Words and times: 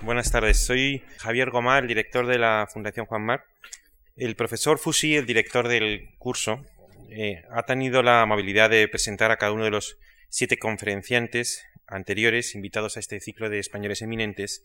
Buenas 0.00 0.30
tardes, 0.30 0.64
soy 0.64 1.02
Javier 1.18 1.50
Gomar, 1.50 1.82
el 1.82 1.88
director 1.88 2.24
de 2.28 2.38
la 2.38 2.68
Fundación 2.72 3.04
Juan 3.06 3.22
Mar. 3.22 3.44
El 4.16 4.36
profesor 4.36 4.78
Fusi, 4.78 5.16
el 5.16 5.26
director 5.26 5.66
del 5.66 6.10
curso, 6.18 6.64
eh, 7.10 7.42
ha 7.50 7.64
tenido 7.64 8.04
la 8.04 8.22
amabilidad 8.22 8.70
de 8.70 8.86
presentar 8.86 9.32
a 9.32 9.38
cada 9.38 9.50
uno 9.50 9.64
de 9.64 9.72
los 9.72 9.98
siete 10.28 10.56
conferenciantes 10.56 11.66
anteriores 11.88 12.54
invitados 12.54 12.96
a 12.96 13.00
este 13.00 13.18
ciclo 13.18 13.50
de 13.50 13.58
españoles 13.58 14.00
eminentes 14.00 14.64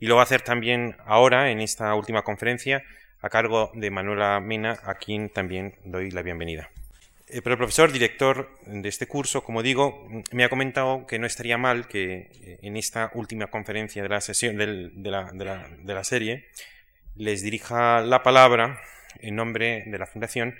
y 0.00 0.06
lo 0.06 0.16
va 0.16 0.22
a 0.22 0.24
hacer 0.24 0.40
también 0.40 0.96
ahora 1.04 1.50
en 1.50 1.60
esta 1.60 1.94
última 1.94 2.22
conferencia 2.22 2.82
a 3.20 3.28
cargo 3.28 3.70
de 3.74 3.90
Manuela 3.90 4.40
Mena, 4.40 4.80
a 4.84 4.94
quien 4.94 5.28
también 5.28 5.74
doy 5.84 6.10
la 6.10 6.22
bienvenida. 6.22 6.70
Eh, 7.34 7.42
pero 7.42 7.54
el 7.54 7.58
profesor, 7.58 7.90
director 7.90 8.48
de 8.64 8.88
este 8.88 9.08
curso, 9.08 9.42
como 9.42 9.64
digo, 9.64 10.06
me 10.30 10.44
ha 10.44 10.48
comentado 10.48 11.04
que 11.04 11.18
no 11.18 11.26
estaría 11.26 11.58
mal 11.58 11.88
que 11.88 12.30
eh, 12.30 12.58
en 12.62 12.76
esta 12.76 13.10
última 13.14 13.48
conferencia 13.48 14.04
de 14.04 14.08
la 14.08 14.20
sesión 14.20 14.56
de, 14.56 15.10
la, 15.10 16.04
serie 16.04 16.46
les 17.16 17.42
dirija 17.42 18.02
la 18.02 18.22
palabra 18.22 18.80
en 19.18 19.34
nombre 19.34 19.82
de 19.84 19.98
la 19.98 20.06
Fundación 20.06 20.54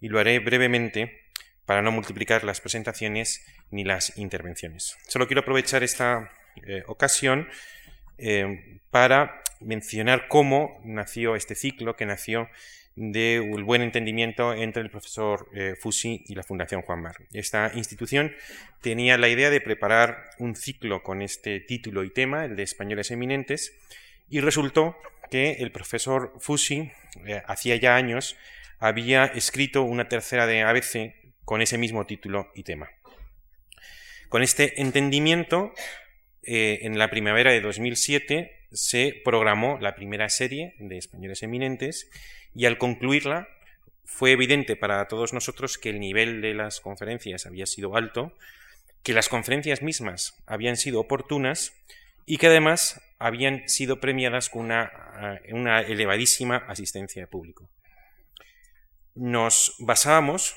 y 0.00 0.08
lo 0.08 0.18
haré 0.18 0.40
brevemente 0.40 1.16
para 1.64 1.80
no 1.80 1.92
multiplicar 1.92 2.42
las 2.42 2.60
presentaciones 2.60 3.46
ni 3.70 3.84
las 3.84 4.18
intervenciones. 4.18 4.98
Solo 5.06 5.28
quiero 5.28 5.42
aprovechar 5.42 5.84
esta 5.84 6.32
eh, 6.66 6.82
ocasión 6.88 7.48
para 8.90 9.42
mencionar 9.60 10.26
cómo 10.26 10.80
nació 10.84 11.36
este 11.36 11.54
ciclo, 11.54 11.94
que 11.94 12.06
nació 12.06 12.48
del 12.96 13.62
buen 13.62 13.82
entendimiento 13.82 14.54
entre 14.54 14.82
el 14.82 14.90
profesor 14.90 15.48
eh, 15.54 15.74
Fusi 15.78 16.24
y 16.26 16.34
la 16.34 16.42
Fundación 16.42 16.80
Juan 16.80 17.02
Mar. 17.02 17.16
Esta 17.32 17.70
institución 17.74 18.34
tenía 18.80 19.18
la 19.18 19.28
idea 19.28 19.50
de 19.50 19.60
preparar 19.60 20.30
un 20.38 20.56
ciclo 20.56 21.02
con 21.02 21.20
este 21.20 21.60
título 21.60 22.04
y 22.04 22.10
tema, 22.10 22.46
el 22.46 22.56
de 22.56 22.62
Españoles 22.62 23.10
Eminentes, 23.10 23.76
y 24.30 24.40
resultó 24.40 24.96
que 25.30 25.52
el 25.60 25.72
profesor 25.72 26.32
Fusi, 26.40 26.90
eh, 27.26 27.42
hacía 27.46 27.76
ya 27.76 27.96
años, 27.96 28.36
había 28.78 29.26
escrito 29.26 29.82
una 29.82 30.08
tercera 30.08 30.46
de 30.46 30.62
ABC 30.62 31.14
con 31.44 31.60
ese 31.60 31.76
mismo 31.76 32.06
título 32.06 32.50
y 32.54 32.62
tema. 32.62 32.88
Con 34.30 34.42
este 34.42 34.80
entendimiento, 34.80 35.72
eh, 36.42 36.80
en 36.82 36.98
la 36.98 37.10
primavera 37.10 37.52
de 37.52 37.60
2007 37.60 38.55
se 38.72 39.20
programó 39.24 39.78
la 39.80 39.94
primera 39.94 40.28
serie 40.28 40.74
de 40.78 40.98
Españoles 40.98 41.42
Eminentes 41.42 42.08
y 42.54 42.66
al 42.66 42.78
concluirla 42.78 43.48
fue 44.04 44.32
evidente 44.32 44.76
para 44.76 45.06
todos 45.08 45.32
nosotros 45.32 45.78
que 45.78 45.90
el 45.90 46.00
nivel 46.00 46.40
de 46.40 46.54
las 46.54 46.80
conferencias 46.80 47.44
había 47.44 47.66
sido 47.66 47.96
alto, 47.96 48.32
que 49.02 49.12
las 49.12 49.28
conferencias 49.28 49.82
mismas 49.82 50.42
habían 50.46 50.76
sido 50.76 51.00
oportunas 51.00 51.72
y 52.24 52.38
que 52.38 52.46
además 52.46 53.00
habían 53.18 53.68
sido 53.68 54.00
premiadas 54.00 54.48
con 54.48 54.66
una, 54.66 54.92
eh, 55.40 55.92
elevadísima 55.92 56.56
asistencia 56.68 57.22
de 57.22 57.28
público. 57.28 57.68
Nos 59.14 59.74
basábamos 59.78 60.56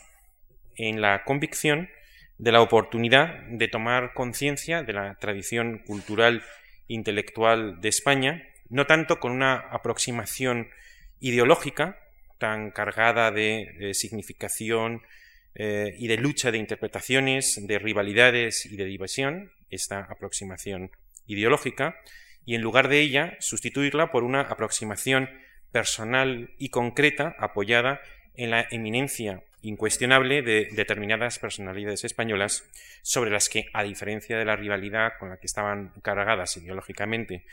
en 0.75 1.01
la 1.01 1.23
convicción 1.23 1.89
de 2.37 2.51
la 2.51 2.61
oportunidad 2.61 3.43
de 3.49 3.67
tomar 3.67 4.13
conciencia 4.13 4.83
de 4.83 4.93
la 4.93 5.15
tradición 5.15 5.79
cultural 5.79 6.43
intelectual 6.89 7.79
de 7.79 7.87
España, 7.87 8.43
no 8.67 8.85
tanto 8.85 9.19
con 9.19 9.31
una 9.31 9.55
aproximación 9.55 10.67
ideológica 11.21 11.97
tan 12.37 12.71
cargada 12.71 13.31
de, 13.31 13.91
significación 13.93 15.01
eh, 15.55 15.95
y 15.97 16.07
de 16.07 16.17
lucha 16.17 16.51
de 16.51 16.57
interpretaciones, 16.57 17.65
de 17.65 17.79
rivalidades 17.79 18.65
y 18.65 18.75
de 18.75 18.85
división, 18.85 19.51
esta 19.69 20.01
aproximación 20.01 20.91
ideológica, 21.27 21.95
y 22.45 22.55
en 22.55 22.61
lugar 22.61 22.87
de 22.87 22.99
ella 22.99 23.37
sustituirla 23.39 24.11
por 24.11 24.23
una 24.23 24.41
aproximación 24.41 25.29
personal 25.71 26.53
y 26.57 26.69
concreta 26.69 27.35
apoyada 27.37 28.01
en 28.35 28.51
la 28.51 28.67
eminencia 28.71 29.43
incuestionable 29.61 30.41
de 30.41 30.69
determinadas 30.71 31.39
personalidades 31.39 32.03
españolas 32.03 32.63
sobre 33.01 33.31
las 33.31 33.49
que, 33.49 33.65
a 33.73 33.83
diferencia 33.83 34.37
de 34.37 34.45
la 34.45 34.55
rivalidad 34.55 35.13
con 35.19 35.29
la 35.29 35.37
que 35.37 35.47
estaban 35.47 35.91
cargadas 36.01 36.55
ideológicamente 36.57 37.45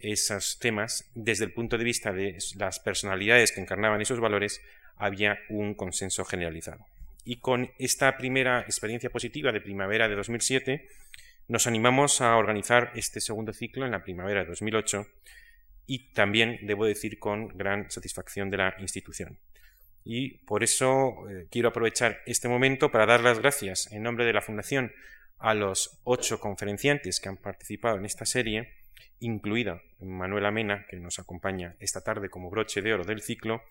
esos 0.00 0.58
temas, 0.58 1.10
desde 1.14 1.44
el 1.44 1.52
punto 1.52 1.76
de 1.76 1.84
vista 1.84 2.12
de 2.12 2.38
las 2.56 2.80
personalidades 2.80 3.52
que 3.52 3.60
encarnaban 3.60 4.00
esos 4.00 4.20
valores, 4.20 4.60
había 4.96 5.38
un 5.48 5.74
consenso 5.74 6.24
generalizado. 6.24 6.86
Y 7.24 7.36
con 7.36 7.70
esta 7.78 8.16
primera 8.16 8.60
experiencia 8.60 9.10
positiva 9.10 9.52
de 9.52 9.60
primavera 9.60 10.08
de 10.08 10.16
2007, 10.16 10.88
nos 11.48 11.66
animamos 11.66 12.20
a 12.20 12.36
organizar 12.36 12.92
este 12.94 13.20
segundo 13.20 13.52
ciclo 13.52 13.84
en 13.84 13.90
la 13.90 14.02
primavera 14.02 14.40
de 14.40 14.50
2008 14.50 15.06
y 15.86 16.12
también, 16.12 16.60
debo 16.62 16.86
decir, 16.86 17.18
con 17.18 17.48
gran 17.48 17.90
satisfacción 17.90 18.50
de 18.50 18.56
la 18.56 18.74
institución. 18.78 19.38
Y 20.04 20.38
por 20.38 20.62
eso 20.62 21.28
eh, 21.28 21.46
quiero 21.50 21.68
aprovechar 21.68 22.18
este 22.26 22.48
momento 22.48 22.90
para 22.90 23.06
dar 23.06 23.22
las 23.22 23.38
gracias 23.38 23.90
en 23.92 24.02
nombre 24.02 24.24
de 24.24 24.32
la 24.32 24.40
Fundación 24.40 24.92
a 25.38 25.54
los 25.54 26.00
ocho 26.04 26.38
conferenciantes 26.40 27.20
que 27.20 27.28
han 27.28 27.36
participado 27.36 27.96
en 27.96 28.04
esta 28.04 28.26
serie 28.26 28.80
incluida 29.20 29.82
Manuela 30.00 30.50
Mena, 30.50 30.86
que 30.88 30.96
nos 30.96 31.18
acompaña 31.18 31.76
esta 31.78 32.00
tarde 32.00 32.30
como 32.30 32.50
broche 32.50 32.82
de 32.82 32.94
oro 32.94 33.04
del 33.04 33.22
ciclo, 33.22 33.62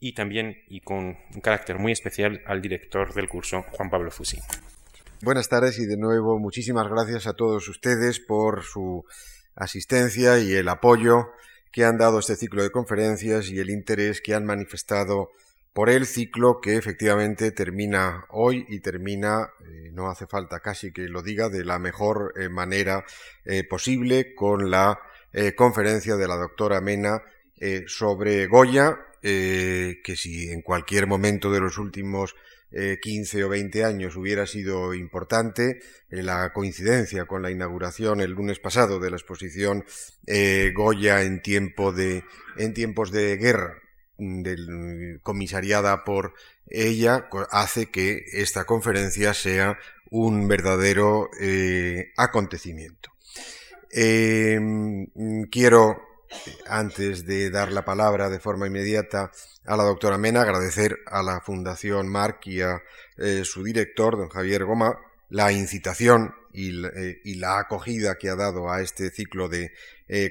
y 0.00 0.14
también, 0.14 0.62
y 0.68 0.80
con 0.80 1.16
un 1.34 1.40
carácter 1.42 1.78
muy 1.78 1.92
especial, 1.92 2.42
al 2.46 2.62
director 2.62 3.12
del 3.14 3.28
curso, 3.28 3.64
Juan 3.72 3.90
Pablo 3.90 4.10
Fusi. 4.10 4.38
Buenas 5.22 5.48
tardes 5.48 5.78
y 5.80 5.86
de 5.86 5.96
nuevo 5.96 6.38
muchísimas 6.38 6.86
gracias 6.88 7.26
a 7.26 7.32
todos 7.34 7.68
ustedes 7.68 8.20
por 8.20 8.62
su 8.62 9.04
asistencia 9.56 10.38
y 10.38 10.52
el 10.52 10.68
apoyo 10.68 11.30
que 11.72 11.84
han 11.84 11.98
dado 11.98 12.20
este 12.20 12.36
ciclo 12.36 12.62
de 12.62 12.70
conferencias 12.70 13.50
y 13.50 13.58
el 13.58 13.70
interés 13.70 14.20
que 14.20 14.34
han 14.34 14.44
manifestado 14.44 15.30
por 15.78 15.90
el 15.90 16.06
ciclo 16.06 16.60
que 16.60 16.74
efectivamente 16.74 17.52
termina 17.52 18.26
hoy 18.30 18.66
y 18.68 18.80
termina, 18.80 19.48
eh, 19.64 19.90
no 19.92 20.10
hace 20.10 20.26
falta 20.26 20.58
casi 20.58 20.90
que 20.90 21.02
lo 21.02 21.22
diga, 21.22 21.48
de 21.48 21.64
la 21.64 21.78
mejor 21.78 22.34
eh, 22.36 22.48
manera 22.48 23.04
eh, 23.44 23.62
posible 23.62 24.34
con 24.34 24.72
la 24.72 24.98
conferencia 25.54 26.16
de 26.16 26.26
la 26.26 26.34
doctora 26.34 26.80
Mena 26.80 27.22
sobre 27.86 28.48
Goya, 28.48 28.98
que 29.22 30.14
si 30.16 30.50
en 30.50 30.62
cualquier 30.62 31.06
momento 31.06 31.52
de 31.52 31.60
los 31.60 31.78
últimos 31.78 32.34
15 32.72 33.44
o 33.44 33.48
20 33.48 33.84
años 33.84 34.16
hubiera 34.16 34.46
sido 34.46 34.94
importante, 34.94 35.80
la 36.08 36.52
coincidencia 36.52 37.26
con 37.26 37.42
la 37.42 37.52
inauguración 37.52 38.20
el 38.20 38.32
lunes 38.32 38.58
pasado 38.58 38.98
de 38.98 39.10
la 39.10 39.16
exposición 39.16 39.84
Goya 40.74 41.22
en, 41.22 41.40
tiempo 41.40 41.94
en 41.96 42.74
tiempos 42.74 43.12
de 43.12 43.36
guerra 43.36 43.80
del, 44.18 45.20
comisariada 45.22 46.04
por 46.04 46.34
ella 46.66 47.28
hace 47.50 47.90
que 47.90 48.24
esta 48.32 48.64
conferencia 48.64 49.32
sea 49.32 49.78
un 50.10 50.48
verdadero 50.48 51.28
eh, 51.40 52.12
acontecimiento. 52.16 53.10
Em, 53.90 55.06
quiero, 55.50 56.02
antes 56.66 57.24
de 57.24 57.50
dar 57.50 57.72
la 57.72 57.84
palabra 57.84 58.28
de 58.28 58.40
forma 58.40 58.66
inmediata 58.66 59.30
a 59.64 59.76
la 59.76 59.84
doctora 59.84 60.18
Mena, 60.18 60.42
agradecer 60.42 60.98
a 61.06 61.22
la 61.22 61.40
Fundación 61.40 62.08
Marc 62.08 62.46
y 62.46 62.60
a 62.60 62.82
eh, 63.16 63.42
su 63.44 63.62
director, 63.62 64.16
don 64.16 64.28
Javier 64.28 64.64
Goma, 64.64 64.98
la 65.30 65.52
incitación 65.52 66.34
y, 66.52 66.84
eh, 66.86 67.20
y, 67.24 67.34
la 67.34 67.58
acogida 67.58 68.16
que 68.16 68.30
ha 68.30 68.34
dado 68.34 68.70
a 68.70 68.80
este 68.80 69.10
ciclo 69.10 69.48
de 69.48 69.72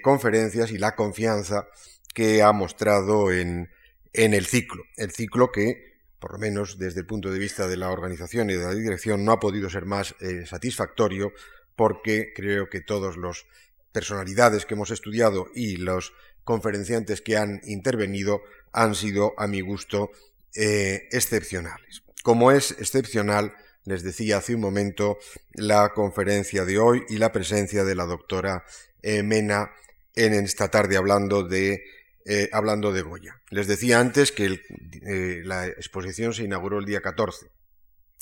conferencias 0.01 0.71
y 0.71 0.79
la 0.79 0.95
confianza 0.95 1.67
que 2.15 2.41
ha 2.41 2.51
mostrado 2.51 3.31
en, 3.31 3.69
en 4.17 4.33
el 4.33 4.45
ciclo. 4.45 4.83
El 4.97 5.11
ciclo 5.11 5.51
que, 5.51 6.01
por 6.19 6.33
lo 6.33 6.39
menos 6.39 6.77
desde 6.77 7.01
el 7.01 7.05
punto 7.05 7.31
de 7.31 7.39
vista 7.39 7.67
de 7.67 7.77
la 7.77 7.89
organización 7.89 8.49
y 8.49 8.53
de 8.53 8.65
la 8.65 8.73
dirección, 8.73 9.23
no 9.23 9.31
ha 9.31 9.39
podido 9.39 9.69
ser 9.69 9.85
más 9.85 10.15
eh, 10.19 10.45
satisfactorio 10.45 11.31
porque 11.75 12.33
creo 12.35 12.69
que 12.69 12.81
todos 12.81 13.15
los 13.15 13.45
personalidades 13.91 14.65
que 14.65 14.73
hemos 14.73 14.91
estudiado 14.91 15.47
y 15.53 15.77
los 15.77 16.13
conferenciantes 16.43 17.21
que 17.21 17.37
han 17.37 17.61
intervenido 17.63 18.41
han 18.71 18.95
sido, 18.95 19.33
a 19.37 19.47
mi 19.47 19.61
gusto, 19.61 20.11
eh, 20.55 21.07
excepcionales. 21.11 22.03
Como 22.23 22.51
es 22.51 22.71
excepcional, 22.71 23.53
les 23.85 24.01
decía 24.01 24.37
hace 24.37 24.55
un 24.55 24.61
momento, 24.61 25.19
la 25.53 25.89
conferencia 25.93 26.65
de 26.65 26.79
hoy 26.79 27.03
y 27.09 27.17
la 27.17 27.31
presencia 27.31 27.83
de 27.83 27.95
la 27.95 28.05
doctora 28.05 28.65
eh, 29.03 29.21
Mena 29.21 29.71
en 30.15 30.33
esta 30.33 30.69
tarde 30.69 30.97
hablando 30.97 31.43
de 31.43 31.83
eh, 32.29 32.49
hablando 32.51 32.91
de 32.91 33.03
Goya. 33.03 33.39
Les 33.51 33.67
decía 33.67 34.01
antes 34.01 34.33
que 34.33 34.47
eh, 34.47 35.41
la 35.45 35.65
exposición 35.65 36.33
se 36.33 36.43
inauguró 36.43 36.79
el 36.79 36.85
día 36.85 36.99
14. 36.99 37.47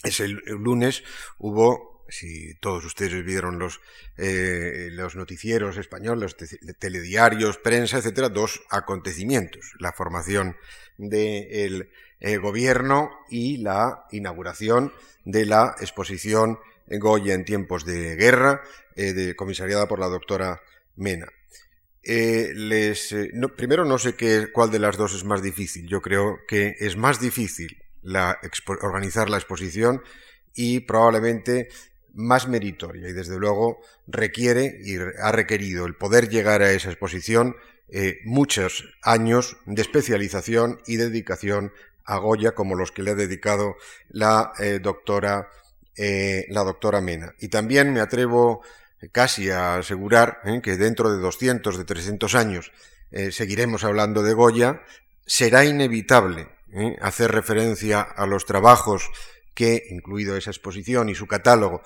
Es 0.04 0.20
el, 0.20 0.34
lunes 0.46 1.04
hubo, 1.40 2.06
si 2.08 2.54
todos 2.60 2.86
ustedes 2.86 3.26
vieron 3.26 3.58
los, 3.58 3.82
eh, 4.18 4.90
los 4.92 5.16
noticieros 5.16 5.78
españoles, 5.78 6.36
los 6.62 6.78
telediarios, 6.78 7.58
prensa, 7.58 7.98
etcétera, 7.98 8.30
dos 8.30 8.62
acontecimientos. 8.70 9.74
La 9.80 9.92
formación 9.92 10.56
del 11.00 11.90
gobierno 12.44 13.10
y 13.32 13.58
la 13.58 14.06
inauguración 14.12 14.94
de 15.24 15.48
la 15.48 15.76
exposición 15.80 16.60
Goya 16.86 17.34
en 17.34 17.44
tiempos 17.44 17.86
de 17.86 18.16
guerra, 18.16 18.62
de, 18.96 19.36
comisariada 19.36 19.88
por 19.88 20.00
la 20.00 20.10
doctora 20.10 20.62
Mena. 20.96 21.26
Eh, 22.08 22.54
les, 22.54 23.12
eh, 23.14 23.32
primero 23.58 23.84
no 23.84 23.98
sé 23.98 24.14
qué, 24.14 24.52
cuál 24.54 24.70
de 24.70 24.78
las 24.78 24.96
dos 24.96 25.16
es 25.16 25.24
más 25.24 25.42
difícil. 25.42 25.88
Yo 25.88 26.02
creo 26.02 26.38
que 26.48 26.76
es 26.80 26.96
más 26.96 27.20
difícil 27.20 27.82
organizar 28.82 29.28
la 29.32 29.38
exposición 29.38 30.04
y 30.54 30.82
probablemente 30.82 31.70
más 32.14 32.48
meritoria 32.48 33.10
y 33.10 33.14
desde 33.14 33.40
luego 33.40 33.82
requiere 34.06 34.80
y 34.84 34.98
ha 35.20 35.32
requerido 35.32 35.88
el 35.88 35.96
poder 35.96 36.30
llegar 36.30 36.62
a 36.62 36.72
esa 36.72 36.92
exposición 36.92 37.56
eh, 37.90 38.20
muchos 38.24 38.86
años 39.02 39.58
de 39.66 39.82
especialización 39.82 40.80
y 40.86 40.98
dedicación 40.98 41.74
a 42.06 42.18
Goya 42.18 42.54
como 42.54 42.76
los 42.76 42.92
que 42.92 43.02
le 43.02 43.12
ha 43.12 43.16
dedicado 43.16 43.78
la 44.10 44.54
doctora 44.82 45.50
la 45.98 46.64
doctora 46.64 47.02
Mena. 47.02 47.34
Y 47.40 47.48
también 47.48 47.94
me 47.94 48.02
atrevo 48.02 48.62
casi 49.12 49.50
a 49.50 49.78
asegurar 49.78 50.42
¿eh? 50.46 50.62
que 50.64 50.78
dentro 50.78 51.12
de 51.12 51.22
200, 51.22 51.78
de 51.78 51.86
300 51.86 52.36
años 52.36 52.72
eh, 53.12 53.32
seguiremos 53.32 53.84
hablando 53.84 54.24
de 54.24 54.34
Goya, 54.34 54.82
será 55.26 55.66
inevitable 55.66 56.48
¿eh? 56.74 56.96
hacer 57.02 57.32
referencia 57.32 58.02
a 58.02 58.26
los 58.26 58.46
trabajos 58.46 59.10
que, 59.54 59.84
incluido 59.90 60.36
esa 60.36 60.52
exposición 60.52 61.10
y 61.10 61.16
su 61.16 61.28
catálogo, 61.28 61.82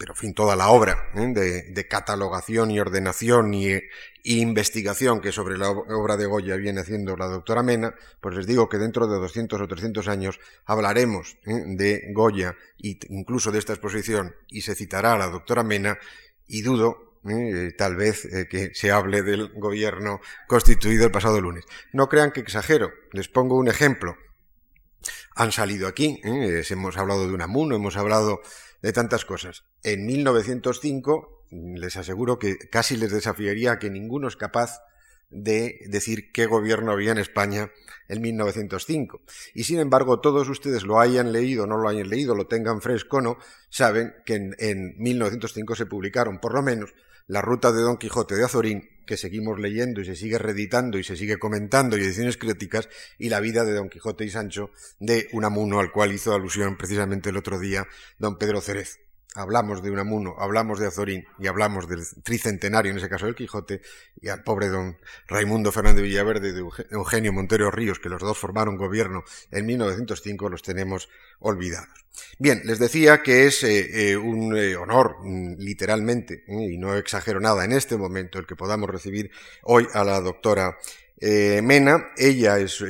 pero 0.00 0.14
en 0.14 0.16
fin, 0.16 0.34
toda 0.34 0.56
la 0.56 0.70
obra 0.70 1.10
de, 1.14 1.86
catalogación 1.86 2.70
y 2.70 2.80
ordenación 2.80 3.52
y, 3.52 3.78
investigación 4.24 5.20
que 5.20 5.30
sobre 5.30 5.58
la 5.58 5.70
obra 5.70 6.16
de 6.16 6.24
Goya 6.24 6.56
viene 6.56 6.80
haciendo 6.80 7.16
la 7.16 7.26
doctora 7.26 7.62
Mena, 7.62 7.94
pues 8.20 8.34
les 8.34 8.46
digo 8.46 8.70
que 8.70 8.78
dentro 8.78 9.06
de 9.06 9.18
200 9.18 9.60
o 9.60 9.68
300 9.68 10.08
años 10.08 10.40
hablaremos 10.64 11.36
de 11.44 12.10
Goya 12.14 12.56
e 12.82 12.98
incluso 13.10 13.50
de 13.50 13.58
esta 13.58 13.74
exposición 13.74 14.34
y 14.48 14.62
se 14.62 14.74
citará 14.74 15.12
a 15.12 15.18
la 15.18 15.26
doctora 15.26 15.62
Mena 15.62 15.98
y 16.50 16.62
dudo 16.62 17.10
eh, 17.28 17.72
tal 17.76 17.96
vez 17.96 18.24
eh, 18.24 18.48
que 18.48 18.74
se 18.74 18.90
hable 18.90 19.22
del 19.22 19.52
gobierno 19.54 20.20
constituido 20.48 21.04
el 21.04 21.12
pasado 21.12 21.40
lunes. 21.40 21.64
No 21.92 22.08
crean 22.08 22.32
que 22.32 22.40
exagero, 22.40 22.90
les 23.12 23.28
pongo 23.28 23.56
un 23.56 23.68
ejemplo. 23.68 24.16
Han 25.36 25.52
salido 25.52 25.86
aquí, 25.86 26.20
eh, 26.24 26.62
hemos 26.68 26.96
hablado 26.96 27.26
de 27.26 27.34
Unamuno, 27.34 27.76
hemos 27.76 27.96
hablado 27.96 28.40
de 28.82 28.92
tantas 28.92 29.24
cosas. 29.24 29.64
En 29.82 30.06
1905, 30.06 31.46
les 31.50 31.96
aseguro 31.96 32.38
que 32.38 32.58
casi 32.58 32.96
les 32.96 33.12
desafiaría 33.12 33.78
que 33.78 33.90
ninguno 33.90 34.28
es 34.28 34.36
capaz 34.36 34.80
de 35.30 35.86
decir 35.88 36.32
qué 36.32 36.46
gobierno 36.46 36.92
había 36.92 37.12
en 37.12 37.18
España 37.18 37.70
en 38.08 38.20
1905. 38.20 39.22
Y 39.54 39.64
sin 39.64 39.78
embargo, 39.78 40.20
todos 40.20 40.48
ustedes 40.48 40.82
lo 40.82 41.00
hayan 41.00 41.32
leído, 41.32 41.66
no 41.66 41.78
lo 41.78 41.88
hayan 41.88 42.08
leído, 42.08 42.34
lo 42.34 42.46
tengan 42.46 42.82
fresco 42.82 43.18
o 43.18 43.20
no, 43.20 43.38
saben 43.68 44.14
que 44.26 44.34
en, 44.34 44.94
1905 44.98 45.76
se 45.76 45.86
publicaron, 45.86 46.40
por 46.40 46.54
lo 46.54 46.62
menos, 46.62 46.92
la 47.28 47.40
ruta 47.40 47.70
de 47.70 47.82
Don 47.82 47.96
Quijote 47.96 48.34
de 48.34 48.44
Azorín, 48.44 48.88
que 49.06 49.16
seguimos 49.16 49.60
leyendo 49.60 50.00
y 50.00 50.04
se 50.04 50.16
sigue 50.16 50.38
reeditando 50.38 50.98
y 50.98 51.04
se 51.04 51.16
sigue 51.16 51.38
comentando 51.38 51.96
y 51.96 52.02
ediciones 52.02 52.36
críticas, 52.36 52.88
y 53.18 53.28
la 53.28 53.38
vida 53.38 53.64
de 53.64 53.74
Don 53.74 53.88
Quijote 53.88 54.24
y 54.24 54.30
Sancho 54.30 54.70
de 54.98 55.28
Unamuno, 55.32 55.78
al 55.78 55.92
cual 55.92 56.12
hizo 56.12 56.34
alusión 56.34 56.76
precisamente 56.76 57.30
el 57.30 57.36
otro 57.36 57.60
día 57.60 57.86
don 58.18 58.36
Pedro 58.38 58.60
Cerez 58.60 58.98
hablamos 59.34 59.82
de 59.82 59.90
Unamuno, 59.90 60.34
hablamos 60.38 60.78
de 60.78 60.88
Azorín 60.88 61.24
y 61.38 61.46
hablamos 61.46 61.88
del 61.88 62.04
tricentenario, 62.22 62.90
en 62.90 62.98
ese 62.98 63.08
caso 63.08 63.26
del 63.26 63.34
Quijote, 63.34 63.80
y 64.20 64.28
al 64.28 64.42
pobre 64.42 64.68
don 64.68 64.96
Raimundo 65.28 65.72
Fernández 65.72 66.02
Villaverde 66.02 66.52
de 66.52 66.64
Eugenio 66.90 67.32
Montero 67.32 67.70
Ríos, 67.70 68.00
que 68.00 68.08
los 68.08 68.20
dos 68.20 68.38
formaron 68.38 68.76
gobierno 68.76 69.24
en 69.50 69.66
1905, 69.66 70.48
los 70.48 70.62
tenemos 70.62 71.08
olvidados. 71.38 72.00
Bien, 72.38 72.62
les 72.64 72.78
decía 72.78 73.22
que 73.22 73.46
es 73.46 73.62
eh, 73.62 74.12
eh, 74.12 74.16
un 74.16 74.56
eh, 74.56 74.76
honor, 74.76 75.18
mm, 75.22 75.56
literalmente, 75.58 76.44
y 76.48 76.76
no 76.76 76.96
exagero 76.96 77.40
nada 77.40 77.64
en 77.64 77.72
este 77.72 77.96
momento, 77.96 78.38
el 78.38 78.46
que 78.46 78.56
podamos 78.56 78.90
recibir 78.90 79.30
hoy 79.62 79.86
a 79.92 80.04
la 80.04 80.20
doctora 80.20 80.76
Mena. 81.22 82.12
Ella 82.16 82.58
es 82.58 82.82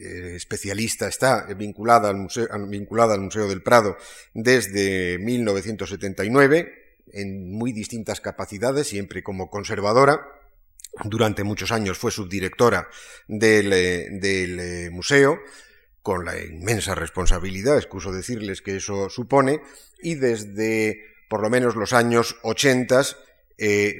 eh, 0.00 0.36
especialista, 0.36 1.08
está 1.08 1.44
vinculada 1.54 2.08
al, 2.08 2.16
museo, 2.16 2.48
vinculada 2.66 3.14
al 3.14 3.20
Museo 3.20 3.48
del 3.48 3.62
Prado 3.62 3.96
desde 4.32 5.18
1979, 5.18 6.72
en 7.12 7.52
muy 7.52 7.72
distintas 7.72 8.20
capacidades, 8.20 8.88
siempre 8.88 9.22
como 9.22 9.50
conservadora. 9.50 10.26
Durante 11.04 11.44
muchos 11.44 11.70
años 11.70 11.98
fue 11.98 12.10
subdirectora 12.10 12.88
del, 13.28 13.72
eh, 13.72 14.08
eh, 14.22 14.90
museo, 14.90 15.38
con 16.02 16.24
la 16.24 16.38
inmensa 16.42 16.94
responsabilidad, 16.94 17.76
excuso 17.76 18.10
decirles 18.10 18.62
que 18.62 18.76
eso 18.76 19.10
supone, 19.10 19.60
y 20.02 20.14
desde 20.14 21.04
por 21.28 21.42
lo 21.42 21.50
menos 21.50 21.76
los 21.76 21.92
años 21.92 22.36
80 22.42 23.02
he 23.58 23.94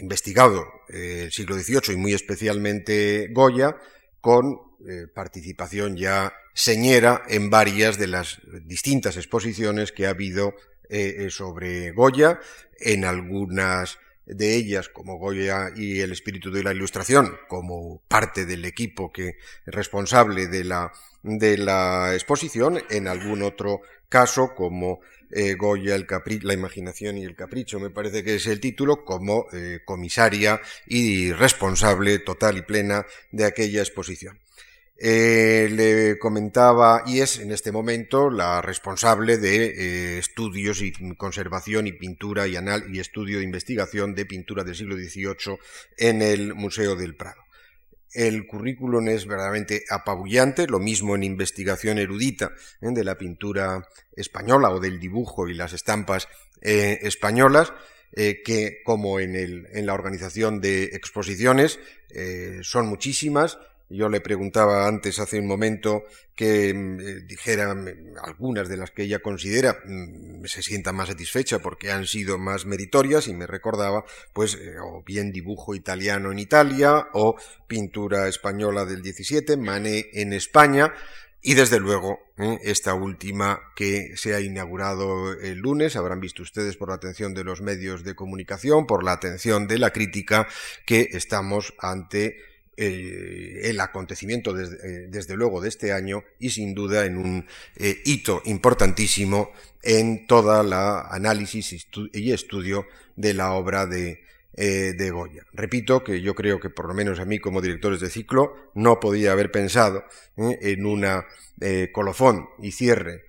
investigado 0.00 0.66
el 0.88 1.30
siglo 1.30 1.56
XVIII 1.56 1.94
y 1.94 1.96
muy 1.96 2.12
especialmente 2.12 3.28
Goya 3.32 3.76
con 4.20 4.69
eh, 4.88 5.06
participación 5.12 5.98
ya 5.98 6.32
señera 6.54 7.22
en 7.28 7.50
varias 7.50 7.98
de 7.98 8.06
las 8.06 8.40
distintas 8.64 9.18
exposiciones 9.18 9.92
que 9.92 10.06
ha 10.06 10.10
habido 10.10 10.54
eh, 10.88 11.16
eh, 11.18 11.30
sobre 11.30 11.90
Goya, 11.90 12.40
en 12.78 13.04
algunas 13.04 13.98
de 14.24 14.56
ellas 14.56 14.88
como 14.88 15.18
Goya 15.18 15.68
y 15.76 16.00
el 16.00 16.12
espíritu 16.12 16.50
de 16.50 16.62
la 16.62 16.72
ilustración, 16.72 17.36
como 17.46 18.00
parte 18.08 18.46
del 18.46 18.64
equipo 18.64 19.12
que 19.12 19.36
responsable 19.66 20.46
de 20.46 20.64
la, 20.64 20.90
de 21.22 21.58
la 21.58 22.14
exposición, 22.14 22.82
en 22.88 23.06
algún 23.06 23.42
otro 23.42 23.82
caso 24.08 24.54
como 24.54 25.00
Goya, 25.58 25.94
el 25.94 26.06
la 26.42 26.54
imaginación 26.54 27.18
y 27.18 27.24
el 27.24 27.36
capricho, 27.36 27.78
me 27.78 27.90
parece 27.90 28.24
que 28.24 28.36
es 28.36 28.46
el 28.46 28.60
título, 28.60 29.04
como 29.04 29.46
comisaria 29.84 30.60
y 30.86 31.32
responsable 31.32 32.18
total 32.18 32.58
y 32.58 32.62
plena 32.62 33.06
de 33.30 33.44
aquella 33.44 33.80
exposición. 33.80 34.40
Eh, 35.02 35.70
le 35.72 36.18
comentaba, 36.18 37.04
y 37.06 37.20
es 37.20 37.38
en 37.38 37.52
este 37.52 37.72
momento 37.72 38.28
la 38.28 38.60
responsable 38.60 39.38
de 39.38 39.64
eh, 39.64 40.18
estudios 40.18 40.82
y 40.82 40.92
conservación 41.16 41.86
y 41.86 41.92
pintura 41.92 42.46
y, 42.46 42.56
estudio 42.98 43.38
de 43.38 43.44
investigación 43.44 44.14
de 44.14 44.26
pintura 44.26 44.62
del 44.62 44.74
siglo 44.74 44.96
XVIII 44.96 45.58
en 45.96 46.20
el 46.20 46.54
Museo 46.54 46.96
del 46.96 47.16
Prado. 47.16 47.40
El 48.12 48.46
currículum 48.46 49.08
es 49.08 49.24
verdaderamente 49.24 49.84
apabullante, 49.88 50.66
lo 50.66 50.78
mismo 50.78 51.14
en 51.14 51.22
investigación 51.22 51.96
erudita 51.96 52.52
¿eh? 52.82 52.88
de 52.90 53.02
la 53.02 53.16
pintura 53.16 53.88
española 54.14 54.68
o 54.68 54.80
del 54.80 55.00
dibujo 55.00 55.48
y 55.48 55.54
las 55.54 55.72
estampas 55.72 56.28
españolas, 56.60 57.72
que 58.12 58.82
como 58.84 59.18
en, 59.18 59.34
el, 59.34 59.66
en, 59.72 59.86
la 59.86 59.94
organización 59.94 60.60
de 60.60 60.84
exposiciones 60.92 61.78
son 62.60 62.86
muchísimas 62.86 63.56
yo 63.90 64.08
le 64.08 64.20
preguntaba 64.20 64.86
antes, 64.86 65.18
hace 65.18 65.40
un 65.40 65.48
momento, 65.48 66.04
que 66.34 66.72
mm, 66.72 67.00
eh, 67.00 67.20
dijera 67.26 67.74
mm, 67.74 68.16
algunas 68.22 68.68
de 68.68 68.76
las 68.76 68.92
que 68.92 69.02
ella 69.02 69.18
considera 69.18 69.78
mm, 69.84 70.44
se 70.44 70.62
sienta 70.62 70.92
más 70.92 71.08
satisfecha 71.08 71.58
porque 71.58 71.90
han 71.90 72.06
sido 72.06 72.38
más 72.38 72.66
meritorias 72.66 73.26
y 73.26 73.34
me 73.34 73.46
recordaba, 73.46 74.04
pues, 74.32 74.54
eh, 74.54 74.76
o 74.82 75.02
bien 75.04 75.32
dibujo 75.32 75.74
italiano 75.74 76.30
en 76.30 76.38
Italia 76.38 77.08
o 77.12 77.36
pintura 77.66 78.28
española 78.28 78.84
del 78.84 79.02
17, 79.02 79.56
Mané 79.56 80.06
en 80.12 80.32
España, 80.32 80.94
y 81.42 81.54
desde 81.54 81.80
luego, 81.80 82.18
esta 82.62 82.92
última 82.92 83.60
que 83.74 84.14
se 84.14 84.34
ha 84.34 84.40
inaugurado 84.40 85.32
el 85.32 85.56
lunes, 85.56 85.96
habrán 85.96 86.20
visto 86.20 86.42
ustedes 86.42 86.76
por 86.76 86.90
la 86.90 86.96
atención 86.96 87.32
de 87.32 87.44
los 87.44 87.62
medios 87.62 88.04
de 88.04 88.14
comunicación, 88.14 88.86
por 88.86 89.02
la 89.02 89.12
atención 89.12 89.66
de 89.66 89.78
la 89.78 89.90
crítica, 89.90 90.46
que 90.84 91.08
estamos 91.12 91.72
ante 91.78 92.36
eh, 92.82 93.68
el 93.68 93.78
acontecimiento 93.78 94.58
eh, 94.58 95.06
desde, 95.10 95.36
luego 95.36 95.60
de 95.60 95.68
este 95.68 95.92
año 95.92 96.24
y 96.38 96.48
sin 96.48 96.74
duda 96.74 97.04
en 97.04 97.18
un 97.18 97.46
eh, 97.76 98.00
hito 98.06 98.40
importantísimo 98.46 99.50
en 99.82 100.26
toda 100.26 100.62
la 100.62 101.02
análisis 101.02 101.86
y 102.14 102.32
estudio 102.32 102.86
de 103.16 103.34
la 103.34 103.52
obra 103.52 103.84
de, 103.84 104.24
de 104.54 105.10
Goya. 105.10 105.44
Repito 105.52 106.02
que 106.02 106.22
yo 106.22 106.34
creo 106.34 106.58
que 106.58 106.70
por 106.70 106.88
lo 106.88 106.94
menos 106.94 107.20
a 107.20 107.26
mí 107.26 107.38
como 107.38 107.60
directores 107.60 108.00
de 108.00 108.08
ciclo 108.08 108.72
no 108.74 108.98
podía 108.98 109.32
haber 109.32 109.52
pensado 109.52 110.04
en 110.38 110.86
una 110.86 111.26
colofón 111.92 112.48
y 112.62 112.72
cierre 112.72 113.24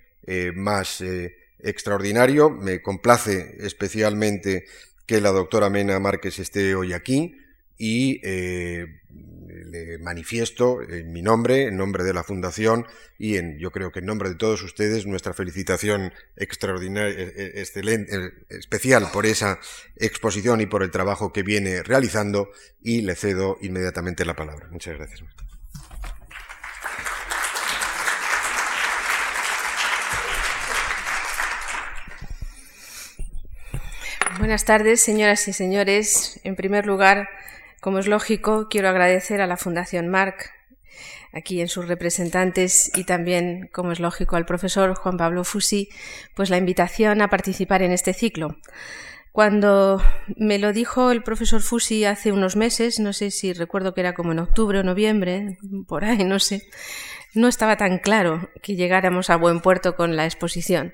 más 0.55 1.03
extraordinario. 1.59 2.49
Me 2.49 2.81
complace 2.81 3.57
especialmente 3.59 4.65
que 5.05 5.19
la 5.19 5.31
doctora 5.31 5.69
Mena 5.69 5.99
Márquez 5.99 6.39
esté 6.39 6.73
hoy 6.75 6.93
aquí 6.93 7.37
y 7.77 8.21
le 9.65 9.97
manifiesto 9.99 10.81
en 10.81 11.11
mi 11.11 11.21
nombre, 11.21 11.63
en 11.63 11.77
nombre 11.77 12.03
de 12.03 12.13
la 12.13 12.23
Fundación 12.23 12.85
y 13.17 13.37
en, 13.37 13.57
yo 13.59 13.71
creo 13.71 13.91
que 13.91 13.99
en 13.99 14.05
nombre 14.05 14.29
de 14.29 14.35
todos 14.35 14.61
ustedes, 14.63 15.05
nuestra 15.05 15.33
felicitación 15.33 16.13
extraordinaria, 16.35 17.09
eh, 17.11 17.33
eh, 17.35 17.51
excelente, 17.55 18.15
eh, 18.15 18.31
especial 18.49 19.09
por 19.11 19.25
esa 19.25 19.59
exposición 19.95 20.61
y 20.61 20.65
por 20.65 20.83
el 20.83 20.91
trabajo 20.91 21.31
que 21.31 21.43
viene 21.43 21.83
realizando 21.83 22.49
y 22.81 23.01
le 23.01 23.15
cedo 23.15 23.57
inmediatamente 23.61 24.25
la 24.25 24.35
palabra. 24.35 24.67
Muchas 24.71 24.97
gracias. 24.97 25.21
Buenas 34.41 34.65
tardes, 34.65 35.01
señoras 35.01 35.47
y 35.47 35.53
señores. 35.53 36.39
En 36.43 36.55
primer 36.55 36.87
lugar, 36.87 37.29
Como 37.81 37.97
es 37.97 38.07
lógico, 38.07 38.67
quiero 38.69 38.89
agradecer 38.89 39.41
a 39.41 39.47
la 39.47 39.57
Fundación 39.57 40.07
Marc, 40.07 40.51
aquí 41.33 41.61
en 41.61 41.67
sus 41.67 41.87
representantes 41.87 42.91
y 42.95 43.05
también, 43.05 43.69
como 43.73 43.91
es 43.91 43.99
lógico, 43.99 44.35
al 44.35 44.45
profesor 44.45 44.93
Juan 44.93 45.17
Pablo 45.17 45.43
Fusi, 45.43 45.89
pues 46.35 46.51
la 46.51 46.57
invitación 46.57 47.21
a 47.23 47.29
participar 47.29 47.81
en 47.81 47.91
este 47.91 48.13
ciclo. 48.13 48.55
Cuando 49.31 49.99
me 50.35 50.59
lo 50.59 50.73
dijo 50.73 51.09
el 51.11 51.23
profesor 51.23 51.61
Fusi 51.61 52.05
hace 52.05 52.31
unos 52.31 52.55
meses, 52.55 52.99
no 52.99 53.13
sé 53.13 53.31
si 53.31 53.51
recuerdo 53.51 53.95
que 53.95 54.01
era 54.01 54.13
como 54.13 54.33
en 54.33 54.39
octubre 54.39 54.77
o 54.77 54.83
noviembre, 54.83 55.57
por 55.87 56.05
ahí, 56.05 56.23
no 56.23 56.37
sé, 56.37 56.61
no 57.33 57.47
estaba 57.47 57.77
tan 57.77 57.97
claro 57.97 58.49
que 58.61 58.75
llegáramos 58.75 59.31
a 59.31 59.37
buen 59.37 59.59
puerto 59.59 59.95
con 59.95 60.15
la 60.15 60.25
exposición. 60.25 60.93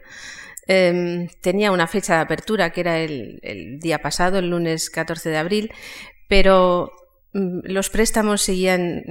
Em, 0.67 1.27
tenía 1.41 1.72
una 1.72 1.88
fecha 1.88 2.15
de 2.15 2.22
apertura 2.22 2.72
que 2.72 2.82
era 2.82 3.00
el, 3.00 3.39
el, 3.41 3.79
día 3.79 4.00
pasado, 4.00 4.38
el 4.38 4.50
lunes 4.50 4.89
14 4.89 5.29
de 5.29 5.38
abril, 5.38 5.72
pero 6.27 6.91
mm, 7.34 7.60
los 7.63 7.89
préstamos 7.89 8.41
seguían 8.41 9.03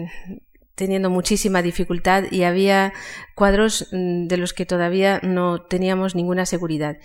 teniendo 0.77 1.09
muchísima 1.11 1.63
dificultad 1.63 2.25
y 2.31 2.45
había 2.45 2.93
cuadros 3.35 3.89
mm, 3.91 4.27
de 4.27 4.37
los 4.37 4.53
que 4.53 4.67
todavía 4.67 5.21
no 5.23 5.63
teníamos 5.63 6.15
ninguna 6.15 6.47
seguridad. 6.47 6.99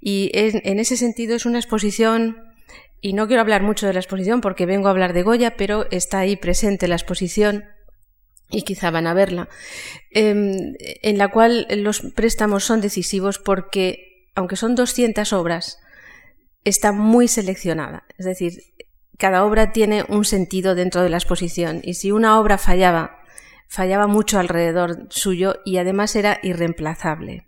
Y 0.00 0.30
en, 0.32 0.80
ese 0.80 0.96
sentido 0.96 1.36
es 1.36 1.44
una 1.46 1.58
exposición, 1.58 2.38
y 3.02 3.12
no 3.12 3.26
quiero 3.26 3.42
hablar 3.42 3.62
mucho 3.62 3.86
de 3.86 3.92
la 3.92 4.00
exposición 4.00 4.40
porque 4.40 4.66
vengo 4.66 4.88
a 4.88 4.90
hablar 4.90 5.12
de 5.12 5.22
Goya, 5.22 5.56
pero 5.56 5.86
está 5.90 6.20
ahí 6.20 6.36
presente 6.36 6.88
la 6.88 6.96
exposición 6.96 7.64
y 8.50 8.62
quizá 8.62 8.90
van 8.90 9.06
a 9.06 9.14
verla, 9.14 9.48
em, 10.10 10.74
en 10.78 11.18
la 11.18 11.28
cual 11.28 11.66
los 11.70 12.00
préstamos 12.00 12.64
son 12.64 12.80
decisivos 12.80 13.38
porque, 13.38 14.26
aunque 14.34 14.56
son 14.56 14.74
200 14.74 15.32
obras, 15.34 15.78
está 16.64 16.92
muy 16.92 17.28
seleccionada. 17.28 18.04
Es 18.18 18.26
decir, 18.26 18.69
cada 19.20 19.44
obra 19.44 19.70
tiene 19.70 20.04
un 20.08 20.24
sentido 20.24 20.74
dentro 20.74 21.02
de 21.02 21.10
la 21.10 21.18
exposición 21.18 21.80
y 21.84 21.94
si 21.94 22.10
una 22.10 22.40
obra 22.40 22.58
fallaba, 22.58 23.20
fallaba 23.68 24.06
mucho 24.06 24.40
alrededor 24.40 25.06
suyo 25.10 25.56
y 25.64 25.76
además 25.76 26.16
era 26.16 26.40
irreemplazable. 26.42 27.46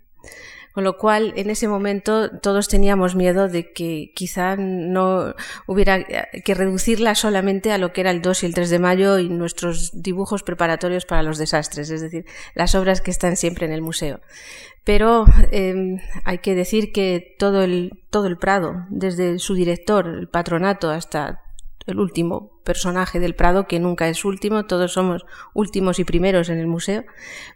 Con 0.73 0.83
lo 0.83 0.97
cual, 0.97 1.33
en 1.35 1.51
ese 1.51 1.67
momento 1.67 2.39
todos 2.39 2.67
teníamos 2.67 3.15
miedo 3.15 3.47
de 3.47 3.73
que 3.73 4.11
quizá 4.15 4.55
no 4.55 5.35
hubiera 5.67 6.03
que 6.03 6.53
reducirla 6.55 7.13
solamente 7.13 7.71
a 7.71 7.77
lo 7.77 7.93
que 7.93 8.01
era 8.01 8.09
el 8.09 8.23
2 8.23 8.41
y 8.41 8.45
el 8.47 8.55
3 8.55 8.69
de 8.71 8.79
mayo 8.79 9.19
y 9.19 9.29
nuestros 9.29 9.91
dibujos 9.93 10.41
preparatorios 10.41 11.05
para 11.05 11.21
los 11.21 11.37
desastres, 11.37 11.91
es 11.91 12.01
decir, 12.01 12.25
las 12.55 12.73
obras 12.73 13.01
que 13.01 13.11
están 13.11 13.35
siempre 13.35 13.67
en 13.67 13.71
el 13.71 13.83
museo. 13.83 14.19
Pero 14.83 15.25
eh, 15.51 15.97
hay 16.23 16.39
que 16.39 16.55
decir 16.55 16.91
que 16.91 17.35
todo 17.37 17.61
el, 17.61 18.03
todo 18.09 18.25
el 18.25 18.37
Prado, 18.37 18.85
desde 18.89 19.37
su 19.37 19.53
director, 19.53 20.07
el 20.07 20.27
patronato, 20.27 20.89
hasta 20.89 21.43
el 21.85 21.99
último 21.99 22.51
personaje 22.63 23.19
del 23.19 23.35
Prado, 23.35 23.67
que 23.67 23.79
nunca 23.79 24.07
es 24.07 24.23
último, 24.23 24.65
todos 24.65 24.93
somos 24.93 25.25
últimos 25.53 25.99
y 25.99 26.05
primeros 26.05 26.49
en 26.49 26.59
el 26.59 26.67
museo, 26.67 27.03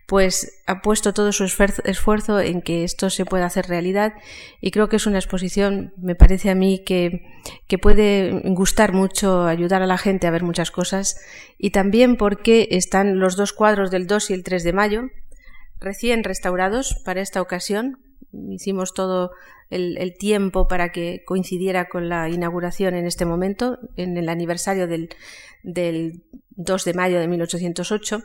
pues 0.05 0.61
ha 0.67 0.81
puesto 0.81 1.13
todo 1.13 1.31
su 1.31 1.45
esfuerzo 1.45 2.39
en 2.39 2.61
que 2.61 2.83
esto 2.83 3.09
se 3.09 3.25
pueda 3.25 3.45
hacer 3.45 3.67
realidad 3.67 4.13
y 4.59 4.71
creo 4.71 4.89
que 4.89 4.97
es 4.97 5.07
una 5.07 5.17
exposición, 5.17 5.93
me 5.97 6.15
parece 6.15 6.49
a 6.49 6.55
mí, 6.55 6.83
que, 6.85 7.25
que 7.67 7.77
puede 7.77 8.41
gustar 8.45 8.93
mucho, 8.93 9.45
ayudar 9.45 9.81
a 9.81 9.87
la 9.87 9.97
gente 9.97 10.27
a 10.27 10.31
ver 10.31 10.43
muchas 10.43 10.71
cosas 10.71 11.19
y 11.57 11.71
también 11.71 12.17
porque 12.17 12.67
están 12.71 13.19
los 13.19 13.37
dos 13.37 13.53
cuadros 13.53 13.91
del 13.91 14.07
2 14.07 14.31
y 14.31 14.33
el 14.33 14.43
3 14.43 14.63
de 14.63 14.73
mayo, 14.73 15.03
recién 15.79 16.23
restaurados 16.23 17.01
para 17.05 17.21
esta 17.21 17.41
ocasión, 17.41 17.99
hicimos 18.31 18.93
todo 18.93 19.31
el, 19.69 20.15
tiempo 20.17 20.67
para 20.67 20.91
que 20.91 21.23
coincidiera 21.25 21.89
con 21.89 22.09
la 22.09 22.29
inauguración 22.29 22.95
en 22.95 23.05
este 23.05 23.25
momento, 23.25 23.79
en 23.95 24.17
el 24.17 24.29
aniversario 24.29 24.87
del, 24.87 25.09
del 25.63 26.23
2 26.51 26.85
de 26.85 26.93
mayo 26.93 27.19
de 27.19 27.27
1808. 27.27 28.23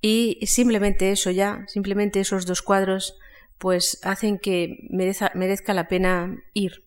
Y 0.00 0.38
simplemente 0.46 1.10
eso 1.10 1.30
ya, 1.30 1.64
simplemente 1.66 2.20
esos 2.20 2.46
dos 2.46 2.62
cuadros, 2.62 3.16
pues 3.58 3.98
hacen 4.02 4.38
que 4.38 4.86
merezca, 4.90 5.32
merezca 5.34 5.72
la 5.72 5.88
pena 5.88 6.42
ir. 6.52 6.84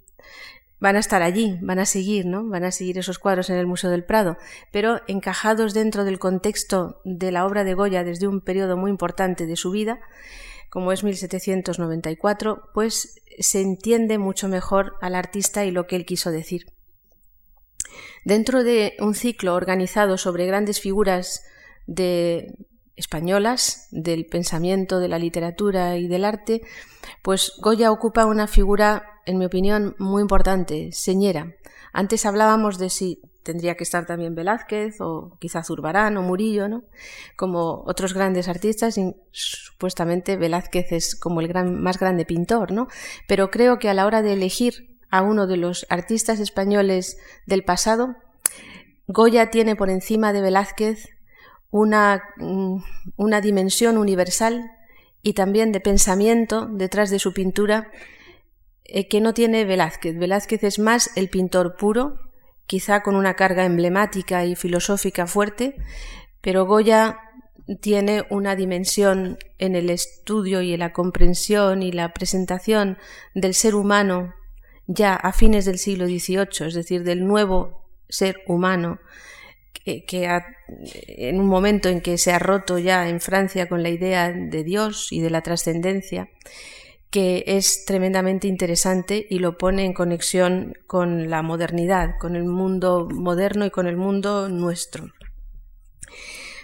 Van 0.79 0.95
a 0.95 0.99
estar 0.99 1.23
allí, 1.23 1.57
van 1.61 1.79
a 1.79 1.85
seguir, 1.85 2.27
¿no? 2.27 2.47
Van 2.47 2.63
a 2.63 2.71
seguir 2.71 2.99
esos 2.99 3.17
cuadros 3.17 3.49
en 3.49 3.55
el 3.55 3.65
Museo 3.65 3.89
del 3.89 4.03
Prado, 4.03 4.37
pero 4.71 5.01
encajados 5.07 5.73
dentro 5.73 6.03
del 6.03 6.19
contexto 6.19 7.01
de 7.03 7.31
la 7.31 7.47
obra 7.47 7.63
de 7.63 7.73
Goya 7.73 8.03
desde 8.03 8.27
un 8.27 8.41
periodo 8.41 8.77
muy 8.77 8.91
importante 8.91 9.47
de 9.47 9.55
su 9.55 9.71
vida, 9.71 9.99
como 10.69 10.91
es 10.91 11.03
1794, 11.03 12.69
pues 12.73 13.21
se 13.39 13.61
entiende 13.61 14.17
mucho 14.17 14.47
mejor 14.47 14.95
al 15.01 15.15
artista 15.15 15.65
y 15.65 15.71
lo 15.71 15.87
que 15.87 15.95
él 15.95 16.05
quiso 16.05 16.31
decir. 16.31 16.65
Dentro 18.25 18.63
de 18.63 18.95
un 18.99 19.15
ciclo 19.15 19.53
organizado 19.53 20.17
sobre 20.17 20.45
grandes 20.45 20.81
figuras 20.81 21.43
de 21.85 22.53
españolas 22.95 23.87
del 23.91 24.25
pensamiento, 24.25 24.99
de 24.99 25.07
la 25.07 25.19
literatura 25.19 25.97
y 25.97 26.07
del 26.07 26.25
arte, 26.25 26.61
pues 27.21 27.53
Goya 27.59 27.91
ocupa 27.91 28.25
una 28.25 28.47
figura, 28.47 29.21
en 29.25 29.37
mi 29.37 29.45
opinión, 29.45 29.95
muy 29.99 30.21
importante, 30.21 30.91
señera. 30.91 31.55
Antes 31.93 32.25
hablábamos 32.25 32.77
de 32.77 32.89
si 32.89 33.21
tendría 33.43 33.75
que 33.75 33.83
estar 33.83 34.05
también 34.05 34.35
Velázquez 34.35 34.99
o 34.99 35.37
quizá 35.39 35.63
Zurbarán 35.63 36.17
o 36.17 36.21
Murillo, 36.21 36.67
¿no? 36.67 36.83
Como 37.37 37.83
otros 37.85 38.13
grandes 38.13 38.49
artistas, 38.49 38.97
y 38.97 39.15
supuestamente 39.31 40.35
Velázquez 40.35 40.91
es 40.91 41.15
como 41.15 41.39
el 41.39 41.47
gran, 41.47 41.81
más 41.81 41.97
grande 41.97 42.25
pintor, 42.25 42.73
¿no? 42.73 42.87
Pero 43.27 43.49
creo 43.49 43.79
que 43.79 43.89
a 43.89 43.93
la 43.93 44.05
hora 44.05 44.21
de 44.21 44.33
elegir 44.33 44.97
a 45.09 45.21
uno 45.21 45.47
de 45.47 45.55
los 45.55 45.85
artistas 45.89 46.41
españoles 46.41 47.17
del 47.45 47.63
pasado, 47.63 48.17
Goya 49.07 49.49
tiene 49.49 49.77
por 49.77 49.89
encima 49.89 50.33
de 50.33 50.41
Velázquez 50.41 51.07
una, 51.71 52.21
mm, 52.35 52.83
una 53.15 53.39
dimensión 53.39 53.97
universal 53.97 54.71
y 55.21 55.33
también 55.33 55.71
de 55.71 55.79
pensamiento 55.79 56.67
detrás 56.69 57.09
de 57.09 57.19
su 57.19 57.33
pintura 57.33 57.91
eh, 58.87 59.07
que 59.07 59.21
no 59.21 59.33
tiene 59.33 59.65
Velázquez. 59.65 60.17
Velázquez 60.17 60.63
es 60.63 60.79
más 60.79 61.11
el 61.15 61.29
pintor 61.29 61.75
puro, 61.77 62.19
quizá 62.65 63.03
con 63.03 63.15
una 63.15 63.35
carga 63.35 63.65
emblemática 63.65 64.45
y 64.45 64.55
filosófica 64.55 65.27
fuerte, 65.27 65.75
pero 66.41 66.65
Goya 66.65 67.19
tiene 67.81 68.23
una 68.29 68.55
dimensión 68.55 69.37
en 69.57 69.75
el 69.75 69.89
estudio 69.89 70.61
y 70.61 70.73
en 70.73 70.79
la 70.79 70.93
comprensión 70.93 71.83
y 71.83 71.91
la 71.91 72.13
presentación 72.13 72.97
del 73.33 73.53
ser 73.53 73.75
humano 73.75 74.33
ya 74.85 75.15
a 75.15 75.33
fines 75.33 75.65
del 75.65 75.77
siglo 75.77 76.05
XVIII, 76.05 76.67
es 76.67 76.73
decir, 76.73 77.03
del 77.03 77.27
nuevo 77.27 77.89
ser 78.07 78.37
humano, 78.47 78.99
que, 79.83 80.41
en 81.07 81.39
un 81.39 81.47
momento 81.47 81.89
en 81.89 82.01
que 82.01 82.17
se 82.17 82.31
ha 82.31 82.39
roto 82.39 82.77
ya 82.77 83.09
en 83.09 83.19
Francia 83.19 83.67
con 83.67 83.83
la 83.83 83.89
idea 83.89 84.31
de 84.31 84.63
Dios 84.63 85.11
y 85.11 85.21
de 85.21 85.29
la 85.29 85.41
trascendencia, 85.41 86.29
que 87.09 87.43
es 87.47 87.85
tremendamente 87.85 88.47
interesante 88.47 89.25
y 89.29 89.39
lo 89.39 89.57
pone 89.57 89.85
en 89.85 89.93
conexión 89.93 90.77
con 90.87 91.29
la 91.29 91.41
modernidad, 91.41 92.17
con 92.19 92.35
el 92.35 92.43
mundo 92.43 93.07
moderno 93.11 93.65
y 93.65 93.71
con 93.71 93.87
el 93.87 93.97
mundo 93.97 94.49
nuestro. 94.49 95.07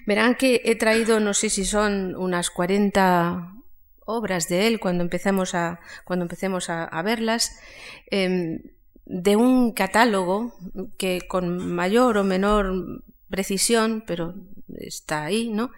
Verán 0.05 0.35
que 0.35 0.61
he 0.65 0.75
traído, 0.75 1.19
no 1.19 1.33
sé 1.33 1.49
si 1.49 1.63
son 1.63 2.15
unas 2.15 2.49
40 2.49 3.53
obras 4.05 4.49
de 4.49 4.67
él 4.67 4.81
cuando 4.81 5.03
empecemos 5.03 5.55
a, 5.55 5.79
cuando 6.03 6.27
a, 6.67 7.01
verlas, 7.03 7.57
em, 8.11 8.59
de 9.05 9.35
un 9.37 9.71
catálogo 9.71 10.53
que 10.97 11.21
con 11.27 11.73
mayor 11.73 12.17
o 12.17 12.23
menor 12.23 13.03
precisión, 13.29 14.03
pero 14.05 14.35
está 14.77 15.25
ahí, 15.25 15.49
¿no? 15.49 15.71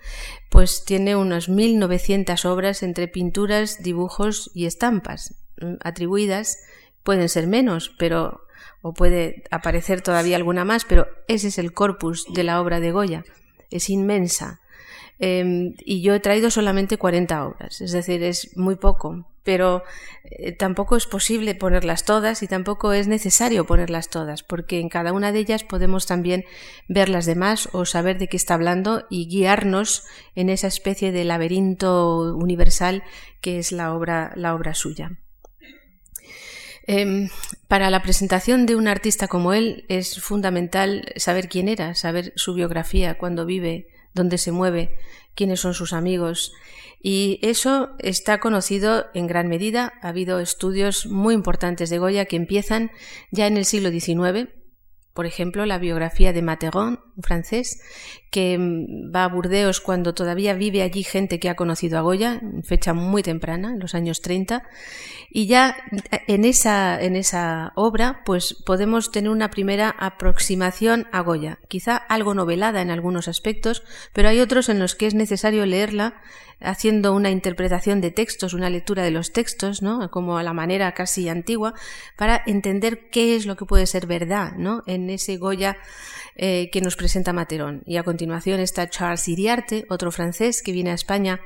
Pues 0.49 0.85
tiene 0.85 1.15
unas 1.15 1.49
1900 1.49 2.45
obras 2.45 2.83
entre 2.83 3.07
pinturas, 3.07 3.81
dibujos 3.81 4.51
y 4.53 4.65
estampas 4.65 5.35
mm, 5.61 5.75
atribuidas. 5.81 6.59
Pueden 7.03 7.29
ser 7.29 7.47
menos, 7.47 7.93
pero 7.97 8.41
o 8.81 8.93
puede 8.93 9.43
aparecer 9.51 10.01
todavía 10.01 10.35
alguna 10.35 10.63
más, 10.63 10.85
pero 10.85 11.07
ese 11.27 11.47
es 11.47 11.57
el 11.57 11.73
corpus 11.73 12.25
de 12.33 12.43
la 12.43 12.61
obra 12.61 12.79
de 12.79 12.91
Goya. 12.91 13.23
Es 13.71 13.89
inmensa. 13.89 14.61
Em, 15.17 15.73
y 15.83 16.01
yo 16.01 16.13
he 16.13 16.19
traído 16.19 16.51
solamente 16.51 16.97
40 16.97 17.45
obras, 17.47 17.81
es 17.81 17.91
decir, 17.93 18.21
es 18.21 18.55
muy 18.57 18.75
poco, 18.75 19.25
pero 19.45 19.83
eh, 20.25 20.51
tampoco 20.51 20.97
es 20.97 21.05
posible 21.05 21.55
ponerlas 21.55 22.03
todas 22.03 22.43
y 22.43 22.47
tampoco 22.47 22.91
es 22.91 23.07
necesario 23.07 23.65
ponerlas 23.65 24.09
todas, 24.09 24.43
porque 24.43 24.79
en 24.79 24.89
cada 24.89 25.13
una 25.13 25.31
de 25.31 25.39
ellas 25.39 25.63
podemos 25.63 26.07
también 26.07 26.43
ver 26.89 27.07
las 27.07 27.25
demás 27.25 27.69
o 27.71 27.85
saber 27.85 28.17
de 28.17 28.27
qué 28.27 28.35
está 28.35 28.55
hablando 28.55 29.05
y 29.09 29.27
guiarnos 29.27 30.03
en 30.33 30.49
esa 30.49 30.67
especie 30.67 31.13
de 31.13 31.23
laberinto 31.23 32.35
universal 32.35 33.03
que 33.39 33.59
es 33.59 33.71
la 33.71 33.93
obra, 33.93 34.33
la 34.35 34.55
obra 34.55 34.73
suya. 34.73 35.11
Em, 36.87 37.29
para 37.67 37.89
la 37.89 38.01
presentación 38.01 38.65
de 38.65 38.75
un 38.75 38.87
artista 38.87 39.27
como 39.27 39.53
él 39.53 39.85
es 39.89 40.21
fundamental 40.21 41.13
saber 41.15 41.49
quién 41.49 41.67
era, 41.67 41.95
saber 41.95 42.33
su 42.35 42.53
biografía, 42.53 43.17
cuando 43.17 43.45
vive, 43.45 43.87
dónde 44.15 44.39
se 44.39 44.51
mueve, 44.51 44.97
quiénes 45.35 45.59
son 45.59 45.75
sus 45.75 45.93
amigos. 45.93 46.53
Y 46.99 47.39
eso 47.43 47.91
está 47.99 48.39
conocido 48.39 49.05
en 49.13 49.27
gran 49.27 49.47
medida. 49.47 49.93
Ha 50.01 50.07
habido 50.07 50.39
estudios 50.39 51.05
muy 51.05 51.35
importantes 51.35 51.91
de 51.91 51.99
Goya 51.99 52.25
que 52.25 52.37
empiezan 52.37 52.89
ya 53.29 53.45
en 53.45 53.57
el 53.57 53.65
siglo 53.65 53.91
XIX, 53.91 54.49
Por 55.13 55.25
ejemplo, 55.25 55.65
la 55.65 55.77
biografía 55.77 56.33
de 56.33 56.41
Materon, 56.41 56.99
un 57.15 57.23
francés, 57.23 57.79
que 58.35 58.57
mm, 58.57 59.15
va 59.15 59.23
a 59.23 59.29
Burdeos 59.29 59.79
cuando 59.79 60.13
todavía 60.13 60.53
vive 60.55 60.81
allí 60.81 61.03
gente 61.03 61.39
que 61.39 61.49
ha 61.49 61.55
conocido 61.55 61.97
a 61.97 62.01
Goya, 62.01 62.41
en 62.41 62.63
fecha 62.63 62.93
muy 62.93 63.23
temprana, 63.23 63.71
en 63.71 63.79
los 63.79 63.95
años 63.95 64.21
30, 64.21 64.61
y 65.29 65.47
ya 65.47 65.77
en 66.27 66.43
esa, 66.43 67.01
en 67.01 67.15
esa 67.15 67.71
obra 67.75 68.23
pues 68.25 68.53
podemos 68.65 69.13
tener 69.13 69.29
una 69.29 69.51
primera 69.51 69.89
aproximación 69.89 71.07
a 71.13 71.21
Goya, 71.21 71.59
quizá 71.69 71.95
algo 71.95 72.33
novelada 72.33 72.81
en 72.81 72.91
algunos 72.91 73.29
aspectos, 73.29 73.83
pero 74.11 74.27
hay 74.27 74.41
otros 74.41 74.67
en 74.67 74.79
los 74.79 74.95
que 74.95 75.07
es 75.07 75.13
necesario 75.13 75.65
leerla 75.65 76.15
haciendo 76.59 77.13
una 77.13 77.31
interpretación 77.31 78.01
de 78.01 78.11
textos, 78.11 78.53
una 78.53 78.69
lectura 78.69 79.03
de 79.03 79.11
los 79.11 79.31
textos, 79.31 79.81
¿no? 79.81 80.09
como 80.09 80.37
a 80.37 80.43
la 80.43 80.53
manera 80.53 80.93
casi 80.93 81.29
antigua, 81.29 81.73
para 82.17 82.41
entender 82.45 83.09
qué 83.11 83.35
es 83.35 83.45
lo 83.45 83.55
que 83.55 83.65
puede 83.65 83.85
ser 83.85 84.07
verdad 84.07 84.53
¿no? 84.57 84.83
en 84.87 85.09
ese 85.09 85.37
Goya 85.37 85.77
eh, 86.37 86.69
que 86.71 86.81
nos 86.81 86.95
presenta 86.95 87.33
Materón. 87.33 87.83
Y 87.85 87.97
a 87.97 88.03
continuación 88.03 88.24
está 88.33 88.89
Charles 88.89 89.27
Iriarte, 89.27 89.85
otro 89.89 90.11
francés 90.11 90.61
que 90.61 90.71
viene 90.71 90.91
a 90.91 90.95
España 90.95 91.41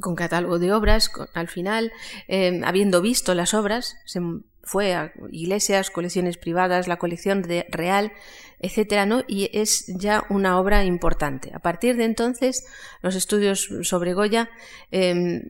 con 0.00 0.14
catálogo 0.14 0.58
de 0.58 0.72
obras, 0.72 1.10
al 1.32 1.48
final, 1.48 1.92
eh, 2.28 2.60
habiendo 2.64 3.00
visto 3.00 3.34
las 3.34 3.54
obras, 3.54 3.96
se 4.04 4.20
fue 4.62 4.94
a 4.94 5.14
iglesias, 5.30 5.90
colecciones 5.90 6.36
privadas, 6.36 6.86
la 6.86 6.98
colección 6.98 7.40
de 7.40 7.64
real, 7.70 8.12
etcétera, 8.60 9.06
¿no? 9.06 9.22
Y 9.26 9.50
es 9.52 9.86
ya 9.86 10.24
una 10.30 10.58
obra 10.58 10.84
importante. 10.84 11.50
A 11.54 11.58
partir 11.58 11.96
de 11.96 12.04
entonces, 12.04 12.64
los 13.02 13.14
estudios 13.14 13.68
sobre 13.82 14.14
Goya 14.14 14.50
em, 14.90 15.42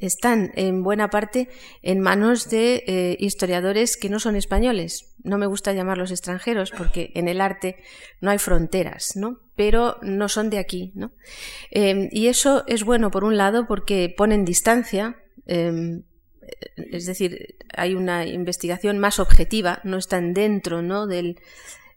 están 0.00 0.52
en 0.54 0.82
buena 0.82 1.08
parte 1.08 1.48
en 1.82 2.00
manos 2.00 2.48
de 2.48 2.84
eh, 2.86 3.16
historiadores 3.20 3.96
que 3.96 4.08
no 4.08 4.18
son 4.18 4.36
españoles. 4.36 5.14
No 5.22 5.38
me 5.38 5.46
gusta 5.46 5.72
llamarlos 5.72 6.10
extranjeros 6.10 6.70
porque 6.70 7.12
en 7.14 7.28
el 7.28 7.40
arte 7.40 7.76
no 8.20 8.30
hay 8.30 8.38
fronteras, 8.38 9.12
¿no? 9.14 9.40
Pero 9.54 9.98
no 10.02 10.28
son 10.28 10.50
de 10.50 10.58
aquí, 10.58 10.92
¿no? 10.94 11.12
Em, 11.70 12.08
y 12.10 12.28
eso 12.28 12.64
es 12.66 12.84
bueno 12.84 13.10
por 13.10 13.24
un 13.24 13.36
lado 13.36 13.66
porque 13.66 14.12
ponen 14.16 14.44
distancia 14.44 15.16
em, 15.46 16.04
es 16.76 17.06
decir, 17.06 17.56
hay 17.74 17.94
una 17.94 18.26
investigación 18.26 18.98
más 18.98 19.18
objetiva, 19.18 19.80
no 19.84 19.96
están 19.96 20.34
dentro 20.34 20.82
¿no? 20.82 21.06
Del, 21.06 21.38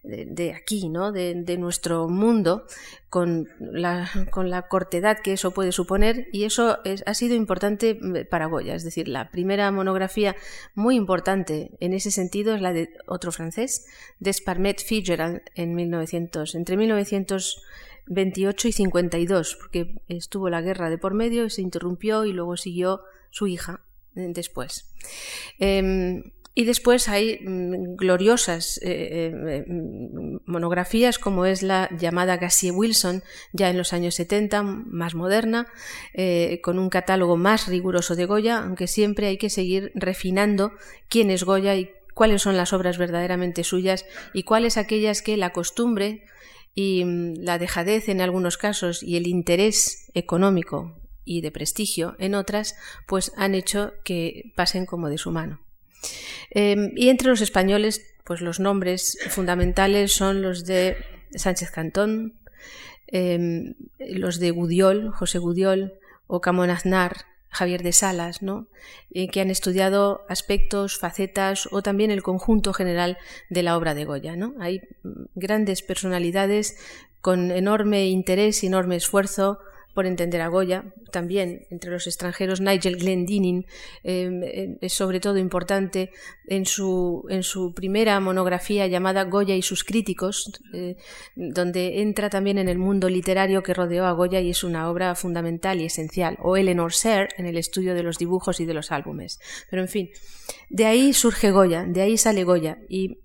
de, 0.06 0.54
aquí, 0.54 0.90
¿no? 0.90 1.12
De, 1.12 1.58
nuestro 1.58 2.08
mundo, 2.08 2.66
con 3.10 3.48
la, 3.60 4.10
con 4.32 4.50
cortedad 4.70 5.20
que 5.20 5.34
eso 5.34 5.52
puede 5.52 5.72
suponer, 5.72 6.28
y 6.32 6.44
eso 6.44 6.80
ha 7.06 7.14
sido 7.14 7.36
importante 7.36 7.98
mm, 8.00 8.28
para 8.30 8.46
Goya. 8.48 8.76
Es 8.76 8.84
decir, 8.84 9.08
la 9.08 9.32
primera 9.32 9.72
monografía 9.72 10.36
muy 10.74 10.96
importante 10.96 11.72
en 11.80 11.94
ese 11.94 12.12
sentido 12.12 12.56
es 12.56 12.62
la 12.62 12.74
de 12.74 12.90
otro 13.08 13.32
francés, 13.32 13.86
Desparmet 14.20 14.82
Fitzgerald, 14.82 15.42
en 15.56 15.76
1900, 15.76 16.56
entre 16.56 16.78
1928 16.78 18.68
y 18.68 18.72
52, 18.72 19.56
porque 19.56 20.02
estuvo 20.08 20.50
la 20.50 20.62
guerra 20.62 20.90
de 20.90 20.98
por 20.98 21.14
medio, 21.14 21.50
se 21.50 21.62
interrumpió 21.62 22.26
y 22.26 22.34
luego 22.34 22.58
siguió 22.58 23.02
su 23.32 23.48
hija, 23.48 23.82
después. 24.16 24.94
Em, 25.60 26.24
y 26.58 26.64
después 26.64 27.10
hay 27.10 27.40
mm, 27.42 27.98
gloriosas 27.98 28.80
eh, 28.82 29.34
eh, 29.46 29.66
mm, 29.68 30.38
monografías 30.46 31.20
como 31.20 31.46
es 31.46 31.62
la 31.62 31.90
llamada 32.00 32.38
Gassier 32.38 32.74
Wilson, 32.74 33.24
ya 33.52 33.70
en 33.70 33.78
los 33.78 33.92
años 33.92 34.16
70, 34.16 34.64
más 34.64 35.14
moderna, 35.14 35.68
eh, 36.14 36.62
con 36.64 36.80
un 36.80 36.90
catálogo 36.90 37.36
más 37.36 37.68
riguroso 37.68 38.16
de 38.16 38.26
Goya, 38.26 38.60
aunque 38.60 38.88
siempre 38.88 39.28
hay 39.28 39.38
que 39.38 39.50
seguir 39.50 39.92
refinando 39.96 40.72
quién 41.10 41.30
es 41.30 41.44
Goya 41.44 41.76
y 41.76 41.92
cuáles 42.14 42.42
son 42.42 42.56
las 42.56 42.72
obras 42.72 42.98
verdaderamente 42.98 43.66
suyas 43.66 44.06
y 44.34 44.44
cuáles 44.44 44.78
aquellas 44.78 45.22
que 45.22 45.36
la 45.36 45.52
costumbre 45.52 46.24
y 46.74 47.04
mm, 47.04 47.34
la 47.40 47.60
dejadez 47.60 48.08
en 48.08 48.22
algunos 48.22 48.58
casos 48.58 49.04
y 49.04 49.18
el 49.18 49.28
interés 49.28 50.10
económico 50.14 50.96
y 51.26 51.42
de 51.42 51.52
prestigio 51.52 52.16
en 52.18 52.34
otras, 52.34 52.78
pues 53.08 53.34
han 53.36 53.56
hecho 53.56 53.92
que 54.06 54.54
pasen 54.56 54.86
como 54.86 55.10
de 55.10 55.18
su 55.18 55.32
mano. 55.32 55.65
Em, 56.52 56.92
y 56.96 57.10
entre 57.10 57.30
los 57.30 57.42
españoles, 57.42 58.02
pues 58.24 58.42
los 58.42 58.60
nombres 58.60 59.18
fundamentales 59.30 60.14
son 60.14 60.42
los 60.42 60.66
de 60.66 60.98
Sánchez 61.36 61.72
Cantón, 61.72 62.34
em, 63.08 63.76
los 64.00 64.40
de 64.40 64.52
Gudiol, 64.52 65.12
José 65.12 65.38
Gudiol, 65.38 65.94
o 66.28 66.42
Camón 66.42 66.70
Aznar, 66.70 67.26
Javier 67.50 67.84
de 67.84 67.94
Salas, 67.94 68.42
¿no? 68.42 68.68
que 69.32 69.40
han 69.40 69.50
estudiado 69.50 70.26
aspectos, 70.28 70.98
facetas 70.98 71.70
o 71.72 71.82
también 71.82 72.12
el 72.12 72.22
conjunto 72.22 72.74
general 72.74 73.18
de 73.50 73.64
la 73.64 73.78
obra 73.78 73.94
de 73.94 74.04
Goya. 74.04 74.36
¿no? 74.36 74.56
Hay 74.60 74.82
grandes 75.36 75.82
personalidades 75.82 76.78
con 77.22 77.52
enorme 77.52 78.08
interés 78.08 78.64
y 78.64 78.68
enorme 78.68 78.98
esfuerzo 78.98 79.60
por 79.96 80.06
entender 80.06 80.42
a 80.42 80.50
Goya. 80.50 80.84
También 81.12 81.66
entre 81.72 81.90
los 81.90 82.06
extranjeros 82.06 82.62
Nigel 82.62 82.98
Glendinning 82.98 83.66
em, 84.04 84.44
em, 84.44 84.78
es 84.82 84.94
sobre 84.94 85.20
todo 85.20 85.38
importante 85.38 86.12
en 86.48 86.66
su, 86.66 87.26
en 87.30 87.42
su 87.42 87.74
primera 87.74 88.20
monografía 88.20 88.86
llamada 88.88 89.24
Goya 89.24 89.56
y 89.56 89.62
sus 89.62 89.84
críticos, 89.84 90.52
eh, 90.74 90.98
donde 91.36 92.02
entra 92.02 92.30
también 92.30 92.58
en 92.58 92.68
el 92.68 92.78
mundo 92.78 93.10
literario 93.10 93.64
que 93.64 93.74
rodeó 93.74 94.06
a 94.06 94.12
Goya 94.12 94.42
y 94.42 94.50
es 94.50 94.64
una 94.64 94.90
obra 94.92 95.16
fundamental 95.16 95.80
y 95.80 95.86
esencial. 95.86 96.38
O 96.44 96.58
Eleanor 96.58 96.94
Serre 96.94 97.30
en 97.38 97.46
el 97.46 97.58
estudio 97.58 97.96
de 97.96 98.04
los 98.04 98.18
dibujos 98.18 98.60
y 98.60 98.66
de 98.66 98.74
los 98.74 98.92
álbumes. 98.92 99.40
Pero 99.70 99.82
en 99.82 99.88
fin, 99.88 100.10
de 100.70 100.86
ahí 100.86 101.14
surge 101.14 101.52
Goya, 101.52 101.86
de 101.88 102.02
ahí 102.02 102.18
sale 102.18 102.44
Goya 102.44 102.80
y 102.90 103.22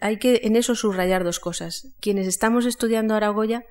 hay 0.00 0.18
que 0.18 0.40
en 0.44 0.56
eso 0.56 0.74
subrayar 0.74 1.22
dos 1.22 1.38
cosas. 1.38 1.94
Quienes 2.00 2.26
estamos 2.26 2.66
estudiando 2.66 3.14
ahora 3.14 3.28
Goya 3.28 3.64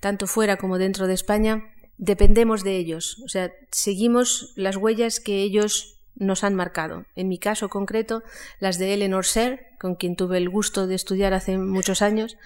tanto 0.00 0.26
fuera 0.26 0.56
como 0.56 0.78
dentro 0.78 1.06
de 1.06 1.14
España, 1.14 1.72
dependemos 1.96 2.64
de 2.64 2.76
ellos. 2.76 3.20
O 3.24 3.28
sea, 3.28 3.52
seguimos 3.70 4.52
las 4.56 4.76
huellas 4.76 5.20
que 5.20 5.42
ellos 5.42 5.98
nos 6.18 6.44
han 6.44 6.54
marcado. 6.54 7.04
En 7.14 7.28
mi 7.28 7.38
caso 7.38 7.68
concreto, 7.68 8.22
las 8.60 8.78
de 8.78 8.94
Eleanor 8.94 9.24
Serre, 9.24 9.66
con 9.78 9.94
quien 9.94 10.16
tuve 10.16 10.38
el 10.38 10.48
gusto 10.48 10.86
de 10.86 10.94
estudiar 10.94 11.32
hace 11.32 11.58
muchos 11.58 12.02
años, 12.02 12.36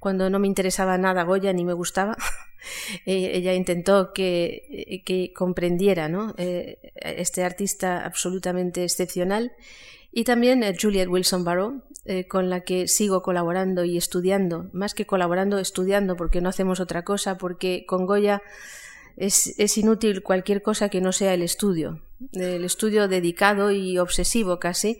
cuando 0.00 0.30
no 0.30 0.38
me 0.38 0.48
interesaba 0.48 0.98
nada 0.98 1.22
Goya 1.22 1.52
ni 1.52 1.64
me 1.64 1.72
gustaba. 1.72 2.16
Eh, 3.06 3.30
ella 3.38 3.54
intentó 3.54 4.12
que, 4.12 5.02
que 5.06 5.32
comprendiera 5.32 6.10
¿no? 6.10 6.34
Eh, 6.36 6.92
este 6.94 7.42
artista 7.42 8.04
absolutamente 8.04 8.84
excepcional. 8.84 9.52
Y 10.12 10.24
también 10.24 10.62
eh, 10.62 10.76
Juliet 10.80 11.08
Wilson 11.08 11.44
Barrow, 11.44 11.82
eh, 12.04 12.26
con 12.26 12.50
la 12.50 12.62
que 12.62 12.88
sigo 12.88 13.22
colaborando 13.22 13.84
y 13.84 13.96
estudiando, 13.96 14.70
más 14.72 14.94
que 14.94 15.06
colaborando, 15.06 15.58
estudiando, 15.58 16.16
porque 16.16 16.40
no 16.40 16.48
hacemos 16.48 16.80
otra 16.80 17.04
cosa, 17.04 17.38
porque 17.38 17.84
con 17.86 18.06
Goya 18.06 18.42
es, 19.16 19.58
es 19.58 19.76
inútil 19.78 20.22
cualquier 20.22 20.62
cosa 20.62 20.88
que 20.88 21.00
no 21.00 21.12
sea 21.12 21.34
el 21.34 21.42
estudio, 21.42 22.00
el 22.32 22.64
estudio 22.64 23.06
dedicado 23.06 23.70
y 23.70 23.98
obsesivo 23.98 24.58
casi 24.58 24.98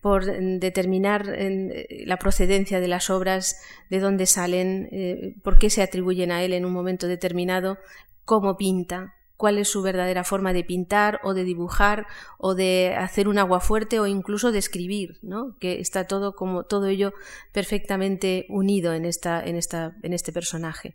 por 0.00 0.24
determinar 0.24 1.28
eh, 1.28 2.04
la 2.06 2.16
procedencia 2.16 2.80
de 2.80 2.88
las 2.88 3.10
obras, 3.10 3.60
de 3.90 4.00
dónde 4.00 4.26
salen, 4.26 4.88
eh, 4.92 5.34
por 5.42 5.58
qué 5.58 5.68
se 5.68 5.82
atribuyen 5.82 6.32
a 6.32 6.42
él 6.42 6.52
en 6.52 6.64
un 6.64 6.72
momento 6.72 7.06
determinado, 7.06 7.78
cómo 8.24 8.56
pinta, 8.56 9.14
cuál 9.40 9.56
es 9.56 9.68
su 9.68 9.80
verdadera 9.80 10.22
forma 10.22 10.52
de 10.52 10.64
pintar 10.64 11.18
o 11.24 11.32
de 11.32 11.44
dibujar 11.44 12.06
o 12.36 12.54
de 12.54 12.94
hacer 12.94 13.26
un 13.26 13.38
agua 13.38 13.60
fuerte 13.60 13.98
o 13.98 14.06
incluso 14.06 14.52
de 14.52 14.58
escribir, 14.58 15.18
¿no? 15.22 15.56
que 15.58 15.80
está 15.80 16.06
todo 16.06 16.34
como 16.34 16.64
todo 16.64 16.88
ello 16.88 17.14
perfectamente 17.50 18.44
unido 18.50 18.92
en, 18.92 19.06
esta, 19.06 19.42
en, 19.42 19.56
esta, 19.56 19.96
en 20.02 20.12
este 20.12 20.30
personaje. 20.30 20.94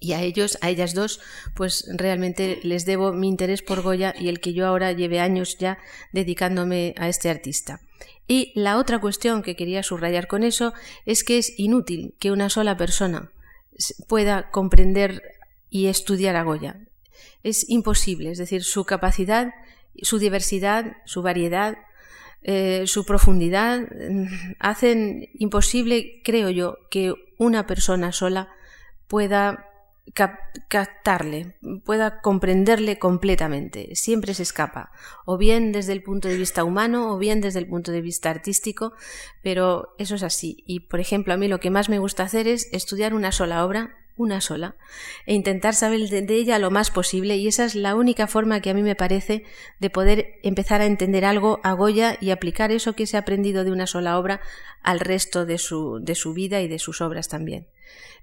Y 0.00 0.14
a 0.14 0.22
ellos, 0.22 0.56
a 0.62 0.70
ellas 0.70 0.94
dos, 0.94 1.20
pues 1.54 1.84
realmente 1.92 2.58
les 2.62 2.86
debo 2.86 3.12
mi 3.12 3.28
interés 3.28 3.60
por 3.60 3.82
Goya 3.82 4.14
y 4.18 4.30
el 4.30 4.40
que 4.40 4.54
yo 4.54 4.66
ahora 4.66 4.92
lleve 4.92 5.20
años 5.20 5.58
ya 5.58 5.76
dedicándome 6.12 6.94
a 6.96 7.10
este 7.10 7.28
artista. 7.28 7.80
Y 8.26 8.58
la 8.58 8.78
otra 8.78 8.98
cuestión 8.98 9.42
que 9.42 9.56
quería 9.56 9.82
subrayar 9.82 10.26
con 10.26 10.42
eso 10.42 10.72
es 11.04 11.22
que 11.22 11.36
es 11.36 11.52
inútil 11.58 12.14
que 12.18 12.30
una 12.30 12.48
sola 12.48 12.78
persona 12.78 13.30
pueda 14.08 14.50
comprender 14.50 15.20
y 15.68 15.88
estudiar 15.88 16.36
a 16.36 16.42
Goya 16.42 16.80
es 17.42 17.68
imposible. 17.68 18.30
Es 18.30 18.38
decir, 18.38 18.64
su 18.64 18.84
capacidad, 18.84 19.54
su 20.02 20.18
diversidad, 20.18 20.96
su 21.04 21.22
variedad, 21.22 21.78
eh, 22.42 22.84
su 22.86 23.04
profundidad 23.04 23.80
mm, 23.80 24.26
hacen 24.60 25.28
imposible, 25.34 26.20
creo 26.22 26.50
yo, 26.50 26.76
que 26.90 27.14
una 27.38 27.66
persona 27.66 28.12
sola 28.12 28.48
pueda 29.08 29.66
captarle, 30.68 31.56
pueda 31.84 32.20
comprenderle 32.20 32.98
completamente. 32.98 33.94
Siempre 33.96 34.34
se 34.34 34.44
escapa, 34.44 34.92
o 35.24 35.36
bien 35.36 35.72
desde 35.72 35.92
el 35.92 36.02
punto 36.02 36.28
de 36.28 36.36
vista 36.36 36.62
humano, 36.64 37.12
o 37.12 37.18
bien 37.18 37.40
desde 37.40 37.58
el 37.58 37.66
punto 37.66 37.90
de 37.90 38.00
vista 38.00 38.30
artístico, 38.30 38.92
pero 39.42 39.94
eso 39.98 40.14
es 40.14 40.22
así. 40.22 40.62
Y, 40.66 40.80
por 40.80 41.00
ejemplo, 41.00 41.34
a 41.34 41.36
mí 41.36 41.48
lo 41.48 41.58
que 41.58 41.70
más 41.70 41.88
me 41.88 41.98
gusta 41.98 42.22
hacer 42.22 42.46
es 42.46 42.68
estudiar 42.72 43.14
una 43.14 43.32
sola 43.32 43.64
obra 43.64 43.96
una 44.16 44.40
sola, 44.40 44.76
e 45.26 45.34
intentar 45.34 45.74
saber 45.74 46.08
de, 46.08 46.34
ella 46.34 46.58
lo 46.58 46.70
más 46.70 46.90
posible, 46.90 47.36
y 47.36 47.48
esa 47.48 47.64
es 47.64 47.74
la 47.74 47.94
única 47.94 48.26
forma 48.26 48.60
que 48.60 48.70
a 48.70 48.74
mí 48.74 48.82
me 48.82 48.96
parece 48.96 49.44
de 49.78 49.90
poder 49.90 50.34
empezar 50.42 50.80
a 50.80 50.86
entender 50.86 51.24
algo 51.24 51.60
a 51.62 51.72
Goya 51.72 52.16
y 52.20 52.30
aplicar 52.30 52.72
eso 52.72 52.94
que 52.94 53.06
se 53.06 53.16
ha 53.16 53.20
aprendido 53.20 53.64
de 53.64 53.72
una 53.72 53.86
sola 53.86 54.18
obra 54.18 54.40
al 54.82 55.00
resto 55.00 55.46
de 55.46 55.58
su, 55.58 56.00
de 56.02 56.14
su 56.14 56.32
vida 56.32 56.60
y 56.60 56.68
de 56.68 56.78
sus 56.78 57.00
obras 57.00 57.28
también. 57.28 57.68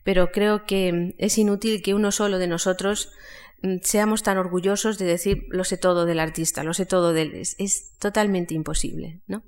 Pero 0.03 0.31
creo 0.31 0.65
que 0.65 1.15
es 1.17 1.37
inútil 1.37 1.81
que 1.81 1.93
uno 1.93 2.11
solo 2.11 2.39
de 2.39 2.47
nosotros 2.47 3.11
mm, 3.61 3.77
seamos 3.83 4.23
tan 4.23 4.37
orgullosos 4.37 4.97
de 4.97 5.05
decir 5.05 5.45
lo 5.49 5.63
sé 5.63 5.77
todo 5.77 6.05
del 6.05 6.19
artista, 6.19 6.63
lo 6.63 6.73
sé 6.73 6.85
todo 6.85 7.13
del... 7.13 7.35
Es, 7.35 7.55
es 7.59 7.97
totalmente 7.99 8.53
imposible, 8.53 9.21
¿no? 9.27 9.43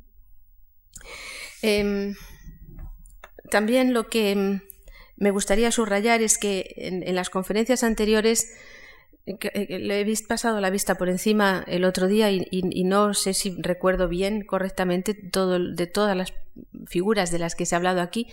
Em, 1.62 2.16
también 3.50 3.94
lo 3.94 4.08
que 4.08 4.36
mm, 4.36 4.75
me 5.18 5.32
gustaría 5.32 5.72
subrayar 5.72 6.22
es 6.22 6.38
que 6.38 6.74
en, 6.78 7.16
las 7.16 7.30
conferencias 7.30 7.84
anteriores 7.84 8.54
eh, 9.26 9.80
le 9.80 10.02
he 10.02 10.18
pasado 10.28 10.60
la 10.62 10.70
vista 10.70 10.96
por 10.96 11.10
encima 11.10 11.64
el 11.68 11.86
otro 11.86 12.08
día 12.08 12.30
y, 12.32 12.84
no 12.84 13.14
sé 13.14 13.34
si 13.34 13.56
recuerdo 13.60 14.08
bien 14.08 14.44
correctamente 14.44 15.14
todo, 15.14 15.60
de 15.60 15.88
todas 15.88 16.16
las 16.16 16.34
figuras 16.86 17.32
de 17.32 17.40
las 17.40 17.56
que 17.56 17.66
se 17.66 17.76
ha 17.76 17.78
hablado 17.78 18.02
aquí, 18.02 18.28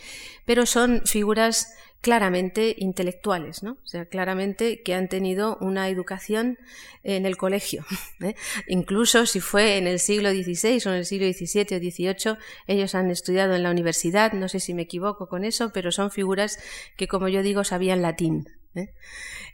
pero 0.44 0.66
son 0.66 1.02
figuras 1.04 1.74
claramente 2.02 2.74
intelectuales, 2.76 3.62
¿no? 3.62 3.78
O 3.82 3.86
sea, 3.86 4.06
claramente 4.06 4.82
que 4.82 4.92
han 4.92 5.08
tenido 5.08 5.56
una 5.60 5.88
educación 5.88 6.58
en 7.04 7.24
el 7.24 7.36
colegio. 7.36 7.86
¿eh? 8.20 8.34
Incluso 8.66 9.24
si 9.24 9.40
fue 9.40 9.78
en 9.78 9.86
el 9.86 10.00
siglo 10.00 10.30
XVI 10.30 10.82
o 10.86 10.90
en 10.90 10.96
el 10.96 11.06
siglo 11.06 11.32
XVII 11.32 11.76
o 11.76 11.78
XVIII, 11.78 12.38
ellos 12.66 12.94
han 12.96 13.10
estudiado 13.10 13.54
en 13.54 13.62
la 13.62 13.70
universidad, 13.70 14.32
no 14.32 14.48
sé 14.48 14.58
si 14.58 14.74
me 14.74 14.82
equivoco 14.82 15.28
con 15.28 15.44
eso, 15.44 15.70
pero 15.72 15.92
son 15.92 16.10
figuras 16.10 16.58
que, 16.96 17.06
como 17.06 17.28
yo 17.28 17.42
digo, 17.42 17.62
sabían 17.62 18.02
latín. 18.02 18.48
¿eh? 18.74 18.88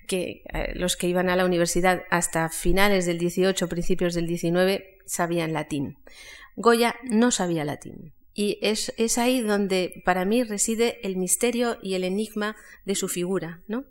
que 0.07 0.43
eh, 0.55 0.73
los 0.75 0.97
que 0.97 1.07
iban 1.07 1.29
a 1.29 1.37
la 1.37 1.45
universidad 1.45 2.05
hasta 2.11 2.49
finales 2.49 3.05
del 3.05 3.21
XVIII, 3.21 3.69
principios 3.69 4.15
del 4.15 4.27
XIX, 4.27 4.83
sabían 5.05 5.53
latín. 5.53 5.99
Goya 6.57 6.97
no 7.05 7.31
sabía 7.31 7.67
latín. 7.67 8.15
Y 8.38 8.57
es, 8.62 8.94
es, 8.98 9.18
ahí 9.18 9.40
donde 9.40 10.01
para 10.05 10.24
mí 10.24 10.44
reside 10.44 11.05
el 11.05 11.16
misterio 11.16 11.77
y 11.83 11.94
el 11.94 12.05
enigma 12.05 12.55
de 12.85 12.94
su 12.94 13.09
figura. 13.09 13.62
¿no? 13.66 13.85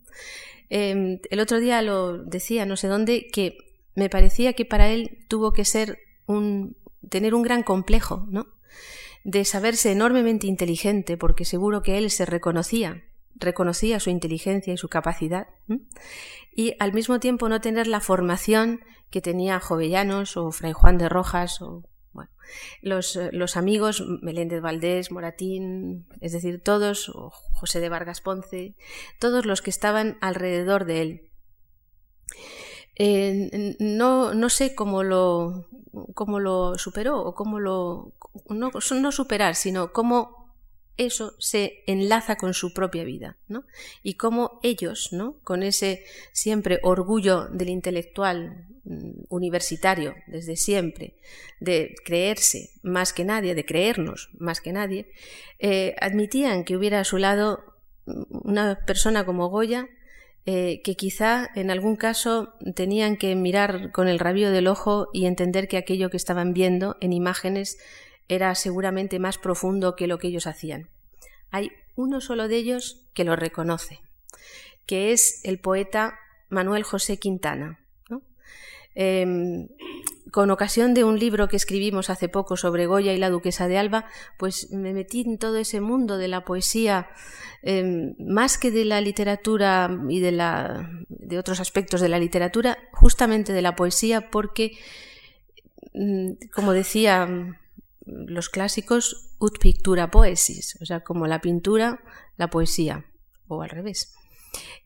Em, 0.69 1.19
el 1.29 1.41
otro 1.41 1.60
día 1.60 1.81
lo 1.81 2.17
decía, 2.17 2.65
no 2.65 2.77
sé 2.77 2.88
dónde, 2.88 3.27
que 3.27 3.57
me 3.93 4.10
parecía 4.10 4.53
que 4.53 4.63
para 4.63 4.88
él 4.88 5.25
tuvo 5.27 5.51
que 5.51 5.65
ser 5.65 5.99
un, 6.27 6.77
tener 7.10 7.36
un 7.36 7.41
gran 7.41 7.62
complejo, 7.62 8.25
¿no? 8.29 8.47
de 9.25 9.43
saberse 9.43 9.91
enormemente 9.91 10.47
inteligente, 10.47 11.17
porque 11.17 11.43
seguro 11.43 11.81
que 11.81 11.97
él 11.97 12.10
se 12.10 12.25
reconocía, 12.25 13.03
reconocía 13.36 13.99
su 13.99 14.10
inteligencia 14.12 14.73
y 14.73 14.77
su 14.77 14.88
capacidad, 14.88 15.47
y 16.55 16.75
al 16.79 16.93
mismo 16.93 17.19
tiempo 17.19 17.49
no 17.49 17.60
tener 17.60 17.88
la 17.88 17.99
formación 17.99 18.79
que 19.10 19.19
tenía 19.19 19.60
Jovellanos 19.60 20.38
o 20.38 20.53
Fray 20.53 20.71
Juan 20.71 20.97
de 20.97 21.10
Rojas 21.10 21.62
o 21.62 21.83
los, 22.81 23.15
eh, 23.15 23.29
los, 23.31 23.57
amigos, 23.57 24.03
Meléndez 24.21 24.62
Valdés, 24.62 25.12
Moratín, 25.12 26.07
es 26.21 26.31
decir, 26.31 26.62
todos, 26.62 27.12
José 27.53 27.79
de 27.79 27.89
Vargas 27.89 28.21
Ponce, 28.21 28.75
todos 29.19 29.45
los 29.45 29.62
que 29.62 29.69
estaban 29.69 30.17
alrededor 30.21 30.86
de 30.86 31.01
él. 31.01 31.21
Eh, 32.99 33.75
no, 33.79 34.33
no, 34.33 34.49
sé 34.49 34.73
cómo 34.73 35.03
lo, 35.03 35.67
cómo 36.13 36.39
lo 36.39 36.77
superó 36.77 37.21
o 37.21 37.36
cómo 37.36 37.60
lo... 37.60 38.13
No, 38.49 38.71
no 38.71 39.12
superar, 39.12 39.55
sino 39.55 39.93
cómo 39.93 40.37
eso 40.97 41.36
se 41.39 41.83
enlaza 41.88 42.38
con 42.38 42.53
su 42.53 42.73
propia 42.73 43.03
vida, 43.03 43.38
¿no? 43.47 43.63
Y 44.03 44.15
cómo 44.15 44.60
ellos, 44.63 45.10
¿no? 45.12 45.39
Con 45.43 45.63
ese 45.63 46.03
siempre 46.31 46.79
orgullo 46.83 47.47
del 47.47 47.69
intelectual 47.69 48.67
mm, 48.83 49.25
universitario, 49.29 50.15
desde 50.27 50.55
siempre, 50.55 51.15
de 51.60 51.95
creerse 52.03 52.71
más 52.81 53.13
que 53.13 53.25
nadie, 53.25 53.55
de 53.55 53.65
creernos 53.65 54.29
más 54.38 54.62
que 54.62 54.73
nadie, 54.73 55.12
eh, 55.60 55.95
admitían 56.01 56.63
que 56.63 56.75
hubiera 56.75 56.99
a 56.99 57.05
su 57.05 57.17
lado 57.17 57.63
una 58.05 58.79
persona 58.86 59.25
como 59.25 59.49
Goya, 59.49 59.89
eh, 60.49 60.81
que 60.81 60.95
quizá 60.95 61.49
en 61.55 61.71
algún 61.71 61.97
caso 61.97 62.53
tenían 62.73 63.17
que 63.17 63.36
mirar 63.36 63.91
con 63.91 64.07
el 64.07 64.17
rabio 64.17 64.49
del 64.49 64.67
ojo 64.67 65.10
y 65.12 65.25
entender 65.25 65.67
que 65.67 65.75
aquello 65.75 66.10
que 66.10 66.15
estaban 66.15 66.53
viendo 66.53 66.95
en 67.01 67.12
imágenes 67.12 67.77
era 68.28 68.54
seguramente 68.56 69.20
más 69.20 69.38
profundo 69.38 69.96
que 69.96 70.08
lo 70.08 70.18
que 70.18 70.28
ellos 70.28 70.48
hacían. 70.48 70.90
Hay 71.52 71.72
uno 71.96 72.22
solo 72.22 72.48
de 72.48 72.58
ellos 72.58 73.06
que 73.13 73.24
lo 73.24 73.36
reconoce, 73.36 74.02
que 74.86 75.12
es 75.12 75.42
el 75.44 75.60
poeta 75.60 76.20
Manuel 76.50 76.84
José 76.84 77.18
Quintana. 77.18 77.80
Em, 79.00 79.68
con 80.32 80.50
ocasión 80.50 80.96
de 80.96 81.04
un 81.04 81.20
libro 81.20 81.48
que 81.48 81.56
escribimos 81.56 82.10
hace 82.10 82.30
poco 82.30 82.58
sobre 82.58 82.88
Goya 82.88 83.13
y 83.13 83.18
la 83.18 83.30
duquesa 83.30 83.68
de 83.68 83.78
Alba, 83.78 84.06
pues 84.40 84.72
me 84.72 84.92
metí 84.92 85.22
en 85.22 85.38
todo 85.38 85.58
ese 85.58 85.82
mundo 85.82 86.18
de 86.18 86.28
la 86.28 86.44
poesía, 86.44 87.08
em, 87.62 88.16
más 88.18 88.58
que 88.58 88.72
de 88.72 88.86
la 88.86 89.00
literatura 89.00 89.88
y 90.10 90.20
de, 90.20 91.38
otros 91.38 91.60
aspectos 91.60 92.02
de 92.02 92.10
la 92.10 92.18
literatura, 92.18 92.80
justamente 92.92 93.54
de 93.54 93.62
la 93.62 93.76
poesía, 93.76 94.32
porque, 94.32 94.72
mm, 95.94 96.32
como 96.52 96.74
decía 96.74 97.28
los 98.08 98.50
clásicos 98.50 99.36
ut 99.39 99.60
pictura 99.60 100.10
poesis, 100.10 100.78
o 100.82 100.86
sea, 100.86 101.02
como 101.02 101.28
la 101.28 101.41
pintura, 101.41 102.02
la 102.38 102.50
poesía, 102.50 103.06
o 103.48 103.62
al 103.62 103.70
revés. 103.70 104.13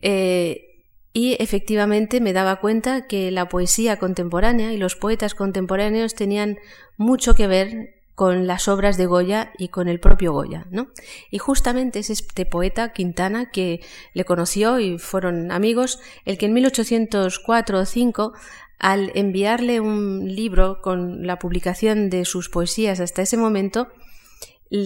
Eh, 0.01 0.85
y 1.13 1.35
efectivamente 1.39 2.21
me 2.21 2.33
daba 2.33 2.59
cuenta 2.59 3.07
que 3.07 3.31
la 3.31 3.49
poesía 3.49 3.97
contemporánea 3.97 4.73
y 4.73 4.77
los 4.77 4.95
poetas 4.95 5.35
contemporáneos 5.35 6.15
tenían 6.15 6.57
mucho 6.97 7.35
que 7.35 7.47
ver 7.47 8.01
con 8.15 8.45
las 8.45 8.67
obras 8.67 8.97
de 8.97 9.07
Goya 9.07 9.51
y 9.57 9.69
con 9.69 9.87
el 9.87 9.99
propio 9.99 10.31
Goya, 10.31 10.67
¿no? 10.69 10.89
Y 11.31 11.37
justamente 11.37 11.99
es 11.99 12.09
este 12.09 12.45
poeta, 12.45 12.93
Quintana, 12.93 13.49
que 13.49 13.79
le 14.13 14.25
conoció 14.25 14.79
y 14.79 14.99
fueron 14.99 15.51
amigos, 15.51 15.99
el 16.25 16.37
que 16.37 16.45
en 16.45 16.53
1804 16.53 17.79
o 17.79 17.85
5 17.85 18.33
al 18.81 19.11
enviarle 19.13 19.79
un 19.79 20.33
libro 20.33 20.81
con 20.81 21.27
la 21.27 21.37
publicación 21.37 22.09
de 22.09 22.25
sus 22.25 22.49
poesías 22.49 22.99
hasta 22.99 23.21
ese 23.21 23.37
momento, 23.37 23.89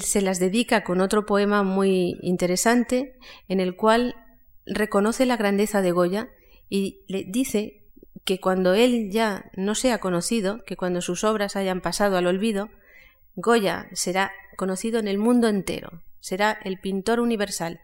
se 0.01 0.21
las 0.21 0.37
dedica 0.37 0.83
con 0.83 0.99
otro 0.99 1.25
poema 1.25 1.63
muy 1.63 2.17
interesante 2.21 3.17
en 3.47 3.61
el 3.61 3.77
cual 3.77 4.13
reconoce 4.65 5.25
la 5.25 5.37
grandeza 5.37 5.81
de 5.81 5.93
Goya 5.93 6.27
y 6.69 7.05
le 7.07 7.23
dice 7.23 7.83
que 8.25 8.41
cuando 8.41 8.73
él 8.73 9.11
ya 9.11 9.49
no 9.55 9.75
sea 9.75 9.99
conocido, 9.99 10.61
que 10.65 10.75
cuando 10.75 10.99
sus 10.99 11.23
obras 11.23 11.55
hayan 11.55 11.79
pasado 11.79 12.17
al 12.17 12.27
olvido, 12.27 12.67
Goya 13.35 13.87
será 13.93 14.33
conocido 14.57 14.99
en 14.99 15.07
el 15.07 15.19
mundo 15.19 15.47
entero, 15.47 16.01
será 16.19 16.59
el 16.65 16.79
pintor 16.81 17.21
universal 17.21 17.79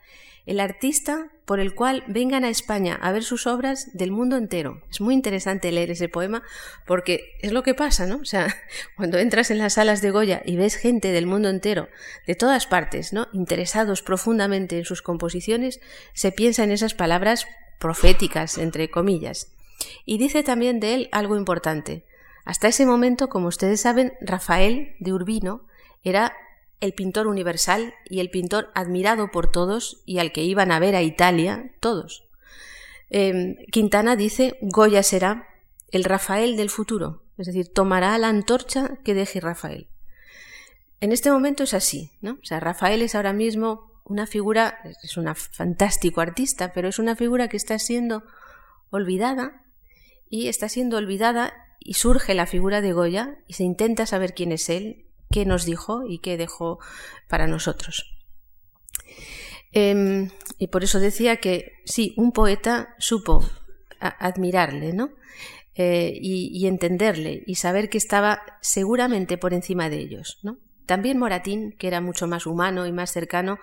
el 0.45 0.59
artista 0.59 1.29
por 1.45 1.59
el 1.59 1.75
cual 1.75 2.03
vengan 2.07 2.43
a 2.43 2.49
España 2.49 2.97
a 3.01 3.11
ver 3.11 3.23
sus 3.23 3.45
obras 3.45 3.89
del 3.93 4.11
mundo 4.11 4.37
entero. 4.37 4.81
Es 4.89 5.01
muy 5.01 5.13
interesante 5.13 5.71
leer 5.71 5.91
ese 5.91 6.09
poema 6.09 6.43
porque 6.85 7.35
es 7.41 7.51
lo 7.51 7.63
que 7.63 7.73
pasa, 7.73 8.05
¿no? 8.05 8.17
O 8.17 8.25
sea, 8.25 8.55
cuando 8.95 9.17
entras 9.17 9.51
en 9.51 9.57
las 9.57 9.73
salas 9.73 10.01
de 10.01 10.11
Goya 10.11 10.41
y 10.45 10.55
ves 10.55 10.75
gente 10.75 11.11
del 11.11 11.27
mundo 11.27 11.49
entero, 11.49 11.89
de 12.25 12.35
todas 12.35 12.67
partes, 12.67 13.13
¿no? 13.13 13.27
Interesados 13.33 14.01
profundamente 14.01 14.77
en 14.77 14.85
sus 14.85 15.01
composiciones, 15.01 15.79
se 16.13 16.31
piensa 16.31 16.63
en 16.63 16.71
esas 16.71 16.93
palabras 16.93 17.47
proféticas, 17.79 18.57
entre 18.57 18.89
comillas. 18.89 19.51
Y 20.05 20.17
dice 20.17 20.43
también 20.43 20.79
de 20.79 20.93
él 20.93 21.09
algo 21.11 21.35
importante. 21.35 22.05
Hasta 22.45 22.67
ese 22.67 22.85
momento, 22.85 23.29
como 23.29 23.47
ustedes 23.47 23.81
saben, 23.81 24.13
Rafael 24.21 24.95
de 24.99 25.13
Urbino 25.13 25.65
era 26.03 26.33
el 26.81 26.93
pintor 26.93 27.27
universal 27.27 27.93
y 28.09 28.19
el 28.19 28.29
pintor 28.29 28.71
admirado 28.73 29.31
por 29.31 29.49
todos 29.49 30.01
y 30.05 30.17
al 30.17 30.31
que 30.31 30.43
iban 30.43 30.71
a 30.71 30.79
ver 30.79 30.95
a 30.95 31.03
Italia 31.03 31.71
todos. 31.79 32.27
Em, 33.09 33.55
Quintana 33.71 34.15
dice, 34.15 34.57
Goya 34.61 35.03
será 35.03 35.47
el 35.89 36.03
Rafael 36.03 36.57
del 36.57 36.69
futuro, 36.69 37.23
es 37.37 37.47
decir, 37.47 37.71
tomará 37.71 38.17
la 38.17 38.29
antorcha 38.29 38.97
que 39.03 39.13
deje 39.13 39.39
Rafael. 39.39 39.87
En 40.99 41.11
este 41.11 41.31
momento 41.31 41.63
es 41.63 41.73
así, 41.73 42.11
¿no? 42.21 42.33
O 42.33 42.45
sea, 42.45 42.59
Rafael 42.59 43.01
es 43.01 43.15
ahora 43.15 43.33
mismo 43.33 43.91
una 44.03 44.27
figura, 44.27 44.79
es 45.03 45.17
un 45.17 45.33
fantástico 45.35 46.21
artista, 46.21 46.73
pero 46.73 46.89
es 46.89 46.99
una 46.99 47.15
figura 47.15 47.47
que 47.47 47.57
está 47.57 47.77
siendo 47.79 48.23
olvidada 48.89 49.63
y 50.29 50.47
está 50.47 50.69
siendo 50.69 50.97
olvidada 50.97 51.53
y 51.79 51.95
surge 51.95 52.33
la 52.33 52.45
figura 52.45 52.81
de 52.81 52.93
Goya 52.93 53.37
y 53.47 53.53
se 53.53 53.63
intenta 53.63 54.05
saber 54.05 54.33
quién 54.33 54.51
es 54.51 54.69
él 54.69 55.05
qué 55.31 55.45
nos 55.45 55.65
dijo 55.65 56.03
y 56.07 56.19
qué 56.19 56.37
dejó 56.37 56.79
para 57.27 57.47
nosotros. 57.47 58.05
Em, 59.71 60.29
y 60.57 60.67
por 60.67 60.83
eso 60.83 60.99
decía 60.99 61.37
que 61.37 61.71
sí, 61.85 62.13
un 62.17 62.31
poeta 62.31 62.95
supo 62.99 63.43
admirarle, 63.99 64.93
¿no? 64.93 65.11
Eh, 65.75 66.11
y, 66.21 66.67
entenderle 66.67 67.43
y 67.45 67.55
saber 67.55 67.89
que 67.89 67.97
estaba 67.97 68.41
seguramente 68.59 69.37
por 69.37 69.53
encima 69.53 69.89
de 69.89 69.99
ellos, 69.99 70.39
¿no? 70.43 70.57
También 70.85 71.17
Moratín, 71.17 71.71
que 71.77 71.87
era 71.87 72.01
mucho 72.01 72.27
más 72.27 72.45
humano 72.45 72.85
y 72.85 72.91
más 72.91 73.11
cercano, 73.11 73.57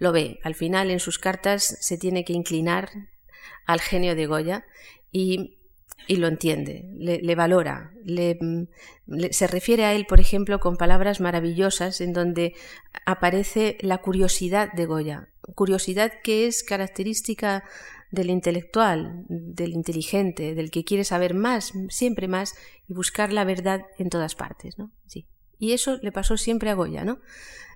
lo 0.00 0.10
ve. 0.10 0.40
Al 0.42 0.56
final, 0.56 0.90
en 0.90 0.98
sus 0.98 1.20
cartas, 1.20 1.76
se 1.80 1.98
tiene 1.98 2.24
que 2.24 2.32
inclinar 2.32 2.90
al 3.64 3.80
genio 3.80 4.16
de 4.16 4.26
Goya 4.26 4.64
y, 5.12 5.58
lo 6.08 6.28
entiende, 6.28 6.90
le, 6.96 7.34
valora, 7.34 7.92
se 9.30 9.46
refiere 9.46 9.84
a 9.84 9.94
él, 9.94 10.06
por 10.06 10.20
ejemplo, 10.20 10.60
con 10.60 10.76
palabras 10.76 11.20
maravillosas 11.20 12.00
en 12.00 12.12
donde 12.12 12.54
aparece 13.06 13.78
la 13.80 13.98
curiosidad 13.98 14.72
de 14.72 14.86
Goya, 14.86 15.28
curiosidad 15.54 16.12
que 16.22 16.46
es 16.46 16.62
característica 16.62 17.64
del 18.10 18.30
intelectual, 18.30 19.24
del 19.28 19.72
inteligente, 19.72 20.54
del 20.54 20.70
que 20.70 20.84
quiere 20.84 21.04
saber 21.04 21.34
más, 21.34 21.72
siempre 21.88 22.28
más, 22.28 22.54
y 22.86 22.92
buscar 22.92 23.32
la 23.32 23.44
verdad 23.44 23.86
en 23.98 24.10
todas 24.10 24.34
partes, 24.34 24.78
¿no? 24.78 24.92
Sí. 25.06 25.26
Y 25.58 25.72
eso 25.72 25.98
le 26.02 26.12
pasó 26.12 26.36
siempre 26.36 26.68
a 26.70 26.74
Goya, 26.74 27.04
¿no? 27.04 27.20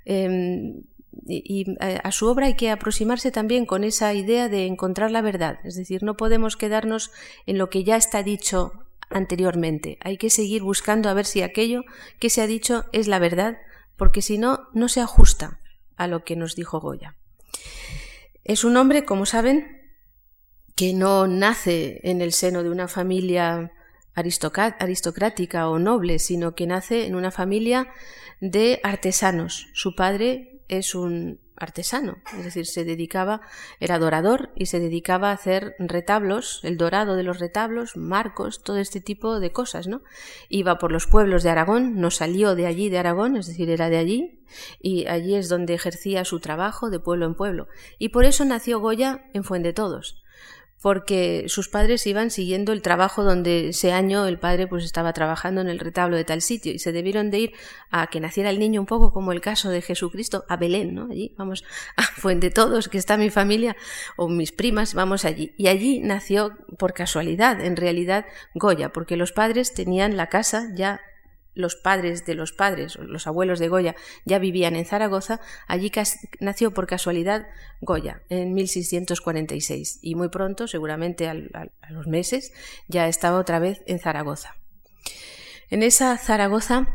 Em, 0.04 0.82
y, 1.24 1.76
eh, 1.80 2.00
a 2.02 2.12
su 2.12 2.26
obra 2.28 2.46
hay 2.46 2.54
que 2.54 2.70
aproximarse 2.70 3.30
también 3.30 3.66
con 3.66 3.84
esa 3.84 4.12
idea 4.14 4.48
de 4.48 4.66
encontrar 4.66 5.10
la 5.10 5.22
verdad, 5.22 5.58
es 5.64 5.76
decir, 5.76 6.02
no 6.02 6.16
podemos 6.16 6.56
quedarnos 6.56 7.10
en 7.46 7.58
lo 7.58 7.70
que 7.70 7.84
ya 7.84 7.96
está 7.96 8.22
dicho 8.22 8.72
anteriormente, 9.08 9.98
hay 10.00 10.18
que 10.18 10.30
seguir 10.30 10.62
buscando 10.62 11.08
a 11.08 11.14
ver 11.14 11.26
si 11.26 11.42
aquello 11.42 11.82
que 12.18 12.30
se 12.30 12.42
ha 12.42 12.46
dicho 12.46 12.84
es 12.92 13.08
la 13.08 13.18
verdad, 13.18 13.58
porque 13.96 14.22
si 14.22 14.38
no, 14.38 14.68
no 14.74 14.88
se 14.88 15.00
ajusta 15.00 15.60
a 15.96 16.06
lo 16.06 16.24
que 16.24 16.36
nos 16.36 16.54
dijo 16.54 16.80
Goya. 16.80 17.16
Es 18.44 18.64
un 18.64 18.76
hombre, 18.76 19.04
como 19.04 19.26
saben, 19.26 19.76
que 20.76 20.92
no 20.92 21.26
nace 21.26 22.00
en 22.04 22.20
el 22.20 22.32
seno 22.32 22.62
de 22.62 22.70
una 22.70 22.86
familia 22.86 23.72
aristocrática 24.14 25.68
o 25.68 25.78
noble, 25.78 26.18
sino 26.18 26.54
que 26.54 26.66
nace 26.66 27.06
en 27.06 27.14
una 27.14 27.30
familia 27.30 27.88
de 28.40 28.80
artesanos. 28.82 29.68
Su 29.72 29.94
padre 29.94 30.55
es 30.68 30.94
un 30.94 31.40
artesano, 31.56 32.18
es 32.36 32.44
decir, 32.44 32.66
se 32.66 32.84
dedicaba, 32.84 33.40
era 33.80 33.98
dorador 33.98 34.50
y 34.56 34.66
se 34.66 34.78
dedicaba 34.78 35.30
a 35.30 35.34
hacer 35.34 35.74
retablos, 35.78 36.60
el 36.64 36.76
dorado 36.76 37.16
de 37.16 37.22
los 37.22 37.38
retablos, 37.38 37.96
marcos, 37.96 38.62
todo 38.62 38.76
este 38.76 39.00
tipo 39.00 39.40
de 39.40 39.52
cosas, 39.52 39.86
¿no? 39.86 40.02
Iba 40.48 40.78
por 40.78 40.92
los 40.92 41.06
pueblos 41.06 41.42
de 41.42 41.50
Aragón, 41.50 41.98
no 41.98 42.10
salió 42.10 42.54
de 42.54 42.66
allí 42.66 42.90
de 42.90 42.98
Aragón, 42.98 43.36
es 43.36 43.46
decir, 43.46 43.70
era 43.70 43.88
de 43.88 43.96
allí, 43.96 44.44
y 44.80 45.06
allí 45.06 45.34
es 45.34 45.48
donde 45.48 45.74
ejercía 45.74 46.24
su 46.24 46.40
trabajo 46.40 46.90
de 46.90 47.00
pueblo 47.00 47.26
en 47.26 47.34
pueblo. 47.34 47.68
Y 47.98 48.10
por 48.10 48.26
eso 48.26 48.44
nació 48.44 48.80
Goya 48.80 49.24
en 49.32 49.44
Fuente 49.44 49.72
Todos 49.72 50.22
porque 50.86 51.46
sus 51.48 51.68
padres 51.68 52.06
iban 52.06 52.30
siguiendo 52.30 52.70
el 52.70 52.80
trabajo 52.80 53.24
donde 53.24 53.70
ese 53.70 53.90
año 53.90 54.24
el 54.28 54.38
padre 54.38 54.68
pues 54.68 54.84
estaba 54.84 55.12
trabajando 55.12 55.60
en 55.60 55.66
el 55.66 55.80
retablo 55.80 56.16
de 56.16 56.22
tal 56.22 56.42
sitio 56.42 56.72
y 56.72 56.78
se 56.78 56.92
debieron 56.92 57.28
de 57.32 57.40
ir 57.40 57.52
a 57.90 58.06
que 58.06 58.20
naciera 58.20 58.50
el 58.50 58.60
niño 58.60 58.82
un 58.82 58.86
poco 58.86 59.12
como 59.12 59.32
el 59.32 59.40
caso 59.40 59.68
de 59.68 59.82
Jesucristo 59.82 60.44
a 60.48 60.56
Belén, 60.56 60.94
¿no? 60.94 61.08
Allí 61.10 61.34
vamos 61.36 61.64
a 61.96 62.02
Fuente 62.16 62.50
Todos, 62.50 62.88
que 62.88 62.98
está 62.98 63.16
mi 63.16 63.30
familia 63.30 63.74
o 64.14 64.28
mis 64.28 64.52
primas, 64.52 64.94
vamos 64.94 65.24
allí. 65.24 65.54
Y 65.56 65.66
allí 65.66 65.98
nació 65.98 66.56
por 66.78 66.92
casualidad, 66.92 67.60
en 67.60 67.74
realidad, 67.74 68.24
Goya, 68.54 68.92
porque 68.92 69.16
los 69.16 69.32
padres 69.32 69.74
tenían 69.74 70.16
la 70.16 70.28
casa 70.28 70.68
ya 70.76 71.00
los 71.56 71.74
padres 71.74 72.24
de 72.24 72.34
los 72.34 72.52
padres, 72.52 72.96
los 72.96 73.26
abuelos 73.26 73.58
de 73.58 73.68
Goya, 73.68 73.96
ya 74.24 74.38
vivían 74.38 74.76
en 74.76 74.84
Zaragoza, 74.84 75.40
allí 75.66 75.90
nació 76.38 76.72
por 76.72 76.86
casualidad 76.86 77.48
Goya 77.80 78.22
en 78.28 78.54
1646 78.54 79.98
y 80.02 80.14
muy 80.14 80.28
pronto, 80.28 80.68
seguramente 80.68 81.28
a 81.28 81.34
los 81.90 82.06
meses, 82.06 82.52
ya 82.86 83.08
estaba 83.08 83.38
otra 83.38 83.58
vez 83.58 83.82
en 83.86 83.98
Zaragoza. 83.98 84.54
En 85.70 85.82
esa 85.82 86.16
Zaragoza 86.18 86.86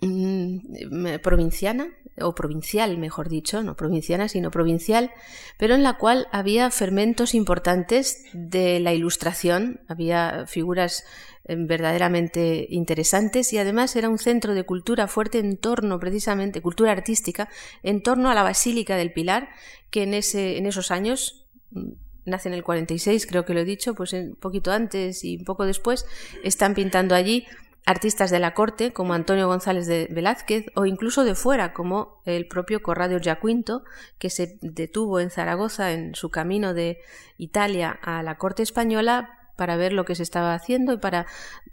mm, 0.00 1.18
provinciana, 1.22 1.88
o 2.20 2.34
provincial, 2.34 2.98
mejor 2.98 3.28
dicho, 3.28 3.62
no 3.62 3.76
provinciana, 3.76 4.28
sino 4.28 4.50
provincial, 4.50 5.10
pero 5.58 5.74
en 5.74 5.82
la 5.82 5.96
cual 5.96 6.26
había 6.32 6.70
fermentos 6.70 7.34
importantes 7.34 8.24
de 8.32 8.80
la 8.80 8.92
ilustración, 8.92 9.80
había 9.88 10.46
figuras 10.46 11.02
eh, 11.02 11.06
verdaderamente 11.44 12.66
interesantes 12.70 13.52
y 13.52 13.58
además 13.58 13.96
era 13.96 14.08
un 14.08 14.18
centro 14.18 14.54
de 14.54 14.64
cultura 14.64 15.08
fuerte 15.08 15.38
en 15.38 15.56
torno 15.56 15.98
precisamente, 15.98 16.60
cultura 16.60 16.92
artística, 16.92 17.48
en 17.82 18.02
torno 18.02 18.30
a 18.30 18.34
la 18.34 18.42
Basílica 18.42 18.96
del 18.96 19.12
Pilar, 19.12 19.48
que 19.90 20.02
en, 20.02 20.14
ese, 20.14 20.58
en 20.58 20.66
esos 20.66 20.90
años 20.90 21.46
mm, 21.70 21.92
nace 22.24 22.48
en 22.48 22.54
el 22.54 22.62
46, 22.62 23.26
creo 23.26 23.44
que 23.44 23.54
lo 23.54 23.60
he 23.60 23.64
dicho, 23.64 23.94
pues 23.94 24.12
un 24.12 24.36
poquito 24.36 24.70
antes 24.70 25.24
y 25.24 25.38
un 25.38 25.44
poco 25.44 25.66
después, 25.66 26.06
están 26.44 26.74
pintando 26.74 27.14
allí 27.14 27.46
artistas 27.86 28.30
de 28.30 28.38
la 28.38 28.54
corte 28.54 28.92
como 28.92 29.14
Antonio 29.14 29.48
González 29.48 29.86
de 29.86 30.06
Velázquez 30.10 30.66
o 30.74 30.86
incluso 30.86 31.24
de 31.24 31.34
fuera 31.34 31.72
como 31.72 32.20
el 32.26 32.46
propio 32.46 32.82
Corrado 32.82 33.18
Giaquinto 33.18 33.84
que 34.18 34.30
se 34.30 34.58
detuvo 34.60 35.18
en 35.18 35.30
Zaragoza 35.30 35.92
en 35.92 36.14
su 36.14 36.30
camino 36.30 36.74
de 36.74 36.98
Italia 37.38 37.98
a 38.02 38.22
la 38.22 38.36
corte 38.36 38.62
española 38.62 39.39
para 39.60 39.76
ver 39.76 39.92
lo 39.92 40.06
que 40.06 40.14
se 40.14 40.22
estaba 40.22 40.54
haciendo 40.54 40.94
y 40.94 40.96
para 40.96 41.26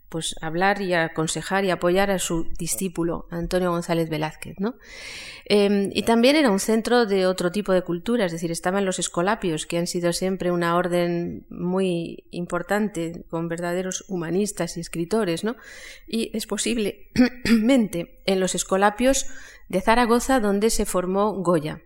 pues 0.10 0.36
hablar 0.41 0.82
y 0.82 0.93
aconsejar 0.93 1.63
y 1.63 1.71
apoyar 1.71 2.12
a 2.12 2.19
su 2.19 2.50
discípulo 2.60 3.28
Antonio 3.32 3.71
González 3.71 4.10
Velázquez, 4.10 4.56
¿no? 4.60 4.76
Em, 5.45 5.89
y 5.93 6.04
también 6.04 6.36
era 6.36 6.52
un 6.52 6.60
centro 6.60 7.06
de 7.06 7.26
otro 7.26 7.50
tipo 7.50 7.71
de 7.71 7.84
cultura, 7.84 8.26
es 8.26 8.34
decir, 8.34 8.52
estaban 8.52 8.84
los 8.84 9.00
escolapios, 9.00 9.65
que 9.65 9.78
han 9.78 9.88
sido 9.88 10.12
siempre 10.12 10.52
una 10.52 10.76
orden 10.76 11.45
muy 11.50 12.26
importante, 12.32 13.23
con 13.30 13.47
verdaderos 13.47 14.04
humanistas 14.10 14.76
y 14.76 14.82
escritores, 14.82 15.45
¿no? 15.45 15.56
Y 16.10 16.36
es 16.36 16.45
posiblemente 16.45 18.19
en 18.26 18.41
los 18.41 18.54
escolapios 18.54 19.28
de 19.69 19.80
Zaragoza 19.80 20.41
donde 20.41 20.71
se 20.71 20.86
formó 20.86 21.41
Goya. 21.41 21.80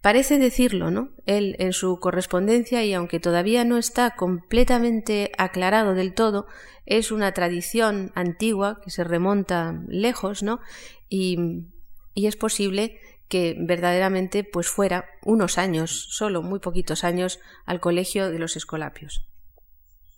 Parece 0.00 0.38
decirlo, 0.38 0.92
¿no? 0.92 1.10
Él 1.26 1.56
en 1.58 1.72
su 1.72 1.98
correspondencia, 1.98 2.84
y 2.84 2.94
aunque 2.94 3.18
todavía 3.18 3.64
no 3.64 3.78
está 3.78 4.14
completamente 4.14 5.32
aclarado 5.38 5.94
del 5.94 6.14
todo, 6.14 6.46
es 6.86 7.10
una 7.10 7.32
tradición 7.32 8.12
antigua 8.14 8.80
que 8.82 8.90
se 8.90 9.02
remonta 9.02 9.82
lejos, 9.88 10.42
¿no? 10.42 10.60
Y, 11.08 11.36
es 12.14 12.34
posible 12.34 12.98
que 13.28 13.54
verdaderamente 13.56 14.42
pues 14.42 14.66
fuera 14.66 15.04
unos 15.22 15.56
años, 15.56 16.08
solo 16.10 16.42
muy 16.42 16.58
poquitos 16.58 17.04
años, 17.04 17.38
al 17.64 17.78
colegio 17.78 18.28
de 18.30 18.40
los 18.40 18.56
escolapios. 18.56 19.28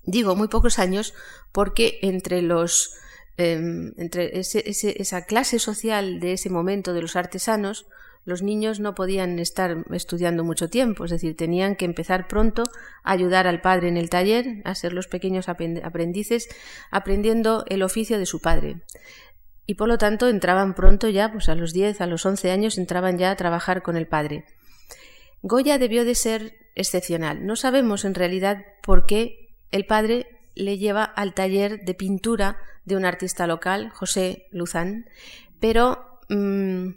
Digo 0.05 0.35
muy 0.35 0.49
pocos 0.49 0.79
años 0.79 1.13
porque 1.53 1.99
entre 2.01 2.41
los 2.41 2.95
em, 3.37 3.93
entre 3.99 4.39
esa 4.39 5.27
clase 5.27 5.59
social 5.59 6.21
de 6.21 6.33
ese 6.33 6.49
momento 6.49 6.95
de 6.95 7.03
los 7.03 7.17
artesanos, 7.17 7.87
los 8.25 8.43
niños 8.43 8.81
no 8.81 8.95
podían 8.95 9.39
estar 9.39 9.85
estudiando 9.91 10.45
mucho 10.45 10.69
tiempo, 10.69 11.05
es 11.05 11.11
decir, 11.11 11.37
tenían 11.37 11.77
que 11.77 11.85
empezar 11.85 12.29
pronto 12.29 12.65
a 13.03 13.13
ayudar 13.13 13.47
al 13.47 13.61
padre 13.61 13.89
en 13.89 13.97
el 13.97 14.11
taller, 14.11 14.63
a 14.65 14.75
ser 14.75 14.93
los 14.93 15.09
pequeños 15.09 15.49
aprendices, 15.49 16.49
aprendiendo 16.91 17.65
el 17.69 17.83
oficio 17.83 18.19
de 18.19 18.27
su 18.27 18.41
padre. 18.41 18.83
Y 19.67 19.75
por 19.75 19.89
lo 19.89 19.99
tanto 19.99 20.29
entraban 20.29 20.75
pronto 20.75 21.09
ya, 21.09 21.33
pues 21.33 21.49
a 21.49 21.55
los 21.55 21.73
10, 21.73 22.01
a 22.01 22.07
los 22.07 22.27
11 22.27 22.51
años 22.51 22.77
entraban 22.77 23.19
ya 23.19 23.31
a 23.31 23.37
trabajar 23.37 23.83
con 23.83 23.97
el 23.97 24.07
padre. 24.07 24.45
Goya 25.43 25.79
debió 25.79 26.05
de 26.05 26.15
ser 26.15 26.55
excepcional. 26.75 27.47
No 27.47 27.57
sabemos 27.57 28.05
en 28.05 28.15
realidad 28.15 28.65
por 28.83 29.07
qué 29.07 29.55
el 29.71 29.87
padre 29.87 30.27
le 30.55 30.79
lleva 30.79 31.05
al 31.05 31.35
taller 31.35 31.85
de 31.85 31.95
pintura 31.95 32.59
de 32.85 32.97
un 32.97 33.05
artista 33.05 33.47
local, 33.47 33.91
José 33.91 34.47
Luzán, 34.51 35.07
pero 35.61 36.19
mm, 36.29 36.89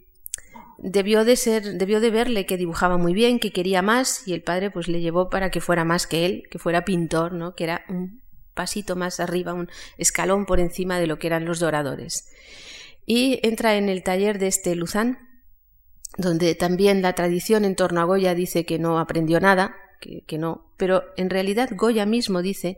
debió 0.78 1.26
de 1.26 1.36
ser, 1.36 1.78
debió 1.78 2.00
de 2.00 2.12
verle 2.12 2.46
que 2.46 2.58
dibujaba 2.58 2.98
muy 2.98 3.14
bien, 3.14 3.40
que 3.40 3.52
quería 3.52 3.82
más, 3.82 4.28
y 4.28 4.34
el 4.34 4.42
padre 4.42 4.72
pues 4.72 4.88
le 4.88 5.02
llevó 5.02 5.30
para 5.30 5.52
que 5.52 5.62
fuera 5.62 5.86
más 5.86 6.08
que 6.08 6.26
él, 6.26 6.44
que 6.50 6.60
fuera 6.60 6.86
pintor, 6.86 7.34
¿no? 7.34 7.56
que 7.56 7.66
era 7.66 7.84
un 7.90 8.22
pasito 8.54 8.96
más 8.96 9.20
arriba, 9.20 9.54
un 9.54 9.70
escalón 9.98 10.46
por 10.46 10.60
encima 10.60 11.00
de 11.00 11.08
lo 11.08 11.20
que 11.20 11.28
eran 11.28 11.46
los 11.46 11.60
doradores. 11.60 12.30
Y 13.06 13.40
entra 13.44 13.76
en 13.76 13.90
el 13.90 14.04
taller 14.04 14.40
de 14.40 14.48
este 14.48 14.76
Luzán, 14.76 15.20
donde 16.18 16.56
también 16.56 17.02
la 17.02 17.14
tradición 17.14 17.66
en 17.66 17.76
torno 17.76 18.02
a 18.02 18.06
Goya 18.06 18.36
dice 18.36 18.66
que 18.66 18.80
no 18.80 19.00
aprendió 19.00 19.40
nada, 19.40 19.76
que, 20.00 20.24
que, 20.26 20.38
no, 20.38 20.72
pero 20.78 21.04
en 21.18 21.30
realidad 21.30 21.70
Goya 21.72 22.06
mismo 22.06 22.42
dice 22.42 22.78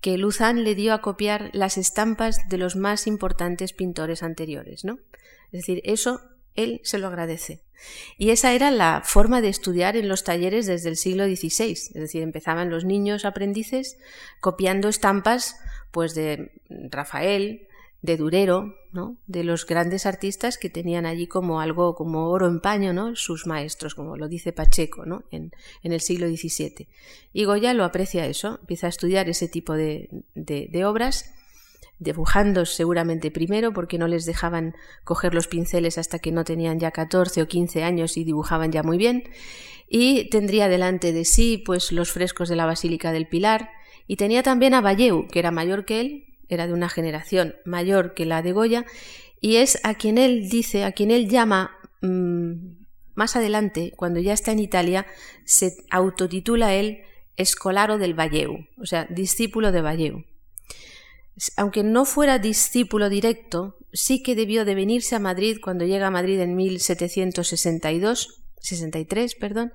que 0.00 0.18
Luzán 0.18 0.62
le 0.62 0.74
dio 0.74 0.94
a 0.94 1.00
copiar 1.00 1.50
las 1.52 1.78
estampas 1.78 2.48
de 2.48 2.58
los 2.58 2.76
más 2.76 3.06
importantes 3.06 3.72
pintores 3.72 4.22
anteriores, 4.22 4.84
¿no? 4.84 4.98
Es 5.52 5.60
decir, 5.60 5.80
eso 5.84 6.20
él 6.56 6.80
se 6.84 6.98
lo 6.98 7.06
agradece. 7.06 7.62
Y 8.18 8.30
esa 8.30 8.54
era 8.54 8.70
la 8.70 9.02
forma 9.04 9.40
de 9.40 9.48
estudiar 9.48 9.96
en 9.96 10.08
los 10.08 10.24
talleres 10.24 10.66
desde 10.66 10.88
el 10.88 10.96
siglo 10.96 11.26
XVI, 11.26 11.72
es 11.72 11.92
decir, 11.94 12.22
empezaban 12.22 12.70
los 12.70 12.84
niños 12.84 13.24
aprendices 13.24 13.98
copiando 14.40 14.88
estampas 14.88 15.56
pues 15.90 16.14
de 16.14 16.52
Rafael, 16.68 17.68
de 18.02 18.16
Durero, 18.16 18.74
¿no? 18.92 19.16
de 19.26 19.44
los 19.44 19.66
grandes 19.66 20.06
artistas 20.06 20.58
que 20.58 20.70
tenían 20.70 21.06
allí 21.06 21.26
como 21.26 21.60
algo, 21.60 21.94
como 21.94 22.28
oro 22.28 22.46
en 22.46 22.60
paño, 22.60 22.92
¿no? 22.92 23.16
sus 23.16 23.46
maestros, 23.46 23.94
como 23.94 24.16
lo 24.16 24.28
dice 24.28 24.52
Pacheco 24.52 25.06
¿no? 25.06 25.24
en, 25.30 25.52
el 25.82 26.00
siglo 26.00 26.28
XVII. 26.28 26.88
Y 27.32 27.44
Goya 27.44 27.74
lo 27.74 27.84
aprecia 27.84 28.26
eso, 28.26 28.58
empieza 28.60 28.86
a 28.86 28.90
estudiar 28.90 29.28
ese 29.28 29.48
tipo 29.48 29.74
de, 29.74 30.08
de 30.34 30.84
obras 30.84 31.34
dibujando 31.98 32.66
seguramente 32.66 33.30
primero 33.30 33.72
porque 33.72 33.98
no 33.98 34.08
les 34.08 34.26
dejaban 34.26 34.74
coger 35.04 35.34
los 35.34 35.48
pinceles 35.48 35.98
hasta 35.98 36.18
que 36.18 36.32
no 36.32 36.44
tenían 36.44 36.78
ya 36.78 36.90
14 36.90 37.42
o 37.42 37.48
15 37.48 37.82
años 37.82 38.16
y 38.16 38.24
dibujaban 38.24 38.70
ya 38.70 38.82
muy 38.82 38.98
bien 38.98 39.24
y 39.88 40.28
tendría 40.30 40.68
delante 40.68 41.12
de 41.12 41.24
sí 41.24 41.62
pues 41.64 41.92
los 41.92 42.12
frescos 42.12 42.48
de 42.48 42.56
la 42.56 42.66
Basílica 42.66 43.12
del 43.12 43.28
Pilar 43.28 43.70
y 44.06 44.16
tenía 44.16 44.42
también 44.42 44.74
a 44.74 44.80
Valleu 44.80 45.26
que 45.28 45.38
era 45.38 45.50
mayor 45.50 45.84
que 45.84 46.00
él 46.00 46.26
era 46.48 46.66
de 46.66 46.72
una 46.72 46.88
generación 46.88 47.54
mayor 47.64 48.14
que 48.14 48.26
la 48.26 48.42
de 48.42 48.52
Goya, 48.52 48.86
y 49.40 49.56
es 49.56 49.78
a 49.84 49.94
quien 49.94 50.18
él 50.18 50.48
dice, 50.48 50.84
a 50.84 50.92
quien 50.92 51.10
él 51.10 51.28
llama 51.28 51.76
mm, 52.02 52.52
más 53.14 53.36
adelante, 53.36 53.92
cuando 53.96 54.20
ya 54.20 54.32
está 54.32 54.52
en 54.52 54.60
Italia, 54.60 55.06
se 55.44 55.76
autotitula 55.90 56.74
él 56.74 57.02
Escolaro 57.36 57.98
del 57.98 58.14
Valleu, 58.14 58.66
o 58.78 58.86
sea, 58.86 59.06
discípulo 59.10 59.72
de 59.72 59.82
Valleu. 59.82 60.24
Aunque 61.56 61.82
no 61.82 62.04
fuera 62.04 62.38
discípulo 62.38 63.08
directo, 63.08 63.76
sí 63.92 64.22
que 64.22 64.34
debió 64.34 64.64
de 64.64 64.74
venirse 64.74 65.14
a 65.16 65.20
Madrid 65.20 65.58
cuando 65.62 65.84
llega 65.84 66.06
a 66.06 66.10
Madrid 66.10 66.40
en 66.40 66.54
1762, 66.56 68.42
63, 68.58 69.34
perdón, 69.34 69.72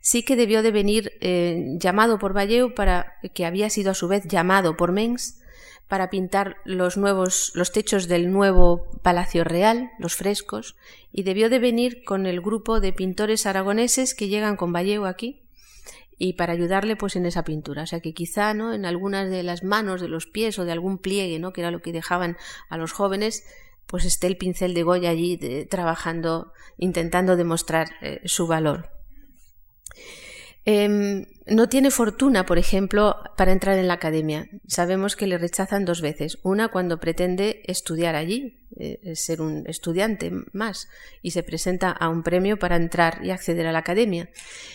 sí 0.00 0.22
que 0.22 0.34
debió 0.34 0.62
de 0.62 0.70
venir 0.70 1.12
eh, 1.20 1.76
llamado 1.78 2.18
por 2.18 2.34
Valleu 2.34 2.74
para 2.74 3.14
que 3.34 3.44
había 3.44 3.68
sido 3.70 3.90
a 3.90 3.94
su 3.94 4.08
vez 4.08 4.24
llamado 4.26 4.76
por 4.76 4.92
Mengs 4.92 5.40
para 5.88 6.08
pintar 6.08 6.56
los 6.64 6.96
nuevos 6.96 7.52
los 7.54 7.70
techos 7.70 8.08
del 8.08 8.32
nuevo 8.32 8.86
Palacio 9.02 9.44
Real, 9.44 9.90
los 9.98 10.16
frescos, 10.16 10.76
y 11.12 11.22
debió 11.22 11.50
de 11.50 11.58
venir 11.58 12.02
con 12.04 12.24
el 12.24 12.40
grupo 12.40 12.80
de 12.80 12.94
pintores 12.94 13.44
aragoneses 13.44 14.14
que 14.14 14.28
llegan 14.28 14.56
con 14.56 14.72
Vallego 14.72 15.04
aquí 15.04 15.43
y 16.18 16.34
para 16.34 16.52
ayudarle 16.52 16.96
pues 16.96 17.16
en 17.16 17.26
esa 17.26 17.44
pintura, 17.44 17.82
o 17.82 17.86
sea 17.86 18.00
que 18.00 18.14
quizá 18.14 18.54
no 18.54 18.72
en 18.72 18.84
algunas 18.84 19.30
de 19.30 19.42
las 19.42 19.62
manos, 19.64 20.00
de 20.00 20.08
los 20.08 20.26
pies 20.26 20.58
o 20.58 20.64
de 20.64 20.72
algún 20.72 20.98
pliegue, 20.98 21.38
¿no? 21.38 21.52
que 21.52 21.60
era 21.60 21.70
lo 21.70 21.82
que 21.82 21.92
dejaban 21.92 22.36
a 22.68 22.76
los 22.76 22.92
jóvenes, 22.92 23.44
pues 23.86 24.04
esté 24.04 24.26
el 24.26 24.36
pincel 24.36 24.74
de 24.74 24.82
Goya 24.82 25.10
allí 25.10 25.38
trabajando, 25.68 26.52
intentando 26.78 27.36
demostrar 27.36 27.88
eh, 28.00 28.20
su 28.24 28.46
valor. 28.46 28.90
Em, 30.66 31.26
no 31.46 31.68
tiene 31.68 31.90
fortuna, 31.90 32.46
por 32.46 32.56
ejemplo, 32.56 33.16
para 33.36 33.52
entrar 33.52 33.78
en 33.78 33.86
la 33.86 33.94
academia. 33.94 34.48
Sabemos 34.66 35.14
que 35.14 35.26
le 35.26 35.36
rechazan 35.36 35.84
dos 35.84 36.00
veces. 36.00 36.38
Una 36.42 36.68
cuando 36.68 37.00
pretende 37.00 37.62
estudiar 37.66 38.14
allí, 38.14 38.66
eh, 38.76 39.14
ser 39.14 39.42
un 39.42 39.64
estudiante 39.66 40.32
más, 40.52 40.88
y 41.20 41.32
se 41.32 41.42
presenta 41.42 41.90
a 41.90 42.08
un 42.08 42.22
premio 42.22 42.58
para 42.58 42.76
entrar 42.76 43.20
y 43.22 43.30
acceder 43.30 43.66
a 43.66 43.72
la 43.72 43.80
academia. 43.80 44.30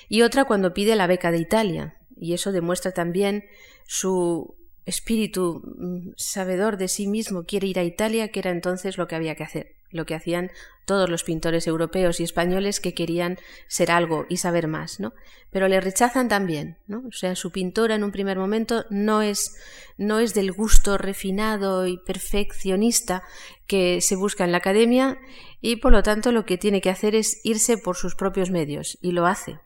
Y 0.10 0.22
otra 0.22 0.46
cuando 0.46 0.74
pide 0.76 0.96
la 0.96 1.08
beca 1.08 1.32
de 1.32 1.40
Italia. 1.40 1.96
Y 2.16 2.34
eso 2.34 2.52
demuestra 2.52 2.92
también 2.92 3.46
su 3.88 4.56
espíritu 4.86 5.64
mm, 5.64 6.12
sabedor 6.18 6.78
de 6.78 6.88
sí 6.88 7.08
mismo, 7.08 7.46
quiere 7.46 7.68
ir 7.68 7.80
a 7.80 7.84
Italia, 7.84 8.28
que 8.28 8.42
era 8.42 8.52
entonces 8.52 8.98
lo 8.98 9.08
que 9.08 9.16
había 9.16 9.36
que 9.36 9.44
hacer 9.44 9.79
lo 9.92 10.06
que 10.06 10.16
hacían 10.16 10.52
todos 10.86 11.10
los 11.10 11.24
pintores 11.24 11.68
europeos 11.68 12.20
y 12.20 12.24
españoles 12.24 12.80
que 12.80 12.94
querían 12.94 13.38
ser 13.68 13.92
algo 13.92 14.26
y 14.28 14.38
saber 14.38 14.68
más, 14.68 15.00
¿no? 15.00 15.14
Pero 15.52 15.68
le 15.68 15.80
rechazan 15.82 16.28
también, 16.30 16.78
¿no? 16.88 17.04
O 17.08 17.12
sea, 17.12 17.36
su 17.36 17.52
pintura 17.52 17.96
en 17.96 18.04
un 18.04 18.12
primer 18.12 18.40
momento 18.40 18.86
no 18.90 19.22
es, 19.22 19.56
no 19.98 20.20
es 20.20 20.34
del 20.34 20.52
gusto 20.52 20.98
refinado 20.98 21.86
y 21.86 21.98
perfeccionista 21.98 23.24
que 23.68 24.02
se 24.02 24.16
busca 24.16 24.46
en 24.46 24.52
la 24.52 24.58
academia 24.58 25.20
y 25.62 25.76
por 25.76 25.92
lo 25.92 26.02
tanto 26.02 26.32
lo 26.32 26.46
que 26.46 26.58
tiene 26.58 26.82
que 26.82 26.90
hacer 26.90 27.14
es 27.14 27.40
irse 27.44 27.78
por 27.78 27.96
sus 27.96 28.16
propios 28.16 28.50
medios 28.50 28.98
y 29.02 29.12
lo 29.12 29.28
hace. 29.28 29.60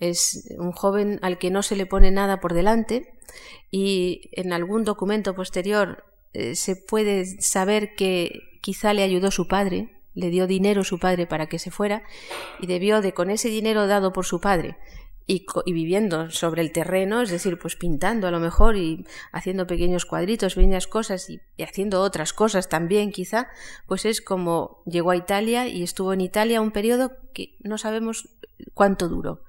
Es 0.00 0.48
un 0.56 0.72
joven 0.72 1.18
al 1.22 1.38
que 1.38 1.50
no 1.50 1.62
se 1.62 1.74
le 1.74 1.84
pone 1.84 2.10
nada 2.10 2.40
por 2.40 2.54
delante 2.54 3.12
y 3.70 4.30
en 4.32 4.52
algún 4.52 4.84
documento 4.84 5.34
posterior 5.34 6.04
eh, 6.32 6.54
se 6.54 6.76
puede 6.76 7.40
saber 7.40 7.94
que 7.94 8.58
quizá 8.60 8.92
le 8.92 9.02
ayudó 9.02 9.30
su 9.30 9.48
padre, 9.48 10.00
le 10.14 10.30
dio 10.30 10.46
dinero 10.46 10.84
su 10.84 10.98
padre 10.98 11.26
para 11.26 11.48
que 11.48 11.58
se 11.58 11.70
fuera 11.70 12.02
y 12.60 12.66
debió 12.66 13.00
de 13.00 13.14
con 13.14 13.30
ese 13.30 13.48
dinero 13.48 13.86
dado 13.86 14.12
por 14.12 14.26
su 14.26 14.40
padre 14.40 14.76
y, 15.28 15.44
viviendo 15.66 16.30
sobre 16.30 16.62
el 16.62 16.72
terreno, 16.72 17.20
es 17.20 17.30
decir, 17.30 17.58
pues 17.58 17.76
pintando 17.76 18.26
a 18.26 18.30
lo 18.30 18.40
mejor 18.40 18.76
y 18.76 19.06
haciendo 19.30 19.66
pequeños 19.66 20.06
cuadritos, 20.06 20.54
pequeñas 20.54 20.86
cosas 20.86 21.28
y, 21.28 21.40
y, 21.56 21.62
haciendo 21.62 22.00
otras 22.00 22.32
cosas 22.32 22.70
también 22.70 23.12
quizá, 23.12 23.48
pues 23.86 24.06
es 24.06 24.22
como 24.22 24.82
llegó 24.86 25.10
a 25.10 25.16
Italia 25.16 25.68
y 25.68 25.82
estuvo 25.82 26.14
en 26.14 26.22
Italia 26.22 26.62
un 26.62 26.72
periodo 26.72 27.12
que 27.34 27.56
no 27.60 27.76
sabemos 27.76 28.30
cuánto 28.72 29.08
duró. 29.08 29.44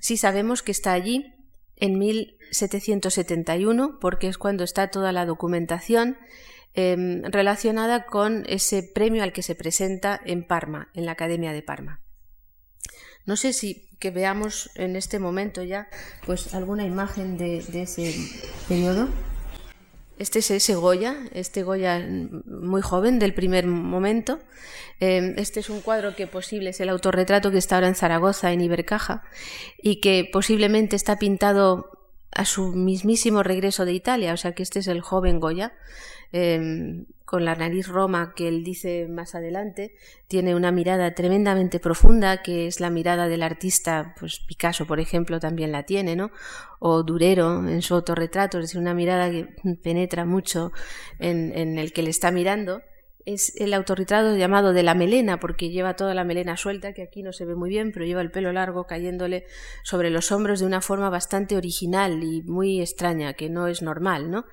Sí 0.00 0.18
sabemos 0.18 0.62
que 0.62 0.72
está 0.72 0.92
allí 0.92 1.32
en 1.76 1.98
1771 1.98 3.98
porque 4.00 4.28
es 4.28 4.38
cuando 4.38 4.64
está 4.64 4.90
toda 4.90 5.12
la 5.12 5.26
documentación 5.26 6.16
Em, 6.78 7.22
relacionada 7.22 8.04
con 8.04 8.44
ese 8.46 8.82
premio 8.82 9.22
al 9.22 9.32
que 9.32 9.40
se 9.40 9.54
presenta 9.54 10.20
en 10.26 10.46
Parma, 10.46 10.90
en 10.92 11.06
la 11.06 11.12
Academia 11.12 11.54
de 11.54 11.62
Parma. 11.62 12.02
No 13.24 13.36
sé 13.36 13.54
si 13.54 13.88
que 13.98 14.10
veamos 14.10 14.68
en 14.74 14.94
este 14.94 15.18
momento 15.18 15.62
ya 15.62 15.88
pues 16.26 16.52
alguna 16.52 16.84
imagen 16.84 17.38
de, 17.38 17.64
ese 17.72 18.14
periodo. 18.68 19.08
Este 20.18 20.38
es 20.38 20.50
ese 20.50 20.74
Goya, 20.74 21.14
este 21.32 21.62
Goya 21.62 22.02
muy 22.46 22.80
joven 22.80 23.18
del 23.18 23.34
primer 23.34 23.66
momento. 23.66 24.38
Em, 24.98 25.34
este 25.36 25.60
es 25.60 25.68
un 25.68 25.82
cuadro 25.82 26.16
que 26.16 26.26
posible 26.26 26.70
es 26.70 26.80
el 26.80 26.88
autorretrato 26.88 27.50
que 27.50 27.58
está 27.58 27.76
ahora 27.76 27.88
en 27.88 27.94
Zaragoza, 27.94 28.52
en 28.52 28.62
Ibercaja, 28.62 29.22
y 29.82 30.00
que 30.00 30.28
posiblemente 30.32 30.96
está 30.96 31.18
pintado 31.18 31.90
a 32.30 32.44
su 32.44 32.72
mismísimo 32.72 33.42
regreso 33.42 33.84
de 33.84 33.92
Italia, 33.92 34.32
o 34.32 34.36
sea 34.36 34.52
que 34.52 34.62
este 34.62 34.78
es 34.78 34.88
el 34.88 35.02
joven 35.02 35.38
Goya. 35.38 35.74
Em, 36.32 37.06
con 37.26 37.44
la 37.44 37.56
nariz 37.56 37.88
roma 37.88 38.32
que 38.34 38.48
él 38.48 38.64
dice 38.64 39.08
más 39.08 39.34
adelante, 39.34 39.94
tiene 40.28 40.54
una 40.54 40.70
mirada 40.70 41.12
tremendamente 41.14 41.80
profunda, 41.80 42.40
que 42.40 42.68
es 42.68 42.80
la 42.80 42.88
mirada 42.88 43.28
del 43.28 43.42
artista, 43.42 44.14
pues 44.18 44.38
Picasso, 44.38 44.86
por 44.86 45.00
ejemplo, 45.00 45.40
también 45.40 45.72
la 45.72 45.82
tiene, 45.82 46.14
¿no? 46.16 46.30
O 46.78 47.02
Durero 47.02 47.68
en 47.68 47.82
su 47.82 47.94
autorretrato, 47.94 48.58
es 48.58 48.64
decir, 48.64 48.80
una 48.80 48.94
mirada 48.94 49.28
que 49.30 49.48
penetra 49.82 50.24
mucho 50.24 50.72
en, 51.18 51.52
en 51.58 51.78
el 51.78 51.92
que 51.92 52.02
le 52.02 52.10
está 52.10 52.30
mirando 52.30 52.80
es 53.26 53.52
el 53.56 53.74
autorretrato 53.74 54.36
llamado 54.36 54.72
de 54.72 54.84
la 54.84 54.94
melena, 54.94 55.40
porque 55.40 55.68
lleva 55.68 55.96
toda 55.96 56.14
la 56.14 56.22
melena 56.22 56.56
suelta, 56.56 56.94
que 56.94 57.02
aquí 57.02 57.24
no 57.24 57.32
se 57.32 57.44
ve 57.44 57.56
muy 57.56 57.68
bien, 57.68 57.90
pero 57.92 58.06
lleva 58.06 58.20
el 58.22 58.30
pelo 58.30 58.52
largo 58.52 58.86
cayéndole 58.86 59.44
sobre 59.82 60.10
los 60.10 60.30
hombros 60.30 60.60
de 60.60 60.66
una 60.66 60.80
forma 60.80 61.10
bastante 61.10 61.56
original 61.56 62.22
y 62.22 62.42
muy 62.42 62.80
extraña, 62.80 63.34
que 63.34 63.50
no 63.50 63.66
es 63.66 63.82
normal, 63.82 64.30
¿no? 64.30 64.46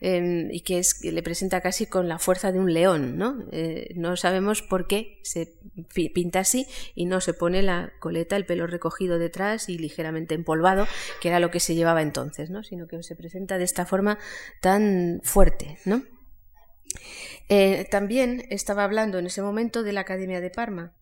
Em, 0.00 0.50
y 0.50 0.60
que, 0.60 0.78
es, 0.78 1.04
le 1.04 1.22
presenta 1.22 1.60
casi 1.60 1.86
con 1.86 2.08
la 2.08 2.18
fuerza 2.18 2.50
de 2.50 2.58
un 2.58 2.72
león, 2.72 3.18
¿no? 3.18 3.44
Eh, 3.52 3.92
no 3.94 4.16
sabemos 4.16 4.62
por 4.62 4.86
qué 4.86 5.20
se 5.22 5.52
pinta 5.92 6.40
así 6.40 6.66
y 6.94 7.04
no 7.04 7.20
se 7.20 7.34
pone 7.34 7.62
la 7.62 7.92
coleta, 8.00 8.36
el 8.36 8.46
pelo 8.46 8.66
recogido 8.66 9.18
detrás 9.18 9.68
y 9.68 9.76
ligeramente 9.76 10.34
empolvado, 10.34 10.86
que 11.20 11.28
era 11.28 11.40
lo 11.40 11.50
que 11.50 11.60
se 11.60 11.74
llevaba 11.74 12.00
entonces, 12.00 12.48
¿no? 12.48 12.64
Sino 12.64 12.86
que 12.86 13.02
se 13.02 13.16
presenta 13.16 13.58
de 13.58 13.64
esta 13.64 13.84
forma 13.84 14.18
tan 14.62 15.20
fuerte, 15.22 15.78
¿no? 15.84 16.02
Eh, 17.48 17.86
también 17.90 18.46
estaba 18.50 18.84
hablando 18.84 19.18
en 19.18 19.26
ese 19.26 19.42
momento 19.42 19.82
de 19.82 19.92
la 19.92 20.00
Academia 20.00 20.40
de 20.40 20.50
Parma. 20.50 20.92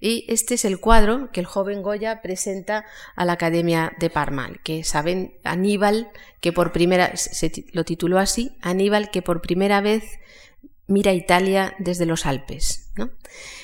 Y 0.00 0.24
este 0.28 0.54
es 0.54 0.64
el 0.64 0.80
cuadro 0.80 1.30
que 1.32 1.40
el 1.40 1.46
joven 1.46 1.82
Goya 1.82 2.22
presenta 2.22 2.84
a 3.16 3.24
la 3.24 3.34
Academia 3.34 3.92
de 3.98 4.10
Parma, 4.10 4.50
que 4.62 4.84
saben 4.84 5.34
Aníbal, 5.44 6.10
que 6.40 6.52
por 6.52 6.72
primera 6.72 7.16
se 7.16 7.50
lo 7.72 7.84
tituló 7.84 8.18
así, 8.18 8.56
Aníbal 8.60 9.10
que 9.10 9.22
por 9.22 9.40
primera 9.40 9.80
vez 9.80 10.04
mira 10.86 11.12
Italia 11.12 11.74
desde 11.78 12.06
los 12.06 12.26
Alpes. 12.26 12.90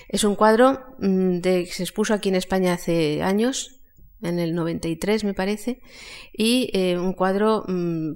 Es 0.08 0.24
un 0.24 0.36
cuadro 0.36 0.94
mm, 0.98 1.38
de, 1.38 1.64
que 1.64 1.72
se 1.72 1.82
expuso 1.82 2.14
aquí 2.14 2.28
en 2.28 2.36
España 2.36 2.72
hace 2.72 3.22
años, 3.22 3.77
en 4.22 4.38
el 4.38 4.54
93 4.54 5.24
me 5.24 5.34
parece, 5.34 5.80
y 6.32 6.70
eh, 6.72 6.98
un 6.98 7.12
cuadro 7.12 7.64
mm, 7.66 8.12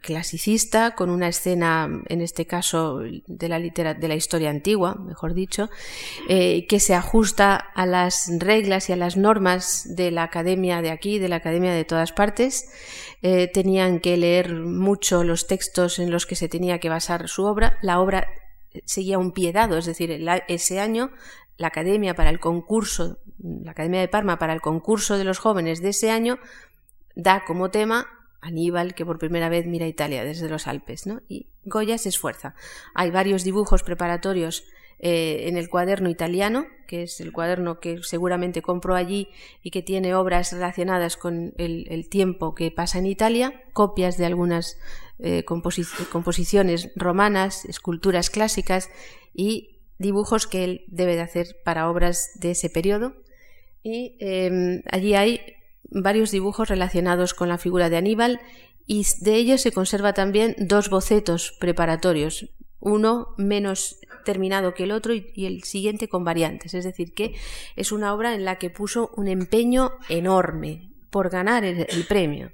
clasicista 0.00 0.94
con 0.94 1.10
una 1.10 1.28
escena, 1.28 1.88
en 2.08 2.20
este 2.20 2.46
caso 2.46 2.98
de 2.98 3.48
la, 3.48 3.60
de 3.60 4.08
la 4.08 4.14
historia 4.14 4.50
antigua, 4.50 4.94
mejor 4.96 5.34
dicho, 5.34 5.68
eh, 6.28 6.66
que 6.66 6.80
se 6.80 6.94
ajusta 6.94 7.56
a 7.56 7.86
las 7.86 8.30
reglas 8.38 8.88
y 8.88 8.92
a 8.92 8.96
las 8.96 9.16
normas 9.16 9.94
de 9.94 10.10
la 10.10 10.24
academia 10.24 10.82
de 10.82 10.90
aquí, 10.90 11.18
de 11.18 11.28
la 11.28 11.36
academia 11.36 11.72
de 11.72 11.84
todas 11.84 12.12
partes. 12.12 12.70
Eh, 13.22 13.48
tenían 13.52 14.00
que 14.00 14.16
leer 14.16 14.54
mucho 14.54 15.24
los 15.24 15.46
textos 15.46 15.98
en 15.98 16.10
los 16.10 16.24
que 16.24 16.36
se 16.36 16.48
tenía 16.48 16.78
que 16.78 16.88
basar 16.88 17.28
su 17.28 17.44
obra. 17.44 17.78
La 17.82 18.00
obra 18.00 18.28
seguía 18.84 19.18
un 19.18 19.32
pie 19.32 19.52
dado, 19.52 19.78
es 19.78 19.86
decir, 19.86 20.10
ese 20.48 20.80
año 20.80 21.10
la 21.58 21.68
academia 21.68 22.14
para 22.14 22.30
el 22.30 22.40
concurso, 22.40 23.18
la 23.38 23.72
academia 23.72 24.00
de 24.00 24.08
Parma 24.08 24.38
para 24.38 24.54
el 24.54 24.60
concurso 24.60 25.18
de 25.18 25.24
los 25.24 25.38
jóvenes 25.38 25.82
de 25.82 25.90
ese 25.90 26.10
año 26.10 26.38
da 27.14 27.44
como 27.44 27.70
tema 27.70 28.06
Aníbal 28.40 28.94
que 28.94 29.04
por 29.04 29.18
primera 29.18 29.48
vez 29.48 29.66
mira 29.66 29.86
Italia 29.86 30.24
desde 30.24 30.48
los 30.48 30.68
Alpes, 30.68 31.06
¿no? 31.06 31.20
Y 31.28 31.48
Goya 31.64 31.98
se 31.98 32.08
esfuerza. 32.08 32.54
Hay 32.94 33.10
varios 33.10 33.42
dibujos 33.42 33.82
preparatorios 33.82 34.64
eh, 35.00 35.48
en 35.48 35.56
el 35.56 35.68
cuaderno 35.68 36.08
italiano, 36.08 36.66
que 36.86 37.02
es 37.02 37.20
el 37.20 37.32
cuaderno 37.32 37.80
que 37.80 38.02
seguramente 38.02 38.62
compró 38.62 38.94
allí 38.94 39.28
y 39.62 39.70
que 39.70 39.82
tiene 39.82 40.14
obras 40.14 40.52
relacionadas 40.52 41.16
con 41.16 41.52
el, 41.56 42.08
tiempo 42.08 42.54
que 42.54 42.70
pasa 42.70 42.98
en 42.98 43.06
Italia, 43.06 43.62
copias 43.72 44.16
de 44.16 44.26
algunas 44.26 44.78
eh, 45.18 45.44
composiciones 45.44 46.90
romanas, 46.94 47.64
esculturas 47.64 48.30
clásicas 48.30 48.90
y 49.34 49.77
dibujos 49.98 50.46
que 50.46 50.64
él 50.64 50.84
debe 50.88 51.16
de 51.16 51.22
hacer 51.22 51.56
para 51.64 51.90
obras 51.90 52.30
de 52.40 52.52
ese 52.52 52.70
periodo. 52.70 53.14
Y 53.82 54.16
em, 54.20 54.82
allí 54.90 55.14
hay 55.14 55.40
varios 55.90 56.30
dibujos 56.30 56.68
relacionados 56.68 57.34
con 57.34 57.48
la 57.48 57.58
figura 57.58 57.90
de 57.90 57.96
Aníbal 57.96 58.40
y 58.86 59.06
de 59.20 59.34
ellos 59.34 59.60
se 59.60 59.72
conserva 59.72 60.14
también 60.14 60.56
dos 60.58 60.88
bocetos 60.88 61.52
preparatorios, 61.60 62.50
uno 62.80 63.28
menos 63.36 63.98
terminado 64.24 64.74
que 64.74 64.84
el 64.84 64.92
otro 64.92 65.14
y, 65.14 65.46
el 65.46 65.62
siguiente 65.64 66.08
con 66.08 66.24
variantes. 66.24 66.74
Es 66.74 66.84
decir, 66.84 67.12
que 67.12 67.34
es 67.76 67.92
una 67.92 68.14
obra 68.14 68.34
en 68.34 68.44
la 68.44 68.56
que 68.56 68.70
puso 68.70 69.10
un 69.16 69.28
empeño 69.28 69.92
enorme 70.08 70.90
por 71.10 71.30
ganar 71.30 71.64
el, 71.64 71.86
premio. 72.08 72.52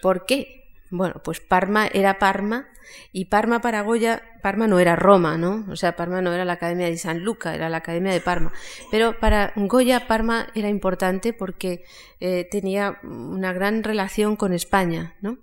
¿Por 0.00 0.26
qué? 0.26 0.74
Bueno, 0.90 1.20
pues 1.24 1.40
Parma 1.40 1.86
era 1.86 2.18
Parma 2.18 2.68
y 3.12 3.26
Parma 3.26 3.60
para 3.60 3.82
Goya, 3.82 4.22
Parma 4.42 4.66
no 4.66 4.78
era 4.78 4.96
Roma, 4.96 5.36
¿no? 5.38 5.64
O 5.70 5.76
sea, 5.76 5.96
Parma 5.96 6.20
no 6.22 6.32
era 6.32 6.44
la 6.44 6.54
Academia 6.54 6.86
de 6.86 6.96
San 6.96 7.20
Luca, 7.20 7.54
era 7.54 7.68
la 7.68 7.78
Academia 7.78 8.12
de 8.12 8.20
Parma. 8.20 8.52
Pero 8.90 9.18
para 9.18 9.52
Goya 9.56 10.06
Parma 10.06 10.48
era 10.54 10.68
importante 10.68 11.32
porque 11.32 11.84
eh, 12.20 12.48
tenía 12.50 12.98
una 13.02 13.52
gran 13.52 13.82
relación 13.82 14.36
con 14.36 14.52
España, 14.52 15.16
¿no? 15.20 15.38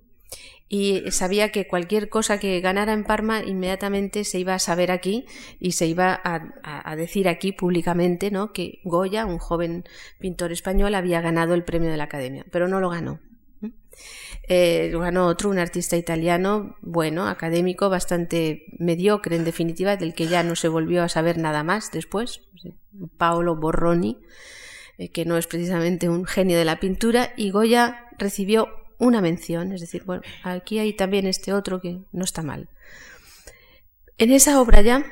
y 0.69 1.01
sabía 1.09 1.51
que 1.51 1.67
cualquier 1.67 2.09
cosa 2.09 2.39
que 2.39 2.61
ganara 2.61 2.93
en 2.93 3.03
Parma 3.03 3.43
inmediatamente 3.43 4.23
se 4.23 4.39
iba 4.39 4.53
a 4.53 4.59
saber 4.59 4.91
aquí 4.91 5.25
y 5.59 5.71
se 5.71 5.87
iba 5.87 6.21
a, 6.23 6.95
decir 6.95 7.27
aquí 7.27 7.51
públicamente 7.51 8.29
¿no? 8.29 8.53
que 8.53 8.79
Goya, 8.83 9.25
un 9.25 9.39
joven 9.39 9.83
pintor 10.19 10.51
español, 10.51 10.93
había 10.93 11.21
ganado 11.21 11.55
el 11.55 11.63
premio 11.63 11.89
de 11.89 11.97
la 11.97 12.03
Academia, 12.03 12.45
pero 12.51 12.67
no 12.67 12.79
lo 12.79 12.89
ganó. 12.91 13.19
Eh, 14.51 14.91
ganó 14.91 15.27
otro, 15.27 15.51
un 15.51 15.59
artista 15.59 15.95
italiano, 15.95 16.75
bueno, 16.81 17.27
académico, 17.27 17.87
bastante 17.87 18.65
mediocre 18.79 19.35
en 19.35 19.43
definitiva, 19.43 19.95
del 19.95 20.15
que 20.15 20.25
ya 20.25 20.41
no 20.41 20.55
se 20.55 20.67
volvió 20.67 21.03
a 21.03 21.09
saber 21.09 21.37
nada 21.37 21.63
más 21.63 21.91
después, 21.91 22.41
Paolo 23.17 23.55
Borroni, 23.55 24.17
eh, 24.97 25.09
que 25.09 25.23
no 25.23 25.37
es 25.37 25.45
precisamente 25.45 26.09
un 26.09 26.25
genio 26.25 26.57
de 26.57 26.65
la 26.65 26.79
pintura, 26.79 27.31
y 27.37 27.51
Goya 27.51 28.07
recibió 28.17 28.69
una 28.97 29.21
mención, 29.21 29.71
es 29.71 29.81
decir, 29.81 30.03
bueno, 30.03 30.23
aquí 30.43 30.79
hay 30.79 30.93
también 30.93 31.27
este 31.27 31.53
otro 31.53 31.79
que 31.79 32.01
no 32.11 32.23
está 32.23 32.41
mal. 32.41 32.69
En 34.17 34.31
esa 34.31 34.59
obra 34.59 34.81
ya, 34.81 35.05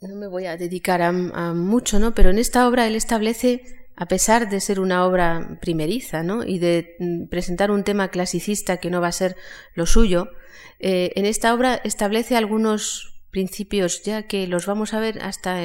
no 0.00 0.16
me 0.16 0.26
voy 0.26 0.46
a 0.46 0.56
dedicar 0.56 1.02
a, 1.02 1.12
mucho, 1.12 1.98
¿no? 1.98 2.14
Pero 2.14 2.30
en 2.30 2.38
esta 2.38 2.66
obra 2.66 2.86
él 2.86 2.96
establece, 2.96 3.81
a 3.96 4.06
pesar 4.06 4.48
de 4.48 4.60
ser 4.60 4.80
una 4.80 5.04
obra 5.04 5.58
primeriza, 5.60 6.22
¿no? 6.22 6.44
Y 6.44 6.58
de 6.58 6.96
mm, 6.98 7.26
presentar 7.28 7.70
un 7.70 7.84
tema 7.84 8.08
clasicista 8.08 8.78
que 8.78 8.90
no 8.90 9.00
va 9.00 9.08
a 9.08 9.12
ser 9.12 9.36
lo 9.74 9.86
suyo, 9.86 10.28
eh, 10.78 11.12
en 11.16 11.26
esta 11.26 11.54
obra 11.54 11.80
establece 11.84 12.36
algunos 12.36 13.12
principios 13.30 14.02
ya 14.02 14.24
que 14.24 14.46
los 14.46 14.66
vamos 14.66 14.92
a 14.92 15.00
ver 15.00 15.22
hasta, 15.22 15.58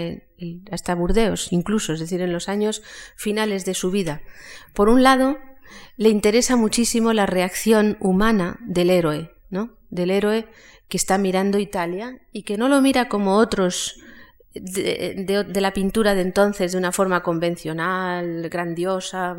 hasta 0.72 0.96
Burdeos, 0.96 1.52
incluso, 1.52 1.94
es 1.94 2.00
decir, 2.00 2.22
en 2.22 2.32
los 2.32 2.48
años 2.50 2.82
finales 3.16 3.66
de 3.66 3.74
su 3.74 3.92
vida. 3.92 4.22
Por 4.74 4.88
un 4.90 5.04
lado, 5.04 5.38
le 5.98 6.10
interesa 6.10 6.56
muchísimo 6.56 7.14
la 7.14 7.26
reacción 7.26 7.98
humana 8.00 8.58
del 8.62 8.90
héroe, 8.90 9.32
¿no? 9.50 9.78
Del 9.90 10.12
héroe 10.12 10.48
que 10.88 10.98
está 10.98 11.18
mirando 11.18 11.60
Italia 11.60 12.22
y 12.32 12.44
que 12.44 12.58
no 12.58 12.70
lo 12.70 12.82
mira 12.82 13.10
como 13.10 13.36
otros 13.36 14.00
de, 14.62 15.62
la 15.62 15.74
pintura 15.74 16.16
de 16.16 16.22
entonces 16.22 16.72
de 16.72 16.78
una 16.78 16.92
forma 16.92 17.24
convencional, 17.24 18.50
grandiosa, 18.50 19.36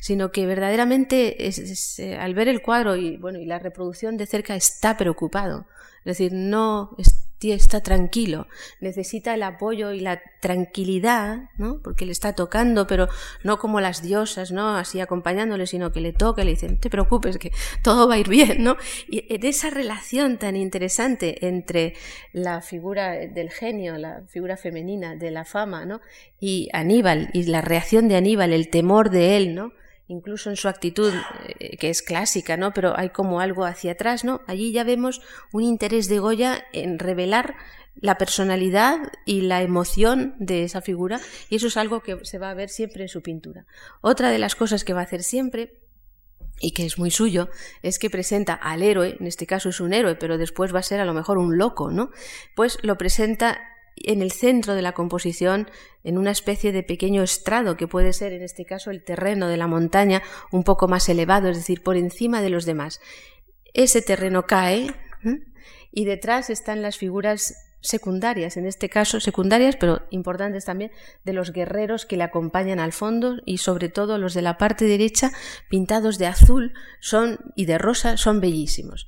sino 0.00 0.30
que 0.30 0.46
verdaderamente 0.46 1.48
eh, 1.48 2.16
al 2.18 2.34
ver 2.34 2.48
el 2.48 2.62
cuadro 2.62 2.96
y 2.96 3.16
bueno 3.16 3.38
y 3.38 3.46
la 3.46 3.58
reproducción 3.58 4.16
de 4.16 4.26
cerca 4.26 4.54
está 4.56 4.96
preocupado, 4.96 5.66
es 6.00 6.18
decir, 6.18 6.32
no 6.32 6.96
está 7.40 7.80
tranquilo, 7.80 8.48
necesita 8.80 9.34
el 9.34 9.42
apoyo 9.42 9.92
y 9.92 10.00
la 10.00 10.20
tranquilidad, 10.40 11.48
¿no? 11.56 11.80
Porque 11.82 12.04
le 12.04 12.12
está 12.12 12.32
tocando, 12.34 12.86
pero 12.86 13.08
no 13.44 13.58
como 13.58 13.80
las 13.80 14.02
diosas, 14.02 14.50
¿no? 14.50 14.76
Así 14.76 15.00
acompañándole, 15.00 15.66
sino 15.66 15.92
que 15.92 16.00
le 16.00 16.12
toca 16.12 16.44
le 16.44 16.50
dice, 16.50 16.68
no 16.68 16.78
te 16.78 16.90
preocupes, 16.90 17.38
que 17.38 17.52
todo 17.82 18.08
va 18.08 18.14
a 18.14 18.18
ir 18.18 18.28
bien, 18.28 18.62
¿no? 18.62 18.76
Y 19.08 19.24
en 19.32 19.44
esa 19.46 19.70
relación 19.70 20.38
tan 20.38 20.56
interesante 20.56 21.46
entre 21.46 21.94
la 22.32 22.60
figura 22.60 23.12
del 23.12 23.50
genio, 23.50 23.96
la 23.96 24.22
figura 24.28 24.56
femenina 24.56 25.14
de 25.14 25.30
la 25.30 25.44
fama, 25.44 25.86
¿no? 25.86 26.00
Y 26.40 26.68
Aníbal, 26.72 27.30
y 27.32 27.44
la 27.44 27.60
reacción 27.60 28.08
de 28.08 28.16
Aníbal, 28.16 28.52
el 28.52 28.68
temor 28.68 29.10
de 29.10 29.36
él, 29.36 29.54
¿no? 29.54 29.72
Incluso 30.08 30.50
en 30.50 30.56
su 30.56 30.68
actitud, 30.68 31.12
eh, 31.60 31.76
que 31.76 31.90
es 31.90 32.02
clásica, 32.02 32.56
¿no? 32.56 32.72
Pero 32.72 32.98
hay 32.98 33.10
como 33.10 33.40
algo 33.40 33.64
hacia 33.64 33.92
atrás, 33.92 34.24
¿no? 34.24 34.40
Allí 34.46 34.72
ya 34.72 34.82
vemos 34.82 35.20
un 35.52 35.62
interés 35.62 36.08
de 36.08 36.18
Goya 36.18 36.64
en 36.72 36.98
revelar 36.98 37.54
la 38.00 38.16
personalidad 38.16 38.98
y 39.24 39.42
la 39.42 39.62
emoción 39.62 40.34
de 40.38 40.64
esa 40.64 40.80
figura, 40.80 41.20
y 41.50 41.56
eso 41.56 41.66
es 41.66 41.76
algo 41.76 42.02
que 42.02 42.24
se 42.24 42.38
va 42.38 42.50
a 42.50 42.54
ver 42.54 42.70
siempre 42.70 43.02
en 43.02 43.08
su 43.08 43.22
pintura. 43.22 43.66
Otra 44.00 44.30
de 44.30 44.38
las 44.38 44.54
cosas 44.54 44.84
que 44.84 44.92
va 44.92 45.00
a 45.00 45.04
hacer 45.04 45.22
siempre 45.22 45.82
y 46.60 46.72
que 46.72 46.84
es 46.84 46.98
muy 46.98 47.10
suyo, 47.10 47.48
es 47.82 47.98
que 47.98 48.10
presenta 48.10 48.54
al 48.54 48.82
héroe, 48.82 49.16
en 49.20 49.26
este 49.26 49.46
caso 49.46 49.68
es 49.68 49.80
un 49.80 49.92
héroe, 49.92 50.16
pero 50.16 50.38
después 50.38 50.74
va 50.74 50.80
a 50.80 50.82
ser 50.82 51.00
a 51.00 51.04
lo 51.04 51.14
mejor 51.14 51.38
un 51.38 51.56
loco, 51.56 51.90
¿no? 51.92 52.10
Pues 52.56 52.78
lo 52.82 52.98
presenta 52.98 53.60
en 54.04 54.22
el 54.22 54.32
centro 54.32 54.74
de 54.74 54.82
la 54.82 54.92
composición, 54.92 55.68
en 56.04 56.18
una 56.18 56.30
especie 56.30 56.72
de 56.72 56.82
pequeño 56.82 57.22
estrado 57.22 57.76
que 57.76 57.88
puede 57.88 58.12
ser 58.12 58.32
en 58.32 58.42
este 58.42 58.64
caso 58.64 58.90
el 58.90 59.04
terreno 59.04 59.48
de 59.48 59.56
la 59.56 59.66
montaña 59.66 60.22
un 60.52 60.64
poco 60.64 60.88
más 60.88 61.08
elevado, 61.08 61.48
es 61.48 61.58
decir, 61.58 61.82
por 61.82 61.96
encima 61.96 62.42
de 62.42 62.50
los 62.50 62.64
demás. 62.64 63.00
Ese 63.74 64.02
terreno 64.02 64.46
cae 64.46 64.94
y 65.90 66.04
detrás 66.04 66.50
están 66.50 66.82
las 66.82 66.96
figuras 66.96 67.54
secundarias, 67.80 68.56
en 68.56 68.66
este 68.66 68.88
caso 68.88 69.20
secundarias, 69.20 69.76
pero 69.76 70.02
importantes 70.10 70.64
también, 70.64 70.90
de 71.24 71.32
los 71.32 71.52
guerreros 71.52 72.06
que 72.06 72.16
le 72.16 72.24
acompañan 72.24 72.80
al 72.80 72.92
fondo 72.92 73.36
y 73.46 73.58
sobre 73.58 73.88
todo 73.88 74.18
los 74.18 74.34
de 74.34 74.42
la 74.42 74.58
parte 74.58 74.84
derecha, 74.84 75.30
pintados 75.68 76.18
de 76.18 76.26
azul 76.26 76.74
son 77.00 77.38
y 77.54 77.66
de 77.66 77.78
rosa, 77.78 78.16
son 78.16 78.40
bellísimos 78.40 79.06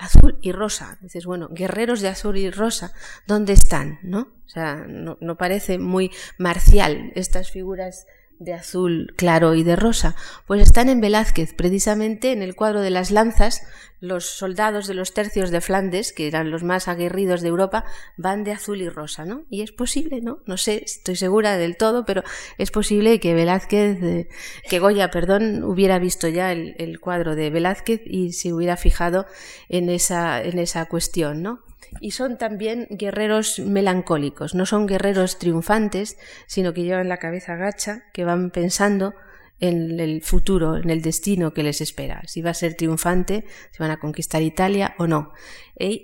azul 0.00 0.38
y 0.40 0.52
rosa. 0.52 0.98
Dices, 1.00 1.26
bueno, 1.26 1.48
guerreros 1.50 2.00
de 2.00 2.08
azul 2.08 2.36
y 2.36 2.50
rosa, 2.50 2.92
¿dónde 3.26 3.52
están? 3.52 3.98
¿No? 4.02 4.28
O 4.46 4.48
sea, 4.48 4.84
no, 4.88 5.18
no 5.20 5.36
parece 5.36 5.78
muy 5.78 6.10
marcial 6.38 7.12
estas 7.14 7.50
figuras 7.50 8.06
de 8.38 8.54
azul 8.54 9.14
claro 9.16 9.54
y 9.54 9.64
de 9.64 9.76
rosa, 9.76 10.14
pues 10.46 10.62
están 10.62 10.88
en 10.88 11.00
Velázquez, 11.00 11.54
precisamente 11.54 12.32
en 12.32 12.42
el 12.42 12.54
cuadro 12.54 12.80
de 12.80 12.90
las 12.90 13.10
lanzas, 13.10 13.62
los 14.00 14.26
soldados 14.26 14.86
de 14.86 14.94
los 14.94 15.12
tercios 15.12 15.50
de 15.50 15.60
Flandes, 15.60 16.12
que 16.12 16.28
eran 16.28 16.50
los 16.50 16.62
más 16.62 16.86
aguerridos 16.86 17.40
de 17.40 17.48
Europa, 17.48 17.84
van 18.16 18.44
de 18.44 18.52
azul 18.52 18.80
y 18.80 18.88
rosa, 18.88 19.24
¿no? 19.24 19.44
Y 19.50 19.62
es 19.62 19.72
posible, 19.72 20.20
¿no? 20.20 20.38
No 20.46 20.56
sé, 20.56 20.82
estoy 20.84 21.16
segura 21.16 21.56
del 21.56 21.76
todo, 21.76 22.04
pero 22.04 22.22
es 22.58 22.70
posible 22.70 23.18
que 23.18 23.34
Velázquez, 23.34 24.02
eh, 24.02 24.28
que 24.68 24.78
Goya, 24.78 25.10
perdón, 25.10 25.64
hubiera 25.64 25.98
visto 25.98 26.28
ya 26.28 26.52
el, 26.52 26.76
el 26.78 27.00
cuadro 27.00 27.34
de 27.34 27.50
Velázquez 27.50 28.02
y 28.04 28.32
se 28.32 28.52
hubiera 28.52 28.76
fijado 28.76 29.26
en 29.68 29.90
esa, 29.90 30.42
en 30.42 30.58
esa 30.60 30.86
cuestión, 30.86 31.42
¿no? 31.42 31.67
Y 32.00 32.12
son 32.12 32.38
también 32.38 32.86
guerreros 32.90 33.58
melancólicos, 33.58 34.54
no 34.54 34.66
son 34.66 34.86
guerreros 34.86 35.38
triunfantes, 35.38 36.16
sino 36.46 36.72
que 36.74 36.82
llevan 36.82 37.08
la 37.08 37.18
cabeza 37.18 37.56
gacha, 37.56 38.04
que 38.12 38.24
van 38.24 38.50
pensando 38.50 39.14
en 39.60 39.98
el 39.98 40.22
futuro, 40.22 40.76
en 40.76 40.90
el 40.90 41.02
destino 41.02 41.52
que 41.52 41.62
les 41.62 41.80
espera, 41.80 42.22
si 42.26 42.42
va 42.42 42.50
a 42.50 42.54
ser 42.54 42.74
triunfante, 42.74 43.44
si 43.72 43.78
van 43.78 43.90
a 43.90 43.98
conquistar 43.98 44.42
Italia 44.42 44.94
o 44.98 45.06
no. 45.06 45.32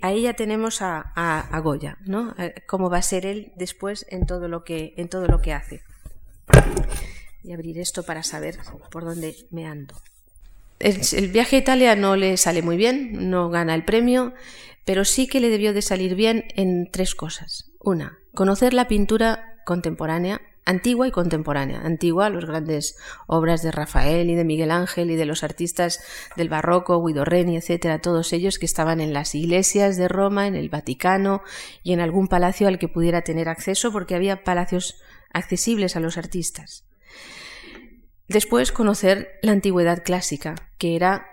Ahí 0.03 0.23
ya 0.23 0.35
tenemos 0.35 0.83
a, 0.83 1.01
a, 1.01 1.61
Goya, 1.61 1.99
¿no? 2.05 2.35
Cómo 2.67 2.91
va 2.91 2.99
a 2.99 3.03
ser 3.03 3.27
él 3.27 3.53
después 3.57 4.07
en 4.09 4.27
todo 4.27 4.49
lo 4.49 4.65
que, 4.65 4.95
en 4.97 5.09
todo 5.09 5.27
lo 5.27 5.41
que 5.41 5.53
hace. 5.53 5.83
Y 7.43 7.53
abrir 7.53 7.79
esto 7.79 8.03
para 8.03 8.23
saber 8.23 8.59
por 8.91 9.05
dónde 9.05 9.37
me 9.51 9.67
ando. 9.67 9.95
el 10.81 11.29
viaje 11.29 11.57
a 11.57 11.59
Italia 11.61 11.97
no 11.97 12.17
le 12.17 12.37
sale 12.37 12.63
muy 12.63 12.77
bien, 12.77 13.31
no 13.31 13.51
gana 13.51 13.75
el 13.75 13.85
premio, 13.85 14.35
pero 14.85 15.05
sí 15.05 15.27
que 15.27 15.41
le 15.41 15.51
debió 15.51 15.73
de 15.73 15.83
salir 15.83 16.15
bien 16.15 16.45
en 16.57 16.91
tres 16.91 17.15
cosas. 17.15 17.71
Una, 17.81 18.19
conocer 18.35 18.75
la 18.75 18.89
pintura 18.89 19.61
contemporánea, 19.65 20.41
antigua 20.65 21.07
y 21.07 21.11
contemporánea. 21.11 21.81
Antigua, 21.81 22.31
las 22.31 22.45
grandes 22.45 22.97
obras 23.27 23.63
de 23.63 23.71
Rafael 23.71 24.31
y 24.31 24.35
de 24.35 24.45
Miguel 24.45 24.71
Ángel 24.71 25.11
y 25.11 25.17
de 25.17 25.27
los 25.27 25.45
artistas 25.45 26.01
del 26.37 26.49
barroco, 26.49 27.05
Guido 27.05 27.25
Reni, 27.25 27.57
etcétera, 27.57 28.01
todos 28.01 28.33
ellos 28.33 28.59
que 28.59 28.67
estaban 28.67 29.01
en 29.01 29.13
las 29.13 29.35
iglesias 29.35 29.97
de 29.97 30.09
Roma, 30.09 30.47
en 30.47 30.55
el 30.55 30.69
Vaticano 30.69 31.43
y 31.83 31.93
en 31.93 32.01
algún 32.01 32.29
palacio 32.29 32.69
al 32.69 32.79
que 32.79 32.89
pudiera 32.89 33.23
tener 33.23 33.49
acceso, 33.49 33.93
porque 33.93 34.15
había 34.15 34.45
palacios 34.45 35.01
accesibles 35.33 35.97
a 35.97 36.01
los 36.01 36.17
artistas. 36.17 36.85
Después 38.29 38.73
conocer 38.73 39.39
la 39.43 39.53
antigüedad 39.53 40.03
clásica, 40.03 40.55
que 40.79 40.97
era 40.97 41.27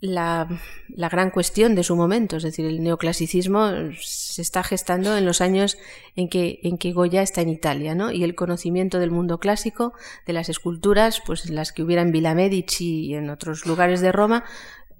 la, 0.00 0.48
gran 0.88 1.30
cuestión 1.30 1.74
de 1.74 1.84
su 1.84 1.94
momento, 1.94 2.36
es 2.36 2.42
decir, 2.42 2.64
el 2.64 2.82
neoclasicismo 2.82 3.70
se 4.00 4.42
está 4.42 4.62
gestando 4.62 5.16
en 5.16 5.26
los 5.26 5.40
años 5.40 5.76
en 6.16 6.28
que, 6.28 6.60
en 6.62 6.78
que 6.78 6.92
Goya 6.92 7.22
está 7.22 7.42
en 7.42 7.50
Italia, 7.50 7.94
¿no? 7.94 8.10
Y 8.10 8.24
el 8.24 8.34
conocimiento 8.34 8.98
del 8.98 9.10
mundo 9.10 9.38
clásico, 9.38 9.92
de 10.26 10.32
las 10.32 10.48
esculturas, 10.48 11.22
pues 11.24 11.50
las 11.50 11.72
que 11.72 11.82
hubiera 11.82 12.02
en 12.02 12.12
Villa 12.12 12.34
Medici 12.34 13.06
y 13.06 13.14
en 13.14 13.28
otros 13.28 13.66
lugares 13.66 14.00
de 14.00 14.12
Roma, 14.12 14.44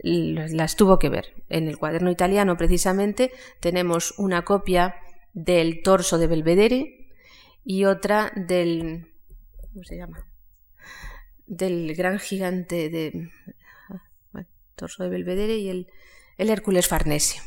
las 0.03 0.77
tuvo 0.77 0.99
que 0.99 1.09
ver. 1.09 1.35
En 1.49 1.69
el 1.69 1.79
cuaderno 1.79 2.11
italiano, 2.11 2.57
precisamente, 2.57 3.33
tenemos 3.61 4.15
una 4.19 4.45
copia 4.45 4.97
del 5.33 5.83
torso 5.83 6.19
de 6.19 6.27
Belvedere 6.27 7.09
y 7.65 7.85
otra 7.85 8.33
del. 8.35 9.13
¿Cómo 9.73 9.85
se 9.85 9.97
llama? 9.97 10.27
Del 11.47 11.95
gran 11.95 12.19
gigante 12.19 12.89
de 12.89 13.31
torso 14.81 15.03
de 15.03 15.11
Belvedere 15.11 15.59
y 15.59 15.69
el, 15.69 15.87
Hércules 16.39 16.89
Farnesio. 16.89 17.43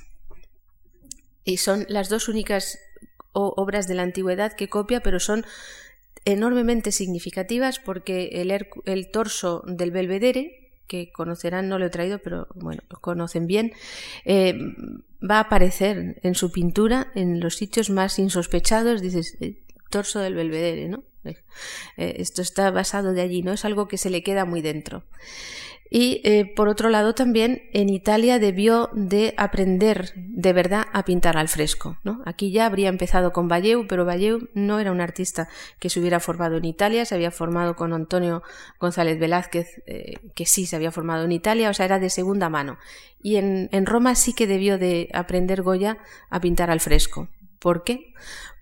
Y 1.44 1.58
son 1.58 1.86
las 1.90 2.10
dos 2.10 2.30
únicas 2.30 2.78
obras 3.32 3.88
de 3.88 3.96
la 3.96 4.04
antigüedad 4.04 4.54
que 4.54 4.70
copia, 4.70 5.02
pero 5.02 5.20
son 5.20 5.46
enormemente 6.26 6.92
significativas 6.92 7.80
porque 7.80 8.44
el, 8.86 9.12
torso 9.12 9.64
del 9.66 9.90
Belvedere, 9.90 10.70
que 10.88 11.12
conocerán, 11.12 11.70
no 11.70 11.80
lo 11.80 11.88
he 11.88 11.90
traído, 11.90 12.20
pero 12.20 12.48
bueno, 12.54 12.84
lo 12.88 13.00
conocen 13.00 13.48
bien, 13.48 13.74
eh, 14.26 14.54
va 15.28 15.38
a 15.38 15.48
aparecer 15.48 16.20
en 16.22 16.36
su 16.36 16.52
pintura 16.52 17.12
en 17.16 17.40
los 17.40 17.56
sitios 17.56 17.90
más 17.90 18.20
insospechados, 18.20 19.02
dices, 19.02 19.36
eh, 19.42 19.64
torso 19.90 20.20
del 20.20 20.36
Belvedere, 20.36 20.88
¿no? 20.88 21.04
Eh, 21.26 22.16
esto 22.18 22.42
está 22.42 22.72
basado 22.72 23.14
de 23.14 23.22
allí, 23.22 23.42
¿no? 23.42 23.54
Es 23.54 23.66
algo 23.66 23.88
que 23.88 23.98
se 23.98 24.10
le 24.10 24.24
queda 24.24 24.46
muy 24.46 24.62
dentro. 24.62 25.04
Y 25.96 26.22
eh, 26.24 26.52
por 26.56 26.70
otro 26.70 26.90
lado 26.90 27.14
también 27.14 27.70
en 27.72 27.88
Italia 27.88 28.40
debió 28.40 28.90
de 28.94 29.36
aprender 29.38 30.12
de 30.16 30.52
verdad 30.52 30.88
a 30.92 31.06
pintar 31.06 31.38
al 31.38 31.50
fresco. 31.50 32.00
¿no? 32.04 32.24
Aquí 32.26 32.52
ya 32.52 32.66
habría 32.66 32.90
empezado 32.90 33.32
con 33.32 33.48
Valleu, 33.48 33.86
pero 33.88 34.04
Valleu 34.04 34.50
no 34.56 34.80
era 34.80 34.92
un 34.92 35.02
artista 35.02 35.50
que 35.78 35.92
se 35.92 36.00
hubiera 36.00 36.20
formado 36.20 36.58
en 36.58 36.66
Italia, 36.66 37.06
se 37.06 37.14
había 37.14 37.30
formado 37.30 37.76
con 37.76 37.94
Antonio 37.94 38.42
González 38.80 39.20
Velázquez, 39.20 39.84
eh, 39.86 40.16
que 40.34 40.48
sí 40.48 40.66
se 40.66 40.76
había 40.76 40.92
formado 40.92 41.26
en 41.26 41.32
Italia, 41.32 41.70
o 41.70 41.74
sea, 41.76 41.86
era 41.86 42.00
de 42.00 42.10
segunda 42.10 42.50
mano. 42.50 42.80
Y 43.22 43.36
en, 43.36 43.70
en 43.72 43.86
Roma 43.86 44.16
sí 44.16 44.34
que 44.34 44.48
debió 44.48 44.80
de 44.80 45.10
aprender 45.14 45.62
Goya 45.62 46.00
a 46.32 46.42
pintar 46.42 46.72
al 46.72 46.80
fresco. 46.80 47.30
¿Por 47.64 47.86
qué? 47.86 48.14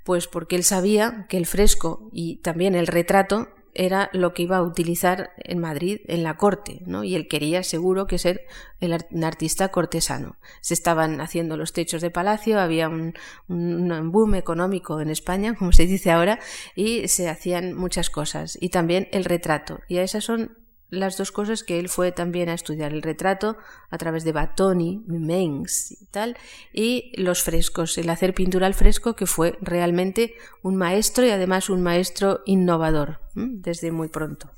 Pues 0.04 0.28
porque 0.28 0.56
él 0.56 0.64
sabía 0.64 1.26
que 1.28 1.38
el 1.38 1.47
fresco 1.47 2.08
y 2.12 2.36
también 2.38 2.76
el 2.76 2.86
retrato 2.86 3.47
era 3.74 4.12
lo 4.14 4.36
que 4.36 4.43
iba 4.43 4.58
a 4.58 4.62
utilizar 4.62 5.32
en 5.38 5.58
Madrid 5.58 6.02
en 6.06 6.22
la 6.22 6.38
corte, 6.38 6.84
¿no? 6.86 7.04
Y 7.04 7.16
él 7.16 7.28
quería 7.28 7.64
seguro 7.64 8.06
que 8.06 8.20
ser 8.20 8.45
el 8.80 8.95
un 9.10 9.24
artista 9.24 9.70
cortesano. 9.70 10.38
Se 10.62 10.76
estaban 10.76 11.20
haciendo 11.20 11.58
los 11.58 11.74
techos 11.74 12.04
de 12.04 12.12
palacio, 12.12 12.60
había 12.60 12.89
un, 12.89 13.16
un, 13.47 14.12
boom 14.12 14.36
económico 14.36 15.02
en 15.02 15.10
España, 15.10 15.56
como 15.56 15.72
se 15.72 15.88
dice 15.88 16.12
ahora, 16.12 16.38
y 16.76 17.08
se 17.08 17.28
hacían 17.28 17.74
muchas 17.74 18.12
cosas. 18.12 18.56
Y 18.62 18.70
también 18.70 19.08
el 19.12 19.26
retrato. 19.26 19.80
Y 19.88 19.97
esas 19.97 20.26
son 20.26 20.61
las 20.92 21.18
dos 21.18 21.32
cosas 21.32 21.64
que 21.64 21.80
él 21.80 21.89
fue 21.89 22.12
también 22.12 22.50
a 22.50 22.54
estudiar, 22.54 22.92
el 22.92 23.02
retrato 23.02 23.58
a 23.89 23.98
través 23.98 24.24
de 24.24 24.34
Battoni, 24.34 25.04
Mengs 25.08 25.92
y 25.94 26.06
tal, 26.06 26.38
y 26.72 27.12
los 27.20 27.42
frescos, 27.42 27.98
el 27.98 28.10
hacer 28.10 28.36
pintura 28.36 28.68
al 28.68 28.74
fresco, 28.76 29.16
que 29.16 29.26
fue 29.26 29.58
realmente 29.62 30.36
un 30.62 30.76
maestro 30.76 31.26
y 31.26 31.32
además 31.32 31.70
un 31.70 31.82
maestro 31.82 32.42
innovador 32.46 33.22
desde 33.34 33.92
muy 33.92 34.10
pronto. 34.10 34.52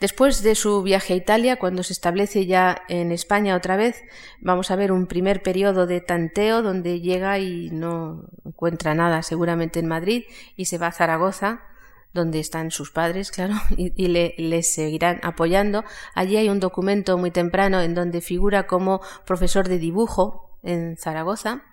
Después 0.00 0.42
de 0.42 0.56
su 0.56 0.82
viaje 0.82 1.14
a 1.14 1.16
Italia, 1.16 1.56
cuando 1.56 1.82
se 1.84 1.92
establece 1.92 2.46
ya 2.46 2.82
en 2.88 3.12
España 3.12 3.56
otra 3.56 3.76
vez, 3.76 4.02
vamos 4.40 4.70
a 4.70 4.76
ver 4.76 4.90
un 4.90 5.06
primer 5.06 5.42
periodo 5.42 5.86
de 5.86 6.00
tanteo 6.00 6.62
donde 6.62 7.00
llega 7.00 7.38
y 7.38 7.70
no 7.70 8.26
encuentra 8.44 8.94
nada 8.94 9.22
seguramente 9.22 9.78
en 9.78 9.86
Madrid 9.86 10.24
y 10.56 10.64
se 10.64 10.78
va 10.78 10.88
a 10.88 10.92
Zaragoza 10.92 11.62
donde 12.14 12.38
están 12.38 12.70
sus 12.70 12.90
padres, 12.90 13.30
claro, 13.30 13.54
y, 13.76 14.06
le, 14.08 14.34
les 14.38 14.72
seguirán 14.72 15.20
apoyando. 15.22 15.84
Allí 16.14 16.36
hay 16.36 16.48
un 16.48 16.60
documento 16.60 17.18
muy 17.18 17.30
temprano 17.30 17.82
en 17.82 17.94
donde 17.94 18.20
figura 18.20 18.66
como 18.66 19.02
profesor 19.26 19.68
de 19.68 19.78
dibujo 19.78 20.58
en 20.62 20.96
Zaragoza 20.96 21.64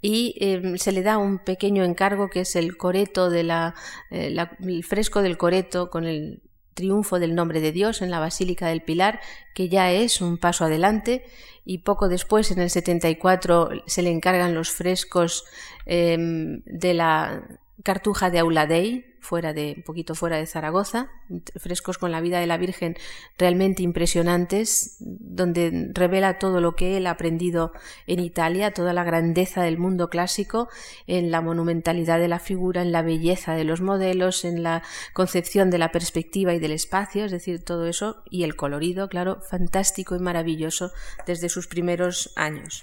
y 0.00 0.34
em, 0.38 0.76
se 0.76 0.92
le 0.92 1.02
da 1.02 1.18
un 1.18 1.38
pequeño 1.38 1.82
encargo 1.84 2.28
que 2.28 2.40
es 2.40 2.56
el 2.56 2.76
coreto 2.76 3.30
de 3.30 3.40
eh, 3.40 4.30
la, 4.30 4.56
el 4.60 4.84
fresco 4.84 5.22
del 5.22 5.36
coreto 5.36 5.90
con 5.90 6.04
el 6.04 6.42
triunfo 6.74 7.18
del 7.18 7.34
nombre 7.34 7.60
de 7.60 7.72
Dios 7.72 8.02
en 8.02 8.10
la 8.10 8.20
Basílica 8.20 8.68
del 8.68 8.82
Pilar, 8.82 9.20
que 9.54 9.68
ya 9.68 9.92
es 9.92 10.20
un 10.20 10.38
paso 10.38 10.64
adelante, 10.64 11.24
y 11.64 11.78
poco 11.78 12.08
después, 12.08 12.50
en 12.50 12.60
el 12.60 12.68
74, 12.68 13.70
se 13.86 14.02
le 14.02 14.10
encargan 14.10 14.54
los 14.54 14.70
frescos 14.70 15.44
em, 15.86 16.62
de 16.66 16.92
la 16.92 17.42
Cartuja 17.84 18.30
de 18.30 18.38
Auladey, 18.38 19.14
fuera 19.20 19.52
de, 19.52 19.74
un 19.76 19.82
poquito 19.82 20.14
fuera 20.14 20.38
de 20.38 20.46
Zaragoza, 20.46 21.10
frescos 21.56 21.98
con 21.98 22.12
la 22.12 22.22
vida 22.22 22.40
de 22.40 22.46
la 22.46 22.56
Virgen 22.56 22.96
realmente 23.36 23.82
impresionantes, 23.82 24.96
donde 25.00 25.90
revela 25.92 26.38
todo 26.38 26.62
lo 26.62 26.76
que 26.76 26.96
él 26.96 27.06
ha 27.06 27.10
aprendido 27.10 27.72
en 28.06 28.20
Italia, 28.20 28.72
toda 28.72 28.94
la 28.94 29.04
grandeza 29.04 29.62
del 29.62 29.76
mundo 29.76 30.08
clásico, 30.08 30.70
en 31.06 31.30
la 31.30 31.42
monumentalidad 31.42 32.18
de 32.18 32.28
la 32.28 32.38
figura, 32.38 32.80
en 32.80 32.90
la 32.90 33.02
belleza 33.02 33.54
de 33.54 33.64
los 33.64 33.82
modelos, 33.82 34.46
en 34.46 34.62
la 34.62 34.82
concepción 35.12 35.68
de 35.68 35.76
la 35.76 35.92
perspectiva 35.92 36.54
y 36.54 36.60
del 36.60 36.72
espacio, 36.72 37.26
es 37.26 37.32
decir, 37.32 37.62
todo 37.62 37.86
eso, 37.86 38.22
y 38.30 38.44
el 38.44 38.56
colorido, 38.56 39.10
claro, 39.10 39.42
fantástico 39.42 40.16
y 40.16 40.20
maravilloso 40.20 40.90
desde 41.26 41.50
sus 41.50 41.66
primeros 41.66 42.32
años. 42.34 42.80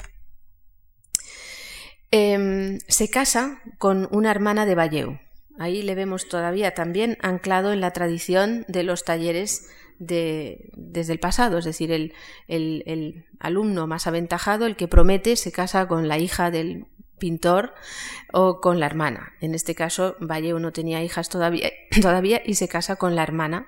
Em, 2.12 2.80
se 2.88 3.10
casa 3.10 3.62
con 3.78 4.10
una 4.12 4.32
hermana 4.32 4.66
de 4.66 4.76
Valleu. 4.76 5.20
Ahí 5.58 5.82
le 5.82 5.96
vemos 5.96 6.28
todavía 6.28 6.74
también 6.74 7.18
anclado 7.22 7.72
en 7.72 7.80
la 7.80 7.92
tradición 7.92 8.66
de 8.68 8.84
los 8.84 9.06
talleres 9.06 9.70
de, 9.98 10.72
desde 10.76 11.14
el 11.14 11.20
pasado, 11.20 11.60
es 11.60 11.66
decir, 11.66 11.92
el, 11.92 12.14
el, 12.48 13.26
alumno 13.40 13.88
más 13.88 14.08
aventajado, 14.08 14.66
el 14.66 14.76
que 14.76 14.88
promete, 14.88 15.36
se 15.36 15.52
casa 15.52 15.88
con 15.88 16.08
la 16.08 16.18
hija 16.18 16.52
del 16.52 16.88
pintor 17.18 17.74
o 18.34 18.60
con 18.60 18.80
la 18.80 18.88
hermana. 18.88 19.34
En 19.40 19.56
este 19.56 19.74
caso, 19.74 20.18
Valleu 20.20 20.60
no 20.60 20.74
tenía 20.74 21.04
hijas 21.04 21.30
todavía, 21.30 21.70
todavía 22.02 22.42
y 22.46 22.56
se 22.56 22.68
casa 22.68 22.98
con 22.98 23.16
la 23.16 23.24
hermana 23.24 23.68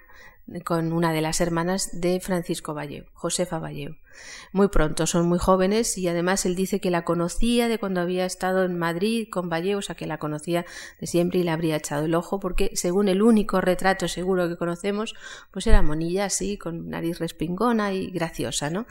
con 0.65 0.91
una 0.91 1.13
de 1.13 1.21
las 1.21 1.39
hermanas 1.39 1.89
de 1.93 2.19
Francisco 2.19 2.73
Valleu, 2.73 3.05
Josefa 3.13 3.59
Valleu. 3.59 3.95
Muy 4.51 4.67
pronto, 4.67 5.07
son 5.07 5.27
muy 5.27 5.39
jóvenes 5.39 5.97
y 5.97 6.07
además 6.07 6.45
él 6.45 6.55
dice 6.55 6.79
que 6.79 6.91
la 6.91 7.05
conocía 7.05 7.67
de 7.67 7.79
cuando 7.79 8.01
había 8.01 8.25
estado 8.25 8.65
en 8.65 8.77
Madrid 8.77 9.27
con 9.31 9.49
Valleu, 9.49 9.79
o 9.79 9.81
sea 9.81 9.95
que 9.95 10.05
la 10.05 10.17
conocía 10.17 10.65
de 10.99 11.07
siempre 11.07 11.39
y 11.39 11.43
le 11.43 11.51
habría 11.51 11.77
echado 11.77 12.05
el 12.05 12.13
ojo 12.13 12.39
porque 12.39 12.71
según 12.73 13.07
el 13.07 13.21
único 13.21 13.61
retrato 13.61 14.07
seguro 14.07 14.49
que 14.49 14.57
conocemos, 14.57 15.15
pues 15.51 15.65
era 15.65 15.81
monilla 15.81 16.25
así, 16.25 16.57
con 16.57 16.89
nariz 16.89 17.19
respingona 17.19 17.93
y 17.93 18.11
graciosa, 18.11 18.69
¿no? 18.69 18.85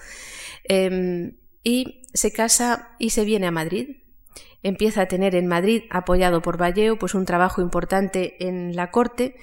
Em, 0.64 1.36
y 1.62 2.02
se 2.14 2.32
casa 2.32 2.96
y 2.98 3.10
se 3.10 3.24
viene 3.24 3.46
a 3.46 3.52
Madrid, 3.52 3.98
empieza 4.62 5.02
a 5.02 5.06
tener 5.06 5.34
en 5.34 5.46
Madrid, 5.46 5.82
apoyado 5.90 6.40
por 6.40 6.56
Valleu, 6.56 6.96
pues 6.98 7.14
un 7.14 7.26
trabajo 7.26 7.60
importante 7.60 8.46
en 8.46 8.74
la 8.74 8.90
corte 8.90 9.36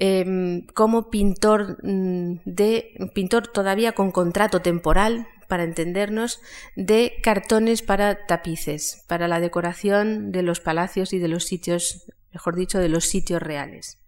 Em, 0.00 0.64
como 0.74 1.10
pintor 1.10 1.76
mm, 1.82 2.42
de 2.44 2.94
pintor 3.14 3.48
todavía 3.48 3.96
con 3.96 4.12
contrato 4.12 4.62
temporal 4.62 5.26
para 5.48 5.64
entendernos 5.64 6.40
de 6.76 7.14
cartones 7.20 7.82
para 7.82 8.24
tapices 8.26 9.04
para 9.08 9.26
la 9.26 9.40
decoración 9.40 10.30
de 10.30 10.42
los 10.42 10.60
palacios 10.60 11.12
y 11.12 11.18
de 11.18 11.26
los 11.26 11.46
sitios 11.46 12.06
mejor 12.32 12.54
dicho 12.54 12.78
de 12.78 12.88
los 12.88 13.06
sitios 13.06 13.42
reales. 13.42 13.98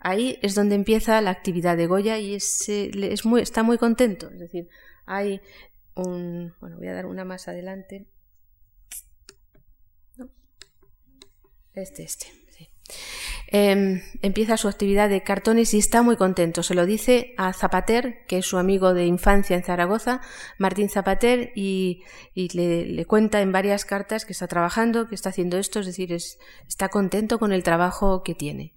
Ahí 0.00 0.38
es 0.42 0.54
donde 0.54 0.74
empieza 0.74 1.18
la 1.22 1.30
actividad 1.30 1.78
de 1.78 1.86
Goya 1.86 2.18
y 2.18 2.34
es, 2.34 3.24
muy, 3.24 3.40
está 3.40 3.62
muy 3.62 3.78
contento. 3.78 4.28
Es 4.28 4.38
decir 4.38 4.68
hay 5.06 5.40
un 5.94 6.52
bueno 6.60 6.76
voy 6.76 6.88
a 6.88 6.92
dar 6.92 7.06
una 7.06 7.24
más 7.24 7.48
adelante. 7.48 8.06
Este 11.72 12.02
este 12.02 12.26
sí. 12.50 12.68
Em, 13.54 14.00
empieza 14.22 14.56
su 14.56 14.66
actividad 14.66 15.10
de 15.10 15.22
cartones 15.22 15.74
y 15.74 15.78
está 15.78 16.00
muy 16.00 16.16
contento. 16.16 16.62
Se 16.62 16.74
lo 16.74 16.86
dice 16.86 17.34
a 17.36 17.52
Zapater, 17.52 18.24
que 18.26 18.38
es 18.38 18.46
su 18.46 18.56
amigo 18.56 18.94
de 18.94 19.04
infancia 19.04 19.54
en 19.54 19.62
Zaragoza, 19.62 20.22
Martín 20.56 20.88
Zapater, 20.88 21.52
y, 21.54 22.02
le, 22.34 23.04
cuenta 23.04 23.42
en 23.42 23.52
varias 23.52 23.84
cartas 23.84 24.24
que 24.24 24.32
está 24.32 24.46
trabajando, 24.48 25.06
que 25.06 25.14
está 25.14 25.28
haciendo 25.28 25.58
esto, 25.58 25.80
es 25.80 25.86
decir, 25.86 26.12
está 26.14 26.88
contento 26.88 27.38
con 27.38 27.52
el 27.52 27.62
trabajo 27.62 28.22
que 28.22 28.34
tiene. 28.34 28.72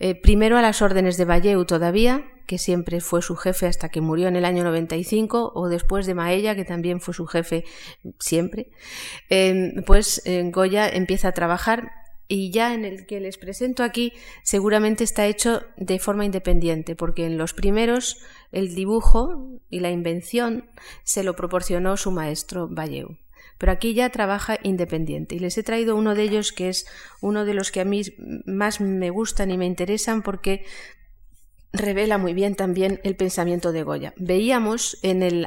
Eh, 0.00 0.16
primero 0.16 0.58
a 0.58 0.62
las 0.62 0.82
órdenes 0.82 1.16
de 1.16 1.24
Valleu 1.24 1.64
todavía, 1.64 2.24
que 2.48 2.58
siempre 2.58 3.00
fue 3.00 3.22
su 3.22 3.36
jefe 3.36 3.66
hasta 3.66 3.88
que 3.88 4.00
murió 4.00 4.26
en 4.26 4.34
el 4.34 4.44
año 4.44 4.64
95, 4.64 5.52
o 5.54 5.68
después 5.68 6.06
de 6.06 6.14
Maella, 6.14 6.56
que 6.56 6.64
también 6.64 7.00
fue 7.00 7.14
su 7.14 7.26
jefe 7.26 7.64
siempre, 8.18 8.72
em, 9.28 9.84
pues 9.84 10.22
Goya 10.50 10.88
empieza 10.88 11.28
a 11.28 11.32
trabajar 11.32 11.92
y 12.28 12.50
ya 12.50 12.74
en 12.74 12.84
el 12.84 13.06
que 13.06 13.20
les 13.20 13.38
presento 13.38 13.82
aquí 13.82 14.12
seguramente 14.42 15.02
está 15.02 15.26
hecho 15.26 15.62
de 15.76 15.98
forma 15.98 16.26
independiente, 16.26 16.94
porque 16.94 17.24
en 17.24 17.38
los 17.38 17.54
primeros 17.54 18.18
el 18.52 18.74
dibujo 18.74 19.60
y 19.70 19.80
la 19.80 19.90
invención 19.90 20.70
se 21.04 21.22
lo 21.22 21.34
proporcionó 21.34 21.96
su 21.96 22.10
maestro 22.10 22.68
Valleu. 22.68 23.16
Pero 23.56 23.72
aquí 23.72 23.94
ya 23.94 24.10
trabaja 24.10 24.58
independiente 24.62 25.34
y 25.34 25.38
les 25.40 25.58
he 25.58 25.62
traído 25.62 25.96
uno 25.96 26.14
de 26.14 26.22
ellos 26.22 26.52
que 26.52 26.68
es 26.68 26.86
uno 27.20 27.44
de 27.44 27.54
los 27.54 27.72
que 27.72 27.80
a 27.80 27.84
mí 27.84 28.02
más 28.44 28.80
me 28.80 29.10
gustan 29.10 29.50
y 29.50 29.58
me 29.58 29.66
interesan 29.66 30.22
porque 30.22 30.64
revela 31.72 32.18
muy 32.18 32.34
bien 32.34 32.54
también 32.54 33.00
el 33.04 33.16
pensamiento 33.16 33.72
de 33.72 33.82
Goya. 33.82 34.14
Veíamos 34.16 34.98
en 35.02 35.22
el 35.22 35.46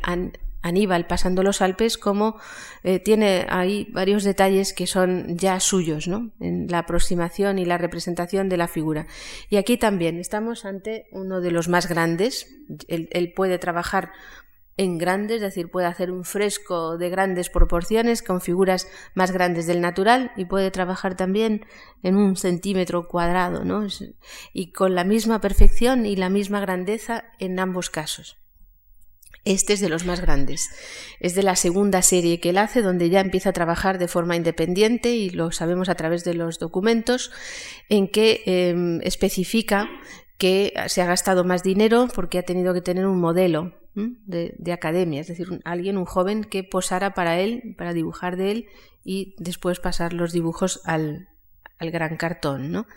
Aníbal 0.61 1.07
pasando 1.07 1.43
los 1.43 1.61
Alpes, 1.61 1.97
como 1.97 2.39
eh, 2.83 2.99
tiene 2.99 3.45
ahí 3.49 3.87
varios 3.91 4.23
detalles 4.23 4.73
que 4.73 4.87
son 4.87 5.37
ya 5.37 5.59
suyos, 5.59 6.07
¿no? 6.07 6.31
En 6.39 6.67
la 6.69 6.79
aproximación 6.79 7.59
y 7.59 7.65
la 7.65 7.77
representación 7.77 8.49
de 8.49 8.57
la 8.57 8.67
figura. 8.67 9.07
Y 9.49 9.57
aquí 9.57 9.77
también 9.77 10.19
estamos 10.19 10.65
ante 10.65 11.07
uno 11.11 11.41
de 11.41 11.51
los 11.51 11.67
más 11.67 11.87
grandes. 11.87 12.47
Él, 12.87 13.33
puede 13.35 13.57
trabajar 13.57 14.11
en 14.77 14.97
grandes, 14.97 15.37
es 15.37 15.41
decir, 15.41 15.69
puede 15.69 15.87
hacer 15.87 16.11
un 16.11 16.23
fresco 16.23 16.97
de 16.97 17.09
grandes 17.09 17.49
proporciones 17.49 18.23
con 18.23 18.41
figuras 18.41 18.87
más 19.15 19.31
grandes 19.31 19.67
del 19.67 19.81
natural 19.81 20.31
y 20.35 20.45
puede 20.45 20.71
trabajar 20.71 21.15
también 21.15 21.65
en 22.03 22.15
un 22.15 22.35
centímetro 22.35 23.07
cuadrado, 23.07 23.63
¿no? 23.63 23.85
Y 24.53 24.71
con 24.71 24.95
la 24.95 25.03
misma 25.03 25.41
perfección 25.41 26.05
y 26.05 26.15
la 26.15 26.29
misma 26.29 26.61
grandeza 26.61 27.25
en 27.39 27.59
ambos 27.59 27.89
casos. 27.89 28.40
Este 29.43 29.73
es 29.73 29.79
de 29.79 29.89
los 29.89 30.05
más 30.05 30.21
grandes. 30.21 30.69
Es 31.19 31.33
de 31.33 31.41
la 31.41 31.55
segunda 31.55 32.01
serie 32.03 32.39
que 32.39 32.51
él 32.51 32.57
hace, 32.57 32.81
donde 32.81 33.09
ya 33.09 33.21
empieza 33.21 33.49
a 33.49 33.53
trabajar 33.53 33.97
de 33.97 34.07
forma 34.07 34.35
independiente, 34.35 35.15
y 35.15 35.31
lo 35.31 35.51
sabemos 35.51 35.89
a 35.89 35.95
través 35.95 36.23
de 36.23 36.35
los 36.35 36.59
documentos, 36.59 37.31
en 37.89 38.07
que 38.07 38.43
em, 38.45 39.01
especifica 39.01 39.89
que 40.37 40.73
se 40.87 41.01
ha 41.01 41.05
gastado 41.05 41.43
más 41.43 41.63
dinero 41.63 42.07
porque 42.13 42.39
ha 42.39 42.43
tenido 42.43 42.73
que 42.73 42.81
tener 42.81 43.05
un 43.05 43.19
modelo 43.19 43.73
de, 43.93 44.71
academia, 44.71 45.21
es 45.21 45.27
decir, 45.27 45.47
alguien, 45.65 45.97
un 45.97 46.05
joven 46.05 46.43
que 46.43 46.63
posara 46.63 47.13
para 47.13 47.39
él, 47.39 47.75
para 47.77 47.93
dibujar 47.93 48.37
de 48.37 48.51
él 48.51 48.65
y 49.03 49.35
después 49.37 49.79
pasar 49.79 50.13
los 50.13 50.31
dibujos 50.31 50.81
al, 50.85 51.27
al 51.77 51.91
gran 51.91 52.17
cartón. 52.17 52.71
¿no? 52.71 52.87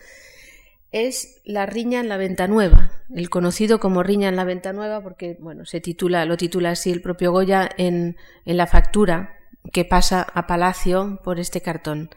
Es 0.95 1.41
La 1.45 1.67
riña 1.67 1.99
en 1.99 2.09
la 2.09 2.17
venta 2.17 2.47
nueva, 2.47 2.93
el 3.13 3.29
conocido 3.29 3.81
como 3.81 4.05
riña 4.05 4.29
en 4.29 4.37
la 4.37 4.45
venta 4.45 4.73
nueva 4.73 5.03
porque 5.03 5.37
bueno, 5.41 5.67
se 5.67 5.81
titula, 5.81 6.25
lo 6.25 6.37
titula 6.37 6.71
así 6.71 6.93
el 6.93 7.03
propio 7.03 7.33
Goya 7.33 7.69
en, 7.77 8.17
en 8.45 8.57
la 8.57 8.69
factura 8.69 9.37
que 9.73 9.85
pasa 9.85 10.23
a 10.23 10.47
Palacio 10.47 11.21
por 11.25 11.41
este 11.41 11.61
cartón. 11.61 12.11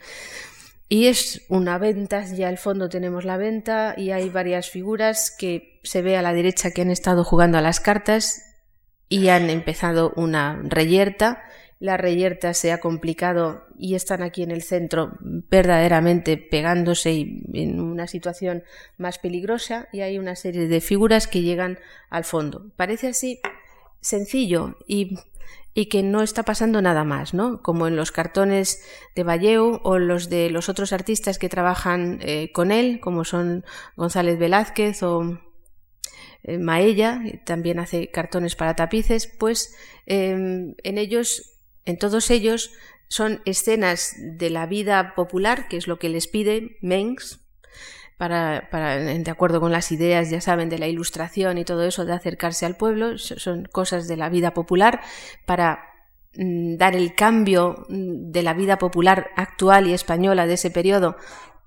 Y 0.90 1.08
es 1.08 1.42
una 1.50 1.80
venta, 1.80 2.24
ya 2.26 2.50
al 2.50 2.60
fondo 2.60 2.88
tenemos 2.88 3.26
la 3.26 3.38
venta 3.38 3.96
y 3.98 4.12
hay 4.12 4.30
varias 4.30 4.70
figuras 4.70 5.36
que 5.36 5.80
se 5.84 6.04
ve 6.04 6.16
a 6.16 6.22
la 6.22 6.34
derecha 6.34 6.70
que 6.70 6.84
han 6.84 6.92
estado 6.92 7.24
jugando 7.24 7.58
a 7.58 7.62
las 7.62 7.80
cartas 7.80 8.44
y 9.10 9.30
han 9.30 9.50
empezado 9.50 10.14
una 10.16 10.62
reyerta 10.64 11.42
la 11.80 11.98
reyerta 11.98 12.54
se 12.54 12.72
ha 12.72 12.80
complicado 12.80 13.66
y 13.78 13.96
están 13.96 14.24
aquí 14.24 14.42
en 14.42 14.52
el 14.52 14.64
centro 14.64 15.18
verdaderamente 15.20 16.38
pegándose 16.38 17.12
y 17.12 17.44
en 17.54 17.80
una 17.80 18.08
situación 18.08 18.64
más 18.98 19.20
peligrosa 19.20 19.88
y 19.92 20.02
hay 20.02 20.18
una 20.18 20.36
serie 20.36 20.68
de 20.68 20.82
figuras 20.82 21.28
que 21.28 21.42
llegan 21.42 21.78
al 22.10 22.24
fondo. 22.24 22.72
Parece 22.76 23.10
así 23.10 23.40
sencillo 24.02 24.78
y, 24.88 25.20
y 25.76 25.88
que 25.88 26.02
no 26.02 26.24
está 26.24 26.44
pasando 26.44 26.82
nada 26.82 27.04
más, 27.04 27.36
¿no? 27.36 27.62
Como 27.62 27.88
en 27.88 27.96
los 27.96 28.12
cartones 28.12 28.84
de 29.16 29.24
Valleu 29.24 29.80
o 29.84 30.00
los 30.00 30.30
de 30.30 30.50
los 30.50 30.70
otros 30.70 30.94
artistas 30.94 31.38
que 31.38 31.50
trabajan 31.50 32.20
eh, 32.22 32.52
con 32.54 32.72
él, 32.72 33.00
como 33.00 33.24
son 33.24 33.64
González 33.96 34.40
Velázquez 34.40 35.04
o 35.04 35.40
eh, 36.42 36.58
Maella, 36.58 37.22
también 37.46 37.78
hace 37.78 38.10
cartones 38.10 38.56
para 38.56 38.76
tapices, 38.76 39.28
pues 39.28 39.76
em, 40.08 40.74
en 40.84 40.98
ellos 40.98 41.57
en 41.88 41.98
todos 41.98 42.30
ellos 42.30 42.72
son 43.08 43.42
escenas 43.46 44.14
de 44.18 44.50
la 44.50 44.66
vida 44.66 45.16
popular, 45.16 45.70
que 45.70 45.78
es 45.78 45.88
lo 45.88 45.98
que 45.98 46.10
les 46.10 46.28
pide 46.28 46.78
Mengs, 46.82 47.40
para, 48.18 48.68
de 48.70 49.32
acuerdo 49.32 49.62
con 49.62 49.72
las 49.72 49.92
ideas, 49.92 50.30
ya 50.30 50.42
saben, 50.42 50.70
de 50.70 50.80
la 50.80 50.88
ilustración 50.88 51.58
y 51.58 51.64
todo 51.64 51.84
eso, 51.84 52.04
de 52.04 52.14
acercarse 52.14 52.66
al 52.66 52.76
pueblo, 52.76 53.18
son 53.18 53.66
cosas 53.72 54.08
de 54.10 54.18
la 54.18 54.28
vida 54.28 54.54
popular, 54.54 55.00
para 55.46 55.80
mm, 56.36 56.76
dar 56.76 56.94
el 56.96 57.16
cambio 57.16 57.86
mm, 57.88 58.32
de 58.32 58.44
la 58.44 58.54
vida 58.54 58.78
popular 58.78 59.30
actual 59.38 59.88
y 59.88 59.94
española 59.94 60.46
de 60.46 60.56
ese 60.56 60.72
periodo 60.72 61.16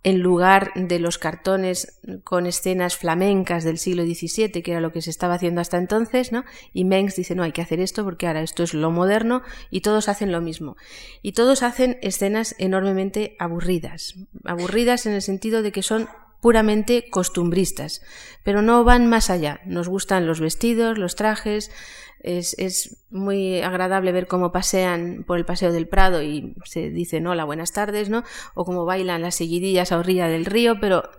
en 0.03 0.20
lugar 0.20 0.72
de 0.74 0.98
los 0.98 1.18
cartones 1.18 2.01
con 2.24 2.46
escenas 2.46 2.96
flamencas 2.96 3.64
del 3.64 3.78
siglo 3.78 4.05
XVII, 4.05 4.62
que 4.62 4.70
era 4.70 4.80
lo 4.80 4.92
que 4.92 5.03
se 5.03 5.11
estaba 5.11 5.34
haciendo 5.34 5.61
hasta 5.61 5.76
entonces, 5.76 6.32
¿no? 6.32 6.44
Y 6.72 6.84
Mengs 6.84 7.16
dice, 7.16 7.34
no, 7.34 7.42
hay 7.42 7.53
que 7.53 7.61
hacer 7.61 7.80
esto 7.80 8.03
porque 8.05 8.26
ahora 8.26 8.42
esto 8.42 8.62
es 8.62 8.72
lo 8.72 8.90
moderno 8.90 9.42
y 9.70 9.82
todos 9.82 10.09
hacen 10.09 10.32
lo 10.32 10.40
mismo. 10.40 10.76
Y 11.22 11.32
todos 11.32 11.62
hacen 11.62 11.98
escenas 12.01 12.55
enormemente 12.59 13.36
aburridas. 13.38 14.14
Aburridas 14.44 15.05
en 15.05 15.12
el 15.12 15.22
sentido 15.22 15.62
de 15.62 15.72
que 15.72 15.82
son 15.82 16.09
puramente 16.41 17.09
costumbristas, 17.11 18.03
pero 18.43 18.62
no 18.62 18.84
van 18.84 19.07
más 19.07 19.30
allá. 19.30 19.61
Nos 19.66 19.88
gustan 19.88 20.26
los 20.26 20.41
vestidos, 20.41 20.99
los 20.99 21.16
trajes, 21.16 21.70
es, 22.22 22.97
muy 23.11 23.61
agradable 23.61 24.12
ver 24.12 24.26
cómo 24.26 24.53
pasean 24.53 25.24
por 25.26 25.38
el 25.38 25.45
Paseo 25.45 25.72
del 25.72 25.88
Prado 25.88 26.22
y 26.22 26.55
se 26.64 26.91
dicen 26.91 27.26
hola, 27.26 27.45
buenas 27.45 27.72
tardes, 27.72 28.09
¿no? 28.09 28.24
O 28.55 28.64
cómo 28.64 28.84
bailan 28.84 29.22
las 29.22 29.36
seguidillas 29.36 29.93
a 29.93 29.99
orilla 29.99 30.28
del 30.28 30.45
río, 30.45 30.80
pero 30.80 31.11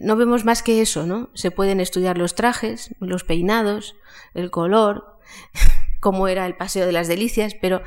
no 0.00 0.16
vemos 0.16 0.44
más 0.44 0.62
que 0.62 0.80
eso, 0.80 1.06
¿no? 1.06 1.30
Se 1.34 1.50
pueden 1.50 1.80
estudiar 1.80 2.18
los 2.18 2.34
trajes, 2.34 2.94
los 3.00 3.24
peinados, 3.24 3.96
el 4.34 4.50
color, 4.50 5.18
cómo 6.00 6.28
era 6.28 6.46
el 6.46 6.56
Paseo 6.56 6.86
de 6.86 6.92
las 6.92 7.08
Delicias, 7.08 7.54
pero 7.54 7.82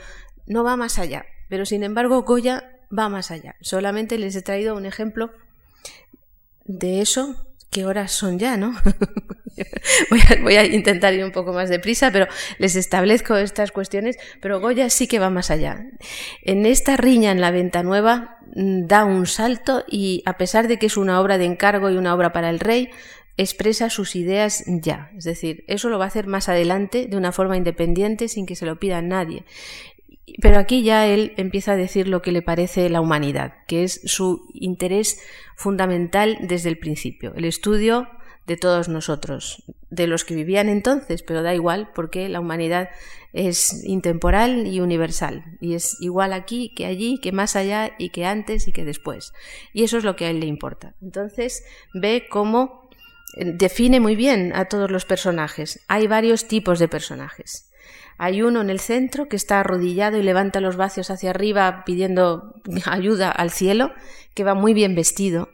no 0.48 0.64
va 0.64 0.76
más 0.76 1.00
allá. 1.00 1.26
Pero 1.48 1.66
sin 1.66 1.84
embargo, 1.84 2.24
Goya 2.24 2.80
va 2.98 3.08
más 3.08 3.32
allá. 3.32 3.56
Solamente 3.62 4.18
les 4.18 4.36
he 4.36 4.42
traído 4.42 4.76
un 4.76 4.86
ejemplo 4.86 5.32
de 6.80 7.02
eso 7.02 7.36
qué 7.72 7.86
horas 7.86 8.12
son 8.12 8.38
ya, 8.38 8.58
¿no? 8.58 8.76
voy, 10.44 10.56
a, 10.56 10.66
intentar 10.66 11.14
ir 11.14 11.24
un 11.24 11.32
poco 11.32 11.54
más 11.54 11.70
deprisa, 11.70 12.12
pero 12.12 12.28
les 12.58 12.76
establezco 12.76 13.38
estas 13.38 13.72
cuestiones, 13.72 14.18
pero 14.42 14.60
Goya 14.60 14.90
sí 14.90 15.08
que 15.08 15.20
va 15.20 15.30
más 15.30 15.50
allá. 15.50 15.86
En 16.44 16.66
esta 16.66 16.98
riña 16.98 17.32
en 17.32 17.40
la 17.40 17.52
venta 17.52 17.82
nueva 17.82 18.38
mm, 18.56 18.88
da 18.88 19.06
un 19.06 19.26
salto 19.26 19.86
y 19.88 20.22
a 20.26 20.38
pesar 20.38 20.68
de 20.68 20.78
que 20.78 20.88
es 20.88 20.98
una 20.98 21.20
obra 21.22 21.38
de 21.38 21.46
encargo 21.46 21.90
y 21.90 21.98
una 21.98 22.14
obra 22.14 22.34
para 22.34 22.50
el 22.50 22.60
rey, 22.60 22.90
expresa 23.38 23.90
sus 23.90 24.16
ideas 24.16 24.64
ya. 24.68 25.10
Es 25.18 25.24
decir, 25.24 25.64
eso 25.68 25.90
lo 25.90 25.98
va 25.98 26.06
a 26.06 26.08
hacer 26.10 26.28
más 26.28 26.50
adelante 26.50 27.08
de 27.08 27.18
una 27.18 27.32
forma 27.32 27.58
independiente 27.58 28.28
sin 28.28 28.46
que 28.46 28.56
se 28.56 28.66
lo 28.66 28.80
pida 28.80 28.98
a 28.98 29.02
nadie. 29.02 29.46
Pero 30.42 30.60
aquí 30.60 30.84
ya 30.84 31.08
él 31.08 31.34
empieza 31.38 31.74
a 31.74 31.78
decir 31.78 32.08
lo 32.08 32.22
que 32.22 32.32
le 32.32 32.42
parece 32.42 32.90
la 32.90 33.02
humanidad, 33.02 33.54
que 33.68 33.84
es 33.84 34.02
su 34.06 34.48
interés 34.54 35.22
fundamental 35.56 36.38
desde 36.42 36.70
el 36.70 36.78
principio, 36.78 37.34
el 37.36 37.46
estudio 37.46 38.08
de 38.48 38.58
todos 38.58 38.90
nosotros, 38.90 39.64
de 39.90 40.08
los 40.08 40.26
que 40.26 40.36
vivían 40.36 40.70
entonces, 40.70 41.24
pero 41.24 41.44
da 41.44 41.54
igual 41.54 41.92
porque 41.94 42.30
la 42.30 42.40
humanidad 42.40 42.90
es 43.34 43.84
intemporal 43.84 44.68
y 44.68 44.80
universal, 44.80 45.44
y 45.60 45.76
es 45.76 45.98
igual 46.02 46.34
aquí 46.34 46.74
que 46.76 46.86
allí, 46.86 47.20
que 47.20 47.32
más 47.32 47.56
allá 47.56 47.92
y 47.98 48.10
que 48.10 48.26
antes 48.26 48.68
y 48.68 48.72
que 48.72 48.86
después. 48.86 49.34
Y 49.74 49.84
eso 49.84 49.98
es 49.98 50.04
lo 50.04 50.16
que 50.16 50.26
a 50.26 50.30
él 50.30 50.40
le 50.40 50.48
importa. 50.48 50.96
Entonces 51.02 51.64
ve 51.94 52.26
cómo 52.30 52.90
eh, 53.38 53.54
define 53.54 54.00
muy 54.00 54.16
bien 54.16 54.54
a 54.56 54.66
todos 54.66 54.92
los 54.92 55.06
personajes. 55.06 55.80
Hay 55.88 56.08
varios 56.08 56.48
tipos 56.48 56.80
de 56.80 56.88
personajes. 56.88 57.71
Hay 58.18 58.42
uno 58.42 58.62
en 58.62 58.70
el 58.70 58.80
centro 58.80 59.28
que 59.28 59.36
está 59.36 59.60
arrodillado 59.60 60.18
y 60.18 60.24
levanta 60.24 60.62
los 60.62 60.78
brazos 60.78 61.10
hacia 61.10 61.32
arriba 61.32 61.84
pidiendo 61.86 62.56
ayuda 62.86 63.32
al 63.32 63.52
cielo, 63.52 63.92
que 64.34 64.44
va 64.44 64.54
muy 64.54 64.74
bien 64.74 64.96
vestido. 64.96 65.50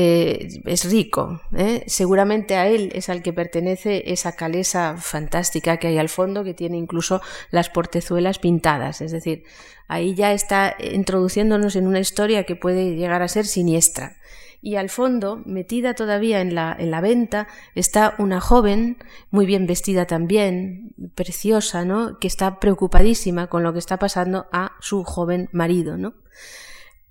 Eh, 0.00 0.60
es 0.64 0.84
rico. 0.84 1.40
¿eh? 1.56 1.82
Seguramente 1.88 2.54
a 2.54 2.68
él 2.68 2.90
es 2.94 3.08
al 3.08 3.22
que 3.22 3.32
pertenece 3.32 4.12
esa 4.12 4.36
calesa 4.36 4.96
fantástica 4.96 5.78
que 5.78 5.88
hay 5.88 5.98
al 5.98 6.08
fondo, 6.08 6.44
que 6.44 6.54
tiene 6.54 6.76
incluso 6.76 7.20
las 7.50 7.68
portezuelas 7.68 8.38
pintadas. 8.38 9.00
Es 9.00 9.10
decir, 9.10 9.42
ahí 9.88 10.14
ya 10.14 10.32
está 10.32 10.76
introduciéndonos 10.78 11.74
en 11.74 11.88
una 11.88 11.98
historia 11.98 12.44
que 12.44 12.54
puede 12.54 12.94
llegar 12.94 13.22
a 13.22 13.28
ser 13.28 13.44
siniestra 13.46 14.17
y 14.60 14.76
al 14.76 14.88
fondo, 14.88 15.40
metida 15.46 15.94
todavía 15.94 16.40
en 16.40 16.54
la, 16.54 16.74
en 16.78 16.90
la 16.90 17.00
venta, 17.00 17.46
está 17.74 18.14
una 18.18 18.40
joven, 18.40 18.98
muy 19.30 19.46
bien 19.46 19.66
vestida 19.66 20.06
también, 20.06 20.94
preciosa, 21.14 21.84
¿no? 21.84 22.18
que 22.18 22.26
está 22.26 22.58
preocupadísima 22.58 23.46
con 23.46 23.62
lo 23.62 23.72
que 23.72 23.78
está 23.78 23.98
pasando 23.98 24.46
a 24.52 24.72
su 24.80 25.04
joven 25.04 25.48
marido, 25.52 25.96
¿no? 25.96 26.14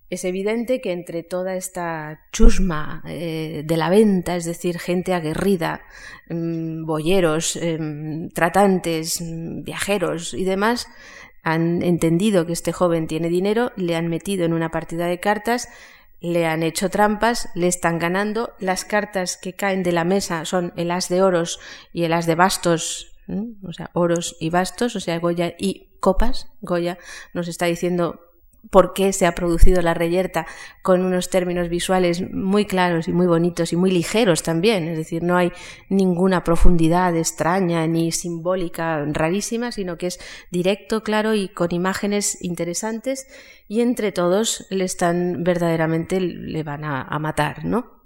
Es 0.10 0.24
evidente 0.24 0.80
que 0.80 0.94
entre 0.94 1.22
toda 1.24 1.56
esta 1.56 2.22
chusma 2.32 3.04
eh, 3.06 3.64
de 3.66 3.78
la 3.78 3.90
venta, 3.90 4.38
es 4.38 4.46
decir, 4.46 4.80
gente 4.80 5.14
aguerrida, 5.14 5.82
mm, 6.30 6.86
boyeros, 6.86 7.58
em, 7.58 8.30
tratantes, 8.30 9.22
mm, 9.22 9.64
viajeros 9.64 10.34
y 10.34 10.46
demás, 10.46 10.88
han 11.44 11.82
entendido 11.82 12.46
que 12.46 12.54
este 12.54 12.72
joven 12.72 13.08
tiene 13.08 13.28
dinero, 13.28 13.74
le 13.76 13.98
han 13.98 14.08
metido 14.08 14.46
en 14.46 14.54
una 14.54 14.72
partida 14.72 15.08
de 15.08 15.20
cartas 15.20 15.68
le 16.20 16.46
han 16.46 16.64
hecho 16.64 16.90
trampas, 16.90 17.50
le 17.56 17.68
están 17.68 18.00
ganando. 18.00 18.54
Las 18.60 18.86
cartas 18.86 19.38
que 19.38 19.54
caen 19.54 19.84
de 19.84 19.92
la 19.92 20.04
mesa 20.04 20.46
son 20.46 20.74
el 20.76 20.92
as 20.92 21.10
de 21.10 21.22
oros 21.22 21.60
y 21.94 22.04
el 22.04 22.14
as 22.14 22.26
de 22.26 22.36
bastos, 22.36 23.16
o 23.64 23.74
sea, 23.74 23.90
oros 23.94 24.36
y 24.40 24.50
bastos, 24.50 24.96
o 24.96 25.00
sea, 25.00 25.20
Goya 25.20 25.54
y 25.58 25.90
copas. 26.00 26.52
Goya 26.62 26.98
nos 27.34 27.48
está 27.48 27.66
diciendo 27.66 28.27
por 28.70 28.94
qué 28.94 29.14
se 29.14 29.26
ha 29.26 29.34
producido 29.34 29.82
la 29.82 29.94
reyerta 29.94 30.46
con 30.82 31.04
unos 31.04 31.30
términos 31.30 31.70
visuales 31.70 32.22
muy 32.32 32.66
claros 32.66 33.08
y 33.08 33.14
muy 33.14 33.28
bonitos 33.28 33.74
y 33.74 33.76
muy 33.76 33.92
ligeros 33.92 34.44
también. 34.44 34.88
Es 34.88 34.98
decir, 34.98 35.24
no 35.24 35.38
hay 35.38 35.52
ninguna 35.90 36.44
profundidad 36.44 37.16
extraña 37.16 37.88
ni 37.88 38.12
simbólica 38.12 39.06
rarísima, 39.06 39.72
sino 39.72 39.98
que 39.98 40.08
es 40.08 40.20
directo, 40.52 41.04
claro 41.04 41.34
y 41.34 41.50
con 41.50 41.70
imágenes 41.72 42.42
interesantes 42.42 43.28
y 43.68 43.82
entre 43.82 44.12
todos 44.12 44.66
le 44.70 44.84
están 44.84 45.44
verdaderamente 45.44 46.20
le 46.20 46.64
van 46.64 46.84
a, 46.84 47.02
a 47.02 47.20
matar, 47.20 47.66
¿no? 47.66 47.98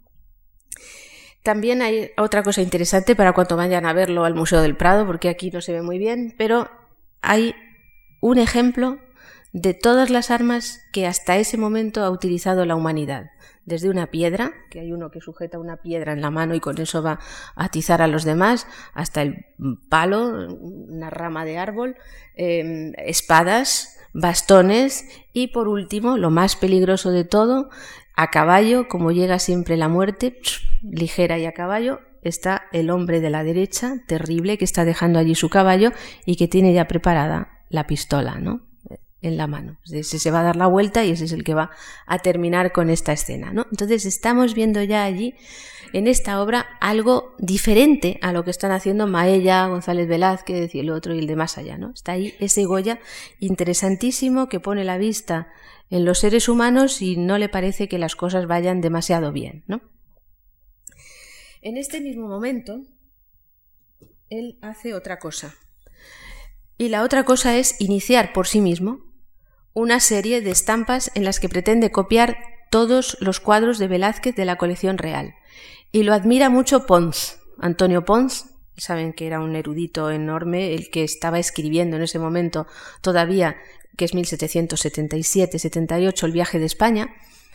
También 1.43 1.81
hay 1.81 2.11
otra 2.17 2.43
cosa 2.43 2.61
interesante 2.61 3.15
para 3.15 3.33
cuando 3.33 3.57
vayan 3.57 3.87
a 3.87 3.93
verlo 3.93 4.25
al 4.25 4.35
Museo 4.35 4.61
del 4.61 4.77
Prado, 4.77 5.07
porque 5.07 5.27
aquí 5.27 5.49
no 5.49 5.59
se 5.59 5.73
ve 5.73 5.81
muy 5.81 5.97
bien, 5.97 6.35
pero 6.37 6.69
hay 7.21 7.55
un 8.19 8.37
ejemplo 8.37 8.99
de 9.53 9.73
todas 9.73 10.09
las 10.09 10.31
armas 10.31 10.81
que 10.91 11.07
hasta 11.07 11.37
ese 11.37 11.57
momento 11.57 12.03
ha 12.03 12.09
utilizado 12.09 12.65
la 12.65 12.75
humanidad. 12.75 13.31
Desde 13.65 13.89
una 13.89 14.07
piedra, 14.07 14.53
que 14.69 14.79
hay 14.79 14.91
uno 14.91 15.11
que 15.11 15.21
sujeta 15.21 15.59
una 15.59 15.77
piedra 15.77 16.13
en 16.13 16.21
la 16.21 16.31
mano 16.31 16.55
y 16.55 16.59
con 16.59 16.79
eso 16.79 17.03
va 17.03 17.19
a 17.55 17.65
atizar 17.65 18.01
a 18.01 18.07
los 18.07 18.23
demás, 18.23 18.65
hasta 18.93 19.21
el 19.21 19.45
palo, 19.89 20.47
una 20.57 21.09
rama 21.09 21.45
de 21.45 21.57
árbol, 21.57 21.95
em, 22.35 22.93
espadas, 22.97 23.97
bastones 24.13 25.05
y 25.31 25.47
por 25.47 25.67
último, 25.67 26.17
lo 26.17 26.31
más 26.31 26.55
peligroso 26.55 27.11
de 27.11 27.23
todo, 27.23 27.69
a 28.15 28.29
caballo, 28.29 28.87
como 28.87 29.11
llega 29.11 29.39
siempre 29.39 29.77
la 29.77 29.87
muerte, 29.87 30.39
ligera 30.81 31.37
y 31.37 31.45
a 31.45 31.53
caballo, 31.53 31.99
está 32.23 32.63
el 32.71 32.89
hombre 32.89 33.21
de 33.21 33.29
la 33.29 33.43
derecha, 33.43 33.95
terrible, 34.07 34.57
que 34.57 34.65
está 34.65 34.85
dejando 34.85 35.19
allí 35.19 35.35
su 35.35 35.49
caballo 35.49 35.91
y 36.25 36.35
que 36.35 36.47
tiene 36.47 36.73
ya 36.73 36.87
preparada 36.87 37.59
la 37.69 37.87
pistola, 37.87 38.39
¿no? 38.39 38.70
En 39.21 39.37
la 39.37 39.47
mano. 39.47 39.77
Ese 39.91 40.19
se 40.19 40.31
va 40.31 40.41
a 40.41 40.43
dar 40.43 40.55
la 40.55 40.67
vuelta 40.67 41.05
y 41.05 41.11
ese 41.11 41.25
es 41.25 41.31
el 41.31 41.43
que 41.43 41.53
va 41.53 41.71
a 42.05 42.19
terminar 42.19 42.71
con 42.71 42.89
esta 42.89 43.13
escena. 43.13 43.53
¿no? 43.53 43.67
Entonces 43.71 44.05
estamos 44.05 44.53
viendo 44.53 44.81
ya 44.81 45.03
allí 45.03 45.35
en 45.93 46.07
esta 46.07 46.41
obra 46.41 46.77
algo 46.79 47.35
diferente 47.37 48.17
a 48.21 48.33
lo 48.33 48.43
que 48.43 48.51
están 48.51 48.71
haciendo 48.71 49.07
Maella, 49.07 49.67
González 49.67 50.07
Velázquez 50.07 50.73
y 50.73 50.79
el 50.79 50.89
otro 50.89 51.13
y 51.13 51.19
el 51.19 51.27
de 51.27 51.35
más 51.35 51.57
allá. 51.57 51.77
¿no? 51.77 51.91
Está 51.91 52.13
ahí 52.13 52.33
ese 52.39 52.65
Goya 52.65 52.99
interesantísimo 53.39 54.49
que 54.49 54.59
pone 54.59 54.83
la 54.83 54.97
vista 54.97 55.49
en 55.89 56.05
los 56.05 56.19
seres 56.19 56.49
humanos 56.49 57.01
y 57.01 57.17
no 57.17 57.37
le 57.37 57.49
parece 57.49 57.87
que 57.87 57.99
las 57.99 58.15
cosas 58.15 58.47
vayan 58.47 58.81
demasiado 58.81 59.31
bien. 59.31 59.63
¿no? 59.67 59.81
En 61.61 61.77
este 61.77 62.01
mismo 62.01 62.27
momento, 62.27 62.81
él 64.29 64.57
hace 64.61 64.95
otra 64.95 65.19
cosa. 65.19 65.53
Y 66.77 66.89
la 66.89 67.03
otra 67.03 67.25
cosa 67.25 67.59
es 67.59 67.79
iniciar 67.79 68.33
por 68.33 68.47
sí 68.47 68.61
mismo 68.61 69.10
una 69.73 69.99
serie 69.99 70.41
de 70.41 70.51
estampas 70.51 71.11
en 71.15 71.23
las 71.23 71.39
que 71.39 71.49
pretende 71.49 71.91
copiar 71.91 72.37
todos 72.69 73.17
los 73.19 73.39
cuadros 73.39 73.79
de 73.79 73.87
Velázquez 73.87 74.35
de 74.35 74.45
la 74.45 74.57
colección 74.57 74.97
real. 74.97 75.35
Y 75.91 76.03
lo 76.03 76.13
admira 76.13 76.49
mucho 76.49 76.85
Pons, 76.85 77.39
Antonio 77.59 78.05
Pons, 78.05 78.45
saben 78.77 79.13
que 79.13 79.27
era 79.27 79.39
un 79.39 79.55
erudito 79.55 80.09
enorme, 80.09 80.73
el 80.73 80.89
que 80.89 81.03
estaba 81.03 81.39
escribiendo 81.39 81.97
en 81.97 82.03
ese 82.03 82.19
momento 82.19 82.67
todavía, 83.01 83.57
que 83.97 84.05
es 84.05 84.13
1777-78, 84.13 86.23
el 86.23 86.31
viaje 86.31 86.59
de 86.59 86.65
España, 86.65 87.13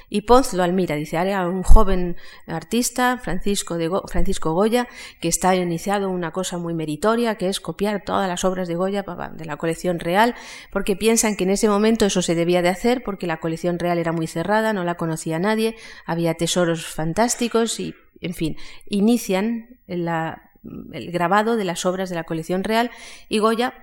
y 0.08 0.22
Pons 0.22 0.54
lo 0.54 0.62
admira, 0.62 0.94
dice, 0.94 1.16
era 1.16 1.48
un 1.48 1.62
joven 1.62 2.16
artista, 2.46 3.18
Francisco, 3.18 3.76
de 3.76 3.90
Francisco 4.08 4.52
Goya, 4.52 4.88
que 5.20 5.28
está 5.28 5.54
iniciado 5.56 6.10
una 6.10 6.32
cosa 6.32 6.58
muy 6.58 6.74
meritoria, 6.74 7.36
que 7.36 7.48
es 7.48 7.60
copiar 7.60 8.04
todas 8.04 8.28
las 8.28 8.44
obras 8.44 8.68
de 8.68 8.76
Goya 8.76 9.04
de 9.32 9.44
la 9.44 9.56
colección 9.56 9.98
real, 9.98 10.34
porque 10.70 10.96
piensan 10.96 11.36
que 11.36 11.44
en 11.44 11.50
ese 11.50 11.68
momento 11.68 12.06
eso 12.06 12.22
se 12.22 12.34
debía 12.34 12.62
de 12.62 12.68
hacer, 12.68 13.02
porque 13.02 13.26
la 13.26 13.38
colección 13.38 13.78
real 13.78 13.98
era 13.98 14.12
muy 14.12 14.26
cerrada, 14.26 14.72
no 14.72 14.84
la 14.84 14.96
conocía 14.96 15.38
nadie, 15.38 15.76
había 16.04 16.34
tesoros 16.34 16.86
fantásticos 16.86 17.80
y, 17.80 17.94
en 18.20 18.34
fin, 18.34 18.56
inician 18.88 19.80
el 19.86 21.12
grabado 21.12 21.56
de 21.56 21.64
las 21.64 21.84
obras 21.86 22.10
de 22.10 22.16
la 22.16 22.24
colección 22.24 22.64
real 22.64 22.90
y 23.28 23.38
Goya 23.38 23.74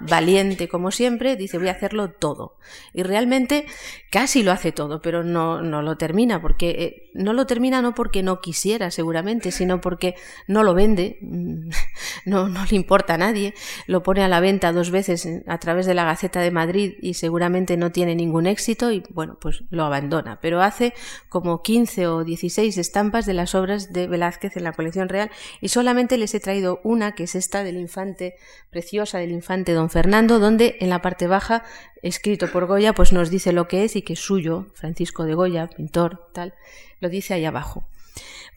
valiente 0.00 0.68
como 0.68 0.90
siempre, 0.90 1.36
dice 1.36 1.58
voy 1.58 1.68
a 1.68 1.72
hacerlo 1.72 2.10
todo. 2.10 2.56
Y 2.92 3.02
realmente 3.02 3.66
casi 4.10 4.42
lo 4.42 4.52
hace 4.52 4.72
todo, 4.72 5.02
pero 5.02 5.24
no, 5.24 5.62
no 5.62 5.82
lo 5.82 5.96
termina, 5.96 6.40
porque 6.40 6.70
eh, 6.70 7.10
no 7.14 7.32
lo 7.32 7.46
termina 7.46 7.82
no 7.82 7.94
porque 7.94 8.22
no 8.22 8.40
quisiera 8.40 8.90
seguramente, 8.90 9.50
sino 9.50 9.80
porque 9.80 10.14
no 10.46 10.62
lo 10.62 10.74
vende, 10.74 11.18
no, 12.24 12.48
no 12.48 12.64
le 12.64 12.76
importa 12.76 13.14
a 13.14 13.18
nadie, 13.18 13.54
lo 13.86 14.02
pone 14.02 14.22
a 14.22 14.28
la 14.28 14.40
venta 14.40 14.72
dos 14.72 14.90
veces 14.90 15.28
a 15.46 15.58
través 15.58 15.86
de 15.86 15.94
la 15.94 16.04
Gaceta 16.04 16.40
de 16.40 16.50
Madrid 16.50 16.94
y 17.00 17.14
seguramente 17.14 17.76
no 17.76 17.92
tiene 17.92 18.14
ningún 18.14 18.46
éxito 18.46 18.92
y 18.92 19.02
bueno, 19.10 19.38
pues 19.40 19.64
lo 19.70 19.84
abandona. 19.84 20.38
Pero 20.40 20.62
hace 20.62 20.94
como 21.28 21.62
15 21.62 22.06
o 22.08 22.24
16 22.24 22.76
estampas 22.78 23.26
de 23.26 23.34
las 23.34 23.54
obras 23.54 23.92
de 23.92 24.06
Velázquez 24.06 24.56
en 24.56 24.64
la 24.64 24.72
colección 24.72 25.08
real 25.08 25.30
y 25.60 25.68
solamente 25.68 26.18
les 26.18 26.34
he 26.34 26.40
traído 26.40 26.80
una, 26.84 27.14
que 27.14 27.24
es 27.24 27.34
esta 27.34 27.64
del 27.64 27.76
infante, 27.76 28.34
preciosa 28.70 29.18
del 29.18 29.30
infante 29.30 29.53
don 29.62 29.90
Fernando, 29.90 30.40
donde 30.40 30.76
en 30.80 30.88
la 30.88 31.00
parte 31.00 31.28
baja, 31.28 31.62
escrito 32.02 32.50
por 32.50 32.66
Goya, 32.66 32.92
pues 32.92 33.12
nos 33.12 33.30
dice 33.30 33.52
lo 33.52 33.68
que 33.68 33.84
es 33.84 33.94
y 33.94 34.02
que 34.02 34.14
es 34.14 34.20
suyo, 34.20 34.66
Francisco 34.74 35.24
de 35.24 35.34
Goya, 35.34 35.68
pintor, 35.68 36.30
tal, 36.32 36.54
lo 37.00 37.08
dice 37.08 37.34
ahí 37.34 37.44
abajo. 37.44 37.86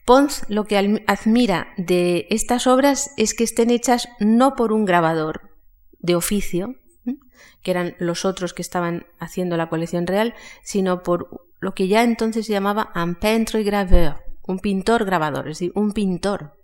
Pons 0.04 0.44
lo 0.48 0.64
que 0.64 0.76
admira 1.06 1.68
de 1.76 2.26
estas 2.30 2.66
obras 2.66 3.12
es 3.16 3.34
que 3.34 3.44
estén 3.44 3.70
hechas 3.70 4.08
no 4.18 4.56
por 4.56 4.72
un 4.72 4.84
grabador 4.84 5.50
de 6.00 6.14
oficio, 6.14 6.74
que 7.62 7.70
eran 7.70 7.94
los 7.98 8.24
otros 8.24 8.54
que 8.54 8.62
estaban 8.62 9.06
haciendo 9.18 9.56
la 9.56 9.68
colección 9.68 10.06
real, 10.06 10.34
sino 10.62 11.02
por 11.02 11.46
lo 11.60 11.74
que 11.74 11.88
ya 11.88 12.02
entonces 12.02 12.46
se 12.46 12.52
llamaba 12.52 12.90
un 12.94 13.16
peintre 13.16 13.62
graveur, 13.62 14.16
un 14.46 14.58
pintor 14.58 15.04
grabador, 15.04 15.48
es 15.48 15.58
decir, 15.58 15.72
un 15.74 15.92
pintor 15.92 16.54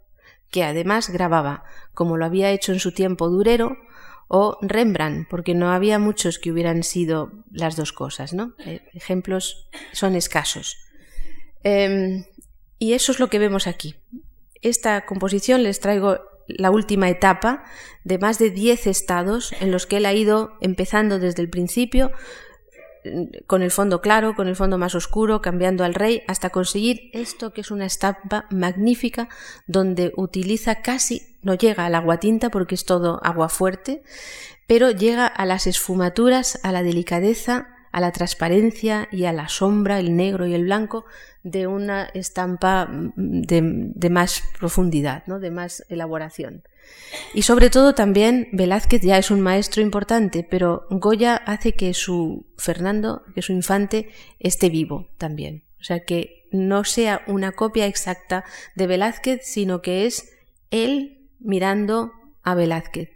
que 0.50 0.62
además 0.62 1.10
grababa, 1.10 1.64
como 1.94 2.16
lo 2.16 2.24
había 2.24 2.50
hecho 2.50 2.72
en 2.72 2.78
su 2.78 2.92
tiempo 2.92 3.28
Durero, 3.28 3.76
o 4.36 4.58
Rembrandt, 4.62 5.28
porque 5.28 5.54
no 5.54 5.70
había 5.70 6.00
muchos 6.00 6.40
que 6.40 6.50
hubieran 6.50 6.82
sido 6.82 7.30
las 7.52 7.76
dos 7.76 7.92
cosas, 7.92 8.34
¿no? 8.34 8.54
Eh, 8.66 8.82
ejemplos 8.92 9.68
son 9.92 10.16
escasos. 10.16 10.76
Em, 11.62 12.24
y 12.80 12.94
eso 12.94 13.12
es 13.12 13.20
lo 13.20 13.28
que 13.30 13.38
vemos 13.38 13.68
aquí. 13.68 13.94
Esta 14.60 15.06
composición 15.06 15.62
les 15.62 15.78
traigo 15.78 16.18
la 16.48 16.72
última 16.72 17.08
etapa 17.08 17.62
de 18.02 18.18
más 18.18 18.40
de 18.40 18.50
10 18.50 18.88
estados 18.88 19.52
en 19.60 19.70
los 19.70 19.86
que 19.86 19.98
él 19.98 20.06
ha 20.06 20.12
ido 20.12 20.58
empezando 20.60 21.20
desde 21.20 21.40
el 21.40 21.48
principio 21.48 22.10
con 23.46 23.62
el 23.62 23.70
fondo 23.70 24.00
claro, 24.00 24.34
con 24.34 24.48
el 24.48 24.56
fondo 24.56 24.78
más 24.78 24.94
oscuro, 24.94 25.42
cambiando 25.42 25.84
al 25.84 25.94
rey, 25.94 26.22
hasta 26.26 26.50
conseguir 26.50 27.10
esto 27.12 27.52
que 27.52 27.60
es 27.60 27.70
una 27.70 27.86
estampa 27.86 28.46
magnífica 28.50 29.28
donde 29.66 30.12
utiliza 30.16 30.76
casi, 30.76 31.36
no 31.42 31.54
llega 31.54 31.86
al 31.86 31.94
agua 31.94 32.18
tinta 32.18 32.50
porque 32.50 32.74
es 32.74 32.84
todo 32.84 33.20
agua 33.22 33.48
fuerte, 33.48 34.02
pero 34.66 34.90
llega 34.90 35.26
a 35.26 35.44
las 35.44 35.66
esfumaturas, 35.66 36.58
a 36.62 36.72
la 36.72 36.82
delicadeza, 36.82 37.73
a 37.94 38.00
la 38.00 38.10
transparencia 38.10 39.08
y 39.12 39.24
a 39.26 39.32
la 39.32 39.48
sombra, 39.48 40.00
el 40.00 40.16
negro 40.16 40.48
y 40.48 40.54
el 40.54 40.64
blanco 40.64 41.04
de 41.44 41.68
una 41.68 42.06
estampa 42.06 42.88
de, 42.90 43.60
de 43.62 44.10
más 44.10 44.42
profundidad, 44.58 45.22
¿no? 45.28 45.38
de 45.38 45.52
más 45.52 45.84
elaboración. 45.88 46.64
Y 47.34 47.42
sobre 47.42 47.70
todo 47.70 47.94
también 47.94 48.48
Velázquez 48.50 49.00
ya 49.02 49.16
es 49.16 49.30
un 49.30 49.40
maestro 49.40 49.80
importante, 49.80 50.42
pero 50.42 50.88
Goya 50.90 51.36
hace 51.36 51.74
que 51.74 51.94
su 51.94 52.46
Fernando, 52.58 53.22
que 53.32 53.42
su 53.42 53.52
infante, 53.52 54.08
esté 54.40 54.70
vivo 54.70 55.10
también. 55.16 55.62
O 55.80 55.84
sea, 55.84 56.00
que 56.00 56.48
no 56.50 56.82
sea 56.82 57.22
una 57.28 57.52
copia 57.52 57.86
exacta 57.86 58.44
de 58.74 58.88
Velázquez, 58.88 59.42
sino 59.44 59.82
que 59.82 60.06
es 60.06 60.32
él 60.72 61.30
mirando 61.38 62.10
a 62.42 62.56
Velázquez. 62.56 63.10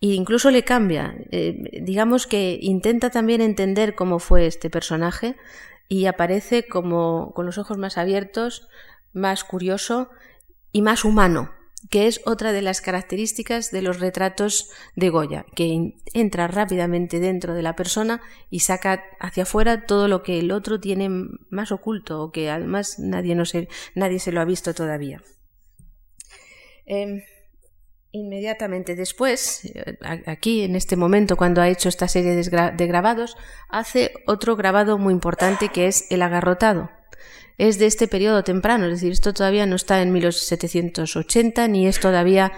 E 0.00 0.08
incluso 0.08 0.50
le 0.50 0.64
cambia, 0.64 1.14
eh, 1.30 1.80
digamos 1.82 2.26
que 2.26 2.58
intenta 2.60 3.10
también 3.10 3.40
entender 3.40 3.94
cómo 3.94 4.18
fue 4.18 4.46
este 4.46 4.68
personaje 4.68 5.36
y 5.88 6.06
aparece 6.06 6.66
como 6.66 7.32
con 7.34 7.46
los 7.46 7.58
ojos 7.58 7.78
más 7.78 7.98
abiertos, 7.98 8.68
más 9.12 9.44
curioso 9.44 10.10
y 10.72 10.82
más 10.82 11.04
humano, 11.04 11.52
que 11.90 12.06
es 12.06 12.20
otra 12.24 12.52
de 12.52 12.62
las 12.62 12.80
características 12.80 13.70
de 13.70 13.82
los 13.82 14.00
retratos 14.00 14.70
de 14.96 15.10
Goya, 15.10 15.44
que 15.54 15.94
entra 16.12 16.48
rápidamente 16.48 17.20
dentro 17.20 17.54
de 17.54 17.62
la 17.62 17.76
persona 17.76 18.20
y 18.50 18.60
saca 18.60 19.04
hacia 19.20 19.42
afuera 19.42 19.86
todo 19.86 20.08
lo 20.08 20.22
que 20.22 20.38
el 20.38 20.50
otro 20.50 20.80
tiene 20.80 21.08
más 21.50 21.72
oculto 21.72 22.22
o 22.22 22.32
que 22.32 22.50
además 22.50 22.98
nadie, 22.98 23.34
no 23.34 23.44
se, 23.44 23.68
nadie 23.94 24.18
se 24.18 24.32
lo 24.32 24.40
ha 24.40 24.44
visto 24.44 24.74
todavía. 24.74 25.22
Em, 26.86 27.22
inmediatamente 28.14 28.94
después, 28.94 29.64
eh, 29.64 29.98
aquí 30.26 30.62
en 30.62 30.76
este 30.76 30.96
momento, 30.96 31.36
cuando 31.36 31.60
ha 31.60 31.68
hecho 31.68 31.88
esta 31.88 32.06
serie 32.06 32.36
de 32.36 32.86
grabados, 32.86 33.36
hace 33.68 34.12
otro 34.26 34.54
grabado 34.54 34.98
muy 34.98 35.12
importante 35.12 35.68
que 35.68 35.88
es 35.88 36.10
el 36.10 36.22
agarrotado. 36.22 36.90
es 37.56 37.78
de 37.78 37.86
este 37.86 38.08
periodo 38.08 38.42
temprano, 38.42 38.86
es 38.86 38.94
decir, 38.94 39.12
esto 39.12 39.32
todavía 39.32 39.64
no 39.64 39.76
está 39.76 40.02
en 40.02 40.12
1780 40.12 41.68
ni 41.68 41.86
es 41.86 42.00
todavía 42.00 42.50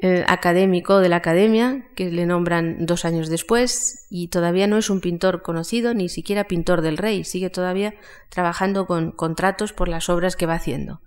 eh, 0.00 0.24
académico 0.28 0.98
de 0.98 1.08
la 1.08 1.16
academia, 1.16 1.86
que 1.94 2.10
le 2.10 2.26
nombran 2.26 2.84
dos 2.84 3.06
años 3.06 3.30
después, 3.30 4.06
y 4.10 4.28
todavía 4.28 4.66
no 4.66 4.76
es 4.76 4.90
un 4.90 5.00
pintor 5.00 5.40
conocido, 5.40 5.94
ni 5.94 6.10
siquiera 6.10 6.44
pintor 6.44 6.82
del 6.82 6.98
rey, 6.98 7.24
sigue 7.24 7.48
todavía 7.48 7.94
trabajando 8.28 8.86
con 8.86 9.12
contratos 9.12 9.72
por 9.72 9.88
las 9.88 10.10
obras 10.10 10.36
que 10.36 10.46
va 10.46 10.54
haciendo 10.54 11.00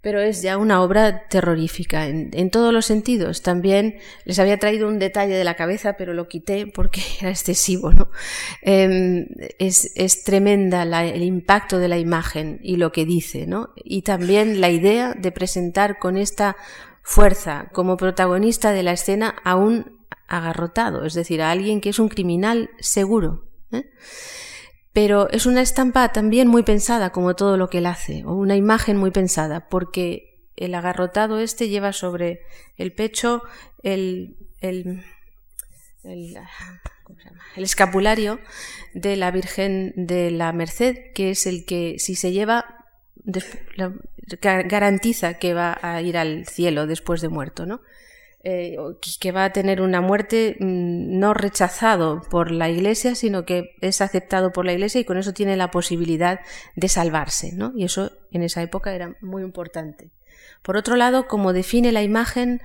pero 0.00 0.20
es 0.20 0.40
ya 0.40 0.56
una 0.56 0.82
obra 0.82 1.28
terrorífica 1.28 2.06
en, 2.06 2.50
todos 2.50 2.72
los 2.72 2.86
sentidos. 2.86 3.42
También 3.42 3.98
les 4.24 4.38
había 4.38 4.58
traído 4.58 4.88
un 4.88 4.98
detalle 4.98 5.34
de 5.34 5.44
la 5.44 5.56
cabeza, 5.56 5.94
pero 5.94 6.14
lo 6.14 6.28
quité 6.28 6.66
porque 6.66 7.02
era 7.20 7.30
excesivo. 7.30 7.92
¿no? 7.92 8.08
Em, 8.62 9.26
es, 9.58 10.24
tremenda 10.24 10.82
el 11.02 11.22
impacto 11.22 11.78
de 11.78 11.88
la 11.88 11.98
imagen 11.98 12.60
y 12.62 12.76
lo 12.76 12.92
que 12.92 13.04
dice, 13.04 13.46
¿no? 13.46 13.70
y 13.76 14.02
también 14.02 14.60
la 14.60 14.70
idea 14.70 15.14
de 15.14 15.32
presentar 15.32 15.98
con 15.98 16.16
esta 16.16 16.56
fuerza 17.02 17.68
como 17.72 17.96
protagonista 17.96 18.72
de 18.72 18.82
la 18.82 18.92
escena 18.92 19.36
a 19.44 19.56
un 19.56 20.00
agarrotado, 20.28 21.04
es 21.04 21.14
decir, 21.14 21.42
a 21.42 21.50
alguien 21.50 21.80
que 21.80 21.90
es 21.90 21.98
un 21.98 22.08
criminal 22.08 22.70
seguro. 22.78 23.48
¿eh? 23.72 23.90
Pero 24.92 25.30
es 25.30 25.46
una 25.46 25.62
estampa 25.62 26.12
también 26.12 26.48
muy 26.48 26.62
pensada, 26.62 27.10
como 27.10 27.36
todo 27.36 27.56
lo 27.56 27.68
que 27.68 27.78
él 27.78 27.86
hace, 27.86 28.24
o 28.24 28.34
una 28.34 28.56
imagen 28.56 28.96
muy 28.96 29.10
pensada, 29.10 29.68
porque 29.68 30.48
el 30.56 30.74
agarrotado 30.74 31.38
este 31.38 31.68
lleva 31.68 31.92
sobre 31.92 32.42
el 32.76 32.92
pecho 32.92 33.42
el, 33.82 34.36
el, 34.60 35.04
el, 36.04 36.36
el 37.56 37.64
escapulario 37.64 38.40
de 38.94 39.16
la 39.16 39.30
Virgen 39.30 39.92
de 39.96 40.30
la 40.30 40.52
Merced, 40.52 41.12
que 41.14 41.30
es 41.30 41.46
el 41.46 41.64
que 41.64 41.96
si 41.98 42.14
se 42.14 42.32
lleva 42.32 42.76
garantiza 44.40 45.34
que 45.34 45.54
va 45.54 45.78
a 45.82 46.00
ir 46.02 46.16
al 46.16 46.46
cielo 46.46 46.86
después 46.86 47.20
de 47.20 47.28
muerto, 47.28 47.66
¿no? 47.66 47.80
Eh, 48.42 48.78
que 49.20 49.32
va 49.32 49.44
a 49.44 49.52
tener 49.52 49.82
una 49.82 50.00
muerte 50.00 50.56
mm, 50.58 51.18
no 51.18 51.34
rechazado 51.34 52.22
por 52.30 52.50
la 52.50 52.70
Iglesia, 52.70 53.14
sino 53.14 53.44
que 53.44 53.76
es 53.82 54.00
aceptado 54.00 54.50
por 54.50 54.64
la 54.64 54.72
Iglesia 54.72 54.98
y 54.98 55.04
con 55.04 55.18
eso 55.18 55.34
tiene 55.34 55.58
la 55.58 55.70
posibilidad 55.70 56.40
de 56.74 56.88
salvarse, 56.88 57.52
¿no? 57.52 57.72
Y 57.76 57.84
eso 57.84 58.12
en 58.30 58.42
esa 58.42 58.62
época 58.62 58.94
era 58.94 59.14
muy 59.20 59.42
importante. 59.42 60.10
Por 60.62 60.78
otro 60.78 60.96
lado, 60.96 61.26
como 61.26 61.52
define 61.52 61.92
la 61.92 62.02
imagen, 62.02 62.62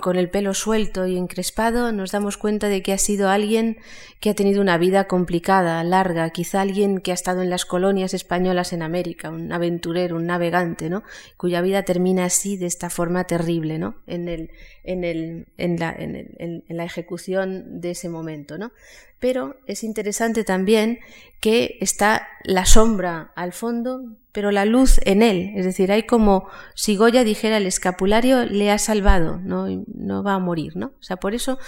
con 0.00 0.16
el 0.16 0.28
pelo 0.28 0.54
suelto 0.54 1.06
y 1.06 1.16
encrespado, 1.16 1.92
nos 1.92 2.10
damos 2.10 2.36
cuenta 2.36 2.68
de 2.68 2.82
que 2.82 2.92
ha 2.92 2.98
sido 2.98 3.28
alguien 3.28 3.78
que 4.20 4.30
ha 4.30 4.34
tenido 4.34 4.60
una 4.60 4.78
vida 4.78 5.06
complicada, 5.06 5.82
larga, 5.84 6.30
quizá 6.30 6.60
alguien 6.60 6.98
que 6.98 7.12
ha 7.12 7.14
estado 7.14 7.42
en 7.42 7.50
las 7.50 7.64
colonias 7.64 8.14
españolas 8.14 8.72
en 8.72 8.82
América, 8.82 9.30
un 9.30 9.52
aventurero, 9.52 10.16
un 10.16 10.26
navegante, 10.26 10.90
¿no? 10.90 11.04
cuya 11.36 11.60
vida 11.60 11.84
termina 11.84 12.24
así, 12.24 12.56
de 12.56 12.66
esta 12.66 12.90
forma 12.90 13.24
terrible, 13.24 13.78
¿no? 13.78 13.96
en, 14.06 14.28
el, 14.28 14.50
en, 14.84 15.04
el, 15.04 15.46
en, 15.56 15.78
la, 15.78 15.94
en, 15.96 16.64
la 16.68 16.84
ejecución 16.84 17.80
de 17.80 17.92
ese 17.92 18.08
momento. 18.08 18.58
¿no? 18.58 18.72
Pero 19.20 19.56
es 19.66 19.82
interesante 19.82 20.44
también 20.44 21.00
que 21.40 21.76
está 21.80 22.28
la 22.44 22.66
sombra 22.66 23.32
al 23.34 23.52
fondo, 23.52 24.02
pero 24.32 24.50
la 24.50 24.64
luz 24.64 25.00
en 25.04 25.22
él. 25.22 25.52
Es 25.56 25.64
decir, 25.64 25.90
hay 25.90 26.04
como 26.04 26.48
si 26.74 26.96
Goya 26.96 27.24
dijera 27.24 27.56
el 27.56 27.66
escapulario 27.66 28.44
le 28.44 28.70
ha 28.70 28.78
salvado, 28.78 29.38
no, 29.38 29.66
no 29.86 30.22
va 30.22 30.34
a 30.34 30.38
morir, 30.38 30.76
¿no? 30.76 30.92
O 30.98 31.02
sea, 31.02 31.16
por 31.16 31.34
eso 31.34 31.58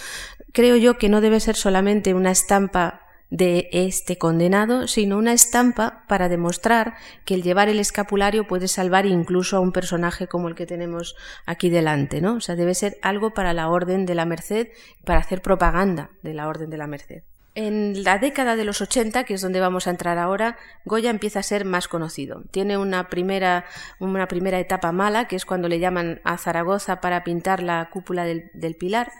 creo 0.52 0.76
yo 0.76 0.98
que 0.98 1.08
no 1.08 1.20
debe 1.20 1.40
ser 1.40 1.56
solamente 1.56 2.14
una 2.14 2.30
estampa 2.30 3.02
de 3.30 3.68
este 3.72 4.18
condenado, 4.18 4.88
sino 4.88 5.16
una 5.16 5.32
estampa 5.32 6.04
para 6.08 6.28
demostrar 6.28 6.94
que 7.24 7.34
el 7.34 7.42
llevar 7.42 7.68
el 7.68 7.78
escapulario 7.78 8.46
puede 8.46 8.66
salvar 8.66 9.06
incluso 9.06 9.56
a 9.56 9.60
un 9.60 9.70
personaje 9.70 10.26
como 10.26 10.48
el 10.48 10.56
que 10.56 10.66
tenemos 10.66 11.14
aquí 11.46 11.70
delante, 11.70 12.20
¿no? 12.20 12.34
O 12.34 12.40
sea, 12.40 12.56
debe 12.56 12.74
ser 12.74 12.98
algo 13.02 13.32
para 13.32 13.54
la 13.54 13.68
Orden 13.68 14.04
de 14.04 14.16
la 14.16 14.26
Merced, 14.26 14.68
para 15.04 15.20
hacer 15.20 15.42
propaganda 15.42 16.10
de 16.22 16.34
la 16.34 16.48
Orden 16.48 16.70
de 16.70 16.76
la 16.76 16.88
Merced. 16.88 17.22
En 17.54 18.04
la 18.04 18.18
década 18.18 18.54
de 18.54 18.64
los 18.64 18.80
80, 18.80 19.24
que 19.24 19.34
es 19.34 19.40
donde 19.40 19.58
vamos 19.58 19.86
a 19.86 19.90
entrar 19.90 20.18
ahora, 20.18 20.56
Goya 20.84 21.10
empieza 21.10 21.40
a 21.40 21.42
ser 21.42 21.64
más 21.64 21.88
conocido. 21.88 22.44
Tiene 22.52 22.76
una 22.78 23.08
primera, 23.08 23.64
una 23.98 24.28
primera 24.28 24.60
etapa 24.60 24.92
mala, 24.92 25.26
que 25.26 25.36
es 25.36 25.44
cuando 25.44 25.68
le 25.68 25.80
llaman 25.80 26.20
a 26.24 26.38
Zaragoza 26.38 27.00
para 27.00 27.24
pintar 27.24 27.62
la 27.62 27.90
cúpula 27.90 28.24
del, 28.24 28.50
del 28.54 28.76
Pilar, 28.76 29.10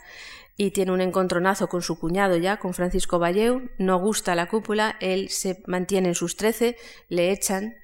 y 0.56 0.70
tiene 0.70 0.92
un 0.92 1.00
encontronazo 1.00 1.68
con 1.68 1.82
su 1.82 1.98
cuñado 1.98 2.36
ya, 2.36 2.58
con 2.58 2.72
Francisco 2.72 3.18
Valleu. 3.18 3.70
No 3.78 3.98
gusta 3.98 4.34
la 4.34 4.46
cúpula, 4.46 4.96
él 5.00 5.28
se 5.30 5.62
mantiene 5.66 6.08
en 6.08 6.14
sus 6.14 6.36
trece, 6.36 6.76
le 7.08 7.32
echan 7.32 7.74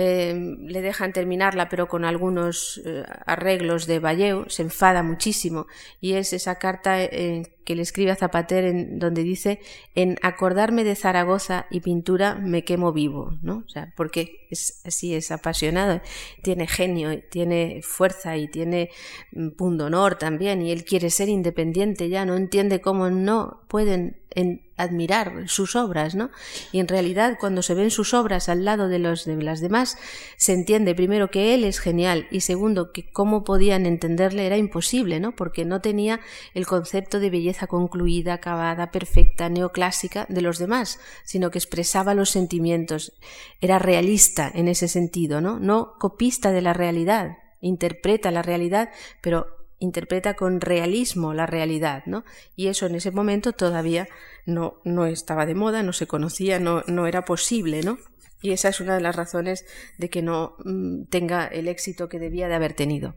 Em, 0.00 0.68
le 0.68 0.80
dejan 0.80 1.12
terminarla 1.12 1.68
pero 1.68 1.88
con 1.88 2.04
algunos 2.04 2.80
eh, 2.84 3.02
arreglos 3.26 3.88
de 3.88 3.98
Valleu, 3.98 4.48
se 4.48 4.62
enfada 4.62 5.02
muchísimo 5.02 5.66
y 6.00 6.12
es 6.12 6.32
esa 6.32 6.54
carta 6.54 7.02
eh, 7.02 7.57
que 7.68 7.76
le 7.76 7.82
escribe 7.82 8.12
a 8.12 8.16
Zapater 8.16 8.64
en 8.64 8.98
donde 8.98 9.22
dice 9.22 9.60
en 9.94 10.16
acordarme 10.22 10.84
de 10.84 10.96
Zaragoza 10.96 11.66
y 11.70 11.80
pintura 11.80 12.34
me 12.34 12.64
quemo 12.64 12.94
vivo, 12.94 13.36
¿no? 13.42 13.62
O 13.66 13.68
sea, 13.68 13.92
porque 13.94 14.46
es 14.50 14.80
así, 14.86 15.14
es 15.14 15.30
apasionado, 15.30 16.00
tiene 16.42 16.66
genio, 16.66 17.22
tiene 17.28 17.82
fuerza 17.82 18.38
y 18.38 18.48
tiene 18.48 18.88
mm, 19.32 19.50
punto 19.50 19.84
honor 19.84 20.16
también 20.16 20.62
y 20.62 20.72
él 20.72 20.86
quiere 20.86 21.10
ser 21.10 21.28
independiente 21.28 22.08
ya, 22.08 22.24
no 22.24 22.36
entiende 22.36 22.80
cómo 22.80 23.10
no 23.10 23.60
pueden 23.68 24.16
en 24.34 24.62
admirar 24.76 25.48
sus 25.48 25.74
obras, 25.74 26.14
¿no? 26.14 26.30
Y 26.70 26.78
en 26.78 26.86
realidad 26.86 27.36
cuando 27.40 27.62
se 27.62 27.74
ven 27.74 27.90
sus 27.90 28.14
obras 28.14 28.48
al 28.48 28.64
lado 28.64 28.88
de, 28.88 29.00
los, 29.00 29.24
de 29.24 29.42
las 29.42 29.60
demás, 29.60 29.98
se 30.36 30.52
entiende 30.52 30.94
primero 30.94 31.30
que 31.30 31.54
él 31.54 31.64
es 31.64 31.80
genial 31.80 32.28
y 32.30 32.42
segundo 32.42 32.92
que 32.92 33.10
cómo 33.10 33.42
podían 33.42 33.86
entenderle 33.86 34.46
era 34.46 34.56
imposible, 34.56 35.18
¿no? 35.18 35.34
Porque 35.34 35.64
no 35.64 35.80
tenía 35.80 36.20
el 36.54 36.66
concepto 36.66 37.18
de 37.18 37.30
belleza 37.30 37.57
concluida, 37.66 38.34
acabada, 38.34 38.90
perfecta, 38.90 39.48
neoclásica 39.48 40.26
de 40.28 40.42
los 40.42 40.58
demás, 40.58 41.00
sino 41.24 41.50
que 41.50 41.58
expresaba 41.58 42.14
los 42.14 42.30
sentimientos, 42.30 43.12
era 43.60 43.78
realista 43.78 44.50
en 44.54 44.68
ese 44.68 44.88
sentido, 44.88 45.40
¿no? 45.40 45.58
No 45.58 45.94
copista 45.98 46.50
de 46.52 46.62
la 46.62 46.72
realidad, 46.72 47.38
interpreta 47.60 48.30
la 48.30 48.42
realidad, 48.42 48.90
pero 49.20 49.46
interpreta 49.78 50.34
con 50.34 50.60
realismo 50.60 51.34
la 51.34 51.46
realidad, 51.46 52.02
¿no? 52.06 52.24
Y 52.56 52.68
eso 52.68 52.86
en 52.86 52.96
ese 52.96 53.10
momento 53.10 53.52
todavía 53.52 54.08
no, 54.46 54.80
no 54.84 55.06
estaba 55.06 55.46
de 55.46 55.54
moda, 55.54 55.82
no 55.82 55.92
se 55.92 56.06
conocía, 56.06 56.58
no, 56.58 56.82
no 56.86 57.06
era 57.06 57.24
posible, 57.24 57.82
¿no? 57.82 57.98
Y 58.40 58.52
esa 58.52 58.68
es 58.68 58.80
una 58.80 58.94
de 58.94 59.00
las 59.00 59.16
razones 59.16 59.64
de 59.98 60.10
que 60.10 60.22
no 60.22 60.56
mm, 60.64 61.04
tenga 61.04 61.46
el 61.46 61.68
éxito 61.68 62.08
que 62.08 62.18
debía 62.18 62.48
de 62.48 62.54
haber 62.54 62.72
tenido. 62.72 63.14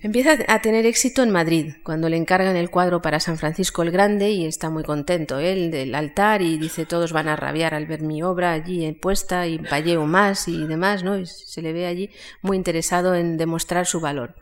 Empieza 0.00 0.38
a 0.46 0.62
tener 0.62 0.86
éxito 0.86 1.24
en 1.24 1.30
Madrid, 1.30 1.74
cuando 1.82 2.08
le 2.08 2.16
encargan 2.16 2.54
el 2.54 2.70
cuadro 2.70 3.02
para 3.02 3.18
San 3.18 3.36
Francisco 3.36 3.82
el 3.82 3.90
Grande 3.90 4.30
y 4.30 4.46
está 4.46 4.70
muy 4.70 4.84
contento 4.84 5.40
él 5.40 5.72
del 5.72 5.92
altar 5.92 6.40
y 6.40 6.56
dice 6.56 6.86
todos 6.86 7.12
van 7.12 7.26
a 7.26 7.34
rabiar 7.34 7.74
al 7.74 7.86
ver 7.86 8.02
mi 8.02 8.22
obra 8.22 8.52
allí 8.52 8.84
eh, 8.84 8.94
puesta 8.94 9.48
y 9.48 9.58
payeo 9.58 10.06
más 10.06 10.46
y 10.46 10.68
demás, 10.68 11.02
¿no? 11.02 11.18
Y 11.18 11.26
se 11.26 11.62
le 11.62 11.72
ve 11.72 11.86
allí 11.86 12.10
muy 12.42 12.56
interesado 12.56 13.16
en 13.16 13.36
demostrar 13.36 13.86
su 13.86 13.98
valor. 13.98 14.36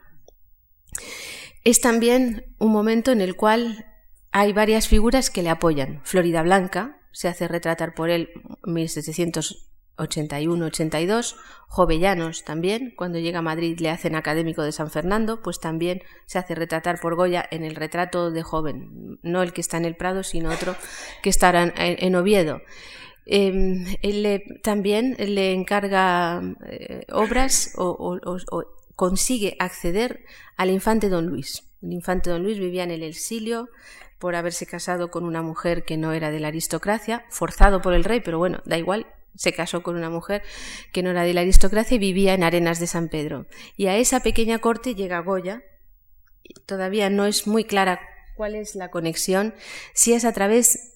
Es 1.65 1.81
también 1.81 2.55
un 2.59 2.73
momento 2.73 3.11
en 3.11 3.23
el 3.23 3.35
cual 3.35 3.87
hay 4.33 4.53
varias 4.53 4.89
figuras 4.89 5.31
que 5.31 5.43
le 5.43 5.49
apoyan. 5.49 6.03
Florida 6.05 6.43
Blanca 6.43 7.01
se 7.13 7.29
hace 7.29 7.49
retratar 7.49 7.95
por 7.95 8.11
él 8.11 8.29
1700 8.65 9.71
81-82, 9.97 11.37
Jovellanos 11.69 12.45
también, 12.45 12.93
cuando 12.97 13.19
llega 13.19 13.41
a 13.41 13.43
Madrid 13.43 13.79
le 13.81 13.91
hacen 13.91 14.15
académico 14.15 14.63
de 14.63 14.73
San 14.73 14.91
Fernando, 14.91 15.43
pues 15.43 15.61
también 15.61 16.03
se 16.27 16.39
hace 16.39 16.55
retratar 16.55 17.01
por 17.01 17.17
Goya 17.17 17.47
en 17.51 17.65
el 17.65 17.75
retrato 17.75 18.31
de 18.31 18.43
joven, 18.43 19.19
no 19.23 19.43
el 19.43 19.53
que 19.53 19.61
está 19.61 19.77
en 19.77 19.85
el 19.85 19.97
Prado, 19.97 20.23
sino 20.23 20.51
otro 20.51 20.77
que 21.23 21.31
estará 21.31 21.63
en, 21.63 21.73
en 21.77 22.15
Oviedo. 22.15 22.61
Em, 23.27 23.85
él 24.03 24.23
le, 24.23 24.45
también 24.63 25.17
le 25.19 25.53
encarga 25.53 26.41
eh, 26.69 27.05
obras 27.13 27.73
o, 27.77 28.19
consigue 28.95 29.57
acceder 29.59 30.25
al 30.57 30.71
infante 30.71 31.09
don 31.09 31.27
Luis. 31.27 31.69
El 31.83 31.93
infante 31.93 32.31
don 32.31 32.45
Luis 32.45 32.59
vivía 32.59 32.85
en 32.85 32.93
el 32.93 33.03
exilio, 33.03 33.69
por 34.19 34.35
haberse 34.35 34.65
casado 34.65 35.11
con 35.11 35.25
una 35.25 35.43
mujer 35.43 35.85
que 35.85 35.99
no 35.99 36.13
era 36.13 36.31
de 36.31 36.41
la 36.41 36.49
aristocracia, 36.49 37.27
forzado 37.29 37.83
por 37.83 37.93
el 37.93 38.05
rey, 38.05 38.21
pero 38.21 38.39
bueno, 38.39 38.63
da 38.65 38.79
igual, 38.79 39.07
se 39.37 39.53
casó 39.53 39.83
con 39.83 39.97
una 39.97 40.11
mujer 40.11 40.43
que 40.93 41.03
no 41.03 41.11
era 41.11 41.23
de 41.23 41.35
la 41.35 41.43
aristocracia 41.43 41.97
y 41.97 41.99
vivía 41.99 42.35
en 42.35 42.43
Arenas 42.43 42.81
de 42.81 42.87
San 42.87 43.09
Pedro. 43.09 43.47
Y 43.77 43.87
a 43.87 43.97
esa 43.97 44.21
pequeña 44.21 44.59
corte 44.59 44.95
llega 44.95 45.21
Goya. 45.21 45.63
Todavía 46.65 47.11
no 47.11 47.27
es 47.27 47.47
muy 47.47 47.65
clara 47.65 48.01
cuál 48.37 48.55
es 48.55 48.75
la 48.75 48.91
conexión, 48.91 49.55
si 49.95 50.13
es 50.13 50.25
a 50.25 50.33
través 50.33 50.93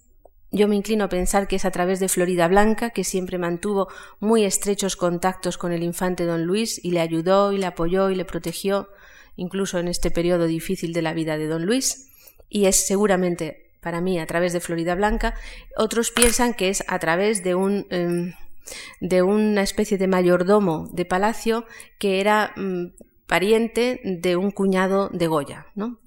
yo 0.52 0.66
me 0.66 0.74
inclino 0.74 1.04
a 1.04 1.08
pensar 1.08 1.46
que 1.46 1.56
es 1.56 1.64
a 1.64 1.70
través 1.70 2.00
de 2.00 2.08
Florida 2.08 2.48
Blanca, 2.48 2.90
que 2.90 3.04
siempre 3.04 3.38
mantuvo 3.38 3.88
muy 4.18 4.44
estrechos 4.44 4.96
contactos 4.96 5.56
con 5.56 5.72
el 5.72 5.84
infante 5.84 6.24
don 6.24 6.44
Luis 6.44 6.84
y 6.84 6.90
le 6.90 7.00
ayudó 7.00 7.52
y 7.52 7.58
le 7.58 7.66
apoyó 7.66 8.10
y 8.10 8.16
le 8.16 8.24
protegió, 8.24 8.88
incluso 9.36 9.78
en 9.78 9.86
este 9.86 10.10
periodo 10.10 10.46
difícil 10.46 10.92
de 10.92 11.02
la 11.02 11.14
vida 11.14 11.38
de 11.38 11.46
don 11.46 11.66
Luis. 11.66 12.10
Y 12.48 12.64
es 12.64 12.84
seguramente 12.84 13.69
para 13.80 14.00
mí 14.00 14.18
a 14.18 14.26
través 14.26 14.52
de 14.52 14.60
Florida 14.60 14.94
Blanca. 14.94 15.34
Otros 15.76 16.10
piensan 16.10 16.54
que 16.54 16.68
es 16.68 16.84
a 16.86 16.98
través 16.98 17.42
de 17.42 17.54
un, 17.54 17.86
em, 17.90 18.34
de 19.00 19.22
una 19.22 19.62
especie 19.62 19.98
de 19.98 20.06
mayordomo 20.06 20.88
de 20.92 21.04
palacio 21.04 21.64
que 21.98 22.20
era 22.20 22.52
mm, 22.56 22.92
pariente 23.26 24.00
de 24.04 24.36
un 24.36 24.50
cuñado 24.50 25.08
de 25.12 25.26
Goya, 25.26 25.66
¿no? 25.74 26.00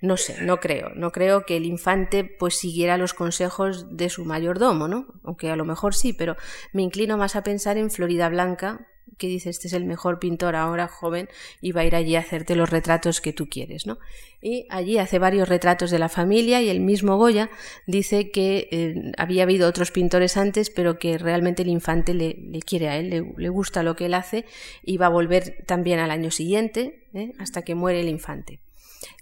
no 0.00 0.16
sé, 0.16 0.42
no 0.42 0.58
creo, 0.58 0.90
no 0.94 1.12
creo 1.12 1.44
que 1.46 1.56
el 1.56 1.64
infante 1.64 2.24
pues 2.24 2.56
siguiera 2.56 2.96
los 2.96 3.14
consejos 3.14 3.96
de 3.96 4.08
su 4.08 4.24
mayordomo, 4.24 4.88
¿no? 4.88 5.06
Aunque 5.24 5.50
a 5.50 5.56
lo 5.56 5.64
mejor 5.64 5.94
sí, 5.94 6.12
pero 6.12 6.36
me 6.72 6.82
inclino 6.82 7.16
más 7.16 7.36
a 7.36 7.42
pensar 7.42 7.78
en 7.78 7.90
Florida 7.90 8.28
Blanca, 8.28 8.86
que 9.18 9.26
dice 9.28 9.50
este 9.50 9.68
es 9.68 9.74
el 9.74 9.84
mejor 9.84 10.18
pintor 10.18 10.56
ahora 10.56 10.88
joven 10.88 11.28
y 11.60 11.72
va 11.72 11.82
a 11.82 11.84
ir 11.84 11.94
allí 11.94 12.16
a 12.16 12.20
hacerte 12.20 12.56
los 12.56 12.70
retratos 12.70 13.20
que 13.20 13.32
tú 13.32 13.48
quieres, 13.48 13.86
¿no? 13.86 13.98
Y 14.40 14.66
allí 14.70 14.98
hace 14.98 15.18
varios 15.18 15.48
retratos 15.48 15.90
de 15.90 15.98
la 15.98 16.08
familia 16.08 16.60
y 16.60 16.68
el 16.68 16.80
mismo 16.80 17.16
Goya 17.16 17.50
dice 17.86 18.30
que 18.30 18.68
eh, 18.72 19.12
había 19.16 19.44
habido 19.44 19.68
otros 19.68 19.92
pintores 19.92 20.36
antes, 20.36 20.70
pero 20.70 20.98
que 20.98 21.18
realmente 21.18 21.62
el 21.62 21.68
infante 21.68 22.14
le, 22.14 22.60
quiere 22.66 22.88
a 22.88 22.96
él, 22.96 23.32
le, 23.36 23.48
gusta 23.48 23.82
lo 23.82 23.94
que 23.94 24.06
él 24.06 24.14
hace 24.14 24.44
y 24.82 24.96
va 24.96 25.06
a 25.06 25.10
volver 25.10 25.62
también 25.66 26.00
al 26.00 26.10
año 26.10 26.30
siguiente, 26.30 27.06
¿eh? 27.14 27.32
hasta 27.38 27.62
que 27.62 27.74
muere 27.74 28.00
el 28.00 28.08
infante. 28.08 28.60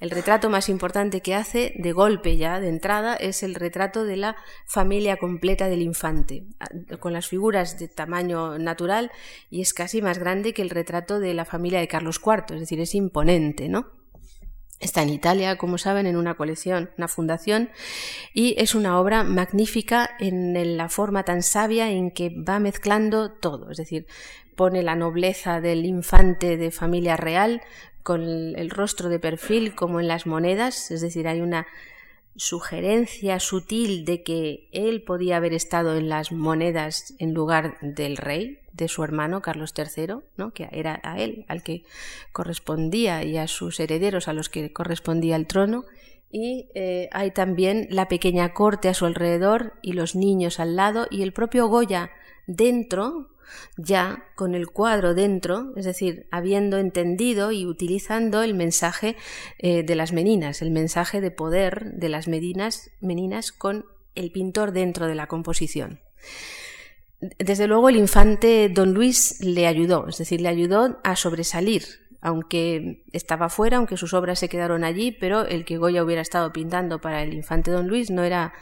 El 0.00 0.10
retrato 0.10 0.50
más 0.50 0.68
importante 0.68 1.20
que 1.20 1.34
hace, 1.34 1.72
de 1.76 1.92
golpe 1.92 2.36
ya, 2.36 2.60
de 2.60 2.68
entrada, 2.68 3.14
es 3.16 3.42
el 3.42 3.54
retrato 3.54 4.04
de 4.04 4.16
la 4.16 4.36
familia 4.66 5.16
completa 5.16 5.68
del 5.68 5.82
infante, 5.82 6.46
con 6.98 7.12
las 7.12 7.28
figuras 7.28 7.78
de 7.78 7.88
tamaño 7.88 8.58
natural 8.58 9.10
y 9.50 9.60
es 9.60 9.74
casi 9.74 10.02
más 10.02 10.18
grande 10.18 10.52
que 10.54 10.62
el 10.62 10.70
retrato 10.70 11.20
de 11.20 11.34
la 11.34 11.44
familia 11.44 11.80
de 11.80 11.88
Carlos 11.88 12.20
IV, 12.24 12.54
es 12.54 12.60
decir, 12.60 12.80
es 12.80 12.94
imponente, 12.94 13.68
¿no? 13.68 13.86
Está 14.78 15.02
en 15.02 15.10
Italia, 15.10 15.58
como 15.58 15.76
saben, 15.76 16.06
en 16.06 16.16
una 16.16 16.36
colección, 16.36 16.90
una 16.96 17.06
fundación, 17.06 17.68
y 18.32 18.54
es 18.58 18.74
una 18.74 18.98
obra 18.98 19.24
magnífica 19.24 20.08
en 20.18 20.78
la 20.78 20.88
forma 20.88 21.22
tan 21.22 21.42
sabia 21.42 21.90
en 21.90 22.10
que 22.10 22.30
va 22.30 22.58
mezclando 22.60 23.30
todo, 23.30 23.70
es 23.70 23.76
decir, 23.76 24.06
pone 24.56 24.82
la 24.82 24.96
nobleza 24.96 25.60
del 25.60 25.84
infante 25.84 26.56
de 26.56 26.70
familia 26.70 27.16
real 27.16 27.62
con 28.02 28.22
el 28.22 28.70
rostro 28.70 29.08
de 29.08 29.18
perfil 29.18 29.74
como 29.74 30.00
en 30.00 30.08
las 30.08 30.26
monedas, 30.26 30.90
es 30.90 31.00
decir, 31.00 31.28
hay 31.28 31.40
una 31.40 31.66
sugerencia 32.36 33.40
sutil 33.40 34.04
de 34.04 34.22
que 34.22 34.68
él 34.72 35.02
podía 35.02 35.36
haber 35.36 35.52
estado 35.52 35.96
en 35.96 36.08
las 36.08 36.32
monedas 36.32 37.14
en 37.18 37.34
lugar 37.34 37.76
del 37.80 38.16
rey, 38.16 38.60
de 38.72 38.88
su 38.88 39.02
hermano 39.02 39.42
Carlos 39.42 39.74
III, 39.76 40.14
¿no? 40.36 40.52
que 40.52 40.68
era 40.72 41.00
a 41.02 41.18
él 41.18 41.44
al 41.48 41.62
que 41.62 41.84
correspondía 42.32 43.24
y 43.24 43.36
a 43.36 43.48
sus 43.48 43.80
herederos 43.80 44.28
a 44.28 44.32
los 44.32 44.48
que 44.48 44.72
correspondía 44.72 45.36
el 45.36 45.46
trono. 45.46 45.84
Y 46.32 46.68
eh, 46.74 47.08
hay 47.12 47.32
también 47.32 47.88
la 47.90 48.08
pequeña 48.08 48.54
corte 48.54 48.88
a 48.88 48.94
su 48.94 49.04
alrededor 49.04 49.74
y 49.82 49.92
los 49.94 50.14
niños 50.14 50.60
al 50.60 50.76
lado 50.76 51.08
y 51.10 51.22
el 51.22 51.32
propio 51.32 51.66
Goya 51.66 52.10
dentro, 52.46 53.30
ya 53.76 54.24
con 54.34 54.54
el 54.54 54.68
cuadro 54.68 55.14
dentro, 55.14 55.72
es 55.76 55.84
decir, 55.84 56.26
habiendo 56.30 56.78
entendido 56.78 57.52
y 57.52 57.66
utilizando 57.66 58.42
el 58.42 58.54
mensaje 58.54 59.16
eh, 59.58 59.82
de 59.82 59.94
las 59.94 60.12
meninas, 60.12 60.62
el 60.62 60.70
mensaje 60.70 61.20
de 61.20 61.30
poder 61.30 61.92
de 61.94 62.08
las 62.08 62.28
medinas, 62.28 62.90
meninas 63.00 63.52
con 63.52 63.86
el 64.14 64.32
pintor 64.32 64.72
dentro 64.72 65.06
de 65.06 65.14
la 65.14 65.26
composición. 65.26 66.00
Desde 67.38 67.66
luego 67.66 67.88
el 67.88 67.96
infante 67.96 68.70
don 68.70 68.94
Luis 68.94 69.40
le 69.40 69.66
ayudó, 69.66 70.08
es 70.08 70.18
decir, 70.18 70.40
le 70.40 70.48
ayudó 70.48 71.00
a 71.04 71.16
sobresalir, 71.16 71.84
aunque 72.20 73.04
estaba 73.12 73.48
fuera, 73.48 73.78
aunque 73.78 73.96
sus 73.96 74.14
obras 74.14 74.38
se 74.38 74.48
quedaron 74.48 74.84
allí, 74.84 75.12
pero 75.12 75.46
el 75.46 75.64
que 75.64 75.78
Goya 75.78 76.04
hubiera 76.04 76.22
estado 76.22 76.52
pintando 76.52 77.00
para 77.00 77.22
el 77.22 77.34
infante 77.34 77.70
don 77.70 77.88
Luis 77.88 78.10
no 78.10 78.22
era 78.22 78.52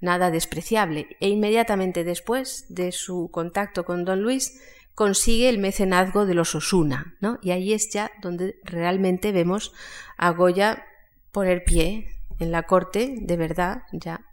nada 0.00 0.30
despreciable, 0.30 1.16
e 1.20 1.28
inmediatamente 1.28 2.04
después 2.04 2.66
de 2.68 2.92
su 2.92 3.30
contacto 3.32 3.84
con 3.84 4.04
don 4.04 4.22
Luis 4.22 4.60
consigue 4.94 5.48
el 5.48 5.58
mecenazgo 5.58 6.26
de 6.26 6.34
los 6.34 6.54
Osuna, 6.54 7.16
¿no? 7.20 7.38
Y 7.42 7.50
ahí 7.50 7.72
es 7.72 7.90
ya 7.92 8.10
donde 8.20 8.56
realmente 8.64 9.32
vemos 9.32 9.72
a 10.16 10.30
Goya 10.30 10.84
poner 11.32 11.64
pie 11.64 12.08
en 12.38 12.50
la 12.50 12.64
corte, 12.64 13.14
de 13.20 13.36
verdad, 13.36 13.82
ya. 13.92 14.24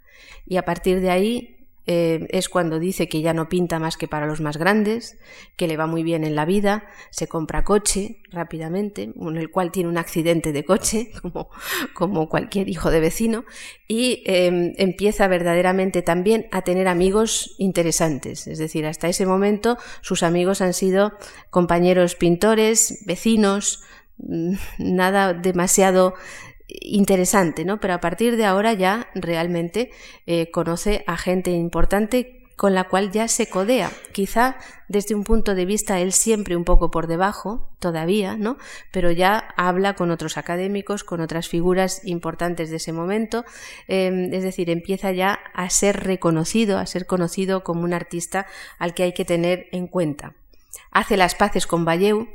Y 0.45 0.57
a 0.57 0.65
partir 0.65 1.01
de 1.01 1.09
ahí 1.09 1.54
eh, 1.87 2.27
es 2.31 2.49
cuando 2.49 2.79
dice 2.79 3.07
que 3.07 3.21
ya 3.21 3.33
no 3.33 3.47
pinta 3.47 3.77
más 3.77 3.95
que 3.95 4.07
para 4.07 4.25
los 4.25 4.41
más 4.41 4.57
grandes, 4.57 5.17
que 5.55 5.67
le 5.67 5.77
va 5.77 5.85
muy 5.85 6.03
bien 6.03 6.23
en 6.23 6.35
la 6.35 6.45
vida, 6.45 6.85
se 7.11 7.27
compra 7.27 7.63
coche 7.63 8.21
rápidamente, 8.31 9.13
en 9.15 9.37
el 9.37 9.51
cual 9.51 9.71
tiene 9.71 9.89
un 9.89 9.97
accidente 9.97 10.51
de 10.51 10.65
coche, 10.65 11.11
como, 11.21 11.49
como 11.93 12.27
cualquier 12.27 12.69
hijo 12.69 12.89
de 12.89 12.99
vecino, 12.99 13.45
y 13.87 14.23
em, 14.25 14.73
empieza 14.77 15.27
verdaderamente 15.27 16.01
también 16.01 16.47
a 16.51 16.63
tener 16.63 16.87
amigos 16.87 17.55
interesantes. 17.59 18.47
Es 18.47 18.57
decir, 18.57 18.85
hasta 18.85 19.07
ese 19.07 19.25
momento 19.25 19.77
sus 20.01 20.23
amigos 20.23 20.61
han 20.61 20.73
sido 20.73 21.13
compañeros 21.51 22.15
pintores, 22.15 23.03
vecinos, 23.05 23.83
mm, 24.17 24.55
nada 24.79 25.33
demasiado 25.33 26.15
interesante, 26.67 27.65
¿no? 27.65 27.79
Pero 27.79 27.93
a 27.93 27.99
partir 27.99 28.37
de 28.37 28.45
ahora 28.45 28.73
ya 28.73 29.07
realmente 29.13 29.91
eh, 30.25 30.49
conoce 30.51 31.03
a 31.07 31.17
gente 31.17 31.51
importante 31.51 32.41
con 32.55 32.73
la 32.73 32.85
cual 32.85 33.11
ya 33.11 33.27
se 33.27 33.47
codea. 33.47 33.91
Quizá 34.13 34.57
desde 34.87 35.13
un 35.13 35.23
punto 35.23 35.55
de 35.55 35.65
vista 35.65 35.99
él 35.99 36.13
siempre 36.13 36.55
un 36.55 36.63
poco 36.63 36.89
por 36.89 37.07
debajo, 37.07 37.69
todavía, 37.79 38.37
¿no? 38.37 38.57
Pero 38.91 39.11
ya 39.11 39.37
habla 39.57 39.93
con 39.95 40.09
otros 40.09 40.37
académicos, 40.37 41.03
con 41.03 41.19
otras 41.19 41.49
figuras 41.49 42.01
importantes 42.05 42.69
de 42.69 42.77
ese 42.77 42.93
momento. 42.93 43.43
Em, 43.87 44.33
es 44.33 44.43
decir, 44.43 44.69
empieza 44.69 45.11
ya 45.11 45.39
a 45.53 45.69
ser 45.69 46.03
reconocido, 46.03 46.77
a 46.77 46.85
ser 46.85 47.05
conocido 47.05 47.63
como 47.63 47.83
un 47.83 47.93
artista 47.93 48.47
al 48.79 48.93
que 48.93 49.03
hay 49.03 49.13
que 49.13 49.25
tener 49.25 49.67
en 49.71 49.87
cuenta. 49.87 50.33
Hace 50.91 51.17
las 51.17 51.35
paces 51.35 51.67
con 51.67 51.83
Valleu, 51.83 52.29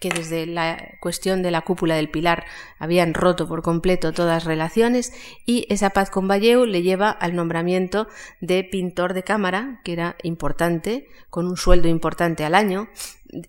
que 0.00 0.08
desde 0.08 0.46
la 0.46 0.94
cuestión 0.98 1.42
de 1.42 1.50
la 1.50 1.60
cúpula 1.60 1.94
del 1.94 2.08
Pilar 2.08 2.44
habían 2.78 3.14
roto 3.14 3.46
por 3.46 3.62
completo 3.62 4.12
todas 4.12 4.44
relaciones 4.44 5.12
y 5.44 5.66
esa 5.68 5.90
paz 5.90 6.10
con 6.10 6.26
Valleu 6.26 6.64
le 6.64 6.82
lleva 6.82 7.10
al 7.10 7.36
nombramiento 7.36 8.08
de 8.40 8.64
pintor 8.64 9.12
de 9.12 9.22
cámara, 9.22 9.80
que 9.84 9.92
era 9.92 10.16
importante, 10.22 11.08
con 11.28 11.46
un 11.46 11.56
sueldo 11.56 11.88
importante 11.88 12.44
al 12.44 12.54
año. 12.54 12.88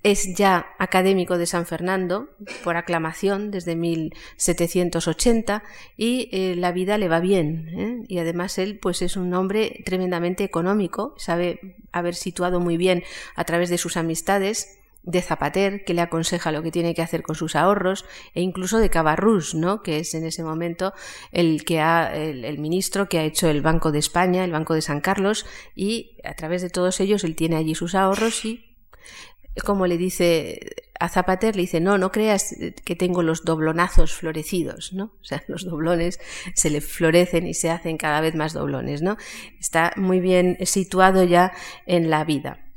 Es 0.04 0.36
ya 0.36 0.68
académico 0.78 1.40
de 1.40 1.48
San 1.48 1.66
Fernando 1.66 2.30
por 2.64 2.76
aclamación 2.76 3.50
desde 3.50 3.76
1780 3.76 5.64
y 5.98 6.30
eh, 6.32 6.56
la 6.56 6.72
vida 6.72 7.00
le 7.00 7.08
va 7.08 7.20
bien. 7.20 7.70
¿eh? 7.70 8.06
Y 8.08 8.20
además 8.20 8.60
él 8.60 8.78
pues 8.78 9.02
es 9.02 9.16
un 9.16 9.34
hombre 9.34 9.82
tremendamente 9.86 10.44
económico, 10.44 11.16
sabe 11.18 11.78
haber 11.94 12.14
situado 12.14 12.60
muy 12.60 12.78
bien 12.78 13.04
a 13.36 13.44
través 13.46 13.70
de 13.70 13.80
sus 13.80 13.98
amistades 13.98 14.81
de 15.04 15.22
Zapater, 15.22 15.84
que 15.84 15.94
le 15.94 16.02
aconseja 16.02 16.52
lo 16.52 16.62
que 16.62 16.72
tiene 16.72 16.94
que 16.94 17.02
hacer 17.02 17.24
con 17.24 17.36
sus 17.36 17.56
ahorros, 17.56 18.06
e 18.34 18.42
incluso 18.42 18.78
de 18.78 18.90
Cabarrús, 18.90 19.56
¿no? 19.56 19.82
que 19.82 20.00
es 20.00 20.14
en 20.14 20.26
ese 20.26 20.44
momento 20.44 20.94
el, 21.32 21.66
que 21.66 21.80
ha, 21.80 22.14
el, 22.16 22.60
ministro 22.60 23.10
que 23.10 23.20
ha 23.20 23.24
hecho 23.24 23.50
el 23.50 23.62
Banco 23.62 23.92
de 23.92 24.00
España, 24.00 24.44
el 24.44 24.52
Banco 24.52 24.74
de 24.76 24.82
San 24.82 25.02
Carlos, 25.02 25.46
y 25.76 26.18
a 26.24 26.36
través 26.36 26.62
de 26.62 26.70
todos 26.70 27.00
ellos 27.00 27.24
él 27.24 27.36
tiene 27.36 27.56
allí 27.56 27.76
sus 27.76 27.96
ahorros 27.96 28.46
y 28.46 28.68
como 29.66 29.86
le 29.86 29.98
dice 29.98 30.60
a 30.98 31.10
Zapater, 31.10 31.58
le 31.58 31.64
dice, 31.64 31.82
no, 31.82 31.98
no 31.98 32.12
creas 32.12 32.56
que 32.86 32.96
tengo 32.96 33.22
los 33.22 33.44
doblonazos 33.44 34.14
florecidos, 34.14 34.94
¿no? 34.94 35.12
O 35.20 35.24
sea, 35.26 35.44
los 35.48 35.66
doblones 35.66 36.22
se 36.56 36.70
le 36.70 36.80
florecen 36.80 37.48
y 37.48 37.54
se 37.54 37.70
hacen 37.70 37.98
cada 37.98 38.22
vez 38.22 38.34
más 38.34 38.54
doblones, 38.54 39.02
¿no? 39.02 39.18
Está 39.60 39.92
muy 39.98 40.22
bien 40.22 40.58
situado 40.66 41.26
ya 41.26 41.52
en 41.86 42.10
la 42.10 42.24
vida 42.24 42.71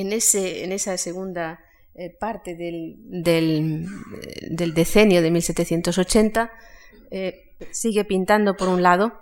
en, 0.00 0.12
ese, 0.12 0.64
en 0.64 0.72
esa 0.72 0.96
segunda 0.96 1.60
eh, 1.94 2.10
parte 2.10 2.54
del, 2.54 2.94
del, 2.98 3.86
del, 4.48 4.74
decenio 4.74 5.22
de 5.22 5.30
1780, 5.30 6.50
eh, 7.10 7.56
sigue 7.72 8.04
pintando 8.04 8.56
por 8.56 8.68
un 8.68 8.82
lado 8.82 9.20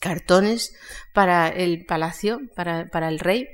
cartones 0.00 0.74
para 1.12 1.48
el 1.48 1.86
palacio, 1.86 2.40
para, 2.56 2.88
para 2.90 3.08
el 3.08 3.20
rey, 3.20 3.46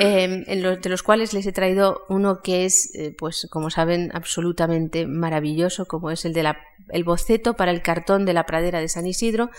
eh, 0.00 0.56
los, 0.56 0.80
de 0.80 0.88
los 0.88 1.02
cuales 1.02 1.32
les 1.32 1.46
he 1.46 1.52
traído 1.52 2.04
uno 2.08 2.40
que 2.42 2.64
es, 2.64 2.92
pues 3.18 3.46
como 3.50 3.70
saben, 3.70 4.10
absolutamente 4.14 5.06
maravilloso, 5.06 5.86
como 5.86 6.10
es 6.10 6.24
el 6.24 6.32
de 6.32 6.42
la, 6.42 6.58
el 6.90 7.04
boceto 7.04 7.54
para 7.54 7.70
el 7.70 7.82
cartón 7.82 8.24
de 8.24 8.32
la 8.32 8.46
pradera 8.46 8.80
de 8.80 8.88
San 8.88 9.06
Isidro, 9.06 9.50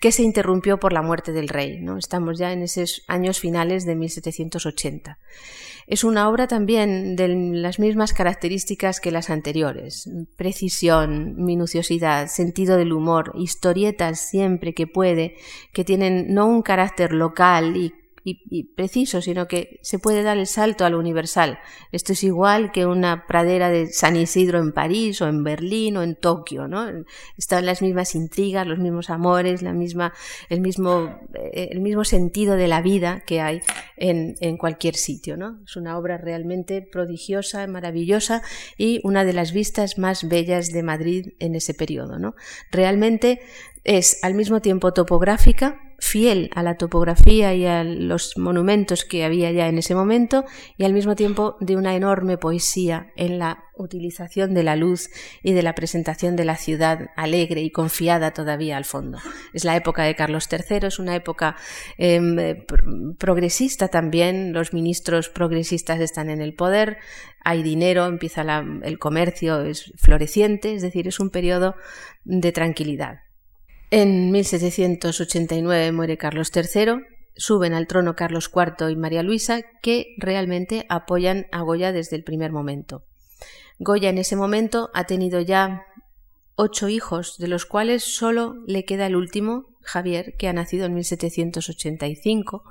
que 0.00 0.12
se 0.12 0.22
interrumpió 0.22 0.78
por 0.78 0.92
la 0.92 1.02
muerte 1.02 1.32
del 1.32 1.48
rey. 1.48 1.80
¿no? 1.80 1.98
Estamos 1.98 2.38
ya 2.38 2.52
en 2.52 2.62
esos 2.62 3.02
años 3.08 3.38
finales 3.38 3.86
de 3.86 3.94
1780. 3.94 5.18
Es 5.86 6.04
una 6.04 6.28
obra 6.28 6.46
también 6.46 7.16
de 7.16 7.28
las 7.28 7.78
mismas 7.78 8.12
características 8.12 9.00
que 9.00 9.10
las 9.10 9.30
anteriores. 9.30 10.08
Precisión, 10.36 11.34
minuciosidad, 11.36 12.28
sentido 12.28 12.76
del 12.76 12.92
humor, 12.92 13.32
historietas 13.34 14.20
siempre 14.20 14.74
que 14.74 14.86
puede, 14.86 15.36
que 15.72 15.84
tienen 15.84 16.32
no 16.34 16.46
un 16.46 16.62
carácter 16.62 17.12
local 17.12 17.76
y 17.76 17.92
preciso, 18.76 19.20
sino 19.20 19.48
que 19.48 19.80
se 19.82 19.98
puede 19.98 20.22
dar 20.22 20.38
el 20.38 20.46
salto 20.46 20.84
a 20.84 20.90
lo 20.90 20.98
universal. 20.98 21.58
Esto 21.90 22.12
es 22.12 22.22
igual 22.22 22.70
que 22.70 22.86
una 22.86 23.26
pradera 23.26 23.68
de 23.70 23.88
San 23.88 24.16
Isidro 24.16 24.58
en 24.60 24.72
París 24.72 25.20
o 25.20 25.28
en 25.28 25.42
Berlín 25.42 25.96
o 25.96 26.02
en 26.02 26.14
Tokio, 26.14 26.68
¿no? 26.68 26.86
Están 27.36 27.66
las 27.66 27.82
mismas 27.82 28.14
intrigas, 28.14 28.66
los 28.66 28.78
mismos 28.78 29.10
amores, 29.10 29.62
la 29.62 29.72
misma, 29.72 30.12
el, 30.48 30.60
mismo, 30.60 31.20
eh, 31.34 31.68
el 31.72 31.80
mismo 31.80 32.04
sentido 32.04 32.56
de 32.56 32.68
la 32.68 32.80
vida 32.80 33.22
que 33.26 33.40
hay 33.40 33.60
en, 33.96 34.36
en 34.40 34.56
cualquier 34.56 34.94
sitio, 34.94 35.36
¿no? 35.36 35.60
Es 35.64 35.76
una 35.76 35.98
obra 35.98 36.16
realmente 36.16 36.80
prodigiosa, 36.82 37.66
maravillosa 37.66 38.42
y 38.78 39.00
una 39.02 39.24
de 39.24 39.32
las 39.32 39.52
vistas 39.52 39.98
más 39.98 40.28
bellas 40.28 40.68
de 40.68 40.82
Madrid 40.82 41.26
en 41.40 41.56
ese 41.56 41.74
periodo, 41.74 42.18
¿no? 42.18 42.34
Realmente 42.70 43.40
es 43.84 44.22
al 44.22 44.34
mismo 44.34 44.60
tiempo 44.60 44.92
topográfica, 44.92 45.80
fiel 46.02 46.50
a 46.56 46.64
la 46.64 46.76
topografía 46.76 47.54
y 47.54 47.64
a 47.64 47.84
los 47.84 48.36
monumentos 48.36 49.04
que 49.04 49.24
había 49.24 49.52
ya 49.52 49.68
en 49.68 49.78
ese 49.78 49.94
momento 49.94 50.44
y 50.76 50.82
al 50.82 50.92
mismo 50.92 51.14
tiempo 51.14 51.56
de 51.60 51.76
una 51.76 51.94
enorme 51.94 52.38
poesía 52.38 53.12
en 53.14 53.38
la 53.38 53.66
utilización 53.76 54.52
de 54.52 54.64
la 54.64 54.74
luz 54.74 55.10
y 55.44 55.52
de 55.52 55.62
la 55.62 55.76
presentación 55.76 56.34
de 56.34 56.44
la 56.44 56.56
ciudad 56.56 57.10
alegre 57.14 57.62
y 57.62 57.70
confiada 57.70 58.32
todavía 58.32 58.76
al 58.76 58.84
fondo. 58.84 59.18
Es 59.54 59.64
la 59.64 59.76
época 59.76 60.02
de 60.02 60.16
Carlos 60.16 60.48
III, 60.50 60.88
es 60.88 60.98
una 60.98 61.14
época 61.14 61.54
em, 61.98 62.36
progresista 63.16 63.86
también, 63.86 64.52
los 64.52 64.72
ministros 64.72 65.28
progresistas 65.28 66.00
están 66.00 66.30
en 66.30 66.42
el 66.42 66.54
poder, 66.54 66.98
hay 67.44 67.62
dinero, 67.62 68.06
empieza 68.06 68.42
el 68.82 68.98
comercio, 68.98 69.62
es 69.62 69.92
floreciente, 69.98 70.74
es 70.74 70.82
decir, 70.82 71.06
es 71.06 71.20
un 71.20 71.30
periodo 71.30 71.76
de 72.24 72.50
tranquilidad. 72.50 73.20
En 73.94 74.30
1789 74.30 75.92
muere 75.92 76.16
Carlos 76.16 76.50
III, 76.56 77.02
suben 77.36 77.74
al 77.74 77.86
trono 77.86 78.16
Carlos 78.16 78.50
IV 78.50 78.88
y 78.88 78.96
María 78.96 79.22
Luisa, 79.22 79.60
que 79.82 80.14
realmente 80.16 80.86
apoyan 80.88 81.44
a 81.52 81.60
Goya 81.60 81.92
desde 81.92 82.16
el 82.16 82.24
primer 82.24 82.52
momento. 82.52 83.04
Goya 83.78 84.08
en 84.08 84.16
ese 84.16 84.34
momento 84.34 84.88
ha 84.94 85.04
tenido 85.04 85.42
ya 85.42 85.82
ocho 86.54 86.88
hijos, 86.88 87.36
de 87.36 87.48
los 87.48 87.66
cuales 87.66 88.02
solo 88.02 88.54
le 88.66 88.86
queda 88.86 89.04
el 89.04 89.14
último, 89.14 89.71
Javier, 89.84 90.34
que 90.36 90.48
ha 90.48 90.52
nacido 90.52 90.86
en 90.86 90.94
1785 90.94 92.64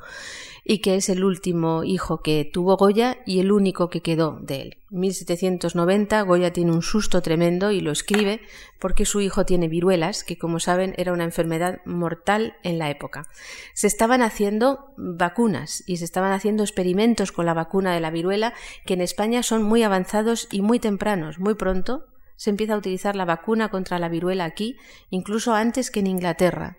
y 0.64 0.80
que 0.80 0.95
es 0.95 1.09
el 1.09 1.24
último 1.24 1.84
hijo 1.84 2.22
que 2.22 2.45
tuvo 2.45 2.78
Goya 2.78 3.18
y 3.26 3.39
el 3.39 3.51
único 3.51 3.89
que 3.89 4.01
quedó 4.01 4.38
de 4.41 4.62
él. 4.62 4.78
En 4.91 4.99
1790 4.99 6.22
Goya 6.22 6.53
tiene 6.53 6.72
un 6.72 6.82
susto 6.82 7.22
tremendo 7.22 7.72
y 7.72 7.80
lo 7.80 7.91
escribe 7.91 8.41
porque 8.80 9.05
su 9.05 9.22
hijo 9.22 9.45
tiene 9.45 9.68
viruelas, 9.68 10.24
que 10.24 10.38
como 10.38 10.59
saben 10.59 10.93
era 10.97 11.14
una 11.14 11.24
enfermedad 11.24 11.80
mortal 11.86 12.55
en 12.64 12.78
la 12.78 12.89
época. 12.89 13.28
Se 13.74 13.88
estaban 13.88 14.22
haciendo 14.22 14.93
vacunas 14.97 15.84
y 15.88 15.97
se 15.97 16.05
estaban 16.05 16.32
haciendo 16.32 16.64
experimentos 16.64 17.32
con 17.32 17.45
la 17.45 17.53
vacuna 17.53 17.93
de 17.93 17.99
la 17.99 18.12
viruela 18.12 18.53
que 18.86 18.93
en 18.93 19.01
España 19.01 19.43
son 19.43 19.64
muy 19.64 19.84
avanzados 19.84 20.47
y 20.51 20.62
muy 20.62 20.80
tempranos, 20.80 21.39
muy 21.39 21.55
pronto, 21.55 22.05
se 22.41 22.49
empieza 22.49 22.73
a 22.73 22.77
utilizar 22.77 23.15
la 23.15 23.23
vacuna 23.23 23.69
contra 23.69 23.99
la 23.99 24.09
viruela 24.09 24.45
aquí, 24.45 24.75
incluso 25.11 25.53
antes 25.53 25.91
que 25.91 25.99
en 25.99 26.07
Inglaterra. 26.07 26.75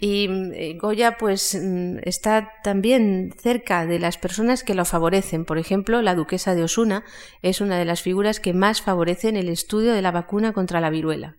Y 0.00 0.26
eh, 0.54 0.78
Goya 0.80 1.18
pues 1.18 1.54
mm, 1.54 1.98
está 2.04 2.50
también 2.62 3.34
cerca 3.38 3.84
de 3.84 3.98
las 3.98 4.16
personas 4.16 4.64
que 4.64 4.74
lo 4.74 4.86
favorecen. 4.86 5.44
Por 5.44 5.58
ejemplo, 5.58 6.00
la 6.00 6.14
duquesa 6.14 6.54
de 6.54 6.64
Osuna 6.64 7.04
es 7.42 7.60
una 7.60 7.76
de 7.76 7.84
las 7.84 8.00
figuras 8.00 8.40
que 8.40 8.54
más 8.54 8.80
favorecen 8.80 9.36
el 9.36 9.50
estudio 9.50 9.92
de 9.92 10.00
la 10.00 10.12
vacuna 10.12 10.54
contra 10.54 10.80
la 10.80 10.88
viruela. 10.88 11.36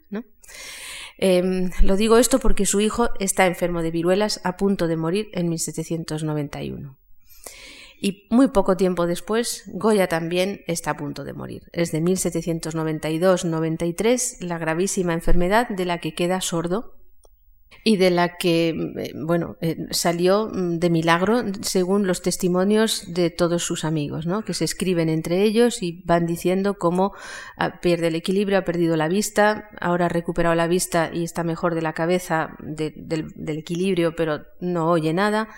Em, 1.17 1.71
lo 1.81 1.95
digo 1.95 2.19
esto 2.19 2.37
porque 2.37 2.67
su 2.67 2.79
hijo 2.79 3.09
está 3.19 3.47
enfermo 3.47 3.81
de 3.81 3.89
viruelas 3.89 4.39
a 4.43 4.55
punto 4.55 4.87
de 4.87 4.97
morir 4.97 5.29
en 5.33 5.49
1791. 5.49 6.95
Y 7.99 8.27
muy 8.29 8.49
poco 8.49 8.77
tiempo 8.77 9.07
después, 9.07 9.63
Goya 9.67 10.07
también 10.07 10.61
está 10.67 10.91
a 10.91 10.97
punto 10.97 11.23
de 11.23 11.33
morir. 11.33 11.63
Es 11.71 11.91
de 11.91 12.01
1792-93 12.01 14.41
la 14.41 14.57
gravísima 14.57 15.13
enfermedad 15.13 15.69
de 15.69 15.85
la 15.85 15.99
que 15.99 16.13
queda 16.13 16.41
sordo 16.41 16.95
y 17.87 17.97
de 17.97 18.09
la 18.09 18.37
que, 18.37 18.69
eh, 18.69 19.13
bueno, 19.15 19.57
eh, 19.61 19.77
salió 19.91 20.49
mm, 20.51 20.79
de 20.79 20.89
milagro 20.89 21.43
según 21.61 22.07
los 22.07 22.23
testimonios 22.23 23.13
de 23.13 23.29
todos 23.29 23.63
sus 23.63 23.85
amigos, 23.85 24.25
¿no? 24.25 24.43
que 24.43 24.55
se 24.55 24.65
escriben 24.65 25.07
entre 25.07 25.43
ellos 25.43 25.83
y 25.83 26.01
van 26.03 26.25
diciendo 26.25 26.79
cómo 26.79 27.13
ah, 27.57 27.79
pierde 27.81 28.07
el 28.07 28.15
equilibrio, 28.15 28.57
ha 28.57 28.63
perdido 28.63 28.97
la 28.97 29.07
vista, 29.07 29.69
ahora 29.79 30.07
ha 30.07 30.09
recuperado 30.09 30.55
la 30.55 30.67
vista 30.67 31.11
y 31.13 31.23
está 31.23 31.43
mejor 31.43 31.75
de 31.75 31.83
la 31.83 31.93
cabeza 31.93 32.57
del 32.59 33.59
equilibrio, 33.59 34.15
pero 34.15 34.41
no 34.59 34.89
oye 34.89 35.13
nada 35.13 35.49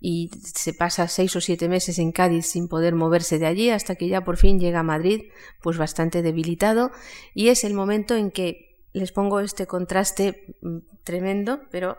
y 0.00 0.30
se 0.54 0.74
pasa 0.74 1.08
seis 1.08 1.34
o 1.34 1.40
siete 1.40 1.68
meses 1.68 1.98
en 1.98 2.12
Cádiz 2.12 2.46
sin 2.46 2.68
poder 2.68 2.94
moverse 2.94 3.38
de 3.38 3.46
allí 3.46 3.70
hasta 3.70 3.96
que 3.96 4.08
ya 4.08 4.24
por 4.24 4.36
fin 4.36 4.60
llega 4.60 4.80
a 4.80 4.84
Madrid, 4.84 5.22
pues 5.60 5.76
bastante 5.76 6.22
debilitado, 6.22 6.92
y 7.34 7.48
es 7.48 7.64
el 7.64 7.74
momento 7.74 8.14
en 8.14 8.30
que 8.30 8.86
les 8.92 9.10
pongo 9.12 9.40
este 9.40 9.66
contraste 9.66 10.56
mm, 10.62 10.78
tremendo, 11.04 11.60
pero 11.70 11.98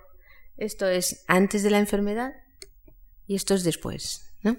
esto 0.58 0.88
es 0.88 1.24
antes 1.28 1.64
de 1.64 1.72
la 1.72 1.80
enfermedad 1.80 2.34
y 3.28 3.36
esto 3.36 3.54
es 3.54 3.64
después. 3.64 4.26
¿no? 4.42 4.56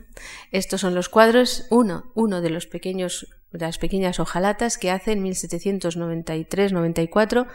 Estos 0.52 0.82
son 0.82 0.94
los 0.94 1.08
cuadros, 1.08 1.66
uno, 1.70 2.12
uno 2.14 2.42
de 2.42 2.50
los 2.50 2.66
pequeños, 2.66 3.26
de 3.50 3.66
las 3.66 3.78
pequeñas 3.78 4.20
hojalatas 4.20 4.78
que 4.78 4.90
hace 4.90 5.12
en 5.12 5.24
1793-94 5.24 7.46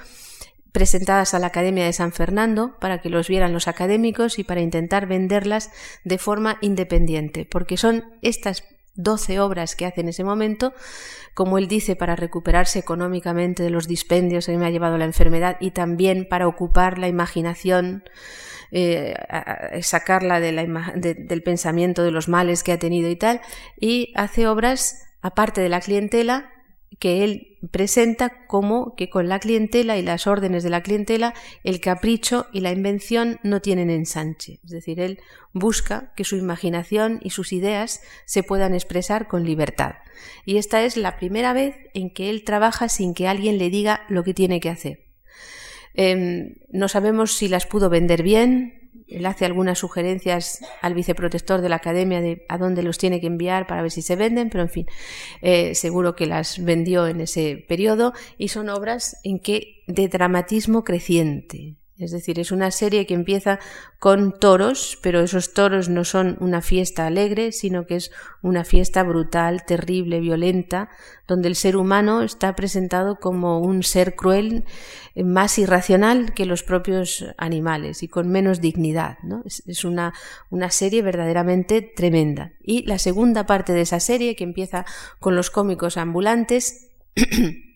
presentadas 0.76 1.34
a 1.34 1.40
la 1.40 1.48
Academia 1.48 1.86
de 1.86 1.94
San 1.94 2.12
Fernando 2.12 2.76
para 2.82 3.00
que 3.00 3.10
los 3.10 3.30
vieran 3.30 3.54
los 3.54 3.70
académicos 3.70 4.40
y 4.40 4.44
para 4.44 4.60
intentar 4.60 5.08
venderlas 5.08 5.72
de 6.04 6.18
forma 6.18 6.58
independiente, 6.60 7.48
porque 7.50 7.78
son 7.78 8.04
estas 8.22 8.66
doce 8.94 9.40
obras 9.40 9.78
que 9.78 9.86
hace 9.86 10.02
en 10.02 10.10
ese 10.10 10.26
momento, 10.26 10.74
como 11.34 11.58
él 11.58 11.70
dice, 11.70 11.96
para 11.96 12.18
recuperarse 12.18 12.78
económicamente 12.78 13.64
de 13.64 13.70
los 13.70 13.88
dispendios 13.88 14.48
que 14.48 14.58
me 14.58 14.66
ha 14.66 14.70
llevado 14.70 14.98
la 14.98 15.06
enfermedad 15.06 15.56
y 15.62 15.72
también 15.72 16.28
para 16.30 16.46
ocupar 16.46 16.98
la 16.98 17.08
imaginación, 17.08 18.04
eh, 18.72 19.16
sacarla 19.82 20.42
del 20.42 21.42
pensamiento 21.42 22.04
de 22.04 22.12
los 22.12 22.28
males 22.28 22.64
que 22.64 22.74
ha 22.74 22.80
tenido 22.80 23.10
y 23.10 23.16
tal, 23.16 23.40
y 23.80 24.12
hace 24.14 24.46
obras, 24.46 25.08
aparte 25.22 25.62
de 25.62 25.70
la 25.70 25.80
clientela, 25.80 26.52
que 27.00 27.24
él 27.24 27.58
presenta 27.72 28.46
como 28.48 28.96
que 28.96 29.10
con 29.10 29.28
la 29.28 29.40
clientela 29.40 29.98
y 29.98 30.04
las 30.04 30.28
órdenes 30.28 30.64
de 30.64 30.70
la 30.70 30.84
clientela 30.84 31.34
el 31.64 31.80
capricho 31.80 32.48
y 32.54 32.62
la 32.62 32.72
invención 32.72 33.40
no 33.44 33.62
tienen 33.62 33.90
ensanche. 33.90 34.60
Es 34.64 34.72
decir, 34.72 35.00
él 35.00 35.20
busca 35.54 36.14
que 36.16 36.24
su 36.24 36.36
imaginación 36.36 37.20
y 37.24 37.32
sus 37.32 37.54
ideas 37.54 38.02
se 38.26 38.44
puedan 38.44 38.74
expresar 38.74 39.28
con 39.28 39.46
libertad. 39.46 39.96
Y 40.46 40.58
esta 40.58 40.84
es 40.84 40.98
la 40.98 41.18
primera 41.18 41.54
vez 41.54 41.76
en 41.94 42.10
que 42.10 42.30
él 42.30 42.44
trabaja 42.44 42.90
sin 42.90 43.14
que 43.14 43.28
alguien 43.28 43.58
le 43.58 43.70
diga 43.70 44.02
lo 44.10 44.24
que 44.24 44.34
tiene 44.34 44.60
que 44.60 44.70
hacer. 44.70 45.06
Em, 45.94 46.56
no 46.70 46.88
sabemos 46.88 47.34
si 47.34 47.48
las 47.48 47.66
pudo 47.66 47.90
vender 47.90 48.22
bien, 48.22 48.85
él 49.08 49.26
hace 49.26 49.46
algunas 49.46 49.80
sugerencias 49.80 50.60
al 50.82 50.94
viceprotector 50.94 51.62
de 51.62 51.70
la 51.70 51.78
academia 51.78 52.22
de 52.22 52.46
a 52.50 52.58
dónde 52.58 52.84
los 52.84 52.98
tiene 52.98 53.22
que 53.22 53.28
enviar 53.28 53.68
para 53.68 53.82
ver 53.82 53.92
si 53.92 54.02
se 54.02 54.16
venden, 54.16 54.50
pero 54.50 54.64
en 54.64 54.70
fin, 54.70 54.86
eh, 55.42 55.76
seguro 55.76 56.16
que 56.16 56.26
las 56.26 56.64
vendió 56.64 57.08
en 57.08 57.22
ese 57.22 57.64
periodo 57.68 58.14
y 58.38 58.50
son 58.50 58.70
obras 58.70 59.18
en 59.24 59.40
que 59.40 59.84
de 59.88 60.08
dramatismo 60.08 60.84
creciente. 60.84 61.76
Es 61.98 62.12
decir, 62.12 62.40
es 62.42 62.52
una 62.52 62.72
serie 62.72 63.06
que 63.06 63.14
empieza 63.14 63.60
con 64.00 64.38
toros, 64.38 65.00
pero 65.02 65.22
esos 65.22 65.54
toros 65.54 65.88
no 65.88 66.04
son 66.04 66.36
una 66.42 66.62
fiesta 66.62 67.08
alegre, 67.08 67.54
sino 67.54 67.86
que 67.86 67.96
es 67.96 68.12
una 68.42 68.66
fiesta 68.66 69.02
brutal, 69.04 69.64
terrible, 69.66 70.20
violenta, 70.20 70.90
donde 71.26 71.48
el 71.48 71.56
ser 71.56 71.78
humano 71.78 72.22
está 72.22 72.54
presentado 72.54 73.16
como 73.16 73.60
un 73.60 73.82
ser 73.82 74.16
cruel, 74.16 74.66
eh, 75.16 75.24
más 75.24 75.58
irracional 75.58 76.34
que 76.34 76.46
los 76.46 76.64
propios 76.64 77.26
animales 77.38 78.04
y 78.04 78.10
con 78.10 78.28
menos 78.28 78.60
dignidad. 78.60 79.18
¿no? 79.24 79.44
Es, 79.46 79.86
una, 79.86 80.14
una 80.50 80.72
serie 80.72 81.02
verdaderamente 81.02 81.82
tremenda. 81.82 82.52
Y 82.62 82.86
la 82.86 83.00
segunda 83.00 83.46
parte 83.46 83.72
de 83.72 83.82
esa 83.82 84.02
serie, 84.02 84.36
que 84.36 84.44
empieza 84.44 84.86
con 85.20 85.38
los 85.38 85.50
cómicos 85.50 85.96
ambulantes, 85.96 86.90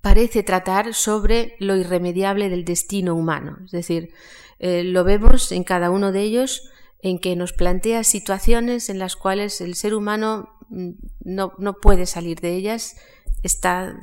parece 0.00 0.42
tratar 0.42 0.94
sobre 0.94 1.56
lo 1.58 1.76
irremediable 1.76 2.48
del 2.48 2.64
destino 2.64 3.14
humano. 3.14 3.58
Es 3.64 3.70
decir, 3.70 4.12
eh, 4.58 4.84
lo 4.84 5.04
vemos 5.04 5.52
en 5.52 5.64
cada 5.64 5.90
uno 5.90 6.12
de 6.12 6.22
ellos 6.22 6.70
en 7.00 7.18
que 7.18 7.36
nos 7.36 7.52
plantea 7.52 8.04
situaciones 8.04 8.88
en 8.88 8.98
las 8.98 9.16
cuales 9.16 9.60
el 9.60 9.74
ser 9.74 9.94
humano 9.94 10.48
mm, 10.68 10.90
no, 11.24 11.52
no 11.58 11.74
puede 11.74 12.06
salir 12.06 12.40
de 12.40 12.54
ellas, 12.54 12.96
está 13.42 13.96